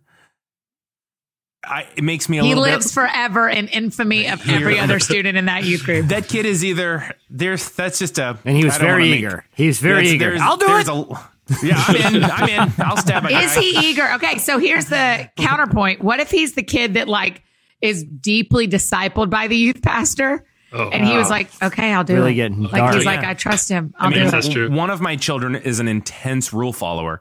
I, 1.68 1.86
it 1.96 2.04
makes 2.04 2.28
me 2.28 2.38
a 2.38 2.42
he 2.42 2.48
little 2.50 2.62
lives 2.62 2.86
bit. 2.86 2.92
forever 2.94 3.48
in 3.48 3.68
infamy 3.68 4.28
of 4.28 4.48
every 4.48 4.78
other 4.78 4.98
student 5.00 5.36
in 5.36 5.46
that 5.46 5.64
youth 5.64 5.84
group. 5.84 6.06
that 6.08 6.28
kid 6.28 6.46
is 6.46 6.64
either 6.64 7.14
there's 7.28 7.68
that's 7.70 7.98
just 7.98 8.18
a 8.18 8.38
and 8.44 8.56
he 8.56 8.64
was 8.64 8.76
very 8.76 8.92
wanna 9.02 9.04
make- 9.10 9.18
eager. 9.18 9.44
He 9.54 9.66
was 9.66 9.78
very 9.80 10.08
eager. 10.08 10.36
I'll 10.40 10.56
do 10.56 10.66
it. 10.68 10.88
A, 10.88 11.64
yeah, 11.64 11.82
I'm 11.86 11.96
in. 12.14 12.24
I'm 12.24 12.48
in. 12.48 12.72
I'll 12.78 12.96
stab 12.96 13.24
a 13.24 13.28
guy. 13.30 13.42
Is 13.44 13.54
he 13.54 13.90
eager? 13.90 14.12
Okay, 14.14 14.38
so 14.38 14.58
here's 14.58 14.86
the 14.86 15.30
counterpoint. 15.36 16.02
What 16.02 16.18
if 16.20 16.30
he's 16.30 16.54
the 16.54 16.62
kid 16.62 16.94
that 16.94 17.08
like 17.08 17.42
is 17.80 18.02
deeply 18.04 18.66
discipled 18.66 19.30
by 19.30 19.46
the 19.48 19.56
youth 19.56 19.82
pastor? 19.82 20.44
Oh. 20.72 20.88
and 20.90 21.06
he 21.06 21.16
was 21.16 21.30
like, 21.30 21.48
"Okay, 21.62 21.92
I'll 21.92 22.02
do 22.04 22.14
Really 22.14 22.32
it." 22.32 22.34
getting 22.34 22.62
like 22.64 22.72
dark. 22.72 22.94
he's 22.96 23.04
like, 23.06 23.20
"I 23.24 23.34
trust 23.34 23.68
him. 23.68 23.94
I'll 23.98 24.08
I 24.08 24.10
mean, 24.10 24.24
do 24.24 24.30
that's 24.30 24.48
it." 24.48 24.52
true. 24.52 24.70
One 24.70 24.90
of 24.90 25.00
my 25.00 25.14
children 25.16 25.54
is 25.54 25.78
an 25.78 25.86
intense 25.88 26.52
rule 26.52 26.72
follower 26.72 27.20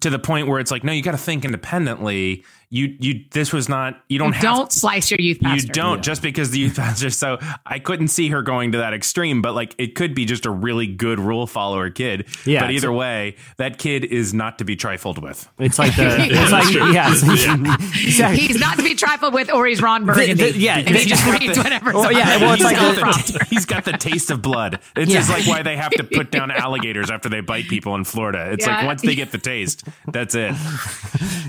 to 0.00 0.10
the 0.10 0.18
point 0.18 0.46
where 0.46 0.60
it's 0.60 0.70
like, 0.70 0.84
no, 0.84 0.92
you 0.92 1.02
got 1.02 1.10
to 1.12 1.18
think 1.18 1.44
independently. 1.44 2.44
You, 2.70 2.94
you, 3.00 3.24
this 3.30 3.50
was 3.52 3.66
not, 3.66 3.98
you 4.10 4.18
don't 4.18 4.28
You 4.28 4.32
have 4.34 4.42
don't 4.42 4.72
slice 4.72 5.10
your 5.10 5.18
youth 5.20 5.40
pastor. 5.40 5.66
You 5.66 5.72
don't 5.72 6.02
just 6.02 6.20
because 6.20 6.50
the 6.50 6.58
youth 6.58 6.76
pastor. 6.76 7.08
So 7.08 7.38
I 7.64 7.78
couldn't 7.78 8.08
see 8.08 8.28
her 8.28 8.42
going 8.42 8.72
to 8.72 8.78
that 8.78 8.92
extreme, 8.92 9.40
but 9.40 9.54
like 9.54 9.74
it 9.78 9.94
could 9.94 10.14
be 10.14 10.26
just 10.26 10.44
a 10.44 10.50
really 10.50 10.86
good 10.86 11.18
rule 11.18 11.46
follower 11.46 11.88
kid. 11.88 12.26
Yeah, 12.44 12.60
But 12.60 12.72
either 12.72 12.92
way, 12.92 13.36
that 13.56 13.78
kid 13.78 14.04
is 14.04 14.34
not 14.34 14.58
to 14.58 14.64
be 14.64 14.76
trifled 14.76 15.16
with. 15.22 15.48
It's 15.58 15.78
like 15.78 15.96
the. 15.96 16.08
It's 16.30 16.52
like 16.52 16.68
true. 16.68 16.92
yeah. 16.92 17.10
it's- 17.10 18.04
exactly. 18.04 18.40
He's 18.40 18.60
not 18.60 18.76
to 18.76 18.82
be 18.84 18.94
trifled 18.94 19.32
with, 19.32 19.50
or 19.50 19.66
he's 19.66 19.80
Ron 19.80 20.04
Burgundy. 20.04 20.34
The- 20.34 20.52
the- 20.52 20.58
yeah, 20.58 20.76
and 20.78 20.90
he 20.90 21.06
just 21.06 21.24
got 21.26 21.40
reads 21.40 21.56
the- 21.56 21.62
whatever's 21.62 21.94
Oh, 21.96 22.10
yeah, 22.10 22.36
well, 22.36 22.52
it's 22.52 22.62
like 22.64 22.76
teleprompter. 22.76 23.38
the- 23.38 23.44
he's 23.46 23.64
got 23.64 23.86
the 23.86 23.92
taste 23.92 24.30
of 24.30 24.42
blood. 24.42 24.80
It's 24.94 25.10
Yeah. 25.10 25.20
just 25.20 25.30
like 25.30 25.46
why 25.46 25.62
they 25.62 25.76
have 25.76 25.92
to 25.92 26.04
put 26.04 26.30
down 26.30 26.50
alligators 26.50 27.10
after 27.10 27.30
they 27.30 27.40
bite 27.40 27.68
people 27.68 27.94
in 27.94 28.04
Florida. 28.04 28.50
It's 28.52 28.66
Yeah. 28.66 28.76
like 28.76 28.86
once 28.86 29.00
they 29.02 29.14
get 29.14 29.32
the 29.32 29.38
taste, 29.38 29.84
that's 30.06 30.34
it. 30.34 30.52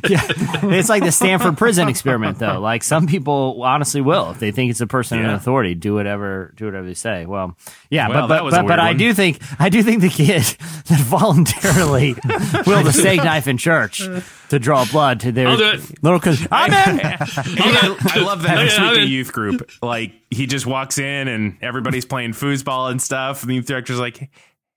yeah, 0.10 0.22
it's 0.64 0.88
like 0.90 1.04
the 1.18 1.26
Stanford 1.26 1.58
prison 1.58 1.88
experiment, 1.90 2.40
though. 2.40 2.60
Like 2.60 2.84
some 2.84 3.08
people 3.08 3.62
honestly 3.64 4.02
will, 4.02 4.32
if 4.32 4.40
they 4.40 4.52
think 4.52 4.72
it's 4.72 4.82
a 4.82 4.88
person 4.88 5.20
in 5.20 5.26
authority, 5.30 5.76
do 5.76 5.94
whatever, 5.94 6.54
do 6.56 6.66
whatever 6.66 6.86
they 6.88 6.94
say. 6.94 7.26
Well, 7.26 7.58
yeah, 7.90 8.10
Well, 8.10 8.28
but 8.28 8.44
but 8.44 8.52
but, 8.52 8.68
but 8.68 8.80
I 8.80 8.94
do 8.94 9.14
think 9.14 9.40
I 9.60 9.70
do 9.70 9.84
think 9.84 10.02
the 10.02 10.10
kid 10.10 10.42
that 10.88 11.00
voluntarily 11.02 12.16
willed 12.68 12.88
a 12.88 12.94
steak 12.94 13.24
knife 13.24 13.48
in 13.48 13.58
church 13.58 14.02
to 14.50 14.60
draw 14.60 14.86
blood 14.86 15.20
to 15.22 15.32
their 15.32 15.48
I'll 15.48 15.58
do 15.58 15.70
it. 15.72 16.04
little 16.04 16.20
cause 16.20 16.46
I'm 16.52 16.72
in. 16.72 17.00
I, 17.06 17.98
I 18.16 18.20
love 18.20 18.44
that 18.44 18.58
Oh, 18.58 18.62
next 18.64 18.78
yeah, 18.78 18.86
week 18.90 18.96
the 19.00 19.02
in. 19.04 19.10
youth 19.10 19.32
group. 19.34 19.70
Like 19.82 20.14
he 20.30 20.46
just 20.48 20.66
walks 20.66 20.98
in 20.98 21.28
and 21.28 21.58
everybody's 21.62 22.06
playing 22.06 22.32
foosball 22.34 22.90
and 22.92 23.02
stuff, 23.02 23.42
and 23.42 23.50
the 23.50 23.56
youth 23.56 23.66
director's 23.68 24.00
like, 24.00 24.30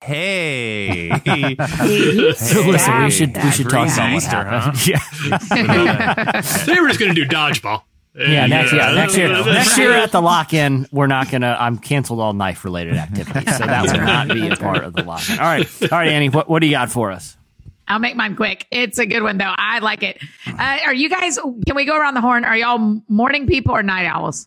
"Hey, 0.03 1.09
So 2.37 2.61
listen, 2.63 3.05
we 3.05 3.11
should 3.11 3.37
we 3.37 3.51
should 3.51 3.69
talk 3.71 3.89
Crazy 3.89 4.01
about 4.01 4.13
Easter, 4.13 4.45
happened. 4.45 4.87
Yeah. 4.87 6.41
Today 6.65 6.81
we're 6.81 6.89
just 6.89 6.99
going 7.01 7.15
to 7.15 7.25
do 7.25 7.27
dodgeball. 7.27 7.83
Yeah, 8.15 8.47
next, 8.47 8.73
yeah, 8.75 8.93
next 8.93 9.17
year. 9.17 9.29
Next 9.45 9.79
year 9.79 9.93
at 9.93 10.13
the 10.13 10.21
lock-in, 10.21 10.87
we're 10.93 11.07
not 11.07 11.31
gonna. 11.31 11.57
I'm 11.59 11.79
canceled 11.79 12.21
all 12.21 12.35
knife-related 12.35 12.95
activities, 12.95 13.57
so 13.57 13.65
that 13.65 13.87
will 13.87 14.05
not 14.05 14.29
be 14.29 14.49
a 14.49 14.57
part 14.57 14.85
of 14.85 14.93
the 14.93 15.03
lock-in. 15.03 15.39
All 15.39 15.47
right, 15.47 15.83
all 15.85 15.89
right, 15.99 16.09
Annie, 16.09 16.29
what, 16.29 16.47
what 16.47 16.59
do 16.61 16.67
you 16.67 16.73
got 16.73 16.91
for 16.91 17.11
us? 17.11 17.39
I'll 17.89 17.99
make 18.01 18.15
mine 18.15 18.37
quick. 18.37 18.67
It's 18.71 18.99
a 18.99 19.07
good 19.07 19.23
one 19.23 19.39
though. 19.39 19.55
I 19.57 19.79
like 19.79 20.03
it. 20.03 20.19
Uh, 20.47 20.79
are 20.85 20.93
you 20.93 21.09
guys? 21.09 21.39
Can 21.39 21.75
we 21.75 21.87
go 21.87 21.97
around 21.97 22.13
the 22.13 22.21
horn? 22.21 22.45
Are 22.45 22.57
y'all 22.57 23.01
morning 23.09 23.47
people 23.47 23.75
or 23.75 23.83
night 23.83 24.07
owls? 24.07 24.47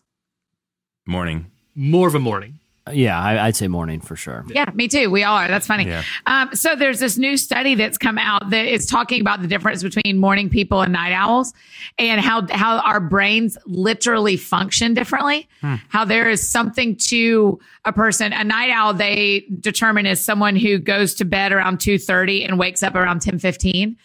morning." 1.06 1.50
More 1.74 2.08
of 2.08 2.14
a 2.14 2.18
morning. 2.20 2.60
Yeah, 2.92 3.20
I, 3.20 3.46
I'd 3.46 3.56
say 3.56 3.66
morning 3.66 4.00
for 4.00 4.14
sure. 4.14 4.44
Yeah, 4.48 4.70
me 4.72 4.86
too. 4.86 5.10
We 5.10 5.24
all 5.24 5.36
are. 5.36 5.48
That's 5.48 5.66
funny. 5.66 5.86
Yeah. 5.86 6.04
Um, 6.26 6.54
so 6.54 6.76
there's 6.76 7.00
this 7.00 7.18
new 7.18 7.36
study 7.36 7.74
that's 7.74 7.98
come 7.98 8.16
out 8.16 8.50
that 8.50 8.66
is 8.66 8.86
talking 8.86 9.20
about 9.20 9.42
the 9.42 9.48
difference 9.48 9.82
between 9.82 10.18
morning 10.18 10.48
people 10.50 10.82
and 10.82 10.92
night 10.92 11.12
owls 11.12 11.52
and 11.98 12.20
how, 12.20 12.46
how 12.48 12.78
our 12.78 13.00
brains 13.00 13.58
literally 13.66 14.36
function 14.36 14.94
differently. 14.94 15.48
How 15.88 16.04
there 16.04 16.30
is 16.30 16.48
something 16.48 16.94
to 17.08 17.58
a 17.84 17.92
person. 17.92 18.32
A 18.32 18.44
night 18.44 18.70
owl, 18.70 18.94
they 18.94 19.46
determine 19.58 20.06
is 20.06 20.20
someone 20.20 20.54
who 20.54 20.78
goes 20.78 21.14
to 21.14 21.24
bed 21.24 21.50
around 21.50 21.78
2.30 21.78 22.48
and 22.48 22.56
wakes 22.56 22.84
up 22.84 22.94
around 22.94 23.20
10.15. 23.20 23.96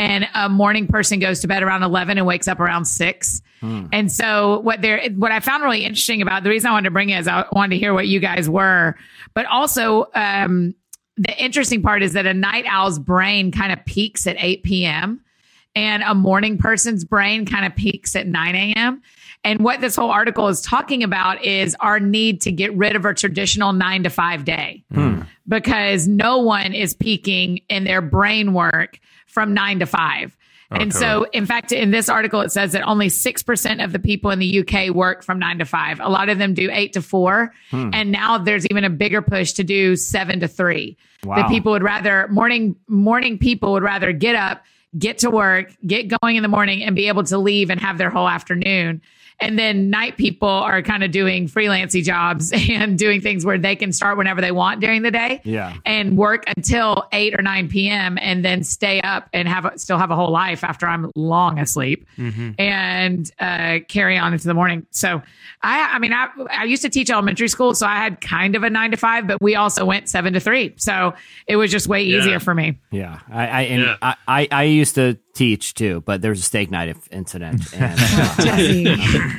And 0.00 0.26
a 0.34 0.48
morning 0.48 0.86
person 0.86 1.18
goes 1.18 1.40
to 1.40 1.46
bed 1.46 1.62
around 1.62 1.82
11 1.82 2.16
and 2.16 2.26
wakes 2.26 2.48
up 2.48 2.58
around 2.58 2.86
six. 2.86 3.42
And 3.92 4.10
so 4.10 4.60
what 4.60 4.80
there, 4.80 5.02
what 5.10 5.30
I 5.30 5.40
found 5.40 5.62
really 5.62 5.84
interesting 5.84 6.22
about 6.22 6.42
the 6.42 6.48
reason 6.48 6.70
I 6.70 6.72
wanted 6.72 6.84
to 6.84 6.90
bring 6.90 7.10
it 7.10 7.18
is 7.20 7.28
I 7.28 7.44
wanted 7.52 7.74
to 7.74 7.78
hear 7.78 7.92
what 7.92 8.08
you 8.08 8.18
guys 8.18 8.48
were, 8.48 8.96
but 9.34 9.44
also, 9.44 10.06
um, 10.14 10.74
the 11.18 11.36
interesting 11.36 11.82
part 11.82 12.02
is 12.02 12.14
that 12.14 12.24
a 12.24 12.32
night 12.32 12.64
owl's 12.66 12.98
brain 12.98 13.52
kind 13.52 13.72
of 13.72 13.84
peaks 13.84 14.26
at 14.26 14.36
8 14.38 14.62
p.m. 14.62 15.20
and 15.74 16.02
a 16.02 16.14
morning 16.14 16.56
person's 16.56 17.04
brain 17.04 17.44
kind 17.44 17.66
of 17.66 17.76
peaks 17.76 18.16
at 18.16 18.26
9 18.26 18.54
a.m. 18.54 19.02
And 19.44 19.60
what 19.60 19.82
this 19.82 19.96
whole 19.96 20.10
article 20.10 20.48
is 20.48 20.62
talking 20.62 21.02
about 21.02 21.44
is 21.44 21.76
our 21.80 22.00
need 22.00 22.40
to 22.42 22.52
get 22.52 22.74
rid 22.74 22.96
of 22.96 23.04
a 23.04 23.12
traditional 23.12 23.74
nine 23.74 24.04
to 24.04 24.08
five 24.10 24.46
day 24.46 24.82
because 25.46 26.08
no 26.08 26.38
one 26.38 26.72
is 26.72 26.94
peaking 26.94 27.58
in 27.68 27.84
their 27.84 28.00
brain 28.00 28.54
work 28.54 28.98
from 29.30 29.54
nine 29.54 29.78
to 29.78 29.86
five. 29.86 30.36
Oh, 30.72 30.76
and 30.76 30.94
so, 30.94 31.26
in 31.32 31.46
fact, 31.46 31.72
in 31.72 31.90
this 31.90 32.08
article, 32.08 32.40
it 32.42 32.52
says 32.52 32.72
that 32.72 32.82
only 32.86 33.08
6% 33.08 33.84
of 33.84 33.92
the 33.92 33.98
people 33.98 34.30
in 34.30 34.38
the 34.38 34.60
UK 34.60 34.94
work 34.94 35.24
from 35.24 35.40
nine 35.40 35.58
to 35.58 35.64
five. 35.64 35.98
A 35.98 36.08
lot 36.08 36.28
of 36.28 36.38
them 36.38 36.54
do 36.54 36.68
eight 36.70 36.92
to 36.92 37.02
four. 37.02 37.52
Hmm. 37.70 37.90
And 37.92 38.12
now 38.12 38.38
there's 38.38 38.66
even 38.66 38.84
a 38.84 38.90
bigger 38.90 39.20
push 39.20 39.52
to 39.54 39.64
do 39.64 39.96
seven 39.96 40.38
to 40.40 40.48
three. 40.48 40.96
Wow. 41.24 41.36
That 41.36 41.48
people 41.48 41.72
would 41.72 41.82
rather, 41.82 42.28
morning, 42.28 42.76
morning 42.86 43.36
people 43.36 43.72
would 43.72 43.82
rather 43.82 44.12
get 44.12 44.36
up, 44.36 44.64
get 44.96 45.18
to 45.18 45.30
work, 45.30 45.72
get 45.84 46.06
going 46.20 46.36
in 46.36 46.42
the 46.42 46.48
morning 46.48 46.84
and 46.84 46.94
be 46.94 47.08
able 47.08 47.24
to 47.24 47.38
leave 47.38 47.70
and 47.70 47.80
have 47.80 47.98
their 47.98 48.10
whole 48.10 48.28
afternoon. 48.28 49.02
And 49.40 49.58
then 49.58 49.88
night 49.90 50.16
people 50.16 50.48
are 50.48 50.82
kind 50.82 51.02
of 51.02 51.10
doing 51.10 51.48
freelancy 51.48 52.02
jobs 52.04 52.52
and 52.70 52.98
doing 52.98 53.20
things 53.20 53.44
where 53.44 53.58
they 53.58 53.74
can 53.76 53.92
start 53.92 54.18
whenever 54.18 54.40
they 54.40 54.52
want 54.52 54.80
during 54.80 55.02
the 55.02 55.10
day 55.10 55.40
Yeah. 55.44 55.76
and 55.86 56.16
work 56.18 56.44
until 56.56 57.04
8 57.12 57.38
or 57.38 57.42
9 57.42 57.68
p.m. 57.68 58.18
and 58.20 58.44
then 58.44 58.62
stay 58.64 59.00
up 59.00 59.28
and 59.32 59.48
have 59.48 59.64
a, 59.64 59.78
still 59.78 59.98
have 59.98 60.10
a 60.10 60.16
whole 60.16 60.30
life 60.30 60.62
after 60.64 60.86
I'm 60.86 61.10
long 61.16 61.58
asleep 61.58 62.06
and 62.58 63.30
uh, 63.38 63.78
carry 63.88 64.18
on 64.18 64.32
into 64.32 64.46
the 64.46 64.54
morning. 64.54 64.86
So 64.90 65.22
I, 65.62 65.94
I 65.94 65.98
mean, 65.98 66.12
I, 66.12 66.28
I 66.50 66.64
used 66.64 66.82
to 66.82 66.88
teach 66.90 67.10
elementary 67.10 67.48
school, 67.48 67.74
so 67.74 67.86
I 67.86 67.96
had 67.96 68.20
kind 68.20 68.56
of 68.56 68.62
a 68.62 68.70
nine 68.70 68.90
to 68.90 68.96
five, 68.96 69.26
but 69.26 69.40
we 69.40 69.54
also 69.56 69.84
went 69.84 70.08
seven 70.08 70.32
to 70.34 70.40
three. 70.40 70.74
So 70.76 71.14
it 71.46 71.56
was 71.56 71.70
just 71.70 71.86
way 71.88 72.02
Yeah. 72.02 72.18
easier 72.18 72.40
for 72.40 72.54
me. 72.54 72.78
Yeah, 72.90 73.20
I 73.30 73.46
I, 73.46 73.60
and 73.62 73.82
Yeah. 73.82 73.96
I, 74.02 74.14
I 74.28 74.48
I 74.50 74.62
used 74.64 74.94
to 74.96 75.18
teach 75.34 75.74
too, 75.74 76.02
but 76.06 76.20
there 76.22 76.30
was 76.30 76.40
a 76.40 76.44
steak 76.44 76.70
knife 76.70 77.08
incident. 77.10 77.62
And, 77.74 77.98
uh, 77.98 78.56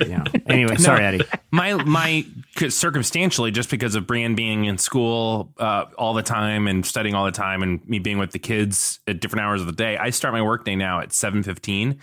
you 0.06 0.18
know. 0.18 0.24
Anyway, 0.48 0.76
sorry, 0.78 1.04
Eddie. 1.06 1.26
my 1.52 1.74
my 1.84 2.26
circumstantially 2.70 3.52
just 3.52 3.70
because 3.70 3.96
of 3.96 4.08
Brian 4.08 4.36
being 4.36 4.66
in 4.66 4.78
school 4.78 5.54
uh, 5.58 5.86
all 5.98 6.14
the 6.14 6.24
time 6.24 6.68
and 6.68 6.86
studying 6.86 7.16
all 7.16 7.26
the 7.26 7.32
time 7.32 7.62
and 7.64 7.88
me 7.88 8.00
being 8.00 8.18
with 8.18 8.32
the 8.32 8.40
kids 8.40 9.00
at 9.08 9.20
different 9.20 9.44
hours 9.46 9.62
of 9.62 9.68
the 9.68 9.74
day 9.74 9.98
i 9.98 10.10
start 10.10 10.34
my 10.34 10.42
workday 10.42 10.76
now 10.76 11.00
at 11.00 11.10
7.15 11.10 11.98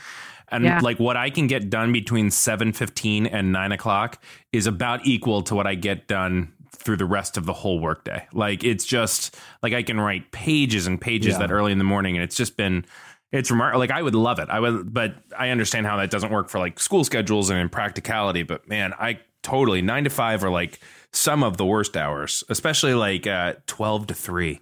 and 0.51 0.65
Yeah. 0.65 0.81
like 0.83 0.99
what 0.99 1.17
i 1.17 1.31
can 1.31 1.47
get 1.47 1.71
done 1.71 1.93
between 1.93 2.29
7.15 2.29 3.29
and 3.33 3.53
9 3.53 3.73
o'clock 3.73 4.23
is 4.53 4.67
about 4.67 5.07
equal 5.07 5.43
to 5.43 5.55
what 5.55 5.67
i 5.67 5.75
get 5.75 6.07
done 6.09 6.53
through 6.71 6.97
the 6.97 7.05
rest 7.05 7.37
of 7.37 7.45
the 7.47 7.53
whole 7.53 7.79
workday 7.81 8.27
like 8.33 8.65
it's 8.65 8.85
just 8.85 9.37
like 9.63 9.73
i 9.73 9.83
can 9.83 10.01
write 10.01 10.31
pages 10.33 10.87
and 10.87 11.01
pages 11.01 11.33
Yeah. 11.35 11.39
that 11.41 11.51
early 11.51 11.73
in 11.73 11.79
the 11.79 11.85
morning 11.85 12.17
and 12.17 12.23
it's 12.25 12.37
just 12.37 12.57
been 12.57 12.85
it's 13.33 13.51
remarkable. 13.51 13.81
Like 13.81 13.91
I 13.91 14.03
would 14.03 14.15
love 14.15 14.39
it. 14.39 14.49
I 14.51 14.61
would, 14.61 14.93
but 14.93 15.15
I 15.37 15.51
understand 15.51 15.87
how 15.87 15.97
that 15.99 16.11
doesn't 16.11 16.31
work 16.33 16.49
for 16.49 16.59
like 16.59 16.81
school 16.81 17.05
schedules 17.05 17.51
and 17.51 17.59
in 17.59 17.69
practicality. 17.69 18.43
But 18.43 18.69
man, 18.69 18.95
I 18.99 19.21
totally 19.43 19.83
nine 19.83 20.05
to 20.05 20.11
five 20.11 20.43
are 20.45 20.51
like 20.51 20.81
some 21.13 21.43
of 21.43 21.57
the 21.57 21.65
worst 21.67 21.97
hours, 21.97 22.45
especially 22.49 22.95
like 22.95 23.27
uh, 23.27 23.55
twelve 23.67 24.07
to 24.09 24.15
three. 24.15 24.61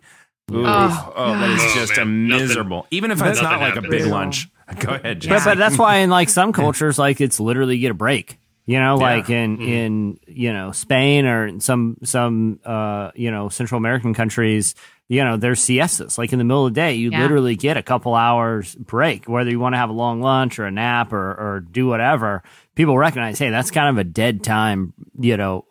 Ooh, 0.52 0.64
Oh, 0.64 1.12
oh, 1.16 1.32
that 1.32 1.50
is 1.50 1.60
Oh, 1.62 1.74
just 1.74 1.98
a 1.98 2.04
man, 2.04 2.28
nothing- 2.28 2.46
miserable. 2.46 2.86
Even 2.90 3.10
if 3.10 3.20
it's 3.20 3.42
not 3.42 3.50
nothing 3.52 3.60
like 3.60 3.72
a 3.72 3.82
happens. 3.82 3.90
big 4.02 4.06
lunch. 4.06 4.48
Go 4.80 4.94
ahead, 4.94 5.24
But, 5.28 5.44
but 5.44 5.58
that's 5.58 5.78
why 5.78 5.96
in 5.98 6.10
like 6.10 6.28
some 6.28 6.52
cultures, 6.62 6.98
like 6.98 7.20
it's 7.20 7.38
literally 7.40 7.78
get 7.78 7.90
a 7.90 7.94
break. 7.94 8.38
You 8.68 8.80
know, 8.80 8.96
like 8.96 9.30
in 9.30 9.58
Mm-hmm. 9.58 9.68
in 9.68 10.20
you 10.26 10.52
know 10.52 10.72
Spain 10.72 11.24
or 11.24 11.46
in 11.46 11.60
some 11.60 11.98
some 12.02 12.58
uh 12.64 13.12
you 13.14 13.30
know 13.30 13.48
Central 13.48 13.78
American 13.78 14.12
countries, 14.12 14.74
you 15.08 15.22
know 15.24 15.36
there's 15.36 15.60
siestas. 15.60 16.18
Like 16.18 16.32
in 16.32 16.38
the 16.38 16.44
middle 16.44 16.66
of 16.66 16.74
the 16.74 16.80
day, 16.80 16.94
you 16.94 17.10
Yeah. 17.10 17.22
literally 17.22 17.56
get 17.56 17.76
a 17.76 17.82
couple 17.82 18.14
hours 18.14 18.74
break, 18.74 19.28
whether 19.28 19.50
you 19.50 19.60
want 19.60 19.74
to 19.74 19.78
have 19.78 19.90
a 19.90 19.94
long 19.94 20.20
lunch 20.20 20.58
or 20.58 20.64
a 20.64 20.70
nap 20.70 21.12
or 21.12 21.30
or 21.30 21.60
do 21.60 21.86
whatever. 21.86 22.42
People 22.74 22.98
recognize, 22.98 23.38
hey, 23.38 23.50
that's 23.50 23.70
kind 23.70 23.88
of 23.88 23.98
a 23.98 24.04
dead 24.04 24.42
time. 24.42 24.92
You 25.18 25.36
know, 25.36 25.64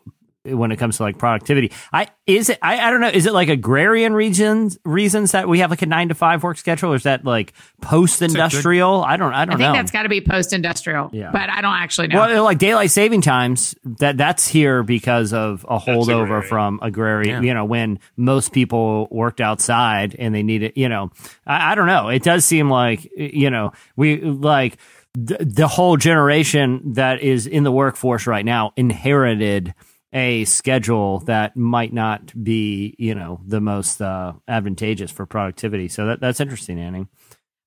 when 0.54 0.72
it 0.72 0.76
comes 0.76 0.96
to 0.98 1.02
like 1.02 1.18
productivity. 1.18 1.72
I 1.92 2.08
is 2.26 2.48
it 2.50 2.58
I, 2.62 2.78
I 2.80 2.90
don't 2.90 3.00
know, 3.00 3.08
is 3.08 3.26
it 3.26 3.32
like 3.32 3.48
agrarian 3.48 4.12
regions 4.14 4.78
reasons 4.84 5.32
that 5.32 5.48
we 5.48 5.60
have 5.60 5.70
like 5.70 5.82
a 5.82 5.86
nine 5.86 6.08
to 6.08 6.14
five 6.14 6.42
work 6.42 6.58
schedule, 6.58 6.92
or 6.92 6.96
is 6.96 7.04
that 7.04 7.24
like 7.24 7.52
post 7.80 8.22
industrial? 8.22 9.02
I 9.04 9.16
don't 9.16 9.32
I 9.32 9.44
don't 9.44 9.54
I 9.54 9.58
think 9.58 9.68
know. 9.68 9.72
that's 9.74 9.90
got 9.90 10.02
to 10.04 10.08
be 10.08 10.20
post 10.20 10.52
industrial, 10.52 11.10
Yeah. 11.12 11.30
but 11.32 11.48
I 11.50 11.60
don't 11.60 11.74
actually 11.74 12.08
know. 12.08 12.20
well, 12.20 12.44
like 12.44 12.58
daylight 12.58 12.90
saving 12.90 13.20
times, 13.22 13.74
that 13.98 14.16
that's 14.16 14.46
here 14.46 14.82
because 14.82 15.32
of 15.32 15.64
a 15.68 15.78
holdover 15.78 16.24
agrarian. 16.24 16.48
from 16.48 16.78
agrarian. 16.82 17.44
You 17.44 17.54
know, 17.54 17.64
when 17.64 17.98
most 18.16 18.52
people 18.52 19.08
worked 19.10 19.40
outside 19.40 20.16
and 20.18 20.34
they 20.34 20.42
needed, 20.42 20.72
you 20.76 20.88
know, 20.88 21.10
I, 21.46 21.72
I 21.72 21.74
don't 21.74 21.86
know. 21.86 22.08
It 22.08 22.22
does 22.22 22.44
seem 22.44 22.70
like 22.70 23.08
you 23.16 23.50
know 23.50 23.72
we 23.96 24.20
like 24.20 24.78
the, 25.14 25.38
the 25.40 25.66
whole 25.68 25.96
generation 25.96 26.92
that 26.94 27.20
is 27.20 27.46
in 27.46 27.64
the 27.64 27.72
workforce 27.72 28.26
right 28.26 28.44
now 28.44 28.72
inherited 28.76 29.74
a 30.16 30.46
schedule 30.46 31.18
that 31.20 31.56
might 31.58 31.92
not 31.92 32.32
be, 32.42 32.96
you 32.98 33.14
know, 33.14 33.38
the 33.46 33.60
most 33.60 34.00
uh, 34.00 34.32
advantageous 34.48 35.10
for 35.10 35.26
productivity. 35.26 35.88
So 35.88 36.06
that, 36.06 36.20
that's 36.20 36.40
interesting, 36.40 36.80
Annie. 36.80 37.06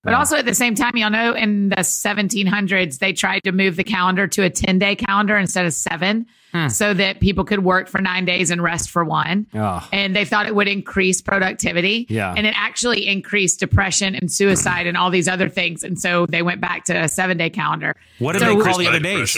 But 0.03 0.15
um, 0.15 0.19
also 0.19 0.35
at 0.35 0.45
the 0.45 0.55
same 0.55 0.73
time, 0.73 0.97
y'all 0.97 1.11
know 1.11 1.35
in 1.35 1.69
the 1.69 1.75
1700s, 1.75 2.97
they 2.97 3.13
tried 3.13 3.43
to 3.43 3.51
move 3.51 3.75
the 3.75 3.83
calendar 3.83 4.27
to 4.29 4.43
a 4.43 4.49
10 4.49 4.79
day 4.79 4.95
calendar 4.95 5.37
instead 5.37 5.67
of 5.67 5.73
seven 5.75 6.25
hmm. 6.51 6.69
so 6.69 6.91
that 6.95 7.19
people 7.19 7.43
could 7.43 7.63
work 7.63 7.87
for 7.87 8.01
nine 8.01 8.25
days 8.25 8.49
and 8.49 8.63
rest 8.63 8.89
for 8.89 9.05
one. 9.05 9.45
Oh. 9.53 9.87
And 9.93 10.15
they 10.15 10.25
thought 10.25 10.47
it 10.47 10.55
would 10.55 10.67
increase 10.67 11.21
productivity. 11.21 12.07
Yeah. 12.09 12.33
And 12.35 12.47
it 12.47 12.55
actually 12.57 13.07
increased 13.07 13.59
depression 13.59 14.15
and 14.15 14.31
suicide 14.31 14.87
and 14.87 14.97
all 14.97 15.11
these 15.11 15.27
other 15.27 15.49
things. 15.49 15.83
And 15.83 15.99
so 15.99 16.25
they 16.25 16.41
went 16.41 16.61
back 16.61 16.85
to 16.85 16.99
a 16.99 17.07
seven 17.07 17.37
day 17.37 17.51
calendar. 17.51 17.95
what 18.17 18.33
did 18.33 18.41
So- 18.41 18.55
they 18.55 18.63
call 18.63 18.79
the 18.79 18.87
other 18.87 18.99
days? 18.99 19.37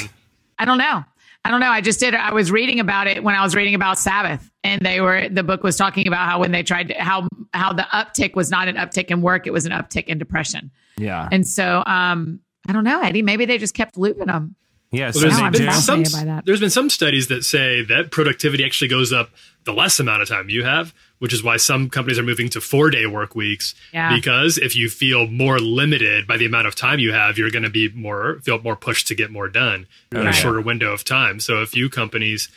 I 0.57 0.63
don't 0.65 0.77
know. 0.77 1.03
I 1.43 1.49
don't 1.49 1.59
know. 1.59 1.69
I 1.69 1.81
just 1.81 1.99
did. 1.99 2.13
I 2.13 2.33
was 2.33 2.51
reading 2.51 2.79
about 2.79 3.07
it 3.07 3.23
when 3.23 3.33
I 3.33 3.43
was 3.43 3.55
reading 3.55 3.73
about 3.73 3.97
Sabbath, 3.97 4.51
and 4.63 4.81
they 4.81 5.01
were 5.01 5.27
the 5.27 5.43
book 5.43 5.63
was 5.63 5.75
talking 5.75 6.07
about 6.07 6.29
how 6.29 6.39
when 6.39 6.51
they 6.51 6.61
tried 6.61 6.89
to 6.89 6.93
how 6.95 7.27
how 7.53 7.73
the 7.73 7.81
uptick 7.91 8.35
was 8.35 8.51
not 8.51 8.67
an 8.67 8.75
uptick 8.75 9.05
in 9.05 9.21
work, 9.21 9.47
it 9.47 9.51
was 9.51 9.65
an 9.65 9.71
uptick 9.71 10.05
in 10.05 10.19
depression. 10.19 10.71
Yeah. 10.97 11.27
And 11.31 11.47
so, 11.47 11.83
um, 11.85 12.41
I 12.67 12.73
don't 12.73 12.83
know, 12.83 13.01
Eddie. 13.01 13.23
Maybe 13.23 13.45
they 13.45 13.57
just 13.57 13.73
kept 13.73 13.97
looping 13.97 14.27
them. 14.27 14.55
Yeah, 14.91 15.11
Well, 15.13 15.21
there's, 15.21 15.37
Now 15.37 15.45
I'm 15.45 15.51
been 15.53 15.65
fascinated 15.65 16.11
some, 16.11 16.41
there's 16.45 16.59
been 16.59 16.69
some 16.69 16.89
studies 16.89 17.29
that 17.29 17.45
say 17.45 17.81
that 17.85 18.11
productivity 18.11 18.65
actually 18.65 18.89
goes 18.89 19.13
up 19.13 19.29
the 19.63 19.71
less 19.71 20.01
amount 20.01 20.21
of 20.21 20.27
time 20.27 20.49
you 20.49 20.65
have, 20.65 20.93
which 21.21 21.33
is 21.33 21.43
why 21.43 21.55
some 21.57 21.89
companies 21.89 22.17
are 22.19 22.23
moving 22.23 22.49
to 22.49 22.59
four 22.59 22.89
day 22.89 23.05
work 23.05 23.35
weeks. 23.35 23.75
Yeah. 23.93 24.13
Because 24.15 24.57
if 24.57 24.75
you 24.75 24.89
feel 24.89 25.27
more 25.27 25.59
limited 25.59 26.25
by 26.27 26.37
the 26.37 26.45
amount 26.45 26.65
of 26.67 26.75
time 26.75 26.97
you 26.99 27.13
have, 27.13 27.37
you're 27.37 27.51
going 27.51 27.63
to 27.63 27.69
be 27.69 27.89
more 27.93 28.39
feel 28.43 28.59
more 28.61 28.75
pushed 28.75 29.07
to 29.07 29.15
get 29.15 29.31
more 29.31 29.47
done 29.47 29.87
in 30.11 30.25
a 30.27 30.33
shorter 30.33 30.61
window 30.61 30.91
of 30.91 31.03
time. 31.03 31.39
So 31.39 31.55
a 31.57 31.65
few 31.67 31.89
companies, 31.89 32.49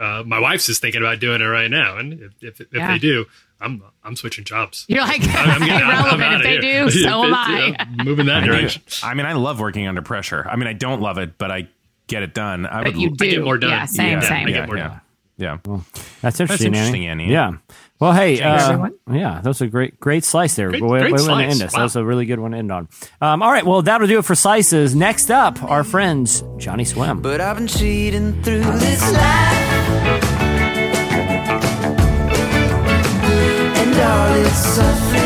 uh, 0.00 0.22
my 0.24 0.38
wife's 0.38 0.66
just 0.66 0.80
thinking 0.80 1.00
about 1.02 1.18
doing 1.20 1.40
it 1.40 1.44
right 1.46 1.70
now, 1.70 1.98
and 1.98 2.12
if 2.14 2.32
if, 2.40 2.60
if 2.60 2.66
Yeah. 2.72 2.92
they 2.92 2.98
do, 2.98 3.26
I'm 3.60 3.82
I'm 4.02 4.16
switching 4.16 4.44
jobs. 4.44 4.84
You're 4.88 5.02
like 5.02 5.22
I'm, 5.28 5.50
I'm 5.50 5.58
getting- 5.66 5.88
I'm- 5.88 6.20
I'm 6.20 6.32
if 6.36 6.42
they 6.42 6.60
here. 6.60 6.84
do. 6.86 6.90
So 6.90 7.08
am 7.24 7.34
I. 7.34 7.66
you 7.90 7.96
know, 7.96 8.04
moving 8.04 8.26
that 8.26 8.42
I, 8.42 8.46
direction. 8.46 8.82
I 9.02 9.14
mean, 9.14 9.26
I 9.26 9.32
love 9.34 9.58
working 9.60 9.86
under 9.86 10.02
pressure. 10.02 10.46
I 10.48 10.56
mean, 10.56 10.66
I 10.68 10.72
don't 10.72 11.00
love 11.00 11.18
it, 11.18 11.36
but 11.38 11.50
I 11.50 11.68
get 12.06 12.22
it 12.22 12.32
done. 12.34 12.66
I 12.66 12.84
But 12.84 12.94
would 12.94 13.02
you 13.02 13.10
do. 13.10 13.24
I 13.24 13.28
get 13.30 13.44
more 13.44 13.58
done. 13.58 13.70
Yeah, 13.70 13.84
same, 13.86 14.12
yeah, 14.12 14.20
same. 14.20 14.46
I 14.46 14.50
Yeah, 14.50 14.56
get 14.58 14.66
more 14.68 14.76
yeah, 14.76 14.88
done. 14.88 15.00
yeah. 15.38 15.82
That's 16.20 16.38
interesting, 16.40 16.68
interesting, 16.74 17.06
Annie. 17.06 17.24
Annie. 17.24 17.32
Yeah. 17.32 17.52
Well, 18.00 18.12
hey, 18.12 18.40
uh, 18.42 18.88
yeah, 19.10 19.40
that 19.40 19.46
was 19.46 19.60
a 19.60 19.68
great, 19.68 20.00
great 20.00 20.24
slice 20.24 20.56
there. 20.56 20.68
Great- 20.68 20.82
way, 20.82 20.98
great 20.98 21.12
way 21.12 21.18
to 21.18 21.24
slice. 21.24 21.52
end 21.52 21.62
us. 21.62 21.74
That 21.74 21.82
was 21.84 21.96
a 21.96 22.04
really 22.04 22.26
good 22.26 22.40
one 22.40 22.50
to 22.50 22.58
end 22.58 22.72
on. 22.72 22.88
Um, 23.20 23.40
all 23.40 23.50
right, 23.52 23.64
well, 23.64 23.82
that'll 23.82 24.08
do 24.08 24.18
it 24.18 24.24
for 24.24 24.34
slices. 24.34 24.94
Next 24.96 25.30
up, 25.30 25.62
our 25.62 25.84
friends 25.84 26.42
Johnnyswim. 26.58 27.22
But 27.22 27.40
I've 27.40 27.56
been 27.56 27.68
cheating 27.68 28.42
through 28.42 28.62
this 28.64 29.12
life. 29.12 29.22
And 33.76 34.00
all 34.00 34.34
its 34.44 34.56
suffering. 34.56 35.23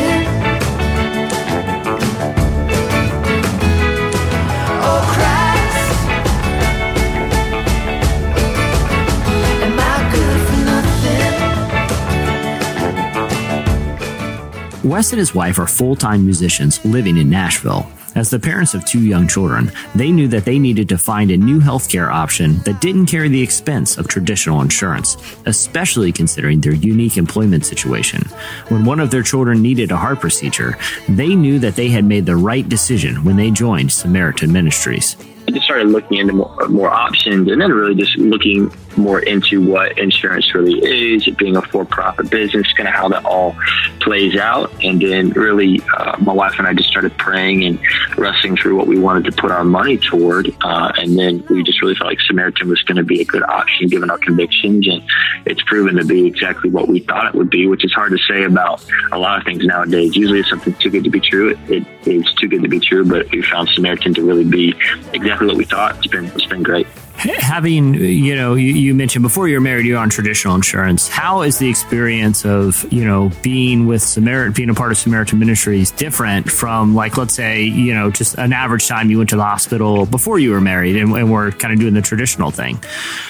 Wes 14.88 15.12
and 15.12 15.18
his 15.18 15.34
wife 15.34 15.58
are 15.58 15.66
full 15.66 15.94
time 15.94 16.24
musicians 16.24 16.82
living 16.84 17.18
in 17.18 17.28
Nashville. 17.28 17.86
As 18.14 18.30
the 18.30 18.38
parents 18.40 18.72
of 18.72 18.86
two 18.86 19.00
young 19.00 19.28
children, 19.28 19.70
they 19.94 20.10
knew 20.10 20.28
that 20.28 20.46
they 20.46 20.58
needed 20.58 20.88
to 20.88 20.98
find 20.98 21.30
a 21.30 21.36
new 21.36 21.60
healthcare 21.60 22.10
option 22.10 22.58
that 22.60 22.80
didn't 22.80 23.06
carry 23.06 23.28
the 23.28 23.42
expense 23.42 23.98
of 23.98 24.08
traditional 24.08 24.62
insurance, 24.62 25.18
especially 25.44 26.10
considering 26.10 26.60
their 26.60 26.72
unique 26.72 27.18
employment 27.18 27.66
situation. 27.66 28.22
When 28.68 28.86
one 28.86 28.98
of 28.98 29.10
their 29.10 29.22
children 29.22 29.60
needed 29.60 29.92
a 29.92 29.96
heart 29.96 30.20
procedure, 30.20 30.78
they 31.06 31.34
knew 31.34 31.58
that 31.58 31.76
they 31.76 31.88
had 31.88 32.06
made 32.06 32.24
the 32.24 32.36
right 32.36 32.66
decision 32.66 33.24
when 33.24 33.36
they 33.36 33.50
joined 33.50 33.92
Samaritan 33.92 34.52
Ministries. 34.52 35.16
I 35.46 35.50
just 35.50 35.64
started 35.64 35.88
looking 35.88 36.16
into 36.16 36.32
more, 36.32 36.68
more 36.68 36.90
options 36.90 37.50
and 37.50 37.60
then 37.60 37.70
really 37.70 37.94
just 37.94 38.16
looking 38.16 38.70
more 38.98 39.20
into 39.20 39.64
what 39.64 39.98
insurance 39.98 40.54
really 40.54 40.78
is, 40.80 41.26
being 41.36 41.56
a 41.56 41.62
for-profit 41.62 42.30
business, 42.30 42.70
kind 42.74 42.88
of 42.88 42.94
how 42.94 43.08
that 43.08 43.24
all 43.24 43.56
plays 44.00 44.36
out. 44.36 44.72
And 44.82 45.00
then 45.00 45.30
really, 45.30 45.80
uh, 45.96 46.16
my 46.20 46.32
wife 46.32 46.54
and 46.58 46.66
I 46.66 46.74
just 46.74 46.88
started 46.88 47.16
praying 47.16 47.64
and 47.64 47.78
wrestling 48.16 48.56
through 48.56 48.76
what 48.76 48.86
we 48.86 48.98
wanted 48.98 49.24
to 49.24 49.32
put 49.32 49.50
our 49.50 49.64
money 49.64 49.96
toward. 49.96 50.54
Uh, 50.60 50.92
and 50.98 51.18
then 51.18 51.44
we 51.48 51.62
just 51.62 51.80
really 51.80 51.94
felt 51.94 52.08
like 52.08 52.20
Samaritan 52.20 52.68
was 52.68 52.82
going 52.82 52.96
to 52.96 53.04
be 53.04 53.20
a 53.20 53.24
good 53.24 53.42
option 53.44 53.88
given 53.88 54.10
our 54.10 54.18
convictions. 54.18 54.86
And 54.88 55.02
it's 55.46 55.62
proven 55.62 55.96
to 55.96 56.04
be 56.04 56.26
exactly 56.26 56.70
what 56.70 56.88
we 56.88 57.00
thought 57.00 57.26
it 57.26 57.34
would 57.34 57.50
be, 57.50 57.66
which 57.66 57.84
is 57.84 57.92
hard 57.92 58.12
to 58.12 58.18
say 58.28 58.44
about 58.44 58.84
a 59.12 59.18
lot 59.18 59.38
of 59.38 59.44
things 59.44 59.64
nowadays. 59.64 60.16
Usually 60.16 60.40
if 60.40 60.46
something's 60.46 60.78
too 60.78 60.90
good 60.90 61.04
to 61.04 61.10
be 61.10 61.20
true. 61.20 61.50
It, 61.68 61.84
it 62.06 62.06
is 62.06 62.34
too 62.34 62.48
good 62.48 62.62
to 62.62 62.68
be 62.68 62.80
true, 62.80 63.04
but 63.04 63.30
we 63.30 63.42
found 63.42 63.68
Samaritan 63.70 64.14
to 64.14 64.26
really 64.26 64.44
be 64.44 64.74
exactly 65.12 65.46
what 65.46 65.56
we 65.56 65.64
thought. 65.64 65.96
It's 65.98 66.06
been, 66.06 66.26
it's 66.26 66.46
been 66.46 66.62
great. 66.62 66.86
Having, 67.18 67.94
you 67.94 68.36
know, 68.36 68.54
you, 68.54 68.72
you 68.72 68.94
mentioned 68.94 69.22
before 69.22 69.48
you 69.48 69.56
were 69.56 69.60
married, 69.60 69.86
you're 69.86 69.98
on 69.98 70.08
traditional 70.08 70.54
insurance. 70.54 71.08
How 71.08 71.42
is 71.42 71.58
the 71.58 71.68
experience 71.68 72.44
of, 72.44 72.86
you 72.92 73.04
know, 73.04 73.32
being 73.42 73.86
with 73.86 74.02
Samaritan, 74.02 74.52
being 74.52 74.70
a 74.70 74.74
part 74.74 74.92
of 74.92 74.98
Samaritan 74.98 75.40
Ministries 75.40 75.90
different 75.90 76.48
from, 76.50 76.94
like, 76.94 77.16
let's 77.16 77.34
say, 77.34 77.64
you 77.64 77.92
know, 77.92 78.10
just 78.12 78.38
an 78.38 78.52
average 78.52 78.86
time 78.86 79.10
you 79.10 79.18
went 79.18 79.30
to 79.30 79.36
the 79.36 79.42
hospital 79.42 80.06
before 80.06 80.38
you 80.38 80.52
were 80.52 80.60
married 80.60 80.96
and, 80.96 81.12
and 81.12 81.30
were 81.30 81.50
kind 81.50 81.74
of 81.74 81.80
doing 81.80 81.94
the 81.94 82.02
traditional 82.02 82.52
thing? 82.52 82.78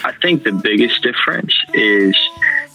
I 0.04 0.12
think 0.20 0.42
the 0.42 0.52
biggest 0.52 1.02
difference 1.02 1.54
is 1.72 2.14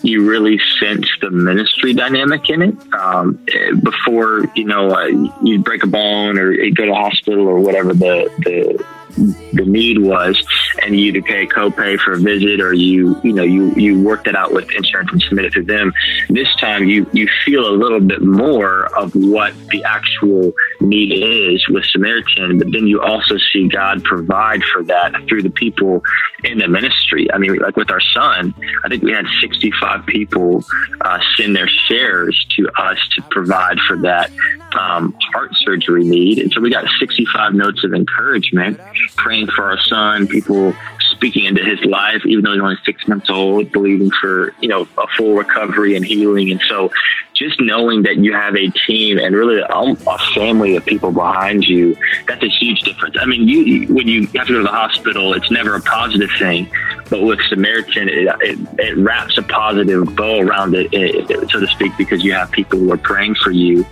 you 0.01 0.30
really 0.30 0.59
sense 0.80 1.07
the 1.22 1.30
ministry 1.32 1.93
dynamic 1.93 2.49
in 2.49 2.61
it. 2.61 2.93
Um, 2.93 3.39
before, 3.82 4.51
you 4.55 4.66
know, 4.66 4.89
uh, 4.89 5.05
you 5.41 5.59
break 5.59 5.84
a 5.84 5.88
bone 5.88 6.38
or 6.38 6.51
you 6.51 6.74
go 6.74 6.86
to 6.86 6.93
hospital 6.93 7.47
or 7.47 7.59
whatever 7.59 7.93
the, 7.93 8.30
the, 8.39 8.86
the 9.16 9.66
need 9.66 9.99
was, 9.99 10.41
and 10.82 10.95
you 10.97 11.07
either 11.07 11.22
pay 11.22 11.43
a 11.43 11.47
copay 11.47 11.99
for 11.99 12.14
a 12.14 12.20
visit 12.20 12.59
or 12.59 12.74
you, 12.74 13.20
you 13.24 13.34
know, 13.34 13.43
you, 13.43 13.74
you 13.76 14.01
work 14.01 14.26
that 14.26 14.36
out 14.36 14.53
with 14.53 14.70
insurance 14.72 15.11
and 15.11 15.22
submit 15.22 15.45
it 15.45 15.53
to 15.53 15.64
them. 15.64 15.93
This 16.30 16.53
time 16.55 16.88
you, 16.88 17.09
you 17.14 17.28
feel 17.45 17.68
a 17.68 17.76
little 17.76 17.99
bit 17.99 18.22
more 18.22 18.86
of 18.97 19.14
what 19.16 19.53
the 19.70 19.84
actual 19.84 20.53
need 20.82 21.11
is 21.11 21.68
with 21.70 21.86
Samaritan, 21.86 22.57
but 22.57 22.72
then 22.72 22.88
you 22.88 23.01
also 23.01 23.38
see 23.51 23.68
God 23.68 24.03
provide 24.03 24.64
for 24.74 24.84
that 24.84 25.14
through 25.28 25.43
the 25.43 25.49
people 25.49 26.03
in 26.43 26.57
the 26.57 26.68
ministry. 26.68 27.32
I 27.32 27.38
mean, 27.38 27.55
like 27.57 27.78
with 27.78 27.91
our 27.91 28.01
son, 28.14 28.53
I 28.84 28.89
think 28.89 29.03
we 29.03 29.11
had 29.11 29.26
65 29.41 30.05
people 30.05 30.64
uh, 31.01 31.20
send 31.38 31.55
their 31.55 31.68
shares 31.68 32.45
to 32.57 32.70
us 32.78 32.97
to 33.16 33.22
provide 33.24 33.78
for 33.88 33.97
that 33.97 34.32
um, 34.76 35.16
heart 35.34 35.51
surgery 35.53 36.03
need. 36.03 36.39
And 36.39 36.51
so 36.51 36.61
we 36.61 36.70
got 36.70 36.86
65 36.99 37.53
notes 37.53 37.84
of 37.84 37.93
encouragement, 37.93 38.80
praying 39.16 39.47
for 39.47 39.64
our 39.64 39.80
son, 39.80 40.28
people 40.28 40.74
speaking 41.12 41.45
into 41.45 41.64
his 41.64 41.84
life, 41.86 42.26
even 42.26 42.43
though 42.43 42.54
he's 42.54 42.62
only 42.62 42.78
six 42.86 43.08
months 43.08 43.30
old, 43.30 43.72
believing 43.72 44.12
for, 44.20 44.54
you 44.62 44.68
know, 44.68 44.88
a 44.97 45.08
full 45.16 45.36
recovery 45.36 45.95
and 45.95 46.06
healing. 46.06 46.51
And 46.51 46.62
so 46.68 46.91
just 47.34 47.60
knowing 47.60 48.04
that 48.04 48.18
you 48.18 48.34
have 48.34 48.56
a 48.56 48.70
team 48.86 49.18
and 49.18 49.36
really 49.36 49.62
a, 49.62 50.18
family 50.34 50.76
of 50.76 50.86
people 50.86 51.12
behind 51.12 51.64
you, 51.64 51.95
that's 52.28 52.43
a 52.43 52.49
huge 52.49 52.82
difference. 52.82 53.16
I 53.20 53.26
mean, 53.26 53.47
you, 53.47 53.93
when 53.93 54.08
you 54.08 54.28
have 54.36 54.47
to 54.47 54.54
go 54.54 54.58
to 54.58 54.64
the 54.64 54.70
hospital, 54.70 55.34
it's 55.34 55.51
never 55.51 55.76
a 55.76 55.82
positive 55.82 56.30
thing. 56.39 56.70
But 57.10 57.22
with 57.22 57.39
Samaritan, 57.47 58.10
it, 58.10 58.36
it, 58.41 58.60
it 58.80 58.97
wraps 58.97 59.38
a 59.38 59.43
positive 59.43 60.16
bow 60.16 60.41
around 60.41 60.76
it, 60.76 61.49
so 61.51 61.60
to 61.60 61.68
speak, 61.68 61.91
because 61.97 62.24
you 62.24 62.34
have 62.34 62.51
people 62.51 62.80
who 62.80 62.91
are 62.91 62.97
praying 62.97 63.36
for 63.36 63.51
you 63.51 63.86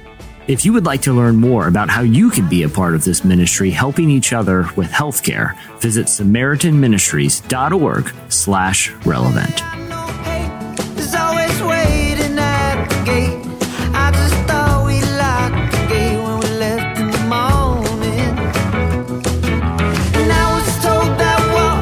If 0.47 0.65
you 0.65 0.73
would 0.73 0.87
like 0.87 1.03
to 1.03 1.13
learn 1.13 1.35
more 1.35 1.67
about 1.67 1.87
how 1.89 2.01
you 2.01 2.31
can 2.31 2.49
be 2.49 2.63
a 2.63 2.69
part 2.69 2.95
of 2.95 3.03
this 3.03 3.23
ministry 3.23 3.69
helping 3.69 4.09
each 4.09 4.33
other 4.33 4.67
with 4.75 4.89
healthcare, 4.89 5.55
visit 5.79 6.07
samaritanministries.org 6.07 8.11
slash 8.29 8.91
relevant. 9.05 9.61
No 9.87 10.01
hate 10.23 10.79
is 10.97 11.13
always 11.13 11.61
waiting 11.61 12.39
at 12.39 12.87
the 12.89 13.03
gate. 13.05 13.37
I 13.93 14.09
just 14.11 14.33
thought 14.47 14.83
we 14.87 14.99
locked 15.15 15.73
the 15.73 15.85
gate 15.87 16.17
when 16.17 16.39
we 16.39 16.47
left 16.57 16.97
in 16.99 17.11
the 17.11 17.19
morning. 17.29 18.39
And 20.17 20.31
I 20.31 20.53
was 20.57 20.67
told 20.81 21.19
that 21.19 21.39
war 21.53 21.77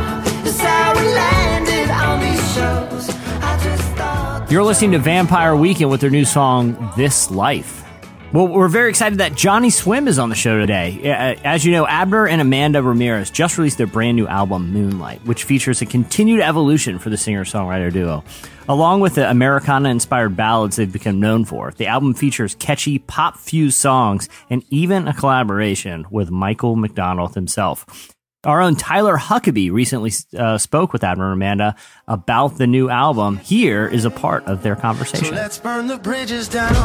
is 0.46 0.60
how 0.60 0.94
we 0.96 1.04
landed 1.14 1.90
on 1.92 2.20
these 2.20 2.44
shows. 2.54 3.10
I 3.42 3.58
just 3.64 3.84
thought. 3.96 4.52
You're 4.52 4.64
listening 4.64 4.92
to 4.92 5.00
Vampire 5.00 5.56
Weekend 5.56 5.90
with 5.90 6.02
their 6.02 6.10
new 6.10 6.26
song, 6.26 6.92
This 6.98 7.32
Life. 7.32 7.86
Well, 8.32 8.48
we're 8.48 8.68
very 8.68 8.92
excited 8.92 9.18
that 9.20 9.32
Johnnyswim 9.32 10.08
is 10.08 10.20
on 10.20 10.30
the 10.30 10.36
show 10.36 10.60
today. 10.60 11.00
Uh, 11.04 11.36
As 11.44 11.66
you 11.66 11.72
know, 11.72 11.88
Abner 11.88 12.28
and 12.28 12.40
Amanda 12.40 12.84
Ramirez 12.84 13.32
just 13.32 13.58
released 13.58 13.80
their 13.80 13.88
brand 13.88 14.18
new 14.18 14.28
album, 14.28 14.72
Moonlight, 14.72 15.26
which 15.26 15.46
features 15.46 15.82
a 15.82 15.88
continued 15.88 16.40
evolution 16.40 17.00
for 17.00 17.10
the 17.10 17.18
singer 17.18 17.44
songwriter 17.44 17.92
duo. 17.92 18.24
Along 18.68 19.00
with 19.00 19.16
the 19.16 19.28
Americana 19.28 19.90
inspired 19.90 20.36
ballads 20.38 20.76
they've 20.76 20.92
become 20.94 21.20
known 21.20 21.44
for, 21.44 21.72
the 21.72 21.88
album 21.88 22.14
features 22.14 22.54
catchy 22.54 23.00
pop 23.00 23.36
fused 23.36 23.80
songs 23.80 24.30
and 24.48 24.64
even 24.70 25.08
a 25.08 25.14
collaboration 25.14 26.06
with 26.12 26.30
Michael 26.30 26.76
McDonald 26.76 27.34
himself. 27.34 28.14
Our 28.44 28.62
own 28.62 28.76
Tyler 28.76 29.18
Huckabee 29.18 29.72
recently 29.72 30.12
uh, 30.38 30.60
spoke 30.60 30.94
with 30.94 31.04
Abner 31.04 31.26
and 31.26 31.34
Amanda 31.34 31.76
about 32.08 32.60
the 32.60 32.68
new 32.68 32.90
album. 32.90 33.38
Here 33.38 33.88
is 33.88 34.06
a 34.06 34.12
part 34.12 34.46
of 34.46 34.62
their 34.62 34.76
So 34.76 34.82
conversation. 34.82 35.34
let's 35.34 35.58
burn 35.58 35.88
the 35.88 35.98
bridges 35.98 36.48
down. 36.48 36.76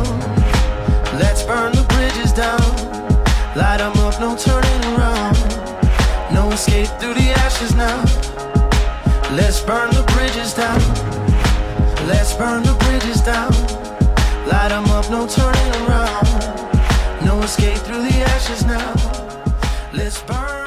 Let's 1.19 1.45
burn 1.45 1.73
the 1.73 1.85
bridges 1.95 2.33
down. 2.33 2.61
Light 3.55 3.81
'em 3.81 3.97
up, 4.07 4.19
no 4.19 4.35
turning 4.37 4.85
around. 4.93 5.39
No 6.33 6.51
escape 6.51 6.89
through 6.99 7.15
the 7.15 7.31
ashes 7.45 7.73
now. 7.75 8.01
Let's 9.31 9.61
burn 9.61 9.91
the 9.91 10.03
bridges 10.15 10.55
down. 10.55 10.81
Let's 12.09 12.33
burn 12.35 12.63
the 12.65 12.75
bridges 12.85 13.21
down. 13.21 13.53
Light 14.51 14.73
'em 14.73 14.91
up, 14.91 15.09
no 15.09 15.27
turning 15.27 15.73
around. 15.83 16.29
No 17.23 17.41
escape 17.43 17.79
through 17.87 18.03
the 18.03 18.17
ashes 18.35 18.65
now. 18.65 18.93
Let's 19.93 20.21
burn. 20.23 20.64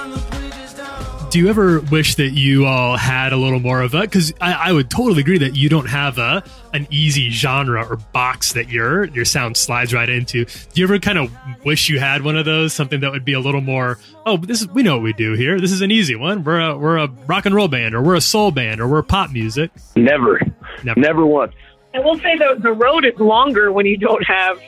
Do 1.30 1.40
you 1.40 1.50
ever 1.50 1.82
wish 1.82 2.16
that 2.16 2.30
you 2.30 2.66
all 2.66 2.96
had 2.96 3.34
a 3.34 3.38
little 3.38 3.60
more 3.60 3.82
of 3.82 3.94
a? 3.94 4.02
Because 4.02 4.34
I, 4.40 4.70
I 4.70 4.72
would 4.72 4.90
totally 4.90 5.20
agree 5.22 5.38
that 5.40 5.58
you 5.58 5.68
don't 5.68 5.86
have 5.88 6.18
a 6.18 6.42
an 6.74 6.88
easy 6.90 7.30
genre 7.30 7.86
or 7.86 7.98
box 7.98 8.54
that 8.54 8.70
your 8.70 9.06
your 9.06 9.26
sound 9.26 9.58
slides 9.58 9.94
right 9.94 10.08
into. 10.08 10.46
Do 10.46 10.52
you 10.82 10.86
ever 10.86 11.00
kind 11.00 11.18
of 11.18 11.32
wish 11.66 11.90
you 11.90 12.00
had 12.00 12.22
one 12.24 12.38
of 12.38 12.46
those? 12.46 12.72
Something 12.74 13.02
that 13.02 13.12
would 13.12 13.26
be 13.26 13.34
a 13.34 13.42
little 13.42 13.60
more. 13.62 14.00
Oh, 14.26 14.38
this 14.38 14.62
is 14.62 14.70
we 14.70 14.84
know 14.84 14.96
what 14.96 15.04
we 15.04 15.14
do 15.14 15.34
here. 15.34 15.60
This 15.60 15.74
is 15.74 15.82
an 15.82 15.92
easy 15.92 16.16
one. 16.16 16.46
We're 16.46 16.62
a 16.62 16.78
we're 16.78 16.98
a 16.98 17.08
rock 17.28 17.46
and 17.46 17.54
roll 17.54 17.68
band, 17.68 17.94
or 17.94 18.02
we're 18.02 18.16
a 18.16 18.22
soul 18.22 18.52
band, 18.52 18.80
or 18.80 18.88
we're 18.88 19.04
pop 19.04 19.30
music. 19.32 19.70
Never, 19.98 20.40
Never. 20.84 21.00
never, 21.00 21.26
once. 21.26 21.54
I 21.94 22.00
will 22.00 22.18
say 22.20 22.38
though, 22.38 22.56
the 22.56 22.72
road 22.72 23.04
is 23.06 23.20
longer 23.20 23.72
when 23.74 23.86
you 23.86 23.98
don't 23.98 24.24
have 24.24 24.60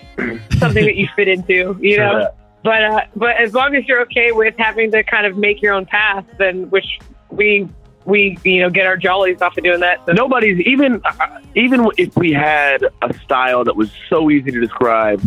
something 0.60 0.84
that 0.86 0.96
you 0.98 1.08
fit 1.16 1.30
into, 1.30 1.78
you 1.80 1.98
know. 1.98 2.20
Sure. 2.20 2.30
But 2.64 2.84
uh, 2.84 3.02
but 3.16 3.38
as 3.38 3.54
long 3.54 3.76
as 3.76 3.88
you're 3.88 4.02
okay 4.02 4.32
with 4.32 4.56
having 4.58 4.92
to 4.92 5.04
kind 5.04 5.26
of 5.26 5.38
make 5.38 5.62
your 5.62 5.74
own 5.74 5.86
path, 5.86 6.26
then 6.38 6.70
which 6.70 7.00
we 7.30 7.70
we 8.06 8.38
you 8.44 8.62
know 8.62 8.70
get 8.70 8.86
our 8.86 8.98
jollies 8.98 9.42
off 9.42 9.58
of 9.58 9.64
doing 9.64 9.80
that. 9.80 10.06
So. 10.06 10.12
Nobody's 10.12 10.60
even 10.62 11.02
uh, 11.06 11.40
even 11.56 11.88
if 11.98 12.16
we 12.18 12.34
had 12.34 12.84
a 13.02 13.14
style 13.20 13.64
that 13.64 13.76
was 13.76 13.92
so 14.10 14.30
easy 14.30 14.52
to 14.52 14.60
describe, 14.60 15.22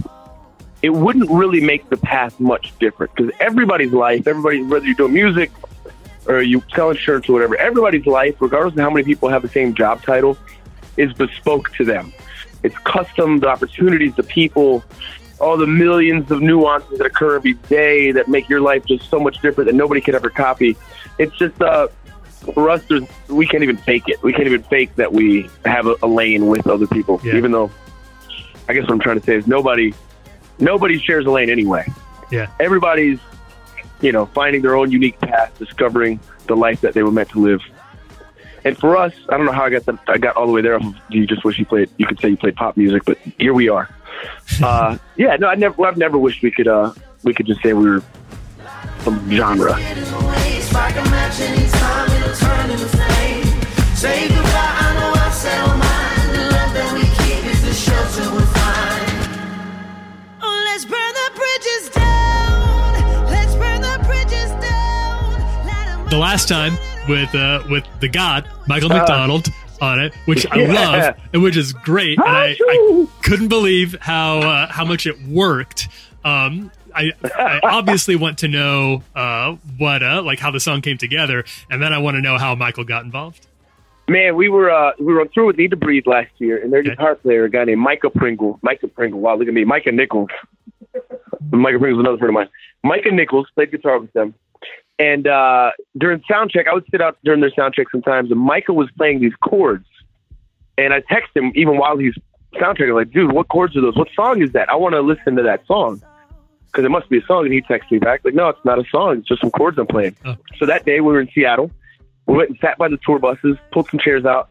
it 0.83 0.91
wouldn't 0.91 1.31
really 1.31 1.61
make 1.61 1.89
the 1.89 1.97
path 1.97 2.39
much 2.39 2.73
different 2.79 3.15
because 3.15 3.33
everybody's 3.41 3.93
life, 3.93 4.27
everybody 4.27 4.63
whether 4.63 4.85
you're 4.85 4.95
doing 4.95 5.15
music 5.15 5.51
or 6.27 6.43
you 6.43 6.63
sell 6.75 6.91
insurance 6.91 7.29
or 7.29 7.33
whatever, 7.33 7.57
everybody's 7.57 8.07
life, 8.07 8.37
regardless 8.41 8.75
of 8.75 8.81
how 8.81 8.91
many 8.91 9.05
people 9.05 9.29
have 9.29 9.43
the 9.43 9.49
same 9.49 9.75
job 9.75 10.03
title, 10.03 10.37
is 10.97 11.13
bespoke 11.15 11.73
to 11.75 11.85
them. 11.85 12.13
It's 12.63 12.77
custom, 12.79 13.41
the 13.41 13.49
opportunities, 13.49 14.15
the 14.15 14.23
people, 14.23 14.85
all 15.43 15.57
the 15.57 15.67
millions 15.67 16.31
of 16.31 16.41
nuances 16.41 16.99
that 16.99 17.07
occur 17.07 17.37
every 17.37 17.55
day 17.55 18.13
that 18.13 18.29
make 18.29 18.49
your 18.49 18.61
life 18.61 18.85
just 18.87 19.11
so 19.11 19.19
much 19.19 19.41
different 19.43 19.67
that 19.69 19.75
nobody 19.75 20.01
could 20.01 20.15
ever 20.15 20.31
copy. 20.31 20.77
It's 21.19 21.37
just 21.37 21.61
uh, 21.61 21.89
for 22.55 22.71
us, 22.71 22.83
there's, 22.89 23.03
we 23.29 23.47
can't 23.47 23.63
even 23.63 23.77
fake 23.77 24.05
it. 24.07 24.23
We 24.23 24.33
can't 24.33 24.47
even 24.47 24.63
fake 24.63 24.95
that 24.97 25.13
we 25.13 25.51
have 25.65 25.87
a, 25.87 25.97
a 26.03 26.07
lane 26.07 26.47
with 26.47 26.67
other 26.69 26.87
people, 26.87 27.21
Yeah. 27.25 27.37
even 27.37 27.51
though 27.53 27.71
I 28.69 28.73
guess 28.75 28.83
what 28.85 28.93
I'm 28.93 29.01
trying 29.01 29.19
to 29.21 29.27
say 29.27 29.37
is 29.37 29.47
nobody 29.47 29.93
nobody 30.59 30.99
shares 30.99 31.27
a 31.27 31.31
lane 31.31 31.51
anyway. 31.51 31.85
Yeah. 32.31 32.49
Everybody's 32.61 33.19
you 34.01 34.13
know 34.13 34.27
finding 34.27 34.63
their 34.63 34.77
own 34.77 34.91
unique 34.93 35.19
path, 35.21 35.57
discovering 35.59 36.21
the 36.47 36.55
life 36.57 36.81
that 36.83 36.95
they 36.95 37.03
were 37.03 37.11
meant 37.13 37.31
to 37.31 37.41
live. 37.41 37.61
And 38.65 38.79
for 38.79 38.97
us, 38.97 39.13
I 39.29 39.37
don't 39.37 39.47
know 39.47 39.53
how 39.53 39.65
I 39.65 39.71
got 39.71 39.85
the, 39.87 39.99
I 40.07 40.19
got 40.19 40.37
all 40.37 40.47
the 40.47 40.53
way 40.53 40.63
there. 40.63 40.77
off 40.77 40.85
of- 40.85 40.95
You 41.11 41.27
just 41.27 41.45
wish 41.45 41.59
you 41.59 41.67
played. 41.67 41.91
You 41.99 42.07
could 42.07 42.21
say 42.21 42.29
you 42.29 42.37
played 42.37 42.55
pop 42.55 42.77
music, 42.77 43.03
but 43.05 43.19
here 43.39 43.53
we 43.53 43.69
are. 43.69 43.89
Uh, 44.63 44.97
yeah, 45.17 45.37
no, 45.37 45.49
I 45.49 45.55
never. 45.55 45.87
I've 45.87 45.97
never 45.97 46.19
wished 46.19 46.43
we 46.43 46.51
could. 46.51 46.69
Uh, 46.69 46.93
we 47.25 47.33
could 47.35 47.47
just 47.47 47.63
say 47.63 47.73
we 47.73 47.89
were 47.89 48.03
some 49.01 49.31
genre. 49.31 49.75
Strike 50.61 50.97
a 50.97 51.05
match 51.11 51.41
anytime, 51.41 52.11
it'll 52.11 52.35
turn 52.37 52.71
into 52.71 52.87
flame. 52.87 53.45
Say 53.95 54.29
goodbye, 54.29 54.43
I 54.43 54.95
know 54.99 55.13
I 55.21 55.31
said 55.31 55.61
all 55.61 55.77
mine. 55.77 56.33
The 56.35 56.43
love 56.57 56.73
that 56.73 56.93
we 56.95 57.03
keep 57.25 57.45
is 57.45 57.63
the 57.63 57.75
shelter 57.75 58.31
we 58.35 58.43
find. 58.57 59.13
Oh, 60.43 60.63
let's 60.67 60.85
burn 60.87 61.13
the 61.23 61.31
bridges 61.37 61.91
down. 61.91 63.27
Let's 63.27 63.55
burn 63.55 63.81
the 63.83 63.99
bridges 64.07 64.51
down. 64.65 66.09
The 66.09 66.17
last 66.19 66.49
time 66.49 66.79
with 67.09 67.35
uh, 67.35 67.63
with 67.69 67.85
the 68.01 68.09
God 68.09 68.49
Michael 68.67 68.91
Uh, 68.93 68.99
McDonald 68.99 69.49
on 69.83 70.01
it, 70.01 70.15
which 70.25 70.47
I 70.51 70.57
Yeah. 70.61 70.73
love 70.73 71.17
and 71.35 71.43
which 71.43 71.57
is 71.59 71.73
great, 71.75 72.19
and 72.19 72.27
I, 72.29 72.57
I 72.59 73.07
couldn't 73.23 73.49
believe 73.49 73.97
how 74.01 74.39
uh, 74.39 74.67
how 74.73 74.85
much 74.87 75.07
it 75.07 75.21
worked. 75.23 75.89
Um, 76.25 76.71
I, 76.95 77.11
I 77.25 77.61
obviously 77.65 78.17
want 78.17 78.39
to 78.39 78.49
know 78.49 79.03
uh, 79.15 79.57
what 79.77 80.03
uh, 80.03 80.23
like 80.23 80.39
how 80.39 80.51
the 80.51 80.61
song 80.61 80.81
came 80.83 80.97
together, 80.99 81.45
and 81.71 81.83
then 81.83 81.93
I 81.93 81.99
want 81.99 82.15
to 82.15 82.21
know 82.23 82.39
how 82.39 82.55
Michael 82.55 82.85
got 82.85 83.05
involved. 83.05 83.47
Man, 84.09 84.37
we 84.37 84.49
were 84.49 84.71
uh, 84.71 84.93
we 84.99 85.13
were 85.13 85.21
on 85.21 85.29
tour 85.35 85.47
with 85.47 85.57
NEEDTOBREATHE 85.57 86.07
last 86.07 86.31
year, 86.39 86.63
and 86.63 86.73
their 86.73 86.83
guitar 86.83 87.15
player, 87.15 87.45
a 87.45 87.51
guy 87.51 87.65
named 87.65 87.81
Micah 87.81 88.11
Pringle. 88.11 88.59
Micah 88.63 88.89
Pringle. 88.89 89.21
Wow, 89.21 89.37
look 89.37 89.49
at 89.49 89.55
me, 89.55 89.65
Micah 89.65 89.93
Nichols. 89.93 90.29
Micah 91.51 91.79
Pringle's 91.79 92.01
another 92.01 92.19
friend 92.19 92.31
of 92.31 92.35
mine. 92.35 92.49
Micah 92.85 93.11
Nichols 93.13 93.47
played 93.55 93.71
guitar 93.71 93.99
with 93.99 94.13
them, 94.13 94.35
and 94.99 95.27
uh, 95.27 95.71
during 95.97 96.23
sound 96.31 96.51
check, 96.51 96.67
I 96.69 96.75
would 96.75 96.85
sit 96.91 97.01
out 97.01 97.19
during 97.25 97.41
their 97.41 97.53
sound 97.57 97.75
check 97.75 97.87
sometimes, 97.91 98.31
and 98.31 98.41
Micah 98.41 98.73
was 98.73 98.91
playing 98.97 99.21
these 99.21 99.35
chords, 99.43 99.87
and 100.79 100.93
I 100.93 101.03
text 101.09 101.37
him 101.37 101.53
even 101.55 101.77
while 101.77 101.97
he's 101.97 102.15
sound 102.61 102.79
checking, 102.79 102.95
like, 102.95 103.11
dude, 103.11 103.33
what 103.33 103.49
chords 103.49 103.77
are 103.77 103.81
those? 103.81 103.97
What 103.97 104.09
song 104.15 104.43
is 104.43 104.53
that? 104.53 104.69
I 104.69 104.77
want 104.77 104.95
to 104.95 105.01
listen 105.01 105.37
to 105.37 105.43
that 105.43 105.67
song 105.67 106.03
because 106.67 106.85
it 106.85 106.91
must 106.91 107.09
be 107.09 107.19
a 107.19 107.23
song. 107.23 107.45
And 107.45 107.53
he 107.53 107.61
texts 107.61 107.91
me 107.91 107.99
back 107.99 108.21
like, 108.25 108.35
no, 108.35 108.49
it's 108.49 108.65
not 108.65 108.79
a 108.79 108.85
song. 108.91 109.19
It's 109.19 109.29
just 109.29 109.41
some 109.41 109.51
chords 109.51 109.79
I'm 109.79 109.87
playing. 109.87 110.17
So 110.59 110.67
that 110.67 110.85
day 110.85 111.01
we 111.01 111.13
were 111.13 111.21
in 111.21 111.29
Seattle. 111.35 111.71
We 112.27 112.37
went 112.37 112.51
and 112.51 112.59
sat 112.61 112.79
by 112.79 112.89
the 112.89 112.99
tour 113.05 113.19
buses, 113.19 113.57
pulled 113.73 113.89
some 113.91 114.01
chairs 114.01 114.25
out, 114.25 114.51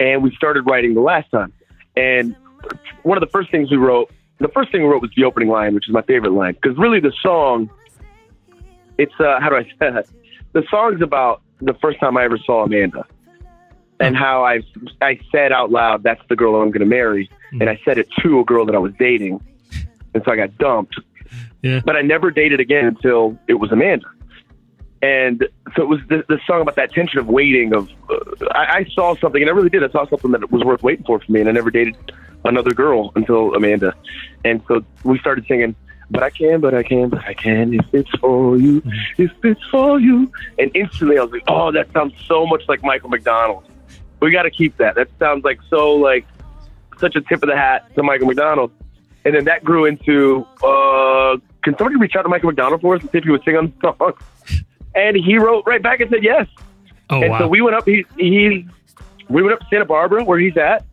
and 0.00 0.22
we 0.22 0.34
started 0.34 0.62
writing 0.62 0.94
the 0.94 1.00
last 1.00 1.30
time. 1.30 1.52
And 1.96 2.34
one 3.02 3.18
of 3.18 3.20
the 3.20 3.30
first 3.30 3.50
things 3.50 3.70
we 3.70 3.76
wrote, 3.76 4.10
the 4.38 4.48
first 4.48 4.72
thing 4.72 4.82
we 4.82 4.88
wrote 4.88 5.02
was 5.02 5.10
the 5.16 5.24
opening 5.24 5.48
line, 5.48 5.74
which 5.74 5.88
is 5.88 5.92
my 5.92 6.02
favorite 6.02 6.32
line, 6.32 6.54
because 6.54 6.76
really 6.78 7.00
the 7.00 7.12
song, 7.22 7.70
it's 8.98 9.12
uh, 9.18 9.40
how 9.40 9.48
do 9.48 9.56
I 9.56 9.64
say 9.64 9.90
that? 9.90 10.06
The 10.52 10.62
song's 10.70 11.02
about 11.02 11.42
the 11.60 11.74
first 11.74 12.00
time 12.00 12.16
I 12.16 12.24
ever 12.24 12.38
saw 12.38 12.64
Amanda, 12.64 13.06
and 14.00 14.16
how 14.16 14.44
I 14.44 14.60
I 15.00 15.18
said 15.30 15.52
out 15.52 15.70
loud, 15.70 16.02
"That's 16.02 16.22
the 16.28 16.36
girl 16.36 16.56
I'm 16.56 16.70
going 16.70 16.80
to 16.80 16.86
marry," 16.86 17.30
and 17.52 17.68
I 17.68 17.80
said 17.84 17.98
it 17.98 18.08
to 18.22 18.40
a 18.40 18.44
girl 18.44 18.66
that 18.66 18.74
I 18.74 18.78
was 18.78 18.92
dating, 18.98 19.40
and 20.14 20.22
so 20.24 20.32
I 20.32 20.36
got 20.36 20.56
dumped. 20.58 21.00
Yeah. 21.62 21.80
But 21.84 21.96
I 21.96 22.02
never 22.02 22.30
dated 22.30 22.60
again 22.60 22.86
until 22.86 23.38
it 23.46 23.54
was 23.54 23.70
Amanda. 23.70 24.06
And 25.00 25.48
so 25.74 25.82
it 25.82 25.88
was 25.88 26.00
the, 26.08 26.24
the 26.28 26.38
song 26.46 26.60
about 26.60 26.76
that 26.76 26.92
tension 26.92 27.18
of 27.18 27.28
waiting. 27.28 27.74
Of 27.74 27.88
uh, 28.08 28.46
I, 28.52 28.78
I 28.78 28.86
saw 28.94 29.16
something, 29.16 29.42
and 29.42 29.50
I 29.50 29.54
really 29.54 29.68
did. 29.68 29.82
I 29.82 29.88
saw 29.88 30.06
something 30.06 30.30
that 30.30 30.50
was 30.52 30.62
worth 30.62 30.82
waiting 30.82 31.04
for 31.04 31.18
for 31.18 31.32
me, 31.32 31.40
and 31.40 31.48
I 31.48 31.52
never 31.52 31.70
dated 31.70 31.96
another 32.44 32.72
girl 32.72 33.12
until 33.16 33.54
Amanda. 33.54 33.94
And 34.44 34.62
so 34.68 34.84
we 35.02 35.18
started 35.18 35.44
singing, 35.46 35.74
"But 36.12 36.22
I 36.22 36.30
can, 36.30 36.60
but 36.60 36.74
I 36.74 36.82
can, 36.82 37.08
but 37.08 37.24
I 37.24 37.34
can 37.34 37.74
if 37.74 37.86
it's 37.92 38.10
for 38.20 38.56
you, 38.56 38.82
if 39.18 39.32
it's 39.42 39.64
for 39.70 39.98
you." 39.98 40.30
And 40.58 40.70
instantly, 40.74 41.18
I 41.18 41.22
was 41.22 41.32
like, 41.32 41.44
"Oh, 41.48 41.72
that 41.72 41.92
sounds 41.92 42.14
so 42.26 42.46
much 42.46 42.62
like 42.68 42.82
Michael 42.82 43.08
McDonald. 43.08 43.64
We 44.20 44.30
got 44.30 44.42
to 44.42 44.50
keep 44.50 44.76
that. 44.76 44.94
That 44.94 45.08
sounds 45.18 45.44
like 45.44 45.60
so 45.68 45.94
like 45.94 46.26
such 46.98 47.16
a 47.16 47.20
tip 47.20 47.42
of 47.42 47.48
the 47.48 47.56
hat 47.56 47.94
to 47.96 48.02
Michael 48.02 48.26
McDonald." 48.26 48.70
And 49.24 49.34
then 49.34 49.44
that 49.44 49.64
grew 49.64 49.84
into, 49.84 50.46
uh, 50.62 51.36
"Can 51.62 51.76
somebody 51.78 51.96
reach 51.96 52.16
out 52.16 52.22
to 52.22 52.28
Michael 52.28 52.48
McDonald 52.48 52.80
for 52.80 52.94
us 52.94 53.02
and 53.02 53.10
see 53.10 53.18
if 53.18 53.24
he 53.24 53.30
would 53.30 53.44
sing 53.44 53.56
on 53.56 53.72
the 53.80 53.94
song?" 53.98 54.12
And 54.94 55.16
he 55.16 55.38
wrote 55.38 55.64
right 55.66 55.82
back 55.82 56.00
and 56.00 56.10
said 56.10 56.22
yes. 56.22 56.46
Oh 57.08 57.22
and 57.22 57.30
wow! 57.30 57.38
so 57.40 57.48
we 57.48 57.60
went 57.60 57.76
up. 57.76 57.86
He, 57.86 58.04
he 58.18 58.66
we 59.28 59.42
went 59.42 59.54
up 59.54 59.60
to 59.60 59.66
Santa 59.70 59.84
Barbara 59.84 60.24
where 60.24 60.38
he's 60.38 60.56
at. 60.56 60.84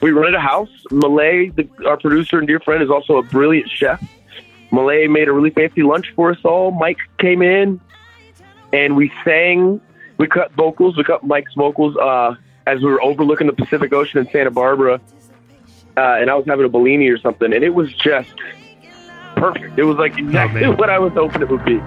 We 0.00 0.10
rented 0.10 0.34
a 0.34 0.40
house. 0.40 0.68
Malay, 0.90 1.50
the, 1.50 1.68
our 1.86 1.96
producer 1.96 2.38
and 2.38 2.46
dear 2.46 2.58
friend, 2.58 2.82
is 2.82 2.90
also 2.90 3.18
a 3.18 3.22
brilliant 3.22 3.70
chef. 3.70 4.02
Malay 4.72 5.06
made 5.06 5.28
a 5.28 5.32
really 5.32 5.50
fancy 5.50 5.82
lunch 5.82 6.12
for 6.16 6.30
us 6.30 6.38
all. 6.44 6.70
Mike 6.70 6.98
came 7.18 7.42
in, 7.42 7.80
and 8.72 8.96
we 8.96 9.12
sang. 9.24 9.80
We 10.18 10.26
cut 10.26 10.52
vocals. 10.52 10.96
We 10.96 11.04
cut 11.04 11.22
Mike's 11.24 11.54
vocals 11.54 11.96
uh, 11.96 12.34
as 12.66 12.80
we 12.80 12.86
were 12.90 13.02
overlooking 13.02 13.46
the 13.46 13.52
Pacific 13.52 13.92
Ocean 13.92 14.18
in 14.20 14.30
Santa 14.30 14.50
Barbara. 14.50 15.00
Uh, 15.94 16.00
and 16.00 16.30
I 16.30 16.34
was 16.34 16.46
having 16.46 16.64
a 16.64 16.70
Bellini 16.70 17.08
or 17.08 17.18
something, 17.18 17.52
and 17.52 17.62
it 17.62 17.74
was 17.74 17.92
just 17.92 18.32
perfect. 19.36 19.78
It 19.78 19.84
was 19.84 19.98
like 19.98 20.16
exactly 20.18 20.66
what 20.68 20.88
I 20.88 20.98
was 20.98 21.12
hoping 21.12 21.42
it 21.42 21.50
would 21.50 21.64
be. 21.66 21.80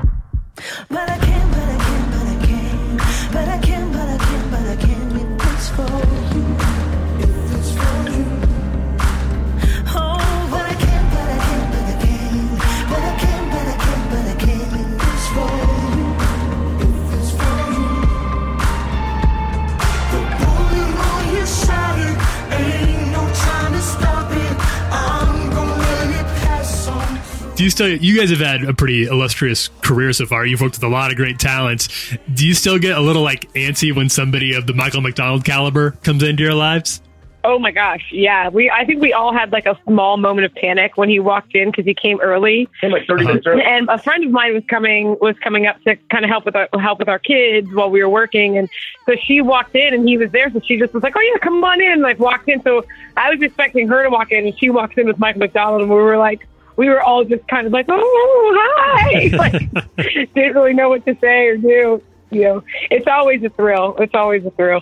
Do 27.56 27.64
you 27.64 27.70
still? 27.70 27.88
You 27.88 28.18
guys 28.20 28.30
have 28.32 28.40
had 28.40 28.64
a 28.68 28.74
pretty 28.74 29.06
illustrious 29.06 29.70
career 29.82 30.12
so 30.12 30.26
far. 30.26 30.46
You've 30.46 30.60
worked 30.60 30.76
with 30.76 30.84
a 30.84 30.90
lot 30.90 31.12
of 31.12 31.16
great 31.18 31.40
talents. 31.40 31.88
Do 32.34 32.46
you 32.46 32.54
still 32.54 32.78
get 32.78 32.98
a 32.98 33.02
little 33.02 33.22
like 33.24 33.52
antsy 33.54 33.96
when 33.96 34.10
somebody 34.10 34.54
of 34.56 34.68
the 34.68 34.74
Michael 34.74 35.00
McDonald 35.02 35.46
caliber 35.46 35.92
comes 36.04 36.22
into 36.22 36.44
your 36.44 36.54
lives? 36.54 37.02
Oh 37.46 37.58
my 37.60 37.72
gosh, 37.72 38.10
yeah. 38.12 38.50
We 38.50 38.70
I 38.70 38.84
think 38.84 39.02
we 39.02 39.14
all 39.14 39.32
had 39.32 39.54
like 39.54 39.68
a 39.68 39.80
small 39.88 40.18
moment 40.18 40.46
of 40.46 40.56
panic 40.56 40.98
when 40.98 41.08
he 41.08 41.22
walked 41.22 41.56
in 41.56 41.70
because 41.72 41.86
he 41.86 41.94
came 41.94 42.20
early. 42.20 42.68
Came 42.82 42.92
like 42.92 43.08
30 43.08 43.24
minutes 43.26 43.46
And, 43.46 43.54
early. 43.62 43.64
and 43.64 43.88
a 43.90 44.00
friend 44.00 44.26
of 44.26 44.32
mine 44.32 44.54
was 44.54 44.64
coming 44.68 45.16
was 45.22 45.38
coming 45.42 45.66
up 45.66 45.82
to 45.84 45.96
kind 46.12 46.26
of 46.26 46.30
help 46.32 46.44
with 46.44 46.58
our 46.58 46.68
help 46.78 47.00
with 47.00 47.08
our 47.08 47.20
kids 47.20 47.70
while 47.74 47.90
we 47.90 48.04
were 48.04 48.10
working, 48.10 48.58
and 48.58 48.68
so 49.06 49.16
she 49.16 49.40
walked 49.40 49.76
in 49.76 49.94
and 49.94 50.06
he 50.10 50.18
was 50.18 50.30
there, 50.32 50.52
so 50.52 50.60
she 50.60 50.78
just 50.78 50.94
was 50.94 51.04
like, 51.04 51.14
"Oh 51.16 51.22
yeah, 51.22 51.38
come 51.40 51.64
on 51.64 51.80
in." 51.80 52.02
Like 52.02 52.20
walked 52.20 52.50
in, 52.50 52.62
so 52.64 52.84
I 53.16 53.30
was 53.30 53.42
expecting 53.42 53.88
her 53.88 54.04
to 54.04 54.10
walk 54.10 54.32
in, 54.34 54.46
and 54.46 54.60
she 54.60 54.70
walks 54.72 54.98
in 54.98 55.06
with 55.08 55.20
Michael 55.20 55.40
McDonald, 55.40 55.82
and 55.84 55.90
we 55.90 55.96
were 55.96 56.18
like. 56.18 56.46
We 56.78 56.90
were 56.90 57.02
all 57.02 57.24
just 57.24 57.48
kind 57.48 57.68
of 57.68 57.74
like, 57.74 57.86
oh, 57.90 58.52
hi. 58.58 59.30
Like, 59.36 59.54
didn't 60.34 60.56
really 60.56 60.74
know 60.74 60.90
what 60.90 61.06
to 61.06 61.18
say 61.20 61.48
or 61.48 61.58
do. 61.58 62.02
You 62.32 62.42
know, 62.42 62.64
it's 62.90 63.08
always 63.08 63.44
a 63.44 63.50
thrill. 63.50 63.96
It's 64.00 64.16
always 64.16 64.46
a 64.46 64.52
thrill. 64.52 64.82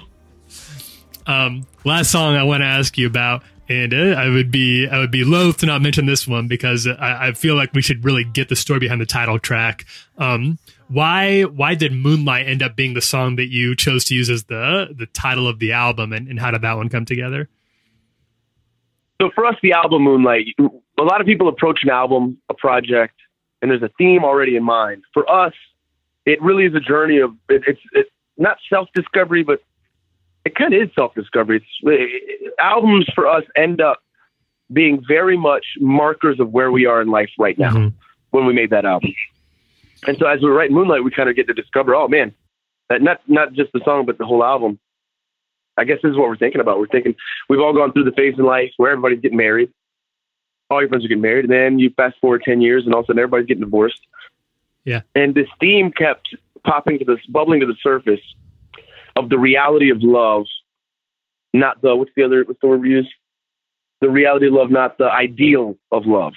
Um, 1.27 1.65
last 1.83 2.11
song 2.11 2.35
I 2.35 2.43
want 2.43 2.61
to 2.61 2.65
ask 2.65 2.97
you 2.97 3.07
about, 3.07 3.43
and 3.69 3.93
uh, 3.93 4.19
I 4.19 4.29
would 4.29 4.51
be 4.51 4.87
I 4.87 4.99
would 4.99 5.11
be 5.11 5.23
loath 5.23 5.57
to 5.57 5.65
not 5.65 5.81
mention 5.81 6.05
this 6.05 6.27
one 6.27 6.47
because 6.47 6.87
I, 6.87 7.27
I 7.27 7.31
feel 7.33 7.55
like 7.55 7.73
we 7.73 7.81
should 7.81 8.03
really 8.03 8.23
get 8.23 8.49
the 8.49 8.55
story 8.55 8.79
behind 8.79 8.99
the 8.99 9.05
title 9.05 9.39
track. 9.39 9.85
Um, 10.17 10.57
why 10.89 11.43
why 11.43 11.75
did 11.75 11.93
Moonlight 11.93 12.47
end 12.47 12.61
up 12.61 12.75
being 12.75 12.93
the 12.93 13.01
song 13.01 13.37
that 13.37 13.49
you 13.49 13.75
chose 13.75 14.03
to 14.05 14.15
use 14.15 14.29
as 14.29 14.45
the 14.45 14.93
the 14.95 15.05
title 15.07 15.47
of 15.47 15.59
the 15.59 15.71
album, 15.71 16.11
and, 16.11 16.27
and 16.27 16.39
how 16.39 16.51
did 16.51 16.61
that 16.61 16.75
one 16.75 16.89
come 16.89 17.05
together? 17.05 17.49
So 19.23 19.31
for 19.33 19.45
us, 19.45 19.55
the 19.63 19.71
album 19.71 20.03
Moonlight, 20.03 20.47
a 20.59 21.03
lot 21.03 21.21
of 21.21 21.27
people 21.27 21.47
approach 21.47 21.79
an 21.83 21.89
album, 21.89 22.37
a 22.49 22.53
project, 22.53 23.15
and 23.61 23.71
there's 23.71 23.81
a 23.81 23.89
theme 23.97 24.25
already 24.25 24.57
in 24.57 24.63
mind. 24.63 25.03
For 25.13 25.29
us, 25.31 25.53
it 26.25 26.41
really 26.41 26.65
is 26.65 26.75
a 26.75 26.81
journey 26.81 27.19
of 27.19 27.31
it, 27.47 27.63
it's 27.65 27.79
it's 27.93 28.09
not 28.37 28.57
self 28.69 28.89
discovery, 28.93 29.43
but 29.43 29.61
it 30.43 30.55
kind 30.55 30.73
of 30.73 30.81
is 30.81 30.89
self 30.93 31.15
discovery. 31.15 31.65
It, 31.83 32.53
albums 32.59 33.05
for 33.15 33.25
us 33.27 33.43
end 33.55 33.79
up 33.79 34.03
being 34.73 35.01
very 35.07 35.37
much 35.37 35.65
markers 35.79 36.39
of 36.41 36.51
where 36.51 36.71
we 36.71 36.85
are 36.85 37.01
in 37.01 37.07
life 37.07 37.29
right 37.39 37.57
now 37.57 37.71
mm-hmm. 37.71 37.95
when 38.31 38.45
we 38.45 38.53
made 38.53 38.71
that 38.71 38.83
album. 38.83 39.13
And 40.05 40.17
so 40.17 40.27
as 40.27 40.41
we're 40.41 40.53
writing 40.53 40.75
Moonlight, 40.75 41.05
we 41.05 41.11
kind 41.11 41.29
of 41.29 41.35
get 41.37 41.47
to 41.47 41.53
discover, 41.53 41.95
oh 41.95 42.09
man, 42.09 42.33
that 42.89 43.01
not 43.01 43.21
not 43.27 43.53
just 43.53 43.71
the 43.71 43.79
song, 43.85 44.05
but 44.05 44.17
the 44.17 44.25
whole 44.25 44.43
album. 44.43 44.79
I 45.77 45.83
guess 45.83 45.97
this 46.03 46.11
is 46.11 46.17
what 46.17 46.27
we're 46.27 46.37
thinking 46.37 46.61
about. 46.61 46.79
We're 46.79 46.87
thinking 46.87 47.15
we've 47.49 47.59
all 47.59 47.73
gone 47.73 47.93
through 47.93 48.03
the 48.05 48.11
phase 48.11 48.35
in 48.37 48.45
life 48.45 48.71
where 48.77 48.91
everybody's 48.91 49.21
getting 49.21 49.37
married. 49.37 49.71
All 50.69 50.79
your 50.81 50.89
friends 50.89 51.05
are 51.05 51.07
getting 51.07 51.21
married, 51.21 51.45
and 51.45 51.53
then 51.53 51.79
you 51.79 51.89
fast 51.91 52.15
forward 52.19 52.43
ten 52.45 52.61
years, 52.61 52.85
and 52.85 52.93
all 52.93 53.01
of 53.01 53.05
a 53.05 53.07
sudden 53.07 53.19
everybody's 53.19 53.47
getting 53.47 53.63
divorced. 53.63 54.01
Yeah. 54.85 55.01
And 55.15 55.35
this 55.35 55.47
theme 55.59 55.91
kept 55.91 56.35
popping 56.63 56.99
to 56.99 57.05
this, 57.05 57.19
bubbling 57.29 57.59
to 57.61 57.65
the 57.65 57.75
surface 57.81 58.21
of 59.15 59.29
the 59.29 59.37
reality 59.37 59.89
of 59.89 60.01
love, 60.01 60.45
not 61.53 61.81
the 61.81 61.95
what's 61.95 62.11
the 62.15 62.23
other 62.23 62.43
what's 62.43 62.59
the 62.61 62.67
word 62.67 62.81
we 62.81 62.89
use? 62.89 63.11
The 64.01 64.09
reality 64.09 64.47
of 64.47 64.53
love, 64.53 64.71
not 64.71 64.97
the 64.97 65.09
ideal 65.09 65.77
of 65.91 66.05
love. 66.05 66.33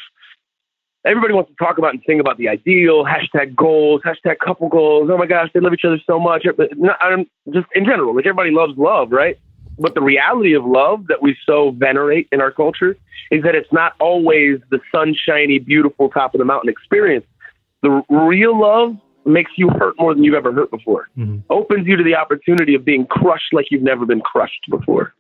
Everybody 1.07 1.35
wants 1.35 1.51
to 1.51 1.57
talk 1.57 1.78
about 1.78 1.95
and 1.95 2.03
sing 2.07 2.19
about 2.19 2.37
the 2.37 2.49
ideal, 2.49 3.05
hashtag 3.05 3.55
goals, 3.55 4.03
hashtag 4.05 4.39
couple 4.45 4.69
goals. 4.69 5.09
Oh 5.11 5.16
my 5.16 5.27
gosh, 5.27 5.51
they 5.55 5.61
love 5.61 5.73
each 5.73 5.85
other 5.85 6.01
so 6.07 6.19
much. 6.19 6.47
But 6.57 6.77
not, 6.77 6.99
I'm 7.01 7.27
just 7.53 7.66
in 7.74 7.85
general, 7.85 8.15
like 8.15 8.27
everybody 8.27 8.51
loves 8.51 8.77
love, 8.77 9.12
right? 9.12 9.39
But 9.78 9.95
the 9.95 10.01
reality 10.01 10.55
of 10.55 10.65
love 10.65 11.07
that 11.09 11.23
we 11.23 11.37
so 11.47 11.70
venerate 11.70 12.28
in 12.33 12.41
our 12.41 12.51
culture 12.51 12.97
is 13.31 13.43
that 13.45 13.55
it's 13.55 13.73
not 13.73 13.93
always 14.01 14.59
the 14.70 14.81
sunshiny, 14.93 15.59
beautiful 15.59 16.09
top 16.09 16.35
of 16.35 16.39
the 16.39 16.45
mountain 16.45 16.70
experience. 16.70 17.24
The 17.83 18.03
real 18.09 18.59
love 18.59 18.97
makes 19.24 19.53
you 19.57 19.69
hurt 19.69 19.95
more 19.99 20.15
than 20.15 20.24
you've 20.24 20.35
ever 20.35 20.53
hurt 20.53 20.70
before. 20.70 21.09
Mm-hmm. 21.19 21.39
Opens 21.51 21.87
you 21.87 21.97
to 21.97 22.05
the 22.05 22.15
opportunity 22.15 22.74
of 22.74 22.85
being 22.85 23.07
crushed 23.07 23.53
like 23.53 23.66
you've 23.70 23.83
never 23.83 24.07
been 24.07 24.20
crushed 24.20 24.65
before. 24.70 25.12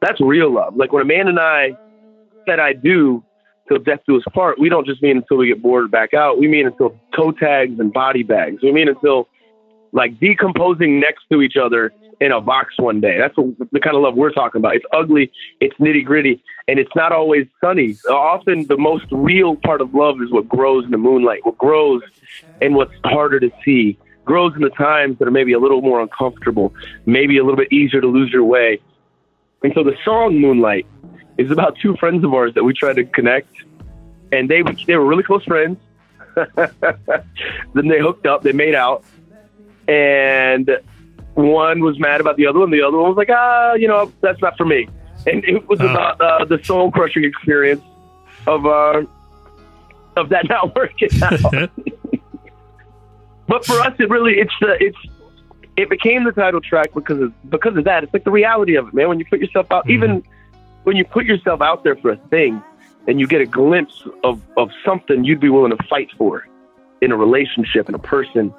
That's 0.00 0.20
real 0.20 0.52
love. 0.52 0.76
Like 0.76 0.92
when 0.92 1.02
a 1.02 1.06
man 1.06 1.28
and 1.28 1.38
I 1.38 1.76
said 2.46 2.58
I 2.58 2.72
do 2.72 3.22
death 3.78 4.00
do 4.06 4.16
us 4.16 4.22
part, 4.32 4.58
we 4.58 4.68
don't 4.68 4.86
just 4.86 5.02
mean 5.02 5.18
until 5.18 5.38
we 5.38 5.48
get 5.48 5.62
bored 5.62 5.90
back 5.90 6.14
out. 6.14 6.38
We 6.38 6.48
mean 6.48 6.66
until 6.66 6.98
toe 7.16 7.32
tags 7.32 7.78
and 7.78 7.92
body 7.92 8.22
bags. 8.22 8.62
We 8.62 8.72
mean 8.72 8.88
until 8.88 9.28
like 9.92 10.18
decomposing 10.18 11.00
next 11.00 11.24
to 11.30 11.42
each 11.42 11.56
other 11.56 11.92
in 12.20 12.32
a 12.32 12.40
box 12.40 12.74
one 12.78 13.00
day. 13.00 13.18
That's 13.18 13.36
what, 13.36 13.70
the 13.72 13.80
kind 13.80 13.96
of 13.96 14.02
love 14.02 14.14
we're 14.14 14.30
talking 14.30 14.60
about. 14.60 14.76
It's 14.76 14.84
ugly, 14.92 15.32
it's 15.60 15.76
nitty 15.78 16.04
gritty, 16.04 16.42
and 16.68 16.78
it's 16.78 16.94
not 16.94 17.12
always 17.12 17.46
sunny. 17.60 17.96
Often 18.08 18.66
the 18.68 18.78
most 18.78 19.06
real 19.10 19.56
part 19.56 19.80
of 19.80 19.94
love 19.94 20.22
is 20.22 20.30
what 20.30 20.48
grows 20.48 20.84
in 20.84 20.92
the 20.92 20.98
moonlight, 20.98 21.44
what 21.44 21.58
grows 21.58 22.02
and 22.60 22.74
what's 22.74 22.94
harder 23.04 23.40
to 23.40 23.50
see. 23.64 23.98
Grows 24.24 24.54
in 24.54 24.62
the 24.62 24.70
times 24.70 25.18
that 25.18 25.26
are 25.26 25.32
maybe 25.32 25.52
a 25.52 25.58
little 25.58 25.82
more 25.82 26.00
uncomfortable, 26.00 26.72
maybe 27.06 27.38
a 27.38 27.42
little 27.42 27.56
bit 27.56 27.72
easier 27.72 28.00
to 28.00 28.06
lose 28.06 28.30
your 28.32 28.44
way. 28.44 28.80
And 29.64 29.72
so 29.74 29.82
the 29.82 29.96
song 30.04 30.40
Moonlight 30.40 30.86
is 31.38 31.50
about 31.50 31.76
two 31.80 31.96
friends 31.96 32.24
of 32.24 32.32
ours 32.34 32.54
that 32.54 32.64
we 32.64 32.72
tried 32.72 32.96
to 32.96 33.04
connect, 33.04 33.48
and 34.30 34.48
they 34.48 34.62
they 34.86 34.96
were 34.96 35.06
really 35.06 35.22
close 35.22 35.44
friends. 35.44 35.78
then 36.34 37.88
they 37.88 38.00
hooked 38.00 38.26
up, 38.26 38.42
they 38.42 38.52
made 38.52 38.74
out, 38.74 39.04
and 39.86 40.70
one 41.34 41.80
was 41.80 41.98
mad 41.98 42.20
about 42.20 42.36
the 42.36 42.46
other 42.46 42.60
one. 42.60 42.70
The 42.70 42.82
other 42.82 42.98
one 42.98 43.08
was 43.08 43.16
like, 43.16 43.30
ah, 43.30 43.74
you 43.74 43.88
know, 43.88 44.12
that's 44.20 44.40
not 44.40 44.56
for 44.56 44.64
me. 44.64 44.88
And 45.26 45.44
it 45.44 45.68
was 45.68 45.80
about 45.80 46.20
uh, 46.20 46.44
the 46.44 46.62
soul 46.64 46.90
crushing 46.90 47.24
experience 47.24 47.82
of 48.46 48.66
uh, 48.66 49.02
of 50.16 50.28
that 50.30 50.48
not 50.48 50.74
working 50.74 51.10
out. 51.22 51.40
but 53.46 53.64
for 53.64 53.80
us, 53.80 53.94
it 53.98 54.10
really 54.10 54.34
it's 54.34 54.54
the 54.60 54.76
it's 54.80 54.98
it 55.76 55.88
became 55.88 56.24
the 56.24 56.32
title 56.32 56.60
track 56.60 56.92
because 56.94 57.20
of 57.20 57.50
because 57.50 57.76
of 57.76 57.84
that. 57.84 58.04
It's 58.04 58.12
like 58.12 58.24
the 58.24 58.30
reality 58.30 58.74
of 58.76 58.88
it, 58.88 58.94
man. 58.94 59.08
When 59.08 59.18
you 59.18 59.24
put 59.24 59.40
yourself 59.40 59.70
out, 59.70 59.88
even 59.88 60.22
when 60.84 60.96
you 60.96 61.04
put 61.04 61.24
yourself 61.24 61.60
out 61.60 61.84
there 61.84 61.96
for 61.96 62.10
a 62.10 62.16
thing, 62.28 62.62
and 63.08 63.18
you 63.20 63.26
get 63.26 63.40
a 63.40 63.46
glimpse 63.46 64.04
of 64.24 64.40
of 64.56 64.70
something 64.84 65.24
you'd 65.24 65.40
be 65.40 65.48
willing 65.50 65.76
to 65.76 65.82
fight 65.88 66.08
for 66.18 66.46
in 67.00 67.10
a 67.12 67.16
relationship, 67.16 67.88
in 67.88 67.94
a 67.94 67.98
person, 67.98 68.54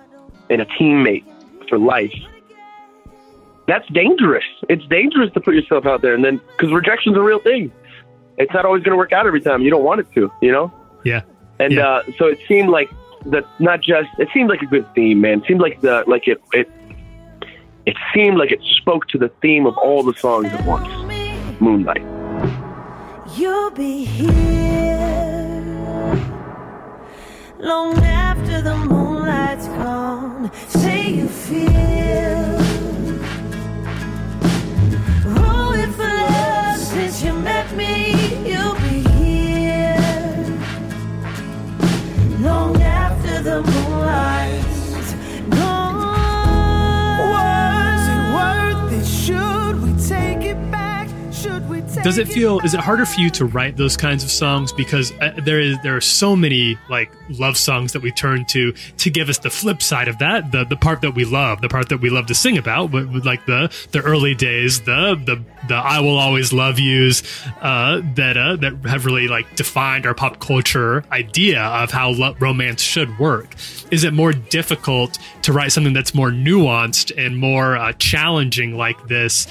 in 0.50 0.60
a 0.62 0.66
teammate 0.66 1.24
for 1.70 1.78
life. 1.78 2.14
That's 3.68 3.88
dangerous. 3.90 4.44
It's 4.68 4.86
dangerous 4.88 5.32
to 5.34 5.40
put 5.40 5.56
yourself 5.56 5.86
out 5.86 6.02
there, 6.02 6.14
and 6.14 6.24
then 6.24 6.42
because 6.58 6.74
rejection's 6.74 7.16
a 7.18 7.22
real 7.22 7.40
thing. 7.40 7.72
It's 8.38 8.54
not 8.54 8.66
always 8.66 8.84
going 8.84 8.92
to 8.94 8.98
work 8.98 9.14
out 9.14 9.26
every 9.28 9.42
time. 9.42 9.62
You 9.62 9.70
don't 9.70 9.84
want 9.84 10.00
it 10.02 10.12
to, 10.16 10.32
you 10.42 10.52
know. 10.52 10.74
Yeah. 11.06 11.22
And 11.60 11.72
Yeah. 11.72 11.88
uh, 11.88 12.04
so 12.18 12.26
it 12.26 12.40
seemed 12.48 12.70
like 12.70 12.90
that. 13.28 13.46
Not 13.60 13.80
just. 13.82 14.10
It 14.18 14.28
seemed 14.34 14.50
like 14.50 14.62
a 14.62 14.66
good 14.66 14.86
theme, 14.96 15.22
man. 15.22 15.40
It 15.42 15.48
seemed 15.48 15.62
like 15.62 15.80
the 15.82 16.04
like 16.08 16.28
it 16.28 16.42
it. 16.52 16.70
It 17.86 17.96
seemed 18.14 18.38
like 18.38 18.52
it 18.52 18.62
spoke 18.82 19.08
to 19.10 19.18
the 19.18 19.30
theme 19.42 19.66
of 19.66 19.78
all 19.78 20.04
the 20.04 20.14
songs 20.14 20.48
at 20.48 20.66
once. 20.66 20.88
Moonlight. 21.64 22.04
You'll 23.38 23.72
be 23.72 24.04
here 24.04 25.40
long 27.58 27.98
after 28.04 28.62
the 28.62 28.76
moonlight's 28.76 29.68
gone. 29.68 30.52
Say 30.68 31.10
you 31.10 31.30
feel. 31.30 32.58
Oh, 35.40 35.74
if 35.74 35.96
for 35.96 36.04
love 36.04 36.80
since 36.80 37.24
you 37.24 37.32
met 37.32 37.74
me, 37.78 37.94
you'll 38.46 38.76
be 38.90 39.00
here 39.22 39.96
long 42.42 42.76
after 42.82 43.42
the 43.42 43.62
moonlight's 43.62 44.43
Does 52.04 52.18
it 52.18 52.28
feel? 52.28 52.60
Is 52.62 52.74
it 52.74 52.80
harder 52.80 53.06
for 53.06 53.20
you 53.20 53.30
to 53.32 53.46
write 53.46 53.78
those 53.78 53.96
kinds 53.96 54.24
of 54.24 54.32
songs 54.32 54.72
because 54.72 55.12
uh, 55.22 55.40
there 55.44 55.60
is 55.60 55.78
there 55.84 55.96
are 55.96 56.02
so 56.02 56.36
many 56.36 56.78
like 56.90 57.12
love 57.30 57.56
songs 57.56 57.94
that 57.94 58.02
we 58.02 58.12
turn 58.12 58.46
to 58.46 58.72
to 58.74 59.10
give 59.10 59.30
us 59.30 59.38
the 59.38 59.50
flip 59.50 59.82
side 59.82 60.08
of 60.08 60.18
that, 60.18 60.52
the 60.52 60.64
the 60.66 60.76
part 60.76 61.02
that 61.02 61.12
we 61.12 61.24
love, 61.24 61.62
the 61.62 61.70
part 61.70 61.90
that 61.90 62.00
we 62.00 62.10
love 62.10 62.26
to 62.28 62.36
sing 62.36 62.58
about, 62.58 62.92
with 62.92 63.26
like 63.26 63.46
the 63.46 63.74
the 63.92 64.02
early 64.02 64.34
days, 64.34 64.82
the 64.82 65.16
the 65.26 65.42
the 65.68 65.76
I 65.76 66.00
will 66.00 66.18
always 66.18 66.52
love 66.52 66.80
yous 66.80 67.24
uh, 67.62 68.02
that 68.16 68.38
uh, 68.38 68.56
that 68.58 68.74
have 68.86 69.06
really 69.06 69.28
like 69.28 69.56
defined 69.56 70.06
our 70.06 70.14
pop 70.14 70.40
culture 70.40 71.04
idea 71.12 71.62
of 71.62 71.92
how 71.92 72.10
lo- 72.10 72.36
romance 72.40 72.82
should 72.82 73.18
work. 73.20 73.56
Is 73.92 74.04
it 74.04 74.14
more 74.14 74.34
difficult 74.34 75.20
to 75.44 75.54
write 75.54 75.72
something 75.72 75.94
that's 75.94 76.14
more 76.14 76.32
nuanced 76.32 77.12
and 77.18 77.38
more 77.38 77.78
uh, 77.78 77.94
challenging 77.94 78.76
like 78.78 79.08
this? 79.08 79.48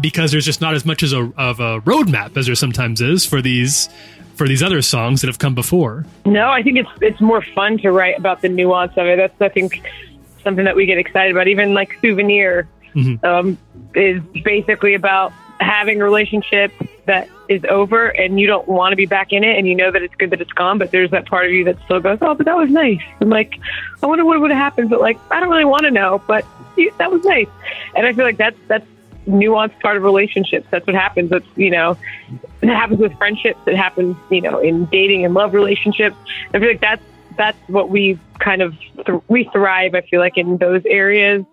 Because 0.00 0.32
there's 0.32 0.44
just 0.44 0.60
not 0.60 0.74
as 0.74 0.84
much 0.84 1.02
as 1.02 1.12
a, 1.12 1.32
of 1.36 1.60
a 1.60 1.80
roadmap 1.82 2.36
as 2.36 2.46
there 2.46 2.54
sometimes 2.54 3.00
is 3.00 3.24
for 3.24 3.40
these 3.40 3.88
for 4.34 4.48
these 4.48 4.64
other 4.64 4.82
songs 4.82 5.20
that 5.20 5.28
have 5.28 5.38
come 5.38 5.54
before. 5.54 6.04
No, 6.26 6.48
I 6.50 6.62
think 6.62 6.78
it's 6.78 6.90
it's 7.00 7.20
more 7.20 7.42
fun 7.42 7.78
to 7.78 7.92
write 7.92 8.18
about 8.18 8.42
the 8.42 8.48
nuance 8.48 8.92
of 8.96 9.06
it. 9.06 9.16
That's 9.16 9.40
I 9.40 9.48
think 9.48 9.82
something 10.42 10.64
that 10.64 10.76
we 10.76 10.86
get 10.86 10.98
excited 10.98 11.32
about. 11.32 11.48
Even 11.48 11.74
like 11.74 11.96
souvenir 12.00 12.68
um, 13.22 13.58
is 13.94 14.22
basically 14.44 14.94
about 14.94 15.32
having 15.60 16.00
a 16.00 16.04
relationship 16.04 16.72
that 17.06 17.28
is 17.48 17.62
over 17.68 18.08
and 18.08 18.40
you 18.40 18.46
don't 18.46 18.66
want 18.66 18.92
to 18.92 18.96
be 18.96 19.06
back 19.06 19.32
in 19.32 19.44
it 19.44 19.58
and 19.58 19.68
you 19.68 19.74
know 19.74 19.90
that 19.90 20.02
it's 20.02 20.14
good 20.16 20.30
that 20.30 20.40
it's 20.40 20.52
gone, 20.52 20.78
but 20.78 20.90
there's 20.90 21.10
that 21.10 21.26
part 21.26 21.46
of 21.46 21.52
you 21.52 21.64
that 21.64 21.76
still 21.84 22.00
goes, 22.00 22.18
oh, 22.22 22.34
but 22.34 22.46
that 22.46 22.56
was 22.56 22.70
nice. 22.70 23.00
And 23.20 23.30
like, 23.30 23.54
I 24.02 24.06
wonder 24.06 24.24
what 24.24 24.40
would 24.40 24.50
have 24.50 24.58
happened, 24.58 24.90
but 24.90 25.00
like, 25.00 25.18
I 25.30 25.40
don't 25.40 25.50
really 25.50 25.64
want 25.64 25.82
to 25.82 25.90
know, 25.90 26.22
but 26.26 26.44
that 26.98 27.10
was 27.10 27.22
nice. 27.24 27.48
And 27.94 28.06
I 28.06 28.12
feel 28.12 28.24
like 28.24 28.36
that's 28.36 28.56
that's 28.68 28.86
nuanced 29.26 29.78
part 29.80 29.96
of 29.96 30.02
relationships. 30.02 30.66
That's 30.70 30.86
what 30.86 30.96
happens. 30.96 31.30
That's 31.30 31.46
you 31.56 31.70
know, 31.70 31.96
it 32.62 32.68
happens 32.68 33.00
with 33.00 33.16
friendships. 33.18 33.60
It 33.66 33.76
happens, 33.76 34.16
you 34.30 34.40
know, 34.40 34.58
in 34.58 34.86
dating 34.86 35.24
and 35.24 35.34
love 35.34 35.54
relationships. 35.54 36.16
I 36.52 36.58
feel 36.58 36.68
like 36.68 36.80
that's 36.80 37.02
that's 37.36 37.58
what 37.68 37.90
we 37.90 38.18
kind 38.38 38.62
of 38.62 38.76
th- 39.06 39.22
we 39.28 39.44
thrive. 39.52 39.94
I 39.94 40.02
feel 40.02 40.20
like 40.20 40.36
in 40.36 40.56
those 40.58 40.82
areas 40.86 41.44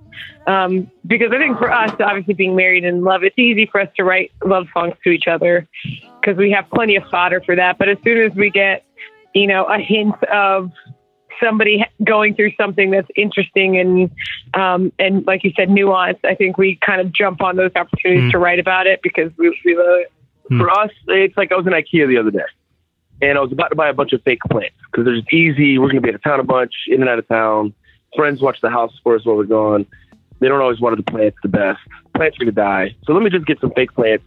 um, 0.47 0.89
because 1.05 1.31
I 1.31 1.37
think 1.37 1.57
for 1.57 1.71
us, 1.71 1.91
obviously 1.99 2.33
being 2.33 2.55
married 2.55 2.83
and 2.83 3.03
love, 3.03 3.23
it's 3.23 3.37
easy 3.37 3.65
for 3.65 3.81
us 3.81 3.89
to 3.97 4.03
write 4.03 4.31
love 4.43 4.67
songs 4.73 4.95
to 5.03 5.09
each 5.09 5.27
other 5.27 5.67
because 6.19 6.37
we 6.37 6.51
have 6.51 6.69
plenty 6.69 6.95
of 6.95 7.03
fodder 7.09 7.41
for 7.41 7.55
that. 7.55 7.77
But 7.77 7.89
as 7.89 7.97
soon 8.03 8.17
as 8.29 8.35
we 8.35 8.49
get, 8.49 8.83
you 9.33 9.47
know, 9.47 9.65
a 9.65 9.77
hint 9.77 10.21
of 10.23 10.71
somebody 11.43 11.85
going 12.03 12.35
through 12.35 12.51
something 12.55 12.91
that's 12.91 13.07
interesting 13.15 13.77
and 13.77 14.11
um, 14.53 14.91
and 14.99 15.25
like 15.25 15.43
you 15.43 15.51
said, 15.55 15.69
nuanced, 15.69 16.23
I 16.23 16.35
think 16.35 16.57
we 16.57 16.77
kind 16.85 17.01
of 17.01 17.11
jump 17.11 17.41
on 17.41 17.55
those 17.55 17.71
opportunities 17.75 18.31
to 18.31 18.39
write 18.39 18.59
about 18.59 18.87
it 18.87 19.01
because 19.01 19.31
we, 19.37 19.57
we 19.65 19.75
love 19.75 19.99
it. 19.99 20.11
For 20.57 20.69
us, 20.69 20.91
it's 21.07 21.37
like 21.37 21.53
I 21.53 21.55
was 21.55 21.65
in 21.65 21.71
IKEA 21.71 22.09
the 22.09 22.17
other 22.17 22.31
day, 22.31 22.43
and 23.21 23.37
I 23.37 23.41
was 23.41 23.53
about 23.53 23.69
to 23.69 23.75
buy 23.75 23.87
a 23.87 23.93
bunch 23.93 24.11
of 24.11 24.21
fake 24.23 24.41
plants 24.49 24.75
because 24.91 25.05
they're 25.05 25.15
just 25.15 25.31
easy. 25.31 25.77
We're 25.77 25.87
going 25.87 25.95
to 25.95 26.01
be 26.01 26.09
out 26.09 26.15
of 26.15 26.23
town 26.23 26.39
a 26.41 26.43
bunch, 26.43 26.73
in 26.87 26.99
and 26.99 27.09
out 27.09 27.19
of 27.19 27.27
town. 27.29 27.73
Friends 28.17 28.41
watch 28.41 28.59
the 28.61 28.69
house 28.69 28.91
for 29.01 29.15
us 29.15 29.25
while 29.25 29.37
we're 29.37 29.45
gone. 29.45 29.85
They 30.39 30.49
don't 30.49 30.59
always 30.59 30.81
want 30.81 30.97
the 30.97 31.09
plants 31.09 31.37
the 31.41 31.47
best. 31.47 31.79
Plants 32.15 32.35
are 32.35 32.43
going 32.43 32.53
to 32.53 32.61
die, 32.61 32.95
so 33.05 33.13
let 33.13 33.23
me 33.23 33.29
just 33.29 33.45
get 33.45 33.61
some 33.61 33.71
fake 33.71 33.93
plants 33.93 34.25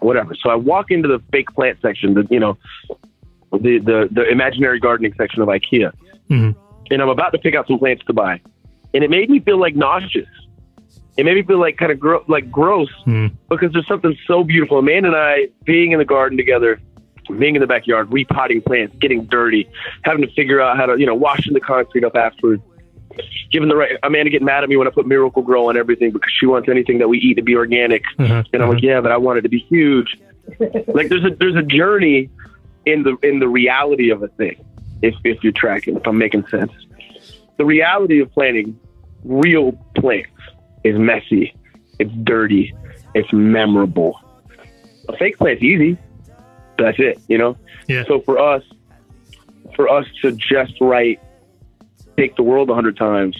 whatever. 0.00 0.34
So 0.34 0.50
I 0.50 0.54
walk 0.54 0.90
into 0.90 1.08
the 1.08 1.20
fake 1.30 1.50
plant 1.50 1.78
section, 1.80 2.14
the 2.14 2.26
you 2.30 2.40
know, 2.40 2.56
the 3.52 3.78
the, 3.78 4.08
the 4.10 4.28
imaginary 4.28 4.80
gardening 4.80 5.14
section 5.16 5.42
of 5.42 5.48
IKEA, 5.48 5.92
Mhm. 6.30 6.54
and 6.90 7.02
I'm 7.02 7.08
about 7.08 7.30
to 7.30 7.38
pick 7.38 7.54
out 7.54 7.66
some 7.66 7.78
plants 7.78 8.04
to 8.06 8.12
buy, 8.12 8.40
and 8.94 9.04
it 9.04 9.10
made 9.10 9.30
me 9.30 9.40
feel 9.40 9.58
like 9.58 9.74
nauseous. 9.74 10.28
It 11.16 11.24
made 11.24 11.34
me 11.34 11.42
feel 11.42 11.58
like 11.58 11.76
kind 11.76 11.90
of 11.90 11.98
gro- 11.98 12.24
like 12.28 12.50
gross 12.50 12.90
mm-hmm. 13.00 13.34
because 13.48 13.72
there's 13.72 13.88
something 13.88 14.16
so 14.26 14.44
beautiful. 14.44 14.78
Amanda 14.78 15.08
and 15.08 15.16
I 15.16 15.48
being 15.64 15.90
in 15.90 15.98
the 15.98 16.04
garden 16.04 16.38
together, 16.38 16.80
being 17.38 17.56
in 17.56 17.60
the 17.60 17.66
backyard, 17.66 18.12
repotting 18.12 18.62
plants, 18.62 18.96
getting 19.00 19.24
dirty, 19.24 19.68
having 20.04 20.22
to 20.22 20.32
figure 20.34 20.60
out 20.60 20.76
how 20.76 20.86
to, 20.86 20.98
you 20.98 21.06
know, 21.06 21.16
washing 21.16 21.54
the 21.54 21.60
concrete 21.60 22.04
up 22.04 22.16
afterwards. 22.16 22.62
Giving 23.50 23.68
the 23.68 23.74
right 23.74 23.96
Amanda 24.04 24.30
getting 24.30 24.46
mad 24.46 24.62
at 24.62 24.68
me 24.68 24.76
when 24.76 24.86
I 24.86 24.90
put 24.90 25.06
Miracle-Gro 25.06 25.68
on 25.68 25.76
everything 25.76 26.12
because 26.12 26.30
she 26.38 26.46
wants 26.46 26.68
anything 26.68 26.98
that 26.98 27.08
we 27.08 27.18
eat 27.18 27.34
to 27.34 27.42
be 27.42 27.56
organic, 27.56 28.04
uh-huh. 28.16 28.44
and 28.52 28.62
I'm 28.62 28.68
like, 28.68 28.78
uh-huh. 28.78 28.86
yeah, 28.86 29.00
but 29.00 29.10
I 29.10 29.16
want 29.16 29.38
it 29.38 29.42
to 29.42 29.48
be 29.48 29.58
huge. 29.58 30.16
like 30.86 31.08
there's 31.08 31.24
a 31.24 31.30
there's 31.30 31.56
a 31.56 31.62
journey 31.62 32.30
in 32.86 33.02
the 33.02 33.16
in 33.24 33.40
the 33.40 33.48
reality 33.48 34.10
of 34.10 34.22
a 34.22 34.28
thing. 34.28 34.64
If 35.02 35.14
if 35.24 35.42
you're 35.42 35.52
tracking, 35.52 35.96
if 35.96 36.06
I'm 36.06 36.18
making 36.18 36.46
sense, 36.48 36.72
the 37.56 37.64
reality 37.64 38.20
of 38.20 38.32
planting 38.32 38.78
real 39.24 39.72
plants 39.96 40.30
is 40.84 40.98
messy, 40.98 41.54
it's 41.98 42.12
dirty, 42.24 42.74
it's 43.14 43.32
memorable. 43.32 44.20
A 45.08 45.16
fake 45.16 45.38
plant's 45.38 45.62
easy. 45.62 45.96
That's 46.76 46.98
it, 46.98 47.20
you 47.28 47.38
know. 47.38 47.56
Yeah. 47.88 48.04
So 48.06 48.20
for 48.20 48.38
us, 48.38 48.62
for 49.74 49.88
us 49.88 50.06
to 50.22 50.32
just 50.32 50.80
write, 50.80 51.20
take 52.16 52.36
the 52.36 52.42
world 52.42 52.70
a 52.70 52.74
hundred 52.74 52.96
times, 52.96 53.36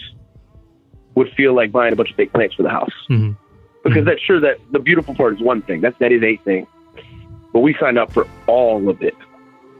would 1.15 1.31
feel 1.33 1.53
like 1.53 1.71
buying 1.71 1.93
a 1.93 1.95
bunch 1.95 2.09
of 2.11 2.15
fake 2.15 2.33
plants 2.33 2.55
for 2.55 2.63
the 2.63 2.69
house. 2.69 2.93
Mhm. 3.09 3.37
Because 3.83 4.05
that's 4.05 4.21
sure 4.21 4.39
that 4.41 4.57
the 4.71 4.79
beautiful 4.79 5.15
part 5.15 5.33
is 5.35 5.41
one 5.41 5.61
thing. 5.61 5.79
That's 5.81 5.97
that 5.99 6.11
is 6.11 6.21
a 6.23 6.35
thing. 6.37 6.67
But 7.53 7.61
we 7.61 7.73
signed 7.79 7.97
up 7.97 8.11
for 8.11 8.27
all 8.47 8.89
of 8.89 9.01
it. 9.01 9.15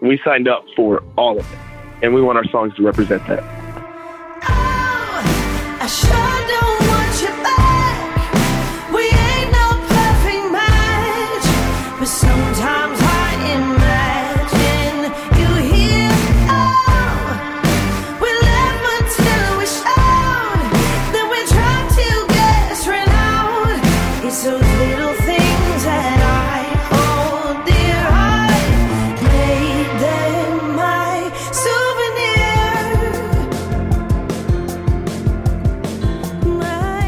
We 0.01 0.19
signed 0.23 0.47
up 0.47 0.65
for 0.75 1.03
all 1.17 1.39
of 1.39 1.51
it, 1.51 1.57
and 2.01 2.13
we 2.13 2.21
want 2.21 2.37
our 2.37 2.47
songs 2.47 2.73
to 2.75 2.83
represent 2.83 3.25
that. 3.27 3.58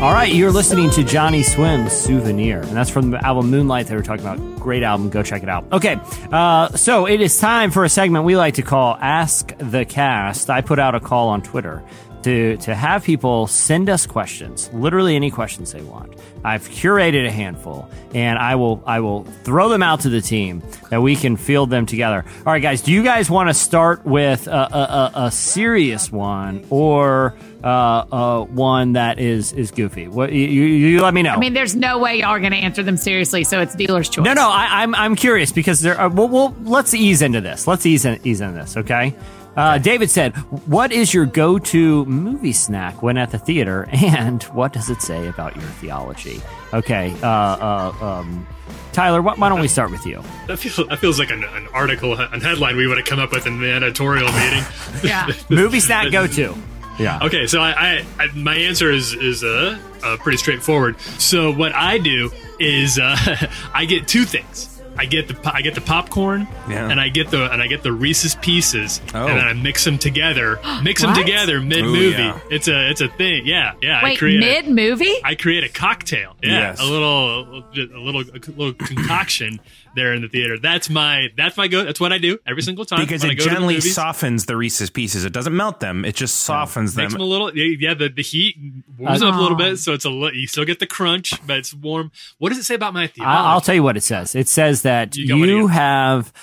All 0.01 0.11
right, 0.11 0.33
you're 0.33 0.51
listening 0.51 0.89
to 0.91 1.01
Johnnyswim's 1.01 1.91
Souvenir, 1.93 2.61
and 2.61 2.75
that's 2.75 2.89
from 2.89 3.11
the 3.11 3.23
album 3.23 3.51
Moonlight 3.51 3.85
that 3.85 3.95
we're 3.95 4.01
talking 4.01 4.25
about. 4.25 4.59
Great 4.59 4.81
album, 4.81 5.11
go 5.11 5.21
check 5.21 5.43
it 5.43 5.49
out. 5.49 5.63
Okay, 5.71 5.99
uh, 6.31 6.69
so 6.69 7.05
it 7.05 7.21
is 7.21 7.37
time 7.37 7.69
for 7.69 7.83
a 7.83 7.89
segment 7.89 8.25
we 8.25 8.35
like 8.35 8.55
to 8.55 8.63
call 8.63 8.97
Ask 8.99 9.55
the 9.59 9.85
Cast. 9.85 10.49
I 10.49 10.61
put 10.61 10.79
out 10.79 10.95
a 10.95 10.99
call 10.99 11.29
on 11.29 11.43
Twitter 11.43 11.83
to 12.23 12.57
to 12.57 12.75
have 12.75 13.03
people 13.03 13.47
send 13.47 13.89
us 13.89 14.05
questions, 14.05 14.69
literally 14.73 15.15
any 15.15 15.31
questions 15.31 15.71
they 15.71 15.81
want. 15.81 16.13
I've 16.43 16.67
curated 16.69 17.27
a 17.27 17.31
handful, 17.31 17.89
and 18.13 18.39
I 18.39 18.55
will 18.55 18.83
I 18.85 18.99
will 18.99 19.23
throw 19.43 19.69
them 19.69 19.83
out 19.83 20.01
to 20.01 20.09
the 20.09 20.21
team 20.21 20.63
that 20.89 21.01
we 21.01 21.15
can 21.15 21.37
field 21.37 21.69
them 21.69 21.85
together. 21.85 22.25
All 22.39 22.53
right, 22.53 22.61
guys, 22.61 22.81
do 22.81 22.91
you 22.91 23.03
guys 23.03 23.29
want 23.29 23.49
to 23.49 23.53
start 23.53 24.05
with 24.05 24.47
a, 24.47 24.51
a, 24.51 24.55
a, 24.55 25.11
a 25.25 25.31
serious 25.31 26.11
one 26.11 26.65
or 26.69 27.35
uh, 27.63 27.67
uh, 27.67 28.43
one 28.45 28.93
that 28.93 29.19
is 29.19 29.53
is 29.53 29.71
goofy? 29.71 30.07
What 30.07 30.31
you, 30.31 30.45
you, 30.45 31.01
let 31.01 31.13
me 31.13 31.21
know. 31.21 31.31
I 31.33 31.37
mean, 31.37 31.53
there's 31.53 31.75
no 31.75 31.99
way 31.99 32.19
y'all 32.19 32.29
are 32.29 32.39
going 32.39 32.53
to 32.53 32.57
answer 32.57 32.81
them 32.81 32.97
seriously, 32.97 33.43
so 33.43 33.61
it's 33.61 33.75
dealer's 33.75 34.09
choice. 34.09 34.25
No, 34.25 34.33
no, 34.33 34.49
I, 34.49 34.83
I'm 34.83 34.95
I'm 34.95 35.15
curious 35.15 35.51
because 35.51 35.81
there. 35.81 35.99
Are, 35.99 36.09
well, 36.09 36.27
well, 36.27 36.55
let's 36.63 36.93
ease 36.93 37.21
into 37.21 37.41
this. 37.41 37.67
Let's 37.67 37.85
ease 37.85 38.05
in, 38.05 38.19
ease 38.23 38.41
into 38.41 38.59
this. 38.59 38.77
Okay. 38.77 39.15
Uh, 39.55 39.77
David 39.77 40.09
said, 40.09 40.35
"What 40.67 40.91
is 40.91 41.13
your 41.13 41.25
go-to 41.25 42.05
movie 42.05 42.53
snack 42.53 43.01
when 43.01 43.17
at 43.17 43.31
the 43.31 43.37
theater, 43.37 43.87
and 43.91 44.43
what 44.43 44.73
does 44.73 44.89
it 44.89 45.01
say 45.01 45.27
about 45.27 45.55
your 45.55 45.65
theology?" 45.65 46.41
Okay, 46.73 47.13
uh, 47.21 47.27
uh, 47.27 47.93
um, 48.01 48.47
Tyler, 48.93 49.21
why, 49.21 49.35
why 49.35 49.49
don't 49.49 49.59
we 49.59 49.67
start 49.67 49.91
with 49.91 50.05
you? 50.05 50.23
That 50.47 50.57
feels 50.57 50.87
that 50.87 50.99
feels 50.99 51.19
like 51.19 51.31
an, 51.31 51.43
an 51.43 51.67
article, 51.73 52.13
an 52.13 52.41
headline 52.41 52.77
we 52.77 52.87
would 52.87 52.97
have 52.97 53.07
come 53.07 53.19
up 53.19 53.31
with 53.31 53.45
in 53.45 53.59
the 53.59 53.71
editorial 53.71 54.31
meeting. 54.31 54.63
Yeah. 55.03 55.29
Movie 55.49 55.79
snack 55.79 56.11
go-to. 56.11 56.55
Yeah. 56.99 57.19
Okay, 57.23 57.47
so 57.47 57.61
I, 57.61 57.71
I, 57.71 58.05
I 58.19 58.27
my 58.35 58.55
answer 58.55 58.91
is 58.91 59.13
is 59.13 59.43
uh, 59.43 59.79
uh, 60.03 60.17
pretty 60.17 60.37
straightforward. 60.37 60.99
So 61.01 61.51
what 61.51 61.73
I 61.73 61.97
do 61.97 62.31
is 62.59 62.99
uh, 62.99 63.15
I 63.73 63.85
get 63.85 64.07
two 64.07 64.25
things. 64.25 64.80
I 65.01 65.05
get 65.05 65.27
the 65.27 65.51
I 65.51 65.61
get 65.63 65.73
the 65.73 65.81
popcorn, 65.81 66.47
Yeah. 66.69 66.87
and 66.87 66.99
I 66.99 67.09
get 67.09 67.31
the 67.31 67.51
and 67.51 67.59
I 67.59 67.65
get 67.65 67.81
the 67.81 67.91
Reese's 67.91 68.35
Pieces, 68.35 69.01
Oh. 69.15 69.25
and 69.25 69.35
then 69.39 69.47
I 69.47 69.51
oh. 69.51 69.55
mix 69.55 69.83
them 69.83 69.97
together. 69.97 70.59
Mix 70.83 71.01
them 71.01 71.15
together 71.15 71.59
mid 71.59 71.85
movie. 71.85 72.21
yeah. 72.21 72.39
It's 72.51 72.67
a 72.67 72.89
it's 72.91 73.01
a 73.01 73.07
thing. 73.07 73.47
Yeah, 73.47 73.73
yeah. 73.81 73.99
I 73.99 74.03
Wait, 74.03 74.19
create 74.19 74.37
a- 74.43 74.45
mid 74.45 74.67
movie? 74.67 75.15
I 75.23 75.33
create 75.33 75.63
a 75.63 75.69
cocktail. 75.69 76.35
Yeah, 76.43 76.49
Yes. 76.51 76.79
a 76.79 76.85
little, 76.85 77.63
a 77.73 77.99
little, 77.99 78.21
a 78.21 78.51
little 78.51 78.73
concoction 78.73 79.59
there 79.95 80.13
in 80.13 80.21
the 80.21 80.29
theater. 80.29 80.57
That's 80.59 80.89
my, 80.89 81.27
that's 81.35 81.57
my 81.57 81.67
go. 81.67 81.83
That's 81.83 81.99
what 81.99 82.13
I 82.13 82.17
do 82.17 82.37
every 82.47 82.61
single 82.61 82.85
time 82.85 82.99
because 83.01 83.21
when 83.23 83.31
I 83.31 83.33
it 83.33 83.37
go 83.37 83.43
to 83.43 83.49
the 83.49 83.55
gently 83.55 83.81
softens 83.81 84.45
the 84.45 84.55
Reese's 84.55 84.89
Pieces. 84.89 85.25
It 85.25 85.33
doesn't 85.33 85.55
melt 85.55 85.79
them; 85.79 86.05
it 86.05 86.15
just 86.15 86.35
softens 86.39 86.95
Makes 86.95 87.13
them. 87.13 87.19
them 87.19 87.27
a 87.27 87.29
little, 87.29 87.55
yeah. 87.57 87.93
The, 87.93 88.09
the 88.09 88.21
heat 88.23 88.55
warms 88.97 89.19
them 89.19 89.29
up 89.29 89.35
a 89.35 89.41
little 89.41 89.57
bit, 89.57 89.77
so 89.77 89.93
it's 89.93 90.05
a 90.05 90.09
li- 90.09 90.31
you 90.35 90.47
still 90.47 90.65
get 90.65 90.79
the 90.79 90.87
crunch, 90.87 91.33
but 91.45 91.57
it's 91.57 91.73
warm. 91.73 92.11
What 92.37 92.49
does 92.49 92.57
it 92.57 92.63
say 92.63 92.75
about 92.75 92.93
my 92.93 93.07
theater? 93.07 93.29
I- 93.29 93.51
I'll 93.53 93.61
tell 93.61 93.75
you 93.75 93.83
what 93.83 93.97
it 93.97 94.03
says. 94.03 94.35
It 94.35 94.47
says 94.47 94.83
that 94.83 95.15
You 95.17 95.35
you 95.37 95.57
again. 95.65 95.67
have 95.69 96.33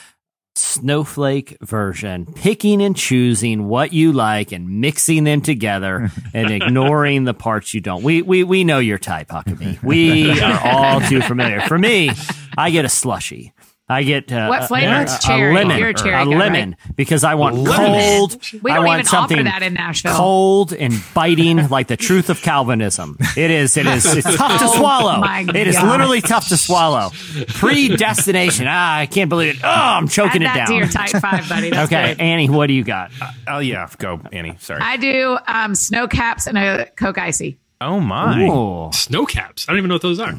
snowflake 0.59 1.57
version, 1.61 2.27
picking 2.35 2.83
and 2.83 2.97
choosing 2.97 3.69
what 3.69 3.93
you 3.93 4.13
like 4.13 4.53
and 4.53 4.81
mixing 4.81 5.25
them 5.25 5.41
together 5.41 6.11
and 6.35 6.51
ignoring 6.51 7.25
the 7.25 7.35
parts 7.35 7.75
you 7.75 7.81
don't. 7.81 8.03
We 8.03 8.23
we 8.23 8.45
we 8.45 8.65
know 8.65 8.79
your 8.79 8.99
type, 8.99 9.29
Huckabee. 9.29 9.83
We 9.83 10.41
are 10.43 10.61
all 10.65 11.01
too 11.01 11.21
familiar. 11.23 11.61
For 11.63 11.79
me, 11.79 12.11
I 12.57 12.71
get 12.71 12.85
a 12.85 12.89
slushy. 12.89 13.53
I 13.91 14.03
get 14.03 14.31
uh, 14.31 14.49
What 14.49 14.69
flavor? 14.69 14.93
A, 14.93 15.03
It's 15.03 15.17
a 15.17 15.21
cherry. 15.27 15.55
lemon, 15.55 15.79
You're 15.79 15.89
a 15.89 15.95
cherry 15.95 16.15
a 16.23 16.25
guy, 16.27 16.37
lemon, 16.37 16.77
because 16.95 17.25
I 17.25 17.37
want 17.37 17.57
Lemon. 17.57 18.01
cold. 18.01 18.43
We 18.63 18.71
don't 18.73 18.85
want 18.85 18.99
even 19.01 19.07
something 19.07 19.39
offer 19.39 19.45
that 19.45 19.63
in 19.63 19.75
Nashville. 19.75 20.15
cold 20.15 20.73
and 20.75 20.93
biting, 21.15 21.69
like 21.71 21.87
the 21.87 21.97
truth 21.97 22.29
of 22.29 22.43
Calvinism. 22.43 23.17
It 23.37 23.51
is. 23.51 23.77
It 23.79 23.87
is. 23.87 24.05
It's 24.05 24.37
tough 24.37 24.59
to 24.61 24.67
Oh, 24.69 24.77
swallow. 24.77 25.21
my 25.21 25.47
It 25.55 25.67
is 25.67 25.81
literally 25.83 26.21
tough 26.21 26.49
to 26.49 26.57
swallow. 26.59 27.11
Predestination. 27.49 28.67
Ah, 28.71 28.99
I 28.99 29.07
can't 29.07 29.29
believe 29.31 29.57
it. 29.57 29.61
Oh, 29.65 29.69
I'm 29.69 30.09
choking 30.09 30.43
Add 30.43 30.45
it 30.45 30.45
that 30.45 30.57
down. 30.57 30.67
to 30.69 30.75
your 30.75 30.87
type 30.89 31.11
five, 31.23 31.49
buddy. 31.49 31.71
That's 31.71 31.91
okay, 31.91 32.15
good. 32.15 32.21
Annie, 32.21 32.51
what 32.51 32.67
do 32.67 32.75
you 32.75 32.85
got? 32.85 33.11
oh 33.47 33.59
yeah, 33.61 33.89
go 33.99 34.21
Annie. 34.33 34.57
Sorry. 34.61 34.81
I 34.83 34.97
do 34.99 35.39
um, 35.47 35.75
Sno-Caps 35.75 36.47
and 36.47 36.59
a 36.59 36.87
Coke 36.97 37.17
Icy. 37.19 37.59
oh 37.81 38.01
my. 38.01 38.43
Ooh. 38.47 38.91
Sno-Caps. 38.93 39.67
I 39.69 39.73
don't 39.73 39.79
even 39.79 39.89
know 39.89 39.95
what 39.95 40.03
those 40.03 40.21
are. 40.21 40.35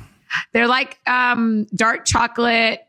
They're 0.53 0.67
like 0.67 0.99
um, 1.07 1.65
dark 1.75 2.05
chocolate, 2.05 2.81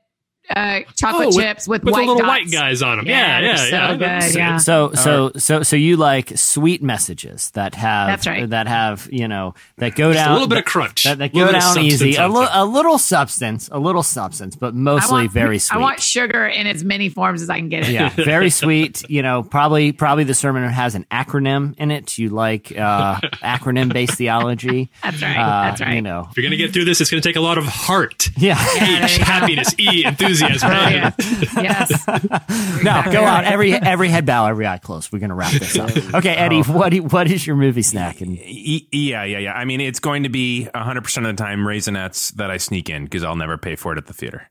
uh, 0.55 0.81
chocolate 0.97 1.29
Oh, 1.33 1.37
with- 1.37 1.45
chips 1.45 1.69
with, 1.69 1.85
with 1.85 1.93
white 1.93 2.01
little 2.07 2.17
dots. 2.17 2.29
white 2.29 2.51
guys 2.51 2.83
on 2.83 2.99
'em. 3.01 3.07
Yeah, 3.07 3.41
they're 3.41 3.51
yeah, 3.51 3.57
so 3.57 3.65
yeah. 3.77 3.97
good. 3.97 4.35
Yeah. 4.35 4.57
So 4.59 4.93
so 4.95 5.33
so 5.37 5.63
so 5.63 5.77
you 5.77 5.97
like 5.97 6.37
sweet 6.37 6.83
messages 6.83 7.51
that 7.53 7.75
have 7.77 8.09
That's 8.09 8.27
right. 8.27 8.49
that 8.51 8.67
have 8.69 9.09
you 9.13 9.29
know 9.29 9.55
that 9.79 9.95
go 9.95 10.13
Just 10.13 10.25
down 10.25 10.31
a 10.31 10.35
little 10.35 10.49
bit 10.49 10.57
that- 10.57 10.67
of 10.67 10.73
crunch. 10.73 11.05
that, 11.05 11.19
that 11.19 11.33
go 11.35 11.51
down 11.53 11.79
easy 11.79 12.17
a, 12.17 12.23
on 12.25 12.33
li- 12.35 12.49
a 12.51 12.65
little 12.65 12.99
substance 12.99 13.69
a 13.73 13.79
little 13.79 14.03
substance 14.03 14.57
but 14.57 14.75
mostly 14.75 15.23
want- 15.23 15.33
very 15.33 15.59
sweet 15.59 15.77
I 15.77 15.81
want 15.81 16.01
sugar 16.01 16.47
in 16.47 16.67
as 16.67 16.83
many 16.85 17.09
forms 17.09 17.43
as 17.43 17.51
I 17.51 17.59
can 17.59 17.69
get 17.69 17.89
it. 17.89 17.93
yeah, 17.93 18.09
very 18.17 18.51
sweet. 18.51 19.09
You 19.09 19.23
know, 19.23 19.43
probably 19.43 19.93
probably 19.93 20.25
the 20.25 20.35
sermon 20.35 20.69
has 20.69 20.95
an 20.95 21.07
acronym 21.11 21.75
in 21.79 21.91
it. 21.91 22.19
You 22.19 22.31
like 22.31 22.77
uh, 22.77 23.17
acronym 23.43 23.93
based 23.93 24.15
theology. 24.15 24.91
That's 25.03 25.23
right. 25.23 25.37
Uh, 25.37 25.63
That's 25.69 25.81
right. 25.81 25.95
You 25.95 26.03
know, 26.03 26.27
If 26.31 26.37
you're 26.37 26.45
gonna 26.45 26.57
get 26.57 26.73
through 26.73 26.85
this, 26.87 27.01
it's 27.01 27.11
gonna 27.11 27.21
take 27.21 27.37
a 27.37 27.41
lot 27.41 27.59
of 27.59 27.65
heart. 27.67 28.29
yeah. 28.37 28.59
H, 29.05 29.19
happiness, 29.19 29.75
E, 29.79 30.05
enthusiasm. 30.05 30.40
Brilliant. 30.41 31.15
yes. 31.55 32.07
no, 32.83 33.03
go 33.13 33.25
out 33.25 33.45
every 33.45 33.73
every 33.75 34.09
head 34.09 34.27
bow, 34.27 34.47
every 34.47 34.67
eye 34.67 34.79
closed. 34.79 35.13
We're 35.13 35.19
gonna 35.19 35.35
wrap 35.35 35.53
this 35.53 35.79
up. 35.79 35.91
Okay, 36.21 36.35
Eddie, 36.35 36.63
oh. 36.67 36.73
what 36.73 36.95
what 37.13 37.31
is 37.31 37.47
your 37.47 37.57
movie 37.57 37.83
snack? 37.83 38.21
And 38.21 38.37
E- 38.39 38.89
yeah, 38.91 39.25
yeah, 39.25 39.39
yeah. 39.39 39.53
I 39.53 39.65
mean, 39.65 39.81
it's 39.81 40.01
going 40.01 40.25
to 40.25 40.29
be 40.29 40.69
100% 40.75 41.17
of 41.19 41.25
the 41.25 41.33
time 41.43 41.61
Raisinets 41.61 42.33
that 42.35 42.51
I 42.51 42.57
sneak 42.57 42.91
in 42.91 43.05
because 43.05 43.23
I'll 43.23 43.37
never 43.37 43.57
pay 43.57 43.77
for 43.77 43.93
it 43.93 43.99
at 43.99 44.07
the 44.07 44.13
theater. 44.13 44.50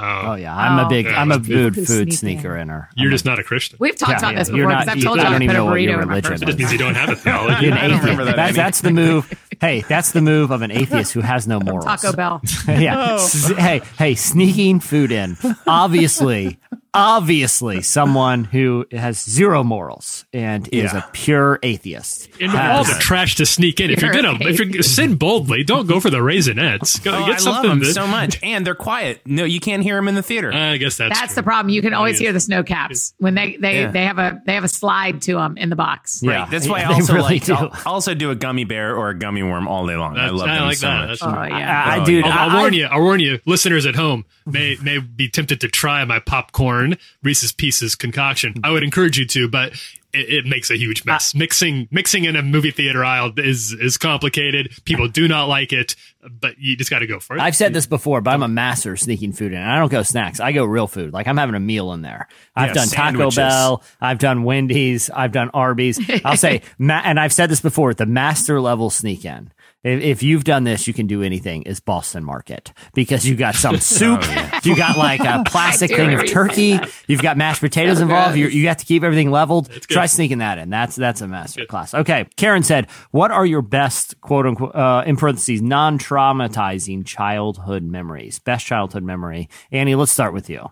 Oh. 0.00 0.22
oh 0.26 0.34
yeah, 0.36 0.56
I'm 0.56 0.78
a 0.78 0.84
Oh. 0.84 0.88
big, 0.88 1.06
Yeah, 1.06 1.20
I'm 1.20 1.32
a 1.32 1.40
food 1.42 1.74
food 1.74 1.86
Sneaker. 1.86 2.12
sneaker 2.16 2.56
inner. 2.56 2.88
You're 2.96 3.08
I'm 3.08 3.12
just 3.12 3.24
not 3.24 3.38
a 3.38 3.42
Christian. 3.42 3.78
We've 3.80 3.96
talked 3.96 4.10
Yeah, 4.12 4.18
about 4.18 4.32
yeah. 4.34 4.38
this 4.38 4.48
before 4.50 4.68
because 4.68 4.88
I've 4.88 5.02
told 5.02 5.18
I 5.18 5.22
you 5.22 5.28
I 5.28 5.32
don't 5.32 5.42
even 5.42 5.56
know 5.56 5.64
what 5.64 5.80
your 5.80 5.98
burrito 5.98 6.02
in 6.02 6.08
my 6.08 6.14
religion 6.14 6.30
purse. 6.32 6.42
It 6.42 6.46
just 6.46 6.58
means 6.58 6.72
you 6.72 6.78
don't 6.78 6.94
have 6.94 7.08
a 7.08 7.12
a, 7.14 7.16
theology. 7.16 7.66
an 7.66 7.72
I 7.72 7.88
don't 7.88 7.98
atheist. 7.98 8.16
that 8.24 8.36
That's, 8.36 8.56
that's 8.56 8.80
the 8.82 8.90
move. 8.92 9.32
Hey, 9.60 9.82
that's 9.88 10.12
the 10.12 10.20
move 10.22 10.50
of 10.52 10.62
an 10.62 10.70
atheist 10.72 11.12
who 11.12 11.20
has 11.20 11.48
no 11.48 11.58
morals. 11.60 11.84
Taco 11.84 12.12
Bell. 12.12 12.40
yeah. 12.68 13.14
S- 13.14 13.52
Hey, 13.56 13.80
hey, 13.98 14.14
sneaking 14.14 14.80
food 14.80 15.10
in. 15.10 15.36
Obviously, 15.66 16.58
obviously, 16.98 17.82
someone 17.98 18.44
who 18.44 18.86
has 18.92 19.22
zero 19.22 19.62
morals 19.64 20.24
and 20.32 20.68
is 20.72 20.92
a 20.92 21.08
pure 21.12 21.58
atheist. 21.62 22.28
In 22.40 22.50
has- 22.50 22.76
all 22.78 22.84
the 22.94 23.00
trash 23.00 23.36
to 23.36 23.46
sneak 23.46 23.80
in. 23.80 23.90
If 23.90 24.02
you're 24.02 24.12
You're 24.12 24.22
gonna, 24.22 24.38
if 24.48 24.58
you 24.58 24.82
sin 24.82 25.14
boldly, 25.16 25.64
don't 25.64 25.86
go 25.86 26.00
for 26.00 26.10
the 26.10 26.18
raisinets. 26.18 27.02
Go 27.02 27.12
Oh, 27.14 27.26
get 27.26 27.40
I 27.46 27.50
love 27.50 27.62
them 27.62 27.78
that- 27.80 27.94
so 27.94 28.06
much, 28.06 28.38
and 28.42 28.66
they're 28.66 28.74
quiet. 28.74 29.20
No, 29.26 29.44
you 29.44 29.60
can't 29.60 29.82
hear 29.82 29.96
them 29.96 30.08
in 30.08 30.14
the 30.14 30.22
theater. 30.22 30.52
I 30.52 30.76
guess 30.76 30.96
that's 30.96 31.18
That's 31.18 31.32
true. 31.34 31.42
the 31.42 31.42
problem. 31.44 31.74
You 31.74 31.82
can 31.82 31.94
always 31.94 32.14
is. 32.16 32.20
hear 32.20 32.32
the 32.32 32.40
Sno-Caps 32.40 33.14
when 33.18 33.34
they 33.34 33.56
they, 33.56 33.80
Yeah. 33.82 33.90
they 33.90 34.04
have 34.04 34.18
a 34.18 34.40
they 34.46 34.54
have 34.54 34.64
a 34.64 34.68
slide 34.68 35.22
to 35.22 35.34
them 35.34 35.56
in 35.56 35.68
the 35.70 35.76
box. 35.76 36.20
Yeah. 36.22 36.30
Right. 36.42 36.50
That's 36.50 36.68
why 36.68 36.80
Yeah, 36.80 36.90
I 36.90 36.94
also 36.94 37.14
really 37.14 37.34
like 37.38 37.44
do. 37.44 37.54
I'll 37.54 37.72
also 37.86 38.14
do 38.14 38.30
a 38.30 38.34
gummy 38.34 38.64
bear 38.64 38.96
or 38.96 39.10
a 39.10 39.18
gummy 39.18 39.42
worm 39.42 39.68
all 39.68 39.86
day 39.86 39.96
long. 39.96 40.16
I 40.16 40.30
love 40.30 40.48
I 40.48 40.54
them 40.56 40.64
like 40.64 40.76
so 40.78 40.86
that. 40.86 41.08
much. 41.08 41.18
Oh 41.22 41.42
yeah. 41.44 41.84
I, 41.86 41.96
I 41.96 42.00
Oh, 42.00 42.04
dude, 42.04 42.24
I'll, 42.24 42.50
I'll 42.50 42.60
warn 42.60 42.72
you. 42.72 42.86
I'll 42.86 43.02
warn 43.02 43.20
you. 43.20 43.38
Listeners 43.46 43.86
at 43.86 43.94
home 43.96 44.24
may 44.46 44.76
may 44.82 44.98
be 44.98 45.28
tempted 45.28 45.60
to 45.60 45.68
try 45.68 46.04
my 46.04 46.18
popcorn 46.20 46.87
Reese's 47.22 47.52
Pieces 47.52 47.94
concoction. 47.94 48.54
I 48.64 48.70
would 48.70 48.82
encourage 48.82 49.18
you 49.18 49.26
to, 49.26 49.48
but 49.48 49.72
it, 50.12 50.28
it 50.32 50.46
makes 50.46 50.70
a 50.70 50.76
huge 50.78 51.04
mess. 51.04 51.34
mixing 51.34 51.86
mixing 51.90 52.24
in 52.24 52.34
a 52.36 52.42
movie 52.42 52.70
theater 52.70 53.04
aisle 53.04 53.32
is 53.36 53.72
is 53.72 53.98
complicated. 53.98 54.70
People 54.84 55.06
do 55.08 55.28
not 55.28 55.48
like 55.48 55.72
it, 55.72 55.96
but 56.30 56.54
you 56.58 56.76
just 56.76 56.88
got 56.90 57.00
to 57.00 57.06
go 57.06 57.20
for 57.20 57.36
it. 57.36 57.40
I've 57.42 57.54
said 57.56 57.74
this 57.74 57.86
before, 57.86 58.20
but 58.22 58.30
I'm 58.30 58.42
a 58.42 58.48
master 58.48 58.96
sneaking 58.96 59.32
food 59.34 59.52
in. 59.52 59.58
I 59.60 59.78
don't 59.78 59.90
go 59.92 60.02
snacks. 60.02 60.40
I 60.40 60.52
go 60.52 60.64
real 60.64 60.86
food. 60.86 61.12
Like 61.12 61.26
I'm 61.26 61.36
having 61.36 61.54
a 61.54 61.60
meal 61.60 61.92
in 61.92 62.00
there. 62.02 62.26
I've 62.56 62.68
Yeah, 62.68 62.74
done 62.74 62.88
Taco. 62.88 63.30
Bell. 63.30 63.82
I've 64.00 64.18
done 64.18 64.44
Wendy's. 64.44 65.10
I've 65.10 65.32
done 65.32 65.50
Arby's. 65.52 66.00
I'll 66.24 66.36
say, 66.38 66.62
ma- 66.78 67.02
and 67.04 67.20
I've 67.20 67.32
said 67.32 67.50
this 67.50 67.60
before, 67.60 67.92
the 67.92 68.06
master 68.06 68.60
level 68.60 68.88
sneak 68.90 69.24
in. 69.24 69.52
If, 69.84 70.02
if 70.02 70.22
you've 70.24 70.42
done 70.44 70.64
this, 70.64 70.88
you 70.88 70.92
can 70.94 71.06
do 71.06 71.22
anything. 71.22 71.62
Is 71.62 71.78
Boston 71.80 72.24
Market 72.24 72.72
because 72.94 73.26
you 73.28 73.36
got 73.36 73.54
some 73.54 73.76
soup, 73.80 74.22
you 74.64 74.74
got 74.76 74.96
like 74.98 75.20
a 75.20 75.44
plastic 75.46 75.90
thing 75.94 76.12
of 76.14 76.26
turkey, 76.26 76.78
you've 77.06 77.22
got 77.22 77.36
mashed 77.36 77.60
potatoes 77.60 77.98
So 77.98 78.02
involved. 78.02 78.34
gross. 78.34 78.52
You 78.52 78.60
you 78.60 78.68
have 78.68 78.78
to 78.78 78.84
keep 78.84 79.02
everything 79.04 79.30
leveled. 79.30 79.70
Try 79.82 80.06
sneaking 80.06 80.38
that 80.38 80.58
in. 80.58 80.68
That's 80.70 80.96
that's 80.96 81.20
a 81.20 81.28
master 81.28 81.64
class. 81.66 81.94
Okay, 81.94 82.26
Karen 82.36 82.62
said, 82.64 82.90
"What 83.12 83.30
are 83.30 83.46
your 83.46 83.62
best 83.62 84.20
quote 84.20 84.46
unquote 84.46 84.74
uh, 84.74 85.04
in 85.06 85.16
parentheses 85.16 85.62
non 85.62 85.98
traumatizing 85.98 87.06
childhood 87.06 87.84
memories? 87.84 88.38
Best 88.40 88.66
childhood 88.66 89.04
memory." 89.04 89.48
Annie, 89.70 89.94
let's 89.94 90.12
start 90.12 90.34
with 90.34 90.50
you. 90.50 90.66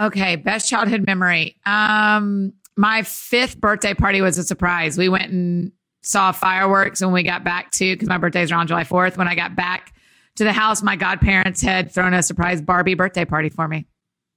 Okay, 0.00 0.36
best 0.36 0.70
childhood 0.70 1.04
memory. 1.06 1.56
Um, 1.66 2.52
my 2.76 3.02
fifth 3.02 3.60
birthday 3.60 3.94
party 3.94 4.20
was 4.20 4.38
a 4.38 4.44
surprise. 4.44 4.96
We 4.96 5.08
went 5.08 5.32
and 5.32 5.72
saw 6.02 6.32
fireworks 6.32 7.00
when 7.00 7.12
we 7.12 7.22
got 7.22 7.44
back 7.44 7.70
to 7.72 7.94
because 7.94 8.08
my 8.08 8.18
birthday's 8.18 8.52
are 8.52 8.56
on 8.56 8.66
July 8.66 8.84
fourth. 8.84 9.16
When 9.16 9.28
I 9.28 9.34
got 9.34 9.56
back 9.56 9.94
to 10.36 10.44
the 10.44 10.52
house, 10.52 10.82
my 10.82 10.96
godparents 10.96 11.60
had 11.60 11.92
thrown 11.92 12.14
a 12.14 12.22
surprise 12.22 12.60
Barbie 12.60 12.94
birthday 12.94 13.24
party 13.24 13.48
for 13.48 13.66
me. 13.66 13.86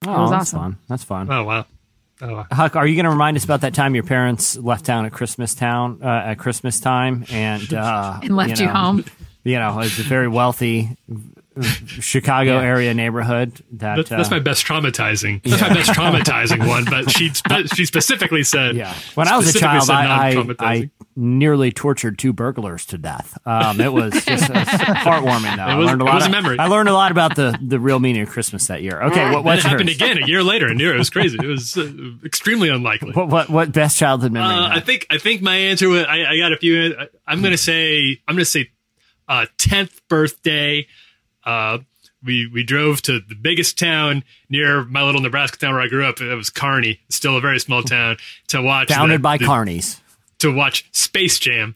Oh, 0.05 0.21
was 0.21 0.31
that's 0.31 0.53
awesome. 0.53 0.59
fun. 0.59 0.77
That's 0.87 1.03
fun. 1.03 1.31
oh 1.31 1.43
wow. 1.43 1.65
Oh, 2.23 2.33
wow. 2.33 2.45
Huck, 2.51 2.75
are 2.75 2.85
you 2.85 2.95
going 2.95 3.05
to 3.05 3.09
remind 3.09 3.35
us 3.35 3.43
about 3.43 3.61
that 3.61 3.73
time 3.73 3.95
your 3.95 4.03
parents 4.03 4.55
left 4.55 4.85
town 4.85 5.05
at 5.05 5.11
Christmas 5.11 5.55
town 5.55 6.01
uh, 6.03 6.07
at 6.07 6.35
Christmas 6.35 6.79
time 6.79 7.25
and 7.31 7.73
uh, 7.73 8.19
And 8.21 8.35
left 8.35 8.59
you 8.59 8.67
know, 8.67 8.73
home. 8.73 9.05
You 9.43 9.57
know, 9.57 9.79
it's 9.79 9.97
a 9.97 10.03
very 10.03 10.27
wealthy 10.27 10.95
Chicago 11.85 12.59
Yeah. 12.59 12.65
area 12.65 12.93
neighborhood. 12.93 13.53
That 13.73 13.95
That's, 13.97 14.09
that's 14.09 14.27
uh, 14.29 14.35
my 14.35 14.39
best 14.39 14.65
traumatizing. 14.65 15.43
That's 15.43 15.61
my 15.61 15.69
best 15.73 15.89
traumatizing 15.91 16.65
one. 16.67 16.85
But 16.85 17.11
she 17.11 17.31
she 17.75 17.85
specifically 17.85 18.43
said, 18.43 18.75
Yeah. 18.77 18.93
When 19.15 19.27
I 19.27 19.37
was 19.37 19.53
a 19.53 19.59
child, 19.59 19.89
I, 19.89 20.31
I. 20.37 20.45
I 20.59 20.89
nearly 21.13 21.73
tortured 21.73 22.17
two 22.17 22.31
burglars 22.31 22.85
to 22.85 22.97
death. 22.97 23.37
Um, 23.45 23.81
it 23.81 23.91
was 23.91 24.13
just 24.13 24.49
it 24.49 24.53
was 24.55 24.67
heartwarming, 24.67 25.57
though. 25.57 25.67
It 25.73 25.75
was- 25.77 25.87
I 25.87 25.91
learned 25.91 26.01
a 26.01 26.05
it 26.05 26.07
lot. 26.07 26.15
was 26.15 26.23
a 26.23 26.25
of- 26.27 26.31
memory. 26.31 26.57
I 26.57 26.67
learned 26.67 26.87
a 26.87 26.93
lot 26.93 27.11
about 27.11 27.35
the, 27.35 27.59
the 27.61 27.79
real 27.81 27.99
meaning 27.99 28.21
of 28.21 28.29
Christmas 28.29 28.67
that 28.67 28.81
year. 28.81 29.01
Okay, 29.03 29.35
what, 29.35 29.59
happened 29.59 29.89
again 29.89 30.23
a 30.23 30.25
year 30.27 30.41
later 30.43 30.71
in 30.71 30.79
Europe. 30.79 30.95
It 30.95 30.99
was 30.99 31.09
crazy. 31.09 31.37
It 31.37 31.45
was 31.45 31.77
uh, 31.77 31.91
extremely 32.23 32.69
unlikely. 32.69 33.11
What, 33.11 33.27
what 33.27 33.49
what 33.49 33.71
best 33.73 33.97
childhood 33.97 34.31
memory? 34.31 34.55
Uh, 34.55 34.69
I 34.69 34.79
think 34.79 35.05
I 35.09 35.17
think 35.17 35.41
my 35.41 35.55
answer 35.57 35.89
was 35.89 36.05
I, 36.05 36.23
I 36.25 36.37
got 36.37 36.53
a 36.53 36.57
few. 36.57 36.95
I- 36.97 37.07
I'm 37.27 37.41
gonna 37.41 37.57
say 37.57 38.21
I'm 38.25 38.35
gonna 38.35 38.45
say 38.45 38.71
uh, 39.27 39.47
tenth 39.57 40.01
birthday. 40.07 40.87
Uh, 41.45 41.79
we 42.23 42.47
we 42.47 42.63
drove 42.63 43.01
to 43.03 43.19
the 43.19 43.35
biggest 43.35 43.77
town 43.79 44.23
near 44.49 44.83
my 44.85 45.01
little 45.03 45.21
Nebraska 45.21 45.57
town 45.57 45.73
where 45.73 45.81
I 45.81 45.87
grew 45.87 46.05
up. 46.05 46.21
It 46.21 46.33
was 46.35 46.49
Kearney, 46.49 46.99
still 47.09 47.35
a 47.37 47.41
very 47.41 47.59
small 47.59 47.81
town. 47.83 48.17
To 48.49 48.61
watch 48.61 48.89
Founded 48.89 49.19
the- 49.19 49.23
by 49.23 49.37
the- 49.37 49.45
Carnies. 49.45 49.99
to 50.39 50.51
watch 50.51 50.85
Space 50.91 51.39
Jam 51.39 51.75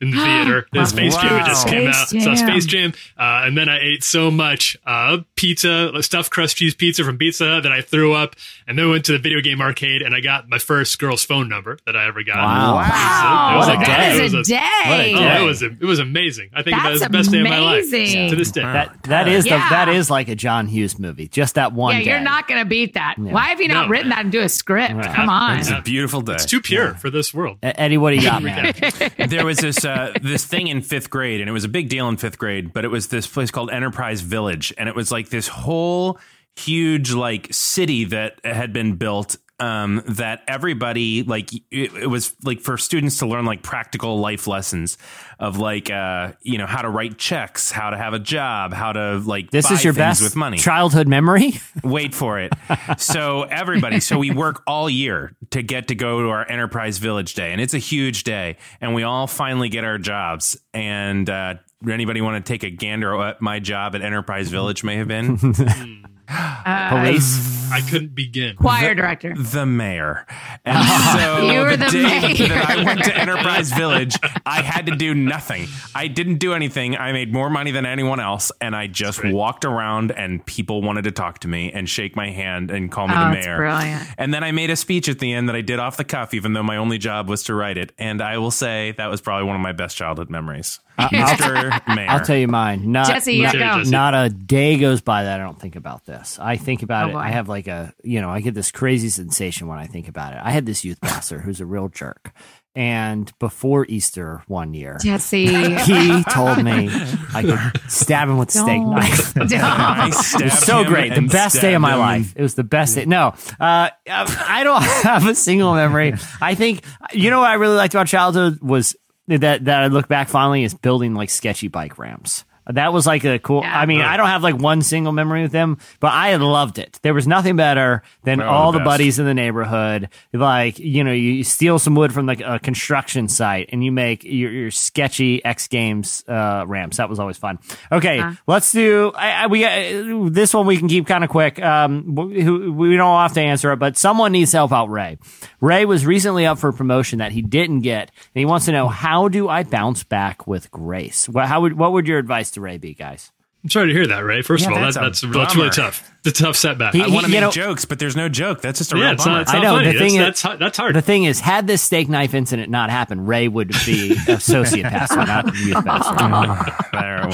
in 0.00 0.10
the 0.10 0.16
theater. 0.16 0.66
The 0.72 0.84
Space 0.86 1.14
Jam 1.16 1.28
had 1.38 1.46
just 1.46 1.66
Wow. 1.66 1.72
came 1.72 1.88
out. 1.88 2.08
Space 2.08 2.24
Saw 2.24 2.34
Jam. 2.34 2.48
Space 2.48 2.66
Jam, 2.66 2.92
uh, 3.18 3.42
and 3.44 3.56
then 3.56 3.68
I 3.68 3.78
ate 3.80 4.02
so 4.04 4.30
much 4.30 4.76
uh, 4.86 5.18
pizza, 5.36 5.92
stuffed 6.02 6.30
crust 6.30 6.56
cheese 6.56 6.74
pizza 6.74 7.04
from 7.04 7.16
Pizza 7.18 7.44
Hut 7.46 7.62
that 7.62 7.72
I 7.72 7.80
threw 7.80 8.12
up. 8.14 8.36
And 8.66 8.78
then 8.78 8.88
went 8.88 9.04
to 9.06 9.12
the 9.12 9.18
video 9.18 9.40
game 9.42 9.60
arcade, 9.60 10.00
and 10.02 10.14
I 10.14 10.20
got 10.20 10.48
my 10.48 10.58
first 10.58 10.98
girl's 10.98 11.22
phone 11.24 11.48
number 11.50 11.78
that 11.86 11.96
I 11.96 12.06
ever 12.06 12.22
got. 12.22 12.36
Wow. 12.36 13.54
It 13.54 13.58
was 13.58 13.66
What 13.68 13.82
a 13.82 13.84
day. 13.84 14.16
it 14.18 14.22
was 14.22 14.32
That 14.32 14.38
is 14.40 14.48
a 14.48 14.52
day. 14.54 14.60
What 14.86 15.00
a 15.00 15.14
Oh, 15.14 15.18
day. 15.18 15.42
it 15.42 15.46
was 15.46 15.62
it 15.62 15.80
was 15.80 15.98
amazing. 15.98 16.50
I 16.54 16.62
think 16.62 16.76
that 16.76 16.90
was 16.90 17.00
That's 17.00 17.12
the 17.12 17.18
best 17.18 17.30
day 17.30 17.38
of 17.40 17.44
my 17.44 17.58
life 17.58 17.84
amazing. 17.88 18.30
to 18.30 18.36
this 18.36 18.50
day. 18.50 18.62
That 18.62 18.96
that 19.04 19.28
is 19.28 19.44
Yeah. 19.46 19.68
the 19.68 19.74
that 19.74 19.88
is 19.90 20.10
like 20.10 20.28
a 20.28 20.34
John 20.34 20.66
Hughes 20.66 20.98
movie. 20.98 21.28
Just 21.28 21.56
that 21.56 21.72
one 21.72 21.94
Yeah, 21.96 22.00
day. 22.04 22.10
you're 22.10 22.20
not 22.20 22.48
going 22.48 22.60
to 22.60 22.64
beat 22.68 22.94
that. 22.94 23.16
Why 23.18 23.44
have 23.48 23.60
you 23.60 23.68
not 23.68 23.86
No. 23.86 23.90
written 23.90 24.08
that 24.10 24.24
into 24.24 24.40
a 24.40 24.48
script? 24.48 24.94
Right. 24.94 25.14
Come 25.14 25.28
on. 25.28 25.58
It's 25.60 25.70
a 25.70 25.82
beautiful 25.82 26.20
day. 26.22 26.34
It's 26.34 26.46
too 26.46 26.60
pure 26.60 26.94
for 26.94 27.10
this 27.10 27.34
world. 27.34 27.58
Eddie, 27.62 27.98
what 27.98 28.10
do 28.10 28.16
you 28.16 28.22
got, 28.22 28.42
man? 28.42 28.72
there 29.28 29.44
was 29.44 29.58
this 29.58 29.83
uh, 29.84 30.12
this 30.22 30.44
thing 30.44 30.68
in 30.68 30.82
fifth 30.82 31.10
grade, 31.10 31.40
and 31.40 31.48
it 31.48 31.52
was 31.52 31.64
a 31.64 31.68
big 31.68 31.88
deal 31.88 32.08
in 32.08 32.16
fifth 32.16 32.38
grade. 32.38 32.72
But 32.72 32.84
it 32.84 32.88
was 32.88 33.08
this 33.08 33.26
place 33.26 33.50
called 33.50 33.70
Enterprise 33.70 34.20
Village, 34.20 34.72
and 34.78 34.88
it 34.88 34.94
was 34.94 35.10
like 35.10 35.28
this 35.28 35.48
whole 35.48 36.18
huge 36.56 37.12
like 37.12 37.48
city 37.52 38.04
that 38.04 38.38
had 38.44 38.72
been 38.72 38.96
built. 38.96 39.36
Um, 39.60 40.02
that 40.08 40.42
everybody 40.48 41.22
like 41.22 41.54
it, 41.54 41.62
it 41.94 42.10
was 42.10 42.34
like 42.42 42.60
for 42.60 42.76
students 42.76 43.18
to 43.18 43.26
learn 43.26 43.44
like 43.44 43.62
practical 43.62 44.18
life 44.18 44.48
lessons 44.48 44.98
of 45.38 45.58
like 45.58 45.90
uh 45.92 46.32
you 46.42 46.58
know 46.58 46.66
how 46.66 46.82
to 46.82 46.88
write 46.88 47.18
checks, 47.18 47.70
how 47.70 47.90
to 47.90 47.96
have 47.96 48.14
a 48.14 48.18
job, 48.18 48.72
how 48.72 48.92
to 48.92 49.18
like 49.18 49.52
This 49.52 49.70
is 49.70 49.84
your 49.84 49.92
best 49.92 50.22
with 50.22 50.34
money. 50.34 50.58
childhood 50.58 51.06
memory. 51.06 51.52
Wait 51.84 52.16
for 52.16 52.40
it. 52.40 52.52
So 52.98 53.44
everybody, 53.44 54.00
so 54.00 54.18
we 54.18 54.32
work 54.32 54.64
all 54.66 54.90
year 54.90 55.36
to 55.50 55.62
get 55.62 55.86
to 55.88 55.94
go 55.94 56.22
to 56.22 56.30
our 56.30 56.44
Enterprise 56.50 56.98
Village 56.98 57.34
Day, 57.34 57.52
and 57.52 57.60
it's 57.60 57.74
a 57.74 57.78
huge 57.78 58.24
day, 58.24 58.56
and 58.80 58.92
we 58.92 59.04
all 59.04 59.28
finally 59.28 59.68
get 59.68 59.84
our 59.84 59.98
jobs. 59.98 60.56
And 60.72 61.30
uh, 61.30 61.54
anybody 61.88 62.20
want 62.20 62.44
to 62.44 62.52
take 62.52 62.64
a 62.64 62.70
gander 62.70 63.14
at 63.14 63.16
what 63.18 63.40
my 63.40 63.60
job 63.60 63.94
at 63.94 64.02
Enterprise 64.02 64.48
Village 64.48 64.82
may 64.82 64.96
have 64.96 65.06
been? 65.06 65.38
Uh, 66.28 66.88
Police. 67.02 67.52
I 67.72 67.80
couldn't 67.80 68.14
begin. 68.14 68.56
Choir 68.56 68.94
director. 68.94 69.34
the 69.36 69.66
mayor. 69.66 70.26
And 70.66 70.82
so 71.18 71.42
You 71.50 71.60
were 71.60 71.76
the 71.76 71.88
day 71.90 72.02
mayor. 72.02 72.48
that 72.48 72.70
I 72.70 72.84
went 72.84 73.04
to 73.04 73.14
Enterprise 73.14 73.70
Village, 73.72 74.16
I 74.46 74.62
had 74.62 74.86
to 74.86 74.96
do 74.96 75.14
nothing. 75.14 75.66
I 75.94 76.08
didn't 76.08 76.36
do 76.36 76.54
anything. 76.54 76.96
I 76.96 77.12
made 77.12 77.32
more 77.34 77.50
money 77.50 77.70
than 77.70 77.84
anyone 77.84 78.18
else, 78.18 78.50
and 78.62 78.74
I 78.74 78.86
just 78.86 79.22
walked 79.22 79.66
around, 79.66 80.10
and 80.12 80.44
people 80.46 80.80
wanted 80.80 81.04
to 81.04 81.10
talk 81.10 81.40
to 81.40 81.48
me 81.48 81.70
and 81.70 81.86
shake 81.86 82.16
my 82.16 82.30
hand 82.30 82.70
and 82.70 82.90
call 82.90 83.08
me 83.08 83.14
Oh, 83.14 83.28
the 83.28 83.34
that's 83.34 83.46
mayor. 83.46 83.56
brilliant. 83.58 84.02
And 84.16 84.32
then 84.32 84.42
I 84.42 84.52
made 84.52 84.70
a 84.70 84.76
speech 84.76 85.06
at 85.10 85.18
the 85.18 85.34
end 85.34 85.48
that 85.50 85.56
I 85.56 85.60
did 85.60 85.78
off 85.78 85.98
the 85.98 86.04
cuff, 86.04 86.32
even 86.32 86.54
though 86.54 86.62
my 86.62 86.76
only 86.78 86.96
job 86.96 87.28
was 87.28 87.42
to 87.44 87.54
write 87.54 87.76
it. 87.76 87.92
And 87.98 88.22
I 88.22 88.38
will 88.38 88.50
say 88.50 88.94
that 88.96 89.08
was 89.10 89.20
probably 89.20 89.46
one 89.46 89.56
of 89.56 89.62
my 89.62 89.72
best 89.72 89.94
childhood 89.98 90.30
memories. 90.30 90.80
Mr. 90.98 91.86
Mayor. 91.96 92.06
I'll 92.08 92.20
tell 92.24 92.36
you 92.36 92.48
mine. 92.48 92.92
Not, 92.92 93.08
Jesse, 93.08 93.42
not. 93.42 93.54
Jesse. 93.54 93.90
not 93.90 94.14
a 94.14 94.28
day 94.30 94.78
goes 94.78 95.00
by 95.00 95.24
that 95.24 95.40
I 95.40 95.42
don't 95.44 95.60
think 95.60 95.76
about 95.76 96.04
this. 96.06 96.38
I 96.40 96.56
think 96.56 96.82
about 96.82 97.06
Oh, 97.06 97.08
it. 97.10 97.12
boy. 97.14 97.18
I 97.18 97.28
have 97.30 97.48
like 97.48 97.66
a, 97.66 97.92
you 98.02 98.20
know, 98.20 98.30
I 98.30 98.40
get 98.40 98.54
this 98.54 98.70
crazy 98.70 99.08
sensation 99.08 99.66
when 99.66 99.78
I 99.78 99.86
think 99.86 100.08
about 100.08 100.32
it. 100.34 100.40
I 100.42 100.50
had 100.50 100.66
this 100.66 100.84
youth 100.84 101.00
pastor 101.00 101.40
who's 101.40 101.60
a 101.60 101.66
real 101.66 101.88
jerk. 101.88 102.32
And 102.76 103.32
before 103.38 103.86
Easter 103.88 104.42
one 104.48 104.74
year, 104.74 104.98
Jesse. 105.00 105.46
he 105.84 106.24
told 106.24 106.60
me 106.64 106.88
I 107.32 107.42
could 107.42 107.80
stab 107.88 108.28
him 108.28 108.36
with 108.36 108.48
a 108.48 108.58
steak 108.58 108.82
knife. 108.82 109.36
It 109.36 110.44
was 110.44 110.58
so 110.58 110.82
great. 110.82 111.14
The 111.14 111.20
best 111.22 111.60
day 111.60 111.74
of 111.74 111.80
my 111.82 111.92
him. 111.92 111.98
life. 112.00 112.32
It 112.34 112.42
was 112.42 112.54
the 112.56 112.64
best 112.64 112.96
day. 112.96 113.04
No, 113.04 113.34
uh, 113.60 113.90
I 114.08 114.62
don't 114.64 114.82
have 114.82 115.24
a 115.24 115.36
single 115.36 115.72
memory. 115.74 116.14
I 116.40 116.56
think, 116.56 116.82
you 117.12 117.30
know 117.30 117.38
what 117.38 117.50
I 117.50 117.54
really 117.54 117.76
liked 117.76 117.94
about 117.94 118.08
childhood 118.08 118.58
was 118.60 118.96
that, 119.26 119.64
that 119.64 119.82
I 119.82 119.86
look 119.88 120.08
back 120.08 120.28
fondly 120.28 120.64
is 120.64 120.74
building 120.74 121.14
like 121.14 121.30
sketchy 121.30 121.68
bike 121.68 121.98
ramps. 121.98 122.44
That 122.66 122.92
was 122.92 123.06
like 123.06 123.24
a 123.24 123.38
cool. 123.38 123.60
Yeah. 123.62 123.78
I 123.78 123.86
mean, 123.86 124.00
I 124.00 124.16
don't 124.16 124.28
have 124.28 124.42
like 124.42 124.56
one 124.56 124.80
single 124.82 125.12
memory 125.12 125.42
with 125.42 125.52
them, 125.52 125.78
but 126.00 126.12
I 126.12 126.28
had 126.30 126.40
loved 126.40 126.78
it. 126.78 126.98
There 127.02 127.12
was 127.14 127.26
nothing 127.26 127.56
better 127.56 128.02
than 128.22 128.40
Oh, 128.40 128.46
all 128.48 128.72
the 128.72 128.78
the 128.78 128.84
best. 128.84 128.88
buddies 128.94 129.18
in 129.18 129.26
the 129.26 129.34
neighborhood. 129.34 130.08
Like, 130.32 130.78
you 130.78 131.04
know, 131.04 131.12
you 131.12 131.44
steal 131.44 131.78
some 131.78 131.94
wood 131.94 132.12
from 132.12 132.26
like 132.26 132.40
a 132.40 132.58
construction 132.58 133.28
site 133.28 133.68
and 133.72 133.84
you 133.84 133.92
make 133.92 134.24
your, 134.24 134.50
your 134.50 134.70
sketchy 134.70 135.44
X 135.44 135.68
Games 135.68 136.24
uh, 136.26 136.64
ramps. 136.66 136.96
That 136.96 137.08
was 137.10 137.18
always 137.18 137.36
fun. 137.36 137.58
Okay, 137.92 138.18
Uh-huh. 138.20 138.34
let's 138.46 138.72
do. 138.72 139.12
I, 139.14 139.44
I, 139.44 139.46
we 139.48 139.60
got, 139.60 140.32
this 140.32 140.54
one 140.54 140.66
we 140.66 140.78
can 140.78 140.88
keep 140.88 141.06
kind 141.06 141.22
of 141.24 141.30
quick. 141.30 141.60
Um, 141.62 142.14
we, 142.14 142.48
we 142.70 142.96
don't 142.96 143.20
have 143.20 143.34
to 143.34 143.40
answer 143.42 143.72
it, 143.72 143.76
but 143.78 143.96
someone 143.98 144.32
needs 144.32 144.52
to 144.52 144.56
help 144.56 144.72
out 144.72 144.88
Ray. 144.90 145.18
Ray 145.60 145.84
was 145.84 146.06
recently 146.06 146.46
up 146.46 146.58
for 146.58 146.72
promotion 146.72 147.18
that 147.18 147.32
he 147.32 147.42
didn't 147.42 147.80
get, 147.80 148.10
and 148.34 148.40
he 148.40 148.44
wants 148.46 148.66
to 148.66 148.72
know 148.72 148.88
how 148.88 149.28
do 149.28 149.48
I 149.48 149.64
bounce 149.64 150.02
back 150.04 150.46
with 150.46 150.70
grace? 150.70 151.28
What 151.28 151.46
how 151.46 151.60
would 151.62 151.74
what 151.74 151.92
would 151.92 152.06
your 152.08 152.18
advice 152.18 152.50
to 152.54 152.60
Ray 152.60 152.78
be, 152.78 152.94
guys? 152.94 153.30
I'm 153.62 153.70
sorry 153.70 153.86
to 153.88 153.94
hear 153.94 154.06
that, 154.08 154.18
Ray. 154.24 154.42
First 154.42 154.64
Yeah, 154.64 154.72
of 154.72 154.76
all, 154.76 154.82
that's 154.82 154.96
that, 154.96 155.00
a 155.02 155.06
that's 155.06 155.20
that's 155.22 155.56
really 155.56 155.70
tough. 155.70 156.10
The 156.22 156.32
tough 156.32 156.54
setback. 156.54 156.92
He- 156.92 157.02
I 157.02 157.06
want 157.08 157.24
to 157.24 157.32
make 157.32 157.40
know- 157.40 157.50
jokes, 157.50 157.86
but 157.86 157.98
there's 157.98 158.14
no 158.14 158.28
joke. 158.28 158.60
That's 158.60 158.78
just 158.78 158.92
a 158.92 158.96
yeah, 158.98 159.04
real 159.04 159.12
it's 159.14 159.24
bummer. 159.24 159.36
not, 159.36 159.42
it's 159.42 159.54
I 159.54 159.60
know, 159.62 159.76
funny. 159.76 159.92
the 159.92 159.98
thing 159.98 160.18
that's, 160.18 160.38
is- 160.38 160.42
that's, 160.42 160.58
that's 160.58 160.76
hard. 160.76 160.94
The 160.94 161.00
thing 161.00 161.24
is, 161.24 161.40
had 161.40 161.66
this 161.66 161.80
steak 161.80 162.10
knife 162.10 162.34
incident 162.34 162.68
not 162.70 162.90
happened, 162.90 163.26
Ray 163.26 163.48
would 163.48 163.68
be 163.86 164.12
a 164.12 164.14
sociopath, 164.36 165.08
so 165.08 165.24
not 165.24 165.48
a 165.54 165.58
youth 165.58 165.76
ah, 165.86 166.62
pastor. 166.62 166.86
there 166.92 167.22
it 167.22 167.26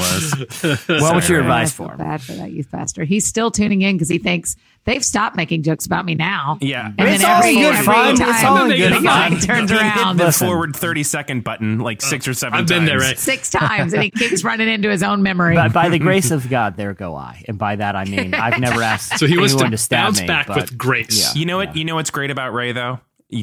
was. 0.89 1.01
what 1.01 1.15
was 1.15 1.27
your 1.27 1.39
Sorry. 1.39 1.39
advice 1.41 1.73
I 1.73 1.75
feel 1.75 1.87
for 1.87 1.91
him? 1.93 1.97
bad 1.97 2.21
for 2.21 2.31
that 2.33 2.51
youth 2.51 2.71
pastor. 2.71 3.03
He's 3.03 3.25
still 3.25 3.51
tuning 3.51 3.81
in 3.81 3.95
because 3.95 4.09
he 4.09 4.17
thinks 4.17 4.55
they've 4.85 5.03
stopped 5.05 5.35
making 5.35 5.63
jokes 5.63 5.85
about 5.85 6.05
me 6.05 6.15
now. 6.15 6.57
Yeah. 6.61 6.91
And 6.97 7.07
It's 7.09 7.21
then 7.21 7.29
all 7.31 7.37
every, 7.43 7.55
good 7.55 7.73
every 7.75 7.85
fun. 7.85 8.15
time 8.15 8.29
It's 8.29 8.43
all 8.43 8.67
the 8.67 8.77
good 8.77 9.03
guy 9.03 9.29
fun. 9.29 9.39
turns 9.39 9.71
He 9.71 9.77
hit 9.77 9.83
around 9.97 10.17
the 10.17 10.25
Listen. 10.25 10.47
forward 10.47 10.75
30 10.75 11.03
second 11.03 11.43
button 11.43 11.79
like 11.79 12.01
uh, 12.03 12.07
six 12.07 12.27
or 12.27 12.33
seven 12.33 12.53
I've 12.53 12.59
times. 12.65 12.71
been 12.71 12.85
there, 12.85 12.99
Ray. 12.99 13.15
six 13.15 13.49
times 13.49 13.93
and 13.93 14.03
he 14.03 14.11
keeps 14.11 14.43
running 14.43 14.67
into 14.69 14.89
his 14.89 15.03
own 15.03 15.21
memory. 15.23 15.55
But 15.55 15.73
by 15.73 15.89
the 15.89 15.99
grace 15.99 16.31
of 16.31 16.49
God, 16.49 16.77
there 16.77 16.93
go 16.93 17.15
I. 17.15 17.43
And 17.47 17.57
by 17.57 17.75
that, 17.75 17.95
I 17.95 18.05
mean, 18.05 18.33
I've 18.33 18.59
never 18.59 18.81
asked 18.83 19.19
So 19.19 19.27
he 19.27 19.37
wants 19.37 19.53
anyone 19.53 19.71
to 19.71 19.77
to, 19.77 19.83
stab 19.83 20.05
bounce 20.05 20.21
me, 20.21 20.27
back 20.27 20.47
but- 20.47 20.55
with 20.57 20.77
grace. 20.77 21.33
Yeah. 21.35 21.39
You 21.39 21.45
know 21.45 21.57
what? 21.57 21.75
You 21.75 21.85
know 21.85 21.95
what's 21.95 22.09
great 22.11 22.31
about 22.31 22.53
Ray 22.53 22.71
though? 22.71 22.99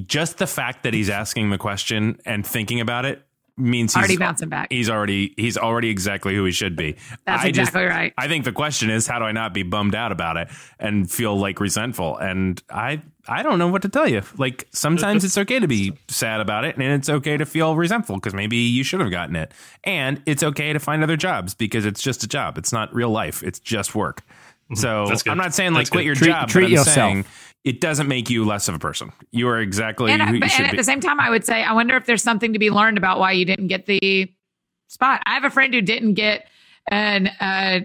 Just 0.06 0.38
the 0.38 0.46
fact 0.46 0.82
that 0.82 0.92
he's 0.92 1.08
asking 1.08 1.50
the 1.50 1.56
question 1.58 2.18
and 2.26 2.46
thinking 2.46 2.80
about 2.80 3.04
it 3.06 3.22
means 3.58 3.92
he's 3.92 3.98
Already 3.98 4.16
bouncing 4.16 4.48
back. 4.48 4.68
He's 4.72 4.88
already 4.88 5.34
he's 5.36 5.58
already 5.58 5.90
exactly 5.90 6.34
who 6.34 6.44
he 6.44 6.52
should 6.52 6.76
be. 6.76 6.96
That's 7.26 7.44
I 7.44 7.50
just- 7.50 7.68
exactly 7.70 7.84
right. 7.84 8.14
I 8.16 8.28
think 8.28 8.44
the 8.44 8.52
question 8.52 8.90
is 8.90 9.06
how 9.06 9.18
do 9.18 9.24
I 9.24 9.32
not 9.32 9.52
be 9.52 9.62
bummed 9.62 9.94
out 9.94 10.12
about 10.12 10.36
it 10.36 10.48
and 10.78 11.10
feel 11.10 11.36
like 11.36 11.60
resentful? 11.60 12.16
And 12.16 12.62
I 12.70 13.02
I 13.26 13.42
don't 13.42 13.58
know 13.58 13.68
what 13.68 13.82
to 13.82 13.88
tell 13.88 14.08
you. 14.08 14.22
Like 14.38 14.66
sometimes 14.72 15.24
it's 15.24 15.36
okay 15.36 15.58
to 15.58 15.68
be 15.68 15.92
sad 16.08 16.40
about 16.40 16.64
it 16.64 16.76
and 16.76 16.82
it's 16.84 17.08
okay 17.10 17.36
to 17.36 17.44
feel 17.44 17.76
resentful 17.76 18.16
because 18.16 18.32
maybe 18.34 18.56
you 18.56 18.82
should 18.84 19.00
have 19.00 19.10
gotten 19.10 19.36
it. 19.36 19.52
And 19.84 20.22
it's 20.24 20.42
okay 20.42 20.72
to 20.72 20.78
find 20.78 21.02
other 21.02 21.16
jobs 21.16 21.54
because 21.54 21.84
it's 21.84 22.00
just 22.00 22.22
a 22.24 22.28
job. 22.28 22.56
It's 22.56 22.72
not 22.72 22.94
real 22.94 23.10
life. 23.10 23.42
It's 23.42 23.58
just 23.58 23.94
work. 23.94 24.22
So 24.74 24.86
Mm-hmm. 24.88 25.08
That's 25.08 25.22
good. 25.22 25.30
I'm 25.30 25.38
not 25.38 25.54
saying 25.54 25.72
like 25.72 25.82
That's 25.82 25.90
quit 25.90 26.00
good. 26.02 26.06
your 26.06 26.14
Treat- 26.14 26.26
job, 26.28 26.48
treat 26.48 26.62
but 26.62 26.66
I'm 26.66 26.72
yourself. 26.72 26.94
saying 26.94 27.24
it 27.64 27.80
doesn't 27.80 28.08
make 28.08 28.30
you 28.30 28.44
less 28.44 28.68
of 28.68 28.74
a 28.74 28.78
person. 28.78 29.12
You 29.30 29.48
are 29.48 29.60
exactly 29.60 30.12
and, 30.12 30.22
who 30.22 30.34
you 30.34 30.40
but- 30.40 30.50
should 30.50 30.60
and 30.60 30.68
at 30.68 30.72
be. 30.72 30.76
the 30.78 30.84
same 30.84 31.00
time, 31.00 31.20
I 31.20 31.30
would 31.30 31.44
say, 31.44 31.62
I 31.62 31.72
wonder 31.72 31.96
if 31.96 32.06
there's 32.06 32.22
something 32.22 32.52
to 32.52 32.58
be 32.58 32.70
learned 32.70 32.98
about 32.98 33.18
why 33.18 33.32
you 33.32 33.44
didn't 33.44 33.68
get 33.68 33.86
the 33.86 34.32
spot. 34.88 35.22
I 35.26 35.34
have 35.34 35.44
a 35.44 35.50
friend 35.50 35.74
who 35.74 35.82
didn't 35.82 36.14
get 36.14 36.46
an 36.90 37.26
uh, 37.40 37.80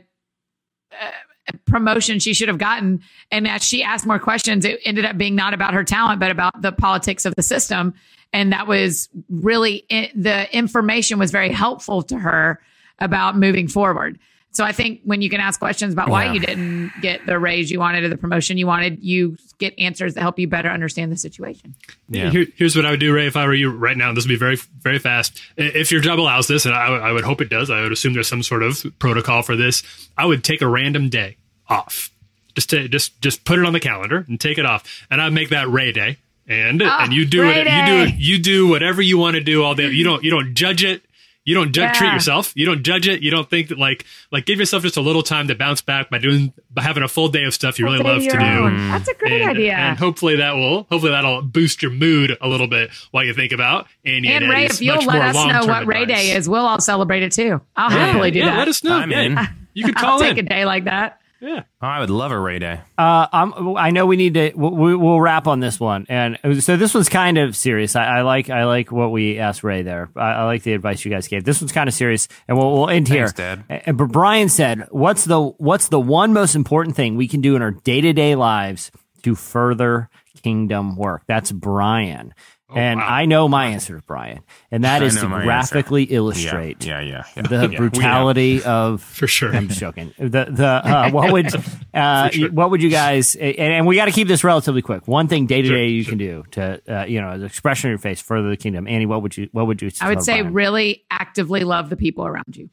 uh, 0.91 1.51
promotion 1.65 2.19
she 2.19 2.33
should 2.33 2.47
have 2.47 2.57
gotten, 2.57 3.01
and 3.31 3.47
as 3.47 3.63
she 3.63 3.83
asked 3.83 4.05
more 4.05 4.19
questions, 4.19 4.63
it 4.63 4.79
ended 4.85 5.03
up 5.05 5.17
being 5.17 5.35
not 5.35 5.53
about 5.53 5.73
her 5.73 5.83
talent, 5.83 6.19
but 6.19 6.31
about 6.31 6.61
the 6.61 6.71
politics 6.71 7.25
of 7.25 7.35
the 7.35 7.43
system. 7.43 7.93
And 8.31 8.53
that 8.53 8.67
was 8.67 9.09
really 9.29 9.85
the 10.15 10.47
information 10.55 11.19
was 11.19 11.31
very 11.31 11.51
helpful 11.51 12.01
to 12.03 12.17
her 12.17 12.61
about 12.99 13.37
moving 13.37 13.67
forward. 13.67 14.17
So 14.53 14.63
I 14.63 14.71
think 14.71 15.01
when 15.03 15.21
you 15.21 15.29
can 15.29 15.39
ask 15.41 15.59
questions 15.59 15.93
about 15.93 16.09
why 16.09 16.25
Yeah. 16.25 16.33
you 16.33 16.39
didn't 16.39 16.91
get 17.01 17.25
the 17.25 17.37
raise 17.39 17.69
you 17.71 17.79
wanted 17.79 18.03
or 18.03 18.09
the 18.09 18.17
promotion 18.17 18.57
you 18.57 18.67
wanted, 18.67 19.03
you 19.03 19.35
get 19.57 19.73
answers 19.79 20.13
that 20.13 20.21
help 20.21 20.37
you 20.39 20.47
better 20.47 20.69
understand 20.69 21.11
the 21.11 21.17
situation. 21.17 21.73
Yeah. 22.07 22.29
Here, 22.29 22.45
here's 22.55 22.75
what 22.75 22.85
I 22.85 22.91
would 22.91 22.99
do, 22.99 23.11
Ray, 23.13 23.25
if 23.27 23.35
I 23.35 23.45
were 23.47 23.53
you 23.55 23.69
right 23.71 23.97
now. 23.97 24.13
This 24.13 24.25
would 24.25 24.29
be 24.29 24.35
very, 24.37 24.57
very 24.81 24.99
fast. 24.99 25.41
If 25.57 25.91
your 25.91 26.01
job 26.01 26.19
allows 26.19 26.47
this, 26.47 26.65
and 26.65 26.75
I, 26.75 26.85
I 26.85 27.11
would 27.11 27.23
hope 27.23 27.41
it 27.41 27.49
does, 27.49 27.69
I 27.71 27.81
would 27.81 27.91
assume 27.91 28.13
there's 28.13 28.27
some 28.27 28.43
sort 28.43 28.61
of 28.63 28.85
protocol 28.99 29.41
for 29.41 29.55
this. 29.55 29.81
I 30.17 30.25
would 30.25 30.43
take 30.43 30.61
a 30.61 30.67
random 30.67 31.09
day 31.09 31.37
off. 31.67 32.11
Just 32.55 32.69
to, 32.69 32.87
just 32.87 33.19
just 33.19 33.45
put 33.45 33.57
it 33.57 33.65
on 33.65 33.73
the 33.73 33.79
calendar 33.79 34.23
and 34.27 34.39
take 34.39 34.59
it 34.59 34.65
off, 34.67 34.83
and 35.09 35.19
I'd 35.19 35.33
make 35.33 35.49
that 35.49 35.67
Ray 35.71 35.91
Day. 35.91 36.17
And 36.47 36.83
Ah, 36.85 37.03
and 37.03 37.11
you 37.11 37.25
do 37.25 37.43
it. 37.49 37.57
You 37.65 37.85
do 37.87 38.03
it. 38.03 38.13
You 38.19 38.37
do 38.39 38.67
whatever 38.67 39.01
you 39.01 39.17
want 39.17 39.33
to 39.37 39.41
do 39.41 39.63
all 39.63 39.73
day. 39.73 39.89
You 39.89 40.03
don't 40.03 40.23
you 40.23 40.29
don't 40.29 40.53
judge 40.53 40.83
it. 40.83 41.01
You 41.45 41.55
don't 41.55 41.73
ju- 41.73 41.81
Yeah. 41.81 41.91
treat 41.91 42.13
yourself. 42.13 42.53
You 42.55 42.65
don't 42.65 42.83
judge 42.83 43.05
it. 43.07 43.21
You 43.21 43.29
don't 43.29 43.49
think 43.49 43.67
that 43.67 43.77
like 43.77 44.05
like 44.31 44.45
give 44.45 44.59
yourself 44.59 44.83
just 44.83 44.95
a 44.95 45.01
little 45.01 45.23
time 45.23 45.49
to 45.49 45.55
bounce 45.55 45.81
back 45.81 46.09
by 46.09 46.17
doing 46.17 46.53
by 46.73 46.81
having 46.83 47.03
a 47.03 47.07
full 47.09 47.27
day 47.27 47.43
of 47.43 47.53
stuff 47.53 47.77
you 47.77 47.83
really 47.85 47.97
Full 47.97 48.05
day 48.05 48.11
love 48.11 48.19
to 48.19 48.23
your 48.25 48.69
do. 48.69 48.77
That's 48.87 49.07
a 49.09 49.13
great 49.15 49.41
and, 49.41 49.51
idea. 49.51 49.73
And 49.73 49.97
hopefully 49.99 50.37
that 50.37 50.53
will 50.55 50.83
hopefully 50.89 51.11
that'll 51.11 51.41
boost 51.41 51.81
your 51.81 51.91
mood 51.91 52.37
a 52.39 52.47
little 52.47 52.67
bit 52.67 52.91
while 53.11 53.25
you 53.25 53.33
think 53.33 53.51
about 53.51 53.87
Annie 54.05 54.29
and, 54.29 54.45
And 54.45 54.49
Ray, 54.53 54.65
Eddie's 54.65 54.79
if 54.79 54.81
you'll 54.87 55.03
let 55.03 55.21
us 55.21 55.35
know 55.35 55.41
long-term 55.41 55.67
what 55.67 55.85
Ray 55.85 56.03
advice. 56.03 56.17
Day 56.17 56.31
is, 56.35 56.47
we'll 56.47 56.65
all 56.65 56.79
celebrate 56.79 57.23
it 57.23 57.33
too. 57.33 57.59
I'll 57.75 57.91
Yeah, 57.91 58.05
happily 58.05 58.31
do 58.31 58.39
yeah, 58.39 58.45
that. 58.45 58.57
Let 58.59 58.67
us 58.69 58.83
know. 58.83 58.93
I'm 58.95 59.11
Yeah, 59.11 59.21
in. 59.21 59.39
You 59.73 59.83
could 59.85 59.97
I'll 59.97 60.03
call 60.03 60.19
take 60.19 60.37
in. 60.37 60.45
a 60.45 60.49
day 60.49 60.63
like 60.65 60.85
that. 60.85 61.19
Yeah. 61.43 61.63
Oh, 61.81 61.87
I 61.87 61.99
would 61.99 62.09
love 62.09 62.31
a 62.31 62.39
Ray 62.39 62.57
Day. 62.59 62.79
Uh, 62.97 63.27
I'm, 63.33 63.75
I 63.75 63.91
know 63.91 64.05
we 64.05 64.15
need 64.15 64.33
to. 64.35 64.53
We, 64.55 64.95
we'll 64.95 65.19
wrap 65.19 65.45
on 65.45 65.59
this 65.59 65.77
one, 65.77 66.05
and 66.07 66.39
so 66.63 66.77
this 66.77 66.93
one's 66.93 67.09
kind 67.09 67.37
of 67.37 67.57
serious. 67.57 67.97
I, 67.97 68.05
I 68.05 68.21
like. 68.21 68.49
I 68.49 68.63
like 68.63 68.93
what 68.93 69.11
we 69.11 69.39
asked 69.39 69.61
Ray 69.61 69.81
there. 69.81 70.09
I, 70.15 70.31
I 70.31 70.43
like 70.45 70.63
the 70.63 70.71
advice 70.71 71.03
you 71.03 71.11
guys 71.11 71.27
gave. 71.27 71.43
This 71.43 71.59
one's 71.59 71.73
kind 71.73 71.89
of 71.89 71.93
serious, 71.93 72.29
and 72.47 72.57
we'll, 72.57 72.71
we'll 72.71 72.89
end 72.89 73.09
Thanks, 73.09 73.37
here. 73.37 73.55
Dad. 73.67 73.83
And, 73.85 73.97
but 73.97 74.05
Brian 74.05 74.47
said, 74.47 74.87
"What's 74.89 75.25
the 75.25 75.41
What's 75.41 75.89
the 75.89 75.99
one 75.99 76.31
most 76.31 76.55
important 76.55 76.95
thing 76.95 77.17
we 77.17 77.27
can 77.27 77.41
do 77.41 77.57
in 77.57 77.61
our 77.61 77.71
day 77.71 77.99
to 77.99 78.13
day 78.13 78.35
lives 78.35 78.89
to 79.23 79.35
further 79.35 80.09
kingdom 80.43 80.95
work?" 80.95 81.23
That's 81.27 81.51
Brian. 81.51 82.33
and 82.75 82.99
wow. 82.99 83.07
I 83.07 83.25
know 83.25 83.47
my 83.47 83.67
answer 83.67 83.99
to 83.99 84.05
Brian, 84.05 84.39
and 84.71 84.83
that 84.83 85.03
I 85.03 85.05
is 85.05 85.15
to 85.19 85.27
graphically 85.27 86.03
answer. 86.03 86.15
illustrate 86.15 86.83
Yeah, 86.83 87.01
yeah, 87.01 87.23
yeah. 87.35 87.43
the 87.43 87.69
Yeah, 87.69 87.77
brutality 87.77 88.63
of 88.63 89.01
For 89.03 89.27
sure. 89.27 89.55
I'm 89.55 89.67
just 89.67 89.79
joking. 89.79 90.11
The 90.17 90.47
the 90.49 90.65
uh, 90.65 91.09
what 91.11 91.31
would 91.31 91.49
uh, 91.93 92.31
what 92.51 92.71
would 92.71 92.81
you 92.81 92.89
guys 92.89 93.35
and, 93.35 93.59
and 93.59 93.85
we 93.87 93.95
got 93.95 94.05
to 94.05 94.11
keep 94.11 94.27
this 94.27 94.43
relatively 94.43 94.81
quick. 94.81 95.07
One 95.07 95.27
thing 95.27 95.45
day 95.45 95.61
to 95.61 95.69
day 95.69 95.89
you 95.89 96.03
sure. 96.03 96.11
can 96.11 96.17
do 96.17 96.43
to 96.51 96.81
uh, 96.87 97.05
you 97.05 97.21
know 97.21 97.29
as 97.29 97.43
expression 97.43 97.89
on 97.89 97.91
your 97.91 97.99
face 97.99 98.19
further 98.21 98.49
the 98.49 98.57
kingdom. 98.57 98.87
Annie, 98.87 99.05
what 99.05 99.21
would 99.21 99.37
you 99.37 99.49
what 99.51 99.67
would 99.67 99.81
you? 99.81 99.91
I 100.01 100.09
would 100.09 100.23
say 100.23 100.41
Brian? 100.41 100.53
really 100.53 101.05
actively 101.11 101.61
love 101.61 101.89
the 101.89 101.97
people 101.97 102.25
around 102.25 102.57
you. 102.57 102.69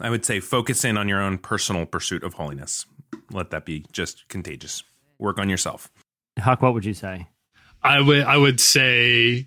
I 0.00 0.10
would 0.10 0.24
say 0.24 0.40
focus 0.40 0.84
in 0.84 0.96
on 0.96 1.08
your 1.08 1.20
own 1.20 1.38
personal 1.38 1.86
pursuit 1.86 2.22
of 2.24 2.34
holiness. 2.34 2.86
Let 3.30 3.50
that 3.50 3.64
be 3.64 3.84
just 3.92 4.28
contagious. 4.28 4.82
Work 5.18 5.38
on 5.38 5.48
yourself. 5.48 5.90
Huck. 6.38 6.62
What 6.62 6.74
would 6.74 6.84
you 6.84 6.94
say? 6.94 7.26
I 7.82 8.00
would 8.00 8.22
I 8.22 8.36
would 8.36 8.60
say 8.60 9.46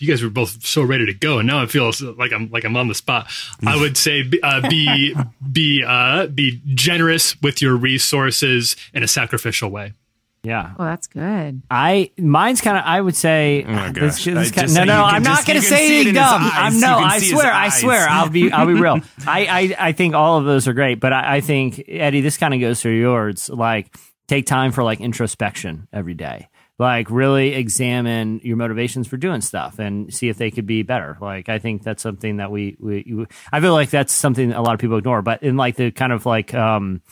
you 0.00 0.08
guys 0.08 0.22
were 0.22 0.30
both 0.30 0.64
so 0.66 0.82
ready 0.82 1.06
to 1.06 1.14
go, 1.14 1.38
and 1.38 1.46
now 1.46 1.60
I 1.62 1.66
feel 1.66 1.90
like 2.16 2.32
I'm 2.32 2.50
like 2.50 2.64
I'm 2.64 2.76
on 2.76 2.88
the 2.88 2.94
spot. 2.94 3.30
I 3.66 3.76
would 3.80 3.96
say 3.96 4.22
be- 4.22 4.42
uh, 4.42 4.68
be 4.68 5.14
be 5.52 5.84
uh, 5.86 6.26
be 6.26 6.60
generous 6.74 7.40
with 7.42 7.62
your 7.62 7.76
resources 7.76 8.76
in 8.92 9.02
a 9.02 9.08
sacrificial 9.08 9.70
way. 9.70 9.92
Yeah. 10.44 10.72
Oh, 10.78 10.84
that's 10.84 11.08
good. 11.08 11.62
I 11.70 12.10
mine's 12.16 12.60
kind 12.60 12.78
of 12.78 12.84
I 12.86 13.00
would 13.00 13.16
say 13.16 13.64
Oh 13.66 13.72
my 13.72 13.90
this- 13.90 14.16
gosh. 14.16 14.24
this 14.24 14.36
I 14.52 14.54
kinda- 14.54 14.60
just 14.62 14.74
no 14.76 14.84
no 14.84 15.02
I'm 15.04 15.22
not 15.24 15.44
going 15.46 15.60
to 15.60 15.66
say 15.66 15.86
anything 15.96 16.14
dumb. 16.14 16.40
I'm 16.42 16.78
no 16.80 16.98
I 16.98 17.18
swear 17.18 17.52
I 17.52 17.68
swear 17.70 18.08
I'll 18.08 18.28
be 18.30 18.50
I'll 18.52 18.66
be 18.66 18.74
real 18.74 19.00
I, 19.26 19.46
I 19.78 19.88
I 19.88 19.92
think 19.92 20.14
all 20.14 20.38
of 20.38 20.44
those 20.44 20.68
are 20.68 20.72
great 20.74 21.00
but 21.00 21.12
I, 21.12 21.36
I 21.36 21.40
think 21.40 21.82
Eddie 21.88 22.20
this 22.20 22.36
kind 22.36 22.54
of 22.54 22.60
goes 22.60 22.80
through 22.80 22.98
yours 22.98 23.50
like 23.50 23.92
take 24.28 24.46
time 24.46 24.70
for 24.70 24.84
like 24.84 25.00
introspection 25.00 25.88
every 25.92 26.14
day. 26.14 26.48
Like 26.78 27.10
really 27.10 27.54
examine 27.54 28.40
your 28.44 28.56
motivations 28.56 29.08
for 29.08 29.16
doing 29.16 29.40
stuff 29.40 29.80
and 29.80 30.14
see 30.14 30.28
if 30.28 30.38
they 30.38 30.52
could 30.52 30.66
be 30.66 30.84
better. 30.84 31.18
Like 31.20 31.48
I 31.48 31.58
think 31.58 31.82
that's 31.82 32.02
something 32.02 32.36
that 32.36 32.52
we 32.52 32.76
we 32.78 33.26
I 33.52 33.60
feel 33.60 33.72
like 33.72 33.90
that's 33.90 34.12
something 34.12 34.50
that 34.50 34.58
a 34.58 34.62
lot 34.62 34.74
of 34.74 34.80
people 34.80 34.96
ignore 34.96 35.22
but 35.22 35.42
in 35.42 35.56
like 35.56 35.74
the 35.74 35.90
kind 35.90 36.12
of 36.12 36.24
like 36.24 36.54
um 36.54 37.02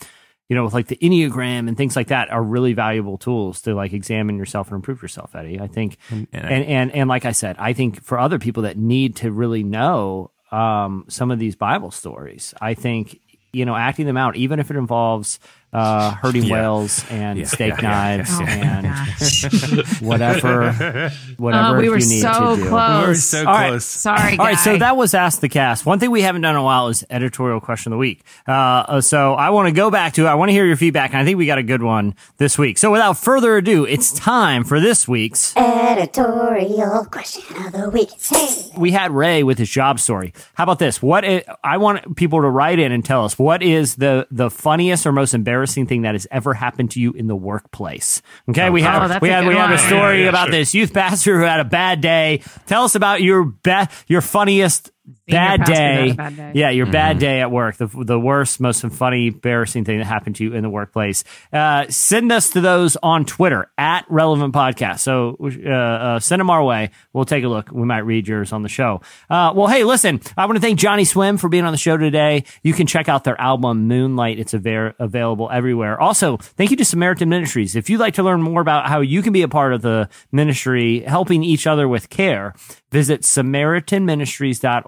you 0.48 0.54
know, 0.54 0.64
with 0.64 0.74
like 0.74 0.86
the 0.86 0.96
Enneagram 0.96 1.66
and 1.66 1.76
things 1.76 1.96
like 1.96 2.08
that 2.08 2.30
are 2.30 2.42
really 2.42 2.72
valuable 2.72 3.18
tools 3.18 3.62
to 3.62 3.74
like 3.74 3.92
examine 3.92 4.36
yourself 4.36 4.68
and 4.68 4.76
improve 4.76 5.02
yourself, 5.02 5.34
Eddie. 5.34 5.60
I 5.60 5.66
think, 5.66 5.98
and, 6.10 6.28
and, 6.32 6.92
and, 6.92 7.08
like 7.08 7.24
I 7.24 7.32
said, 7.32 7.56
I 7.58 7.72
think 7.72 8.02
for 8.04 8.18
other 8.18 8.38
people 8.38 8.62
that 8.62 8.76
need 8.76 9.16
to 9.16 9.32
really 9.32 9.64
know, 9.64 10.30
um, 10.52 11.04
some 11.08 11.32
of 11.32 11.40
these 11.40 11.56
Bible 11.56 11.90
stories, 11.90 12.54
I 12.60 12.74
think, 12.74 13.20
you 13.52 13.64
know, 13.64 13.74
acting 13.74 14.06
them 14.06 14.16
out, 14.16 14.36
even 14.36 14.60
if 14.60 14.70
it 14.70 14.76
involves, 14.76 15.40
uh, 15.76 16.10
hurting 16.12 16.44
Yeah. 16.44 16.54
whales 16.54 17.04
and 17.10 17.38
Yeah, 17.38 17.44
steak 17.46 17.74
yeah, 17.82 17.82
yeah, 17.82 18.16
knives 18.16 18.40
yeah. 18.40 18.78
and 18.78 19.86
whatever, 20.00 20.72
whatever 21.36 21.76
Oh, 21.76 21.80
we 21.80 21.88
were 21.88 21.98
you 21.98 22.06
need 22.08 22.22
so 22.22 22.56
to 22.56 22.62
do. 22.62 22.68
close. 22.68 23.02
We 23.02 23.06
were 23.08 23.14
so 23.14 23.38
All 23.40 23.44
right. 23.46 23.68
close. 23.70 23.84
Sorry, 23.84 24.38
All 24.38 24.44
right, 24.46 24.58
so 24.58 24.78
that 24.78 24.96
was 24.96 25.14
Ask 25.14 25.40
the 25.40 25.48
Cast. 25.48 25.84
One 25.86 25.98
thing 25.98 26.10
we 26.10 26.22
haven't 26.22 26.42
done 26.42 26.54
in 26.54 26.60
a 26.60 26.64
while 26.64 26.88
is 26.88 27.04
editorial 27.10 27.60
question 27.60 27.92
of 27.92 27.96
the 27.96 28.00
week. 28.00 28.22
Uh, 28.48 28.52
Uh, 28.56 29.00
so 29.00 29.34
I 29.34 29.50
want 29.50 29.66
to 29.68 29.72
go 29.72 29.90
back 29.90 30.14
to, 30.14 30.26
I 30.26 30.34
want 30.34 30.48
to 30.48 30.52
hear 30.52 30.64
your 30.66 30.76
feedback, 30.76 31.10
and 31.12 31.20
I 31.20 31.24
think 31.24 31.36
we 31.38 31.46
got 31.46 31.58
a 31.58 31.62
good 31.62 31.82
one 31.82 32.14
this 32.38 32.56
week. 32.58 32.78
So 32.78 32.90
without 32.90 33.18
further 33.18 33.56
ado, 33.56 33.84
it's 33.84 34.12
time 34.12 34.64
for 34.64 34.80
this 34.80 35.06
week's. 35.08 35.54
Editorial 35.56 37.04
question 37.10 37.44
of 37.66 37.72
the 37.72 37.90
week. 37.90 38.10
Hey. 38.30 38.70
We 38.76 38.92
had 38.92 39.10
Ray 39.10 39.42
with 39.42 39.58
his 39.58 39.68
job 39.68 39.98
story. 40.00 40.32
How 40.54 40.64
about 40.64 40.78
this? 40.78 41.02
What 41.02 41.24
i 41.24 41.42
I 41.64 41.76
want 41.78 42.16
people 42.16 42.40
to 42.42 42.48
write 42.48 42.78
in 42.78 42.92
and 42.92 43.04
tell 43.04 43.24
us 43.24 43.38
what 43.38 43.62
is 43.62 43.96
the 43.96 44.26
the 44.30 44.50
funniest 44.50 45.06
or 45.06 45.12
most 45.12 45.34
embarrassing 45.34 45.65
thing 45.86 46.02
that 46.02 46.14
has 46.14 46.26
ever 46.30 46.54
happened 46.54 46.92
to 46.92 47.00
you 47.00 47.12
in 47.12 47.26
the 47.26 47.34
workplace. 47.36 48.22
Okay, 48.48 48.68
oh, 48.68 48.72
we 48.72 48.82
Oh, 48.82 48.84
have 48.84 49.08
that's 49.08 49.20
we 49.22 49.28
have 49.30 49.44
good 49.44 49.50
we 49.50 49.54
have 49.56 49.70
a 49.72 49.78
story 49.78 50.18
Yeah, 50.18 50.22
yeah, 50.24 50.28
about 50.28 50.46
sure. 50.46 50.52
this 50.52 50.74
youth 50.74 50.92
pastor 50.94 51.38
who 51.38 51.44
had 51.44 51.60
a 51.60 51.64
bad 51.64 52.00
day. 52.00 52.42
Tell 52.66 52.84
us 52.84 52.94
about 52.94 53.20
your 53.22 53.44
be- 53.44 53.84
your 54.06 54.20
funniest 54.20 54.90
bad 55.26 55.60
pastor 55.60 55.74
who 55.74 55.80
had 55.80 56.06
day. 56.06 56.12
bad 56.12 56.36
day. 56.36 56.52
Yeah, 56.54 56.70
your 56.70 56.86
bad 56.86 57.18
day 57.18 57.40
at 57.40 57.50
work. 57.50 57.76
The 57.76 57.86
the 57.86 58.18
worst, 58.18 58.60
most 58.60 58.82
funny, 58.86 59.28
embarrassing 59.28 59.84
thing 59.84 59.98
that 59.98 60.04
happened 60.06 60.36
to 60.36 60.44
you 60.44 60.54
in 60.54 60.62
the 60.62 60.70
workplace. 60.70 61.24
Uh, 61.52 61.86
send 61.88 62.32
us 62.32 62.50
to 62.50 62.60
those 62.60 62.96
on 63.02 63.24
Twitter 63.24 63.70
at 63.78 64.04
Relevant 64.08 64.54
Podcast. 64.54 65.00
So 65.00 65.36
uh, 65.40 65.70
uh, 65.70 66.20
send 66.20 66.40
them 66.40 66.50
our 66.50 66.62
way. 66.62 66.90
We'll 67.12 67.24
take 67.24 67.44
a 67.44 67.48
look. 67.48 67.70
We 67.70 67.84
might 67.84 68.00
read 68.00 68.26
yours 68.28 68.52
on 68.52 68.62
the 68.62 68.68
show. 68.68 69.00
Uh, 69.30 69.52
well, 69.54 69.66
hey, 69.68 69.84
listen, 69.84 70.20
I 70.36 70.46
want 70.46 70.56
to 70.56 70.60
thank 70.60 70.78
Johnnyswim 70.78 71.38
for 71.38 71.48
being 71.48 71.64
on 71.64 71.72
the 71.72 71.78
show 71.78 71.96
today. 71.96 72.44
You 72.62 72.72
can 72.72 72.86
check 72.86 73.08
out 73.08 73.24
their 73.24 73.40
album 73.40 73.86
Moonlight. 73.88 74.38
It's 74.38 74.54
ava- 74.54 74.94
available 74.98 75.48
everywhere. 75.50 76.00
Also, 76.00 76.36
thank 76.36 76.70
you 76.70 76.76
to 76.76 76.84
Samaritan 76.84 77.28
Ministries. 77.28 77.76
If 77.76 77.90
you'd 77.90 78.00
like 78.00 78.14
to 78.14 78.22
learn 78.22 78.42
more 78.42 78.60
about 78.60 78.88
how 78.88 79.00
you 79.00 79.22
can 79.22 79.32
be 79.32 79.42
a 79.42 79.48
part 79.48 79.72
of 79.72 79.82
the 79.82 80.08
ministry, 80.32 81.00
helping 81.00 81.42
each 81.42 81.66
other 81.66 81.88
with 81.88 82.08
care, 82.10 82.54
visit 82.90 83.22
samaritanministries.org 83.22 84.86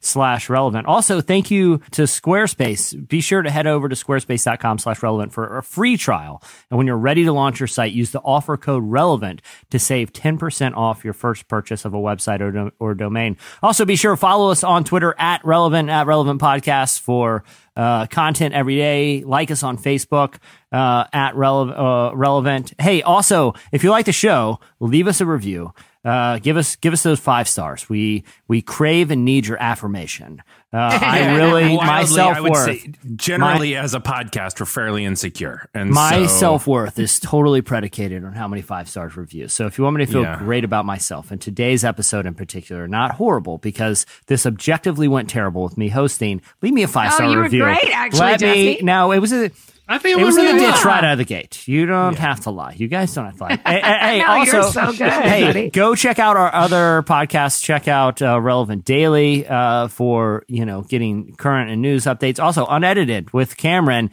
slash 0.00 0.48
relevant. 0.48 0.86
Also, 0.86 1.20
thank 1.20 1.50
you 1.50 1.78
to 1.92 2.02
Squarespace. 2.02 3.08
Be 3.08 3.20
sure 3.20 3.42
to 3.42 3.50
head 3.50 3.66
over 3.66 3.88
to 3.88 3.94
squarespace.com 3.94 4.78
slash 4.78 5.02
relevant 5.02 5.32
for 5.32 5.58
a 5.58 5.62
free 5.62 5.96
trial. 5.96 6.42
And 6.70 6.78
when 6.78 6.86
you're 6.86 6.96
ready 6.96 7.24
to 7.24 7.32
launch 7.32 7.60
your 7.60 7.66
site, 7.66 7.92
use 7.92 8.10
the 8.10 8.20
offer 8.20 8.56
code 8.56 8.82
relevant 8.84 9.42
to 9.70 9.78
save 9.78 10.12
10% 10.12 10.76
off 10.76 11.04
your 11.04 11.12
first 11.12 11.48
purchase 11.48 11.84
of 11.84 11.94
a 11.94 11.98
website 11.98 12.40
or, 12.40 12.50
do- 12.50 12.70
or 12.78 12.94
domain. 12.94 13.36
Also, 13.62 13.84
be 13.84 13.96
sure 13.96 14.12
to 14.12 14.16
follow 14.16 14.50
us 14.50 14.64
on 14.64 14.84
Twitter 14.84 15.14
at 15.18 15.44
relevant, 15.44 15.90
at 15.90 16.06
relevant 16.06 16.40
podcasts 16.40 16.98
for 16.98 17.44
uh, 17.76 18.06
content 18.06 18.54
every 18.54 18.76
day. 18.76 19.24
Like 19.24 19.50
us 19.50 19.62
on 19.62 19.78
Facebook 19.78 20.36
uh, 20.72 21.04
at 21.12 21.34
rele- 21.34 22.10
uh, 22.10 22.16
relevant. 22.16 22.72
Hey, 22.78 23.02
also, 23.02 23.54
if 23.72 23.84
you 23.84 23.90
like 23.90 24.06
the 24.06 24.12
show, 24.12 24.60
leave 24.80 25.06
us 25.06 25.20
a 25.20 25.26
review. 25.26 25.72
Uh, 26.04 26.38
give 26.38 26.58
us 26.58 26.76
give 26.76 26.92
us 26.92 27.02
those 27.02 27.18
five 27.18 27.48
stars. 27.48 27.88
We 27.88 28.24
we 28.46 28.60
crave 28.60 29.10
and 29.10 29.24
need 29.24 29.46
your 29.46 29.60
affirmation. 29.60 30.42
Uh, 30.74 30.78
I 31.02 31.36
really 31.36 31.76
my 31.76 32.04
self 32.04 32.40
would 32.40 32.50
worth. 32.50 32.64
say, 32.64 32.92
generally, 33.14 33.76
as 33.76 33.94
a 33.94 34.00
podcast, 34.00 34.58
we're 34.58 34.66
fairly 34.66 35.04
insecure, 35.04 35.68
and 35.72 35.90
My 35.90 36.26
so- 36.26 36.38
self 36.38 36.66
worth 36.66 36.98
is 36.98 37.20
totally 37.20 37.62
predicated 37.62 38.24
on 38.24 38.32
how 38.32 38.48
many 38.48 38.60
five 38.60 38.88
stars 38.88 39.16
reviews. 39.16 39.52
So 39.52 39.66
if 39.66 39.78
you 39.78 39.84
want 39.84 39.96
me 39.96 40.04
to 40.04 40.10
feel 40.10 40.22
Yeah. 40.22 40.36
great 40.38 40.64
about 40.64 40.84
myself, 40.84 41.30
and 41.30 41.40
today's 41.40 41.84
episode 41.84 42.26
in 42.26 42.34
particular, 42.34 42.88
not 42.88 43.12
horrible 43.12 43.58
because 43.58 44.04
this 44.26 44.46
objectively 44.46 45.06
went 45.06 45.30
terrible 45.30 45.62
with 45.62 45.78
me 45.78 45.88
hosting, 45.90 46.42
leave 46.60 46.72
me 46.74 46.82
a 46.82 46.88
five 46.88 47.12
star 47.12 47.26
Oh, 47.26 47.30
you 47.30 47.36
were 47.36 47.44
review. 47.44 47.62
great, 47.62 47.90
actually, 47.94 48.18
Let 48.20 48.40
me. 48.40 48.72
Jesse. 48.74 48.84
No, 48.84 49.12
it 49.12 49.20
was 49.20 49.32
a. 49.32 49.52
I 49.86 49.98
think 49.98 50.18
It 50.18 50.22
it 50.22 50.24
was 50.24 50.36
went 50.36 50.48
in 50.48 50.54
really 50.56 50.66
a 50.66 50.72
ditch 50.72 50.84
well. 50.84 50.94
right 50.94 51.04
out 51.04 51.12
of 51.12 51.18
the 51.18 51.24
gate. 51.24 51.68
You 51.68 51.84
don't 51.86 52.16
have 52.18 52.40
to 52.40 52.50
lie. 52.50 52.72
You 52.76 52.88
guys 52.88 53.12
don't 53.14 53.26
have 53.26 53.36
to 53.36 53.42
lie. 53.42 53.50
hey, 53.66 53.80
hey, 53.80 53.98
hey, 54.00 54.18
No, 54.20 54.42
you're 54.42 54.56
also, 54.62 54.70
so 54.70 54.92
good, 54.92 55.10
hey, 55.12 55.42
buddy. 55.44 55.70
go 55.70 55.94
check 55.94 56.18
out 56.18 56.36
our 56.38 56.54
other 56.54 57.02
podcasts. 57.02 57.62
Check 57.62 57.86
out 57.86 58.22
uh, 58.22 58.40
Relevant 58.40 58.84
Daily 58.84 59.46
uh, 59.46 59.88
for 59.88 60.44
you 60.48 60.64
know 60.64 60.82
getting 60.82 61.34
current 61.36 61.70
and 61.70 61.82
news 61.82 62.04
updates. 62.04 62.42
Also, 62.42 62.64
unedited 62.66 63.32
with 63.32 63.56
Cameron. 63.56 64.10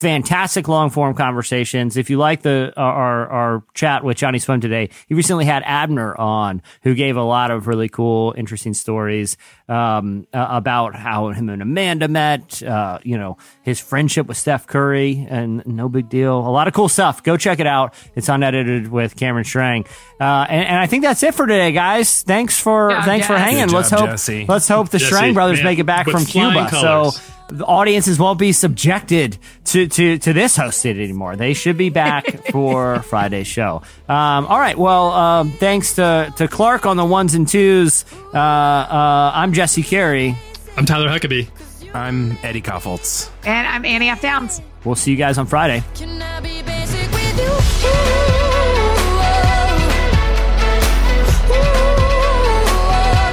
Fantastic 0.00 0.68
long 0.68 0.90
form 0.90 1.12
conversations. 1.16 1.96
If 1.96 2.08
you 2.08 2.18
like 2.18 2.42
the 2.42 2.72
uh, 2.76 2.80
our 2.80 3.26
our 3.28 3.64
chat 3.74 4.04
with 4.04 4.16
Johnnyswim 4.16 4.60
today, 4.60 4.90
he 5.08 5.14
recently 5.14 5.44
had 5.44 5.64
Abner 5.66 6.14
on, 6.16 6.62
who 6.84 6.94
gave 6.94 7.16
a 7.16 7.22
lot 7.24 7.50
of 7.50 7.66
really 7.66 7.88
cool, 7.88 8.32
interesting 8.38 8.74
stories 8.74 9.36
um, 9.68 10.26
uh, 10.32 10.46
about 10.50 10.94
how 10.94 11.28
him 11.28 11.48
and 11.48 11.62
Amanda 11.62 12.08
met. 12.08 12.62
Uh, 12.62 12.98
you 13.02 13.18
know, 13.18 13.36
his 13.62 13.80
friendship 13.80 14.26
with 14.26 14.36
Steph 14.36 14.66
Curry, 14.66 15.26
and 15.28 15.66
no 15.66 15.88
big 15.88 16.08
deal. 16.08 16.38
A 16.38 16.50
lot 16.50 16.68
of 16.68 16.74
cool 16.74 16.88
stuff. 16.88 17.22
Go 17.22 17.36
check 17.36 17.60
it 17.60 17.66
out. 17.66 17.94
It's 18.14 18.28
unedited 18.28 18.88
with 18.88 19.16
Cameron 19.16 19.44
Strang. 19.44 19.84
Uh, 20.20 20.46
and, 20.48 20.66
and 20.66 20.78
I 20.78 20.86
think 20.86 21.04
that's 21.04 21.22
it 21.22 21.34
for 21.34 21.46
today, 21.46 21.72
guys. 21.72 22.22
Thanks 22.22 22.58
for 22.58 22.88
Good 22.88 22.94
job, 22.96 23.04
thanks 23.04 23.26
for 23.26 23.36
hanging. 23.38 23.66
Good 23.66 23.74
let's 23.74 23.90
job, 23.90 24.00
hope 24.00 24.10
Jesse. 24.10 24.46
let's 24.48 24.68
hope 24.68 24.88
the 24.88 24.98
Jesse, 24.98 25.14
Strang 25.14 25.34
brothers 25.34 25.58
man, 25.58 25.64
make 25.66 25.78
it 25.78 25.86
back 25.86 26.08
from 26.08 26.24
Cuba. 26.24 26.68
colors. 26.68 27.16
So 27.16 27.22
the 27.48 27.64
audiences 27.64 28.18
won't 28.18 28.38
be 28.38 28.52
subjected 28.52 29.38
to, 29.64 29.86
to, 29.88 30.18
to 30.18 30.32
this 30.32 30.56
hosted 30.58 31.02
anymore. 31.02 31.36
They 31.36 31.54
should 31.54 31.78
be 31.78 31.88
back 31.88 32.46
for 32.52 33.00
Friday's 33.02 33.46
show. 33.46 33.82
Um, 34.08 34.46
all 34.46 34.58
right. 34.58 34.76
Well, 34.76 35.10
um, 35.12 35.50
thanks 35.52 35.94
to, 35.94 36.32
to 36.36 36.46
Clark 36.48 36.84
on 36.84 36.96
the 36.96 37.04
ones 37.04 37.34
and 37.34 37.48
twos. 37.48 38.04
Uh, 38.34 38.38
uh, 38.38 39.32
I'm 39.34 39.52
Jesse 39.58 39.82
Carey. 39.82 40.36
I'm 40.76 40.86
Tyler 40.86 41.08
Huckabee. 41.08 41.48
I'm 41.92 42.38
Eddie 42.44 42.62
Kaufholz. 42.62 43.28
And 43.44 43.66
I'm 43.66 43.84
Annie 43.84 44.08
F. 44.08 44.22
Downs. 44.22 44.62
We'll 44.84 44.94
see 44.94 45.10
you 45.10 45.16
guys 45.16 45.36
on 45.36 45.46
Friday. 45.46 45.82
Can 45.96 46.22
I 46.22 46.38
be 46.38 46.62
basic 46.62 47.10
with 47.10 47.38
you? 47.38 47.44
Ooh, 47.44 47.58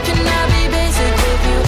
can 0.04 0.26
I 0.26 0.48
be 0.50 0.68
basic 0.74 1.14
with 1.14 1.46
you? 1.46 1.60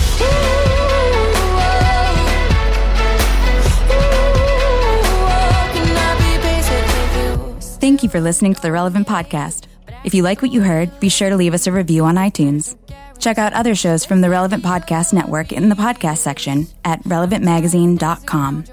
Ooh, 3.94 5.68
can 5.76 5.98
I 6.02 6.16
be 6.18 6.34
basic 6.42 6.82
with 6.82 7.14
you? 7.22 7.62
Thank 7.80 8.02
you 8.02 8.10
for 8.10 8.20
listening 8.20 8.56
to 8.56 8.62
the 8.64 8.72
Relevant 8.72 9.08
Podcast. 9.08 9.66
If 10.04 10.16
you 10.16 10.24
like 10.24 10.42
what 10.42 10.52
you 10.52 10.62
heard, 10.62 11.00
be 11.00 11.10
sure 11.10 11.30
to 11.30 11.36
leave 11.36 11.54
us 11.54 11.68
a 11.68 11.72
review 11.72 12.06
on 12.06 12.16
iTunes. 12.16 12.76
Check 13.20 13.38
out 13.38 13.54
other 13.54 13.76
shows 13.76 14.06
from 14.06 14.22
the 14.22 14.30
Relevant 14.30 14.64
Podcast 14.64 15.14
Network 15.14 15.52
in 15.52 15.70
the 15.70 15.76
podcast 15.76 16.20
section 16.20 16.68
at 16.86 17.04
relevantmagazine.com. 17.04 18.66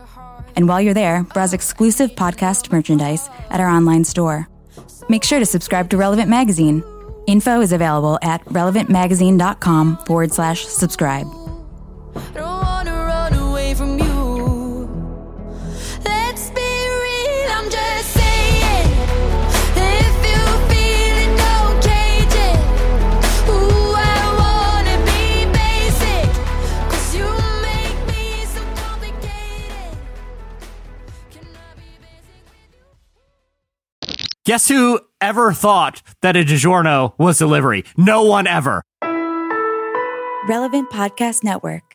And 0.57 0.69
while 0.69 0.81
you're 0.81 0.95
there, 0.95 1.25
browse 1.25 1.53
exclusive 1.53 2.13
podcast 2.13 2.71
merchandise 2.71 3.29
at 3.51 3.61
our 3.61 3.69
online 3.69 4.05
store. 4.05 4.49
Make 5.09 5.25
sure 5.25 5.39
to 5.39 5.47
subscribe 5.47 5.91
to 5.91 5.97
Relevant 5.97 6.29
Magazine. 6.31 6.85
Info 7.27 7.61
is 7.61 7.73
available 7.73 8.19
at 8.23 8.45
relevantmagazine.com 8.45 9.97
forward 10.05 10.33
slash 10.33 10.65
subscribe. 10.67 11.27
Guess 34.47 34.69
who 34.69 35.01
ever 35.23 35.55
thought 35.55 36.03
that 36.21 36.37
a 36.37 36.45
DiGiorno 36.45 37.15
was 37.19 37.39
delivery? 37.39 37.83
No 37.97 38.25
one 38.25 38.47
ever. 38.47 38.83
Relevant 40.47 40.91
Podcast 40.91 41.43
Network. 41.43 41.94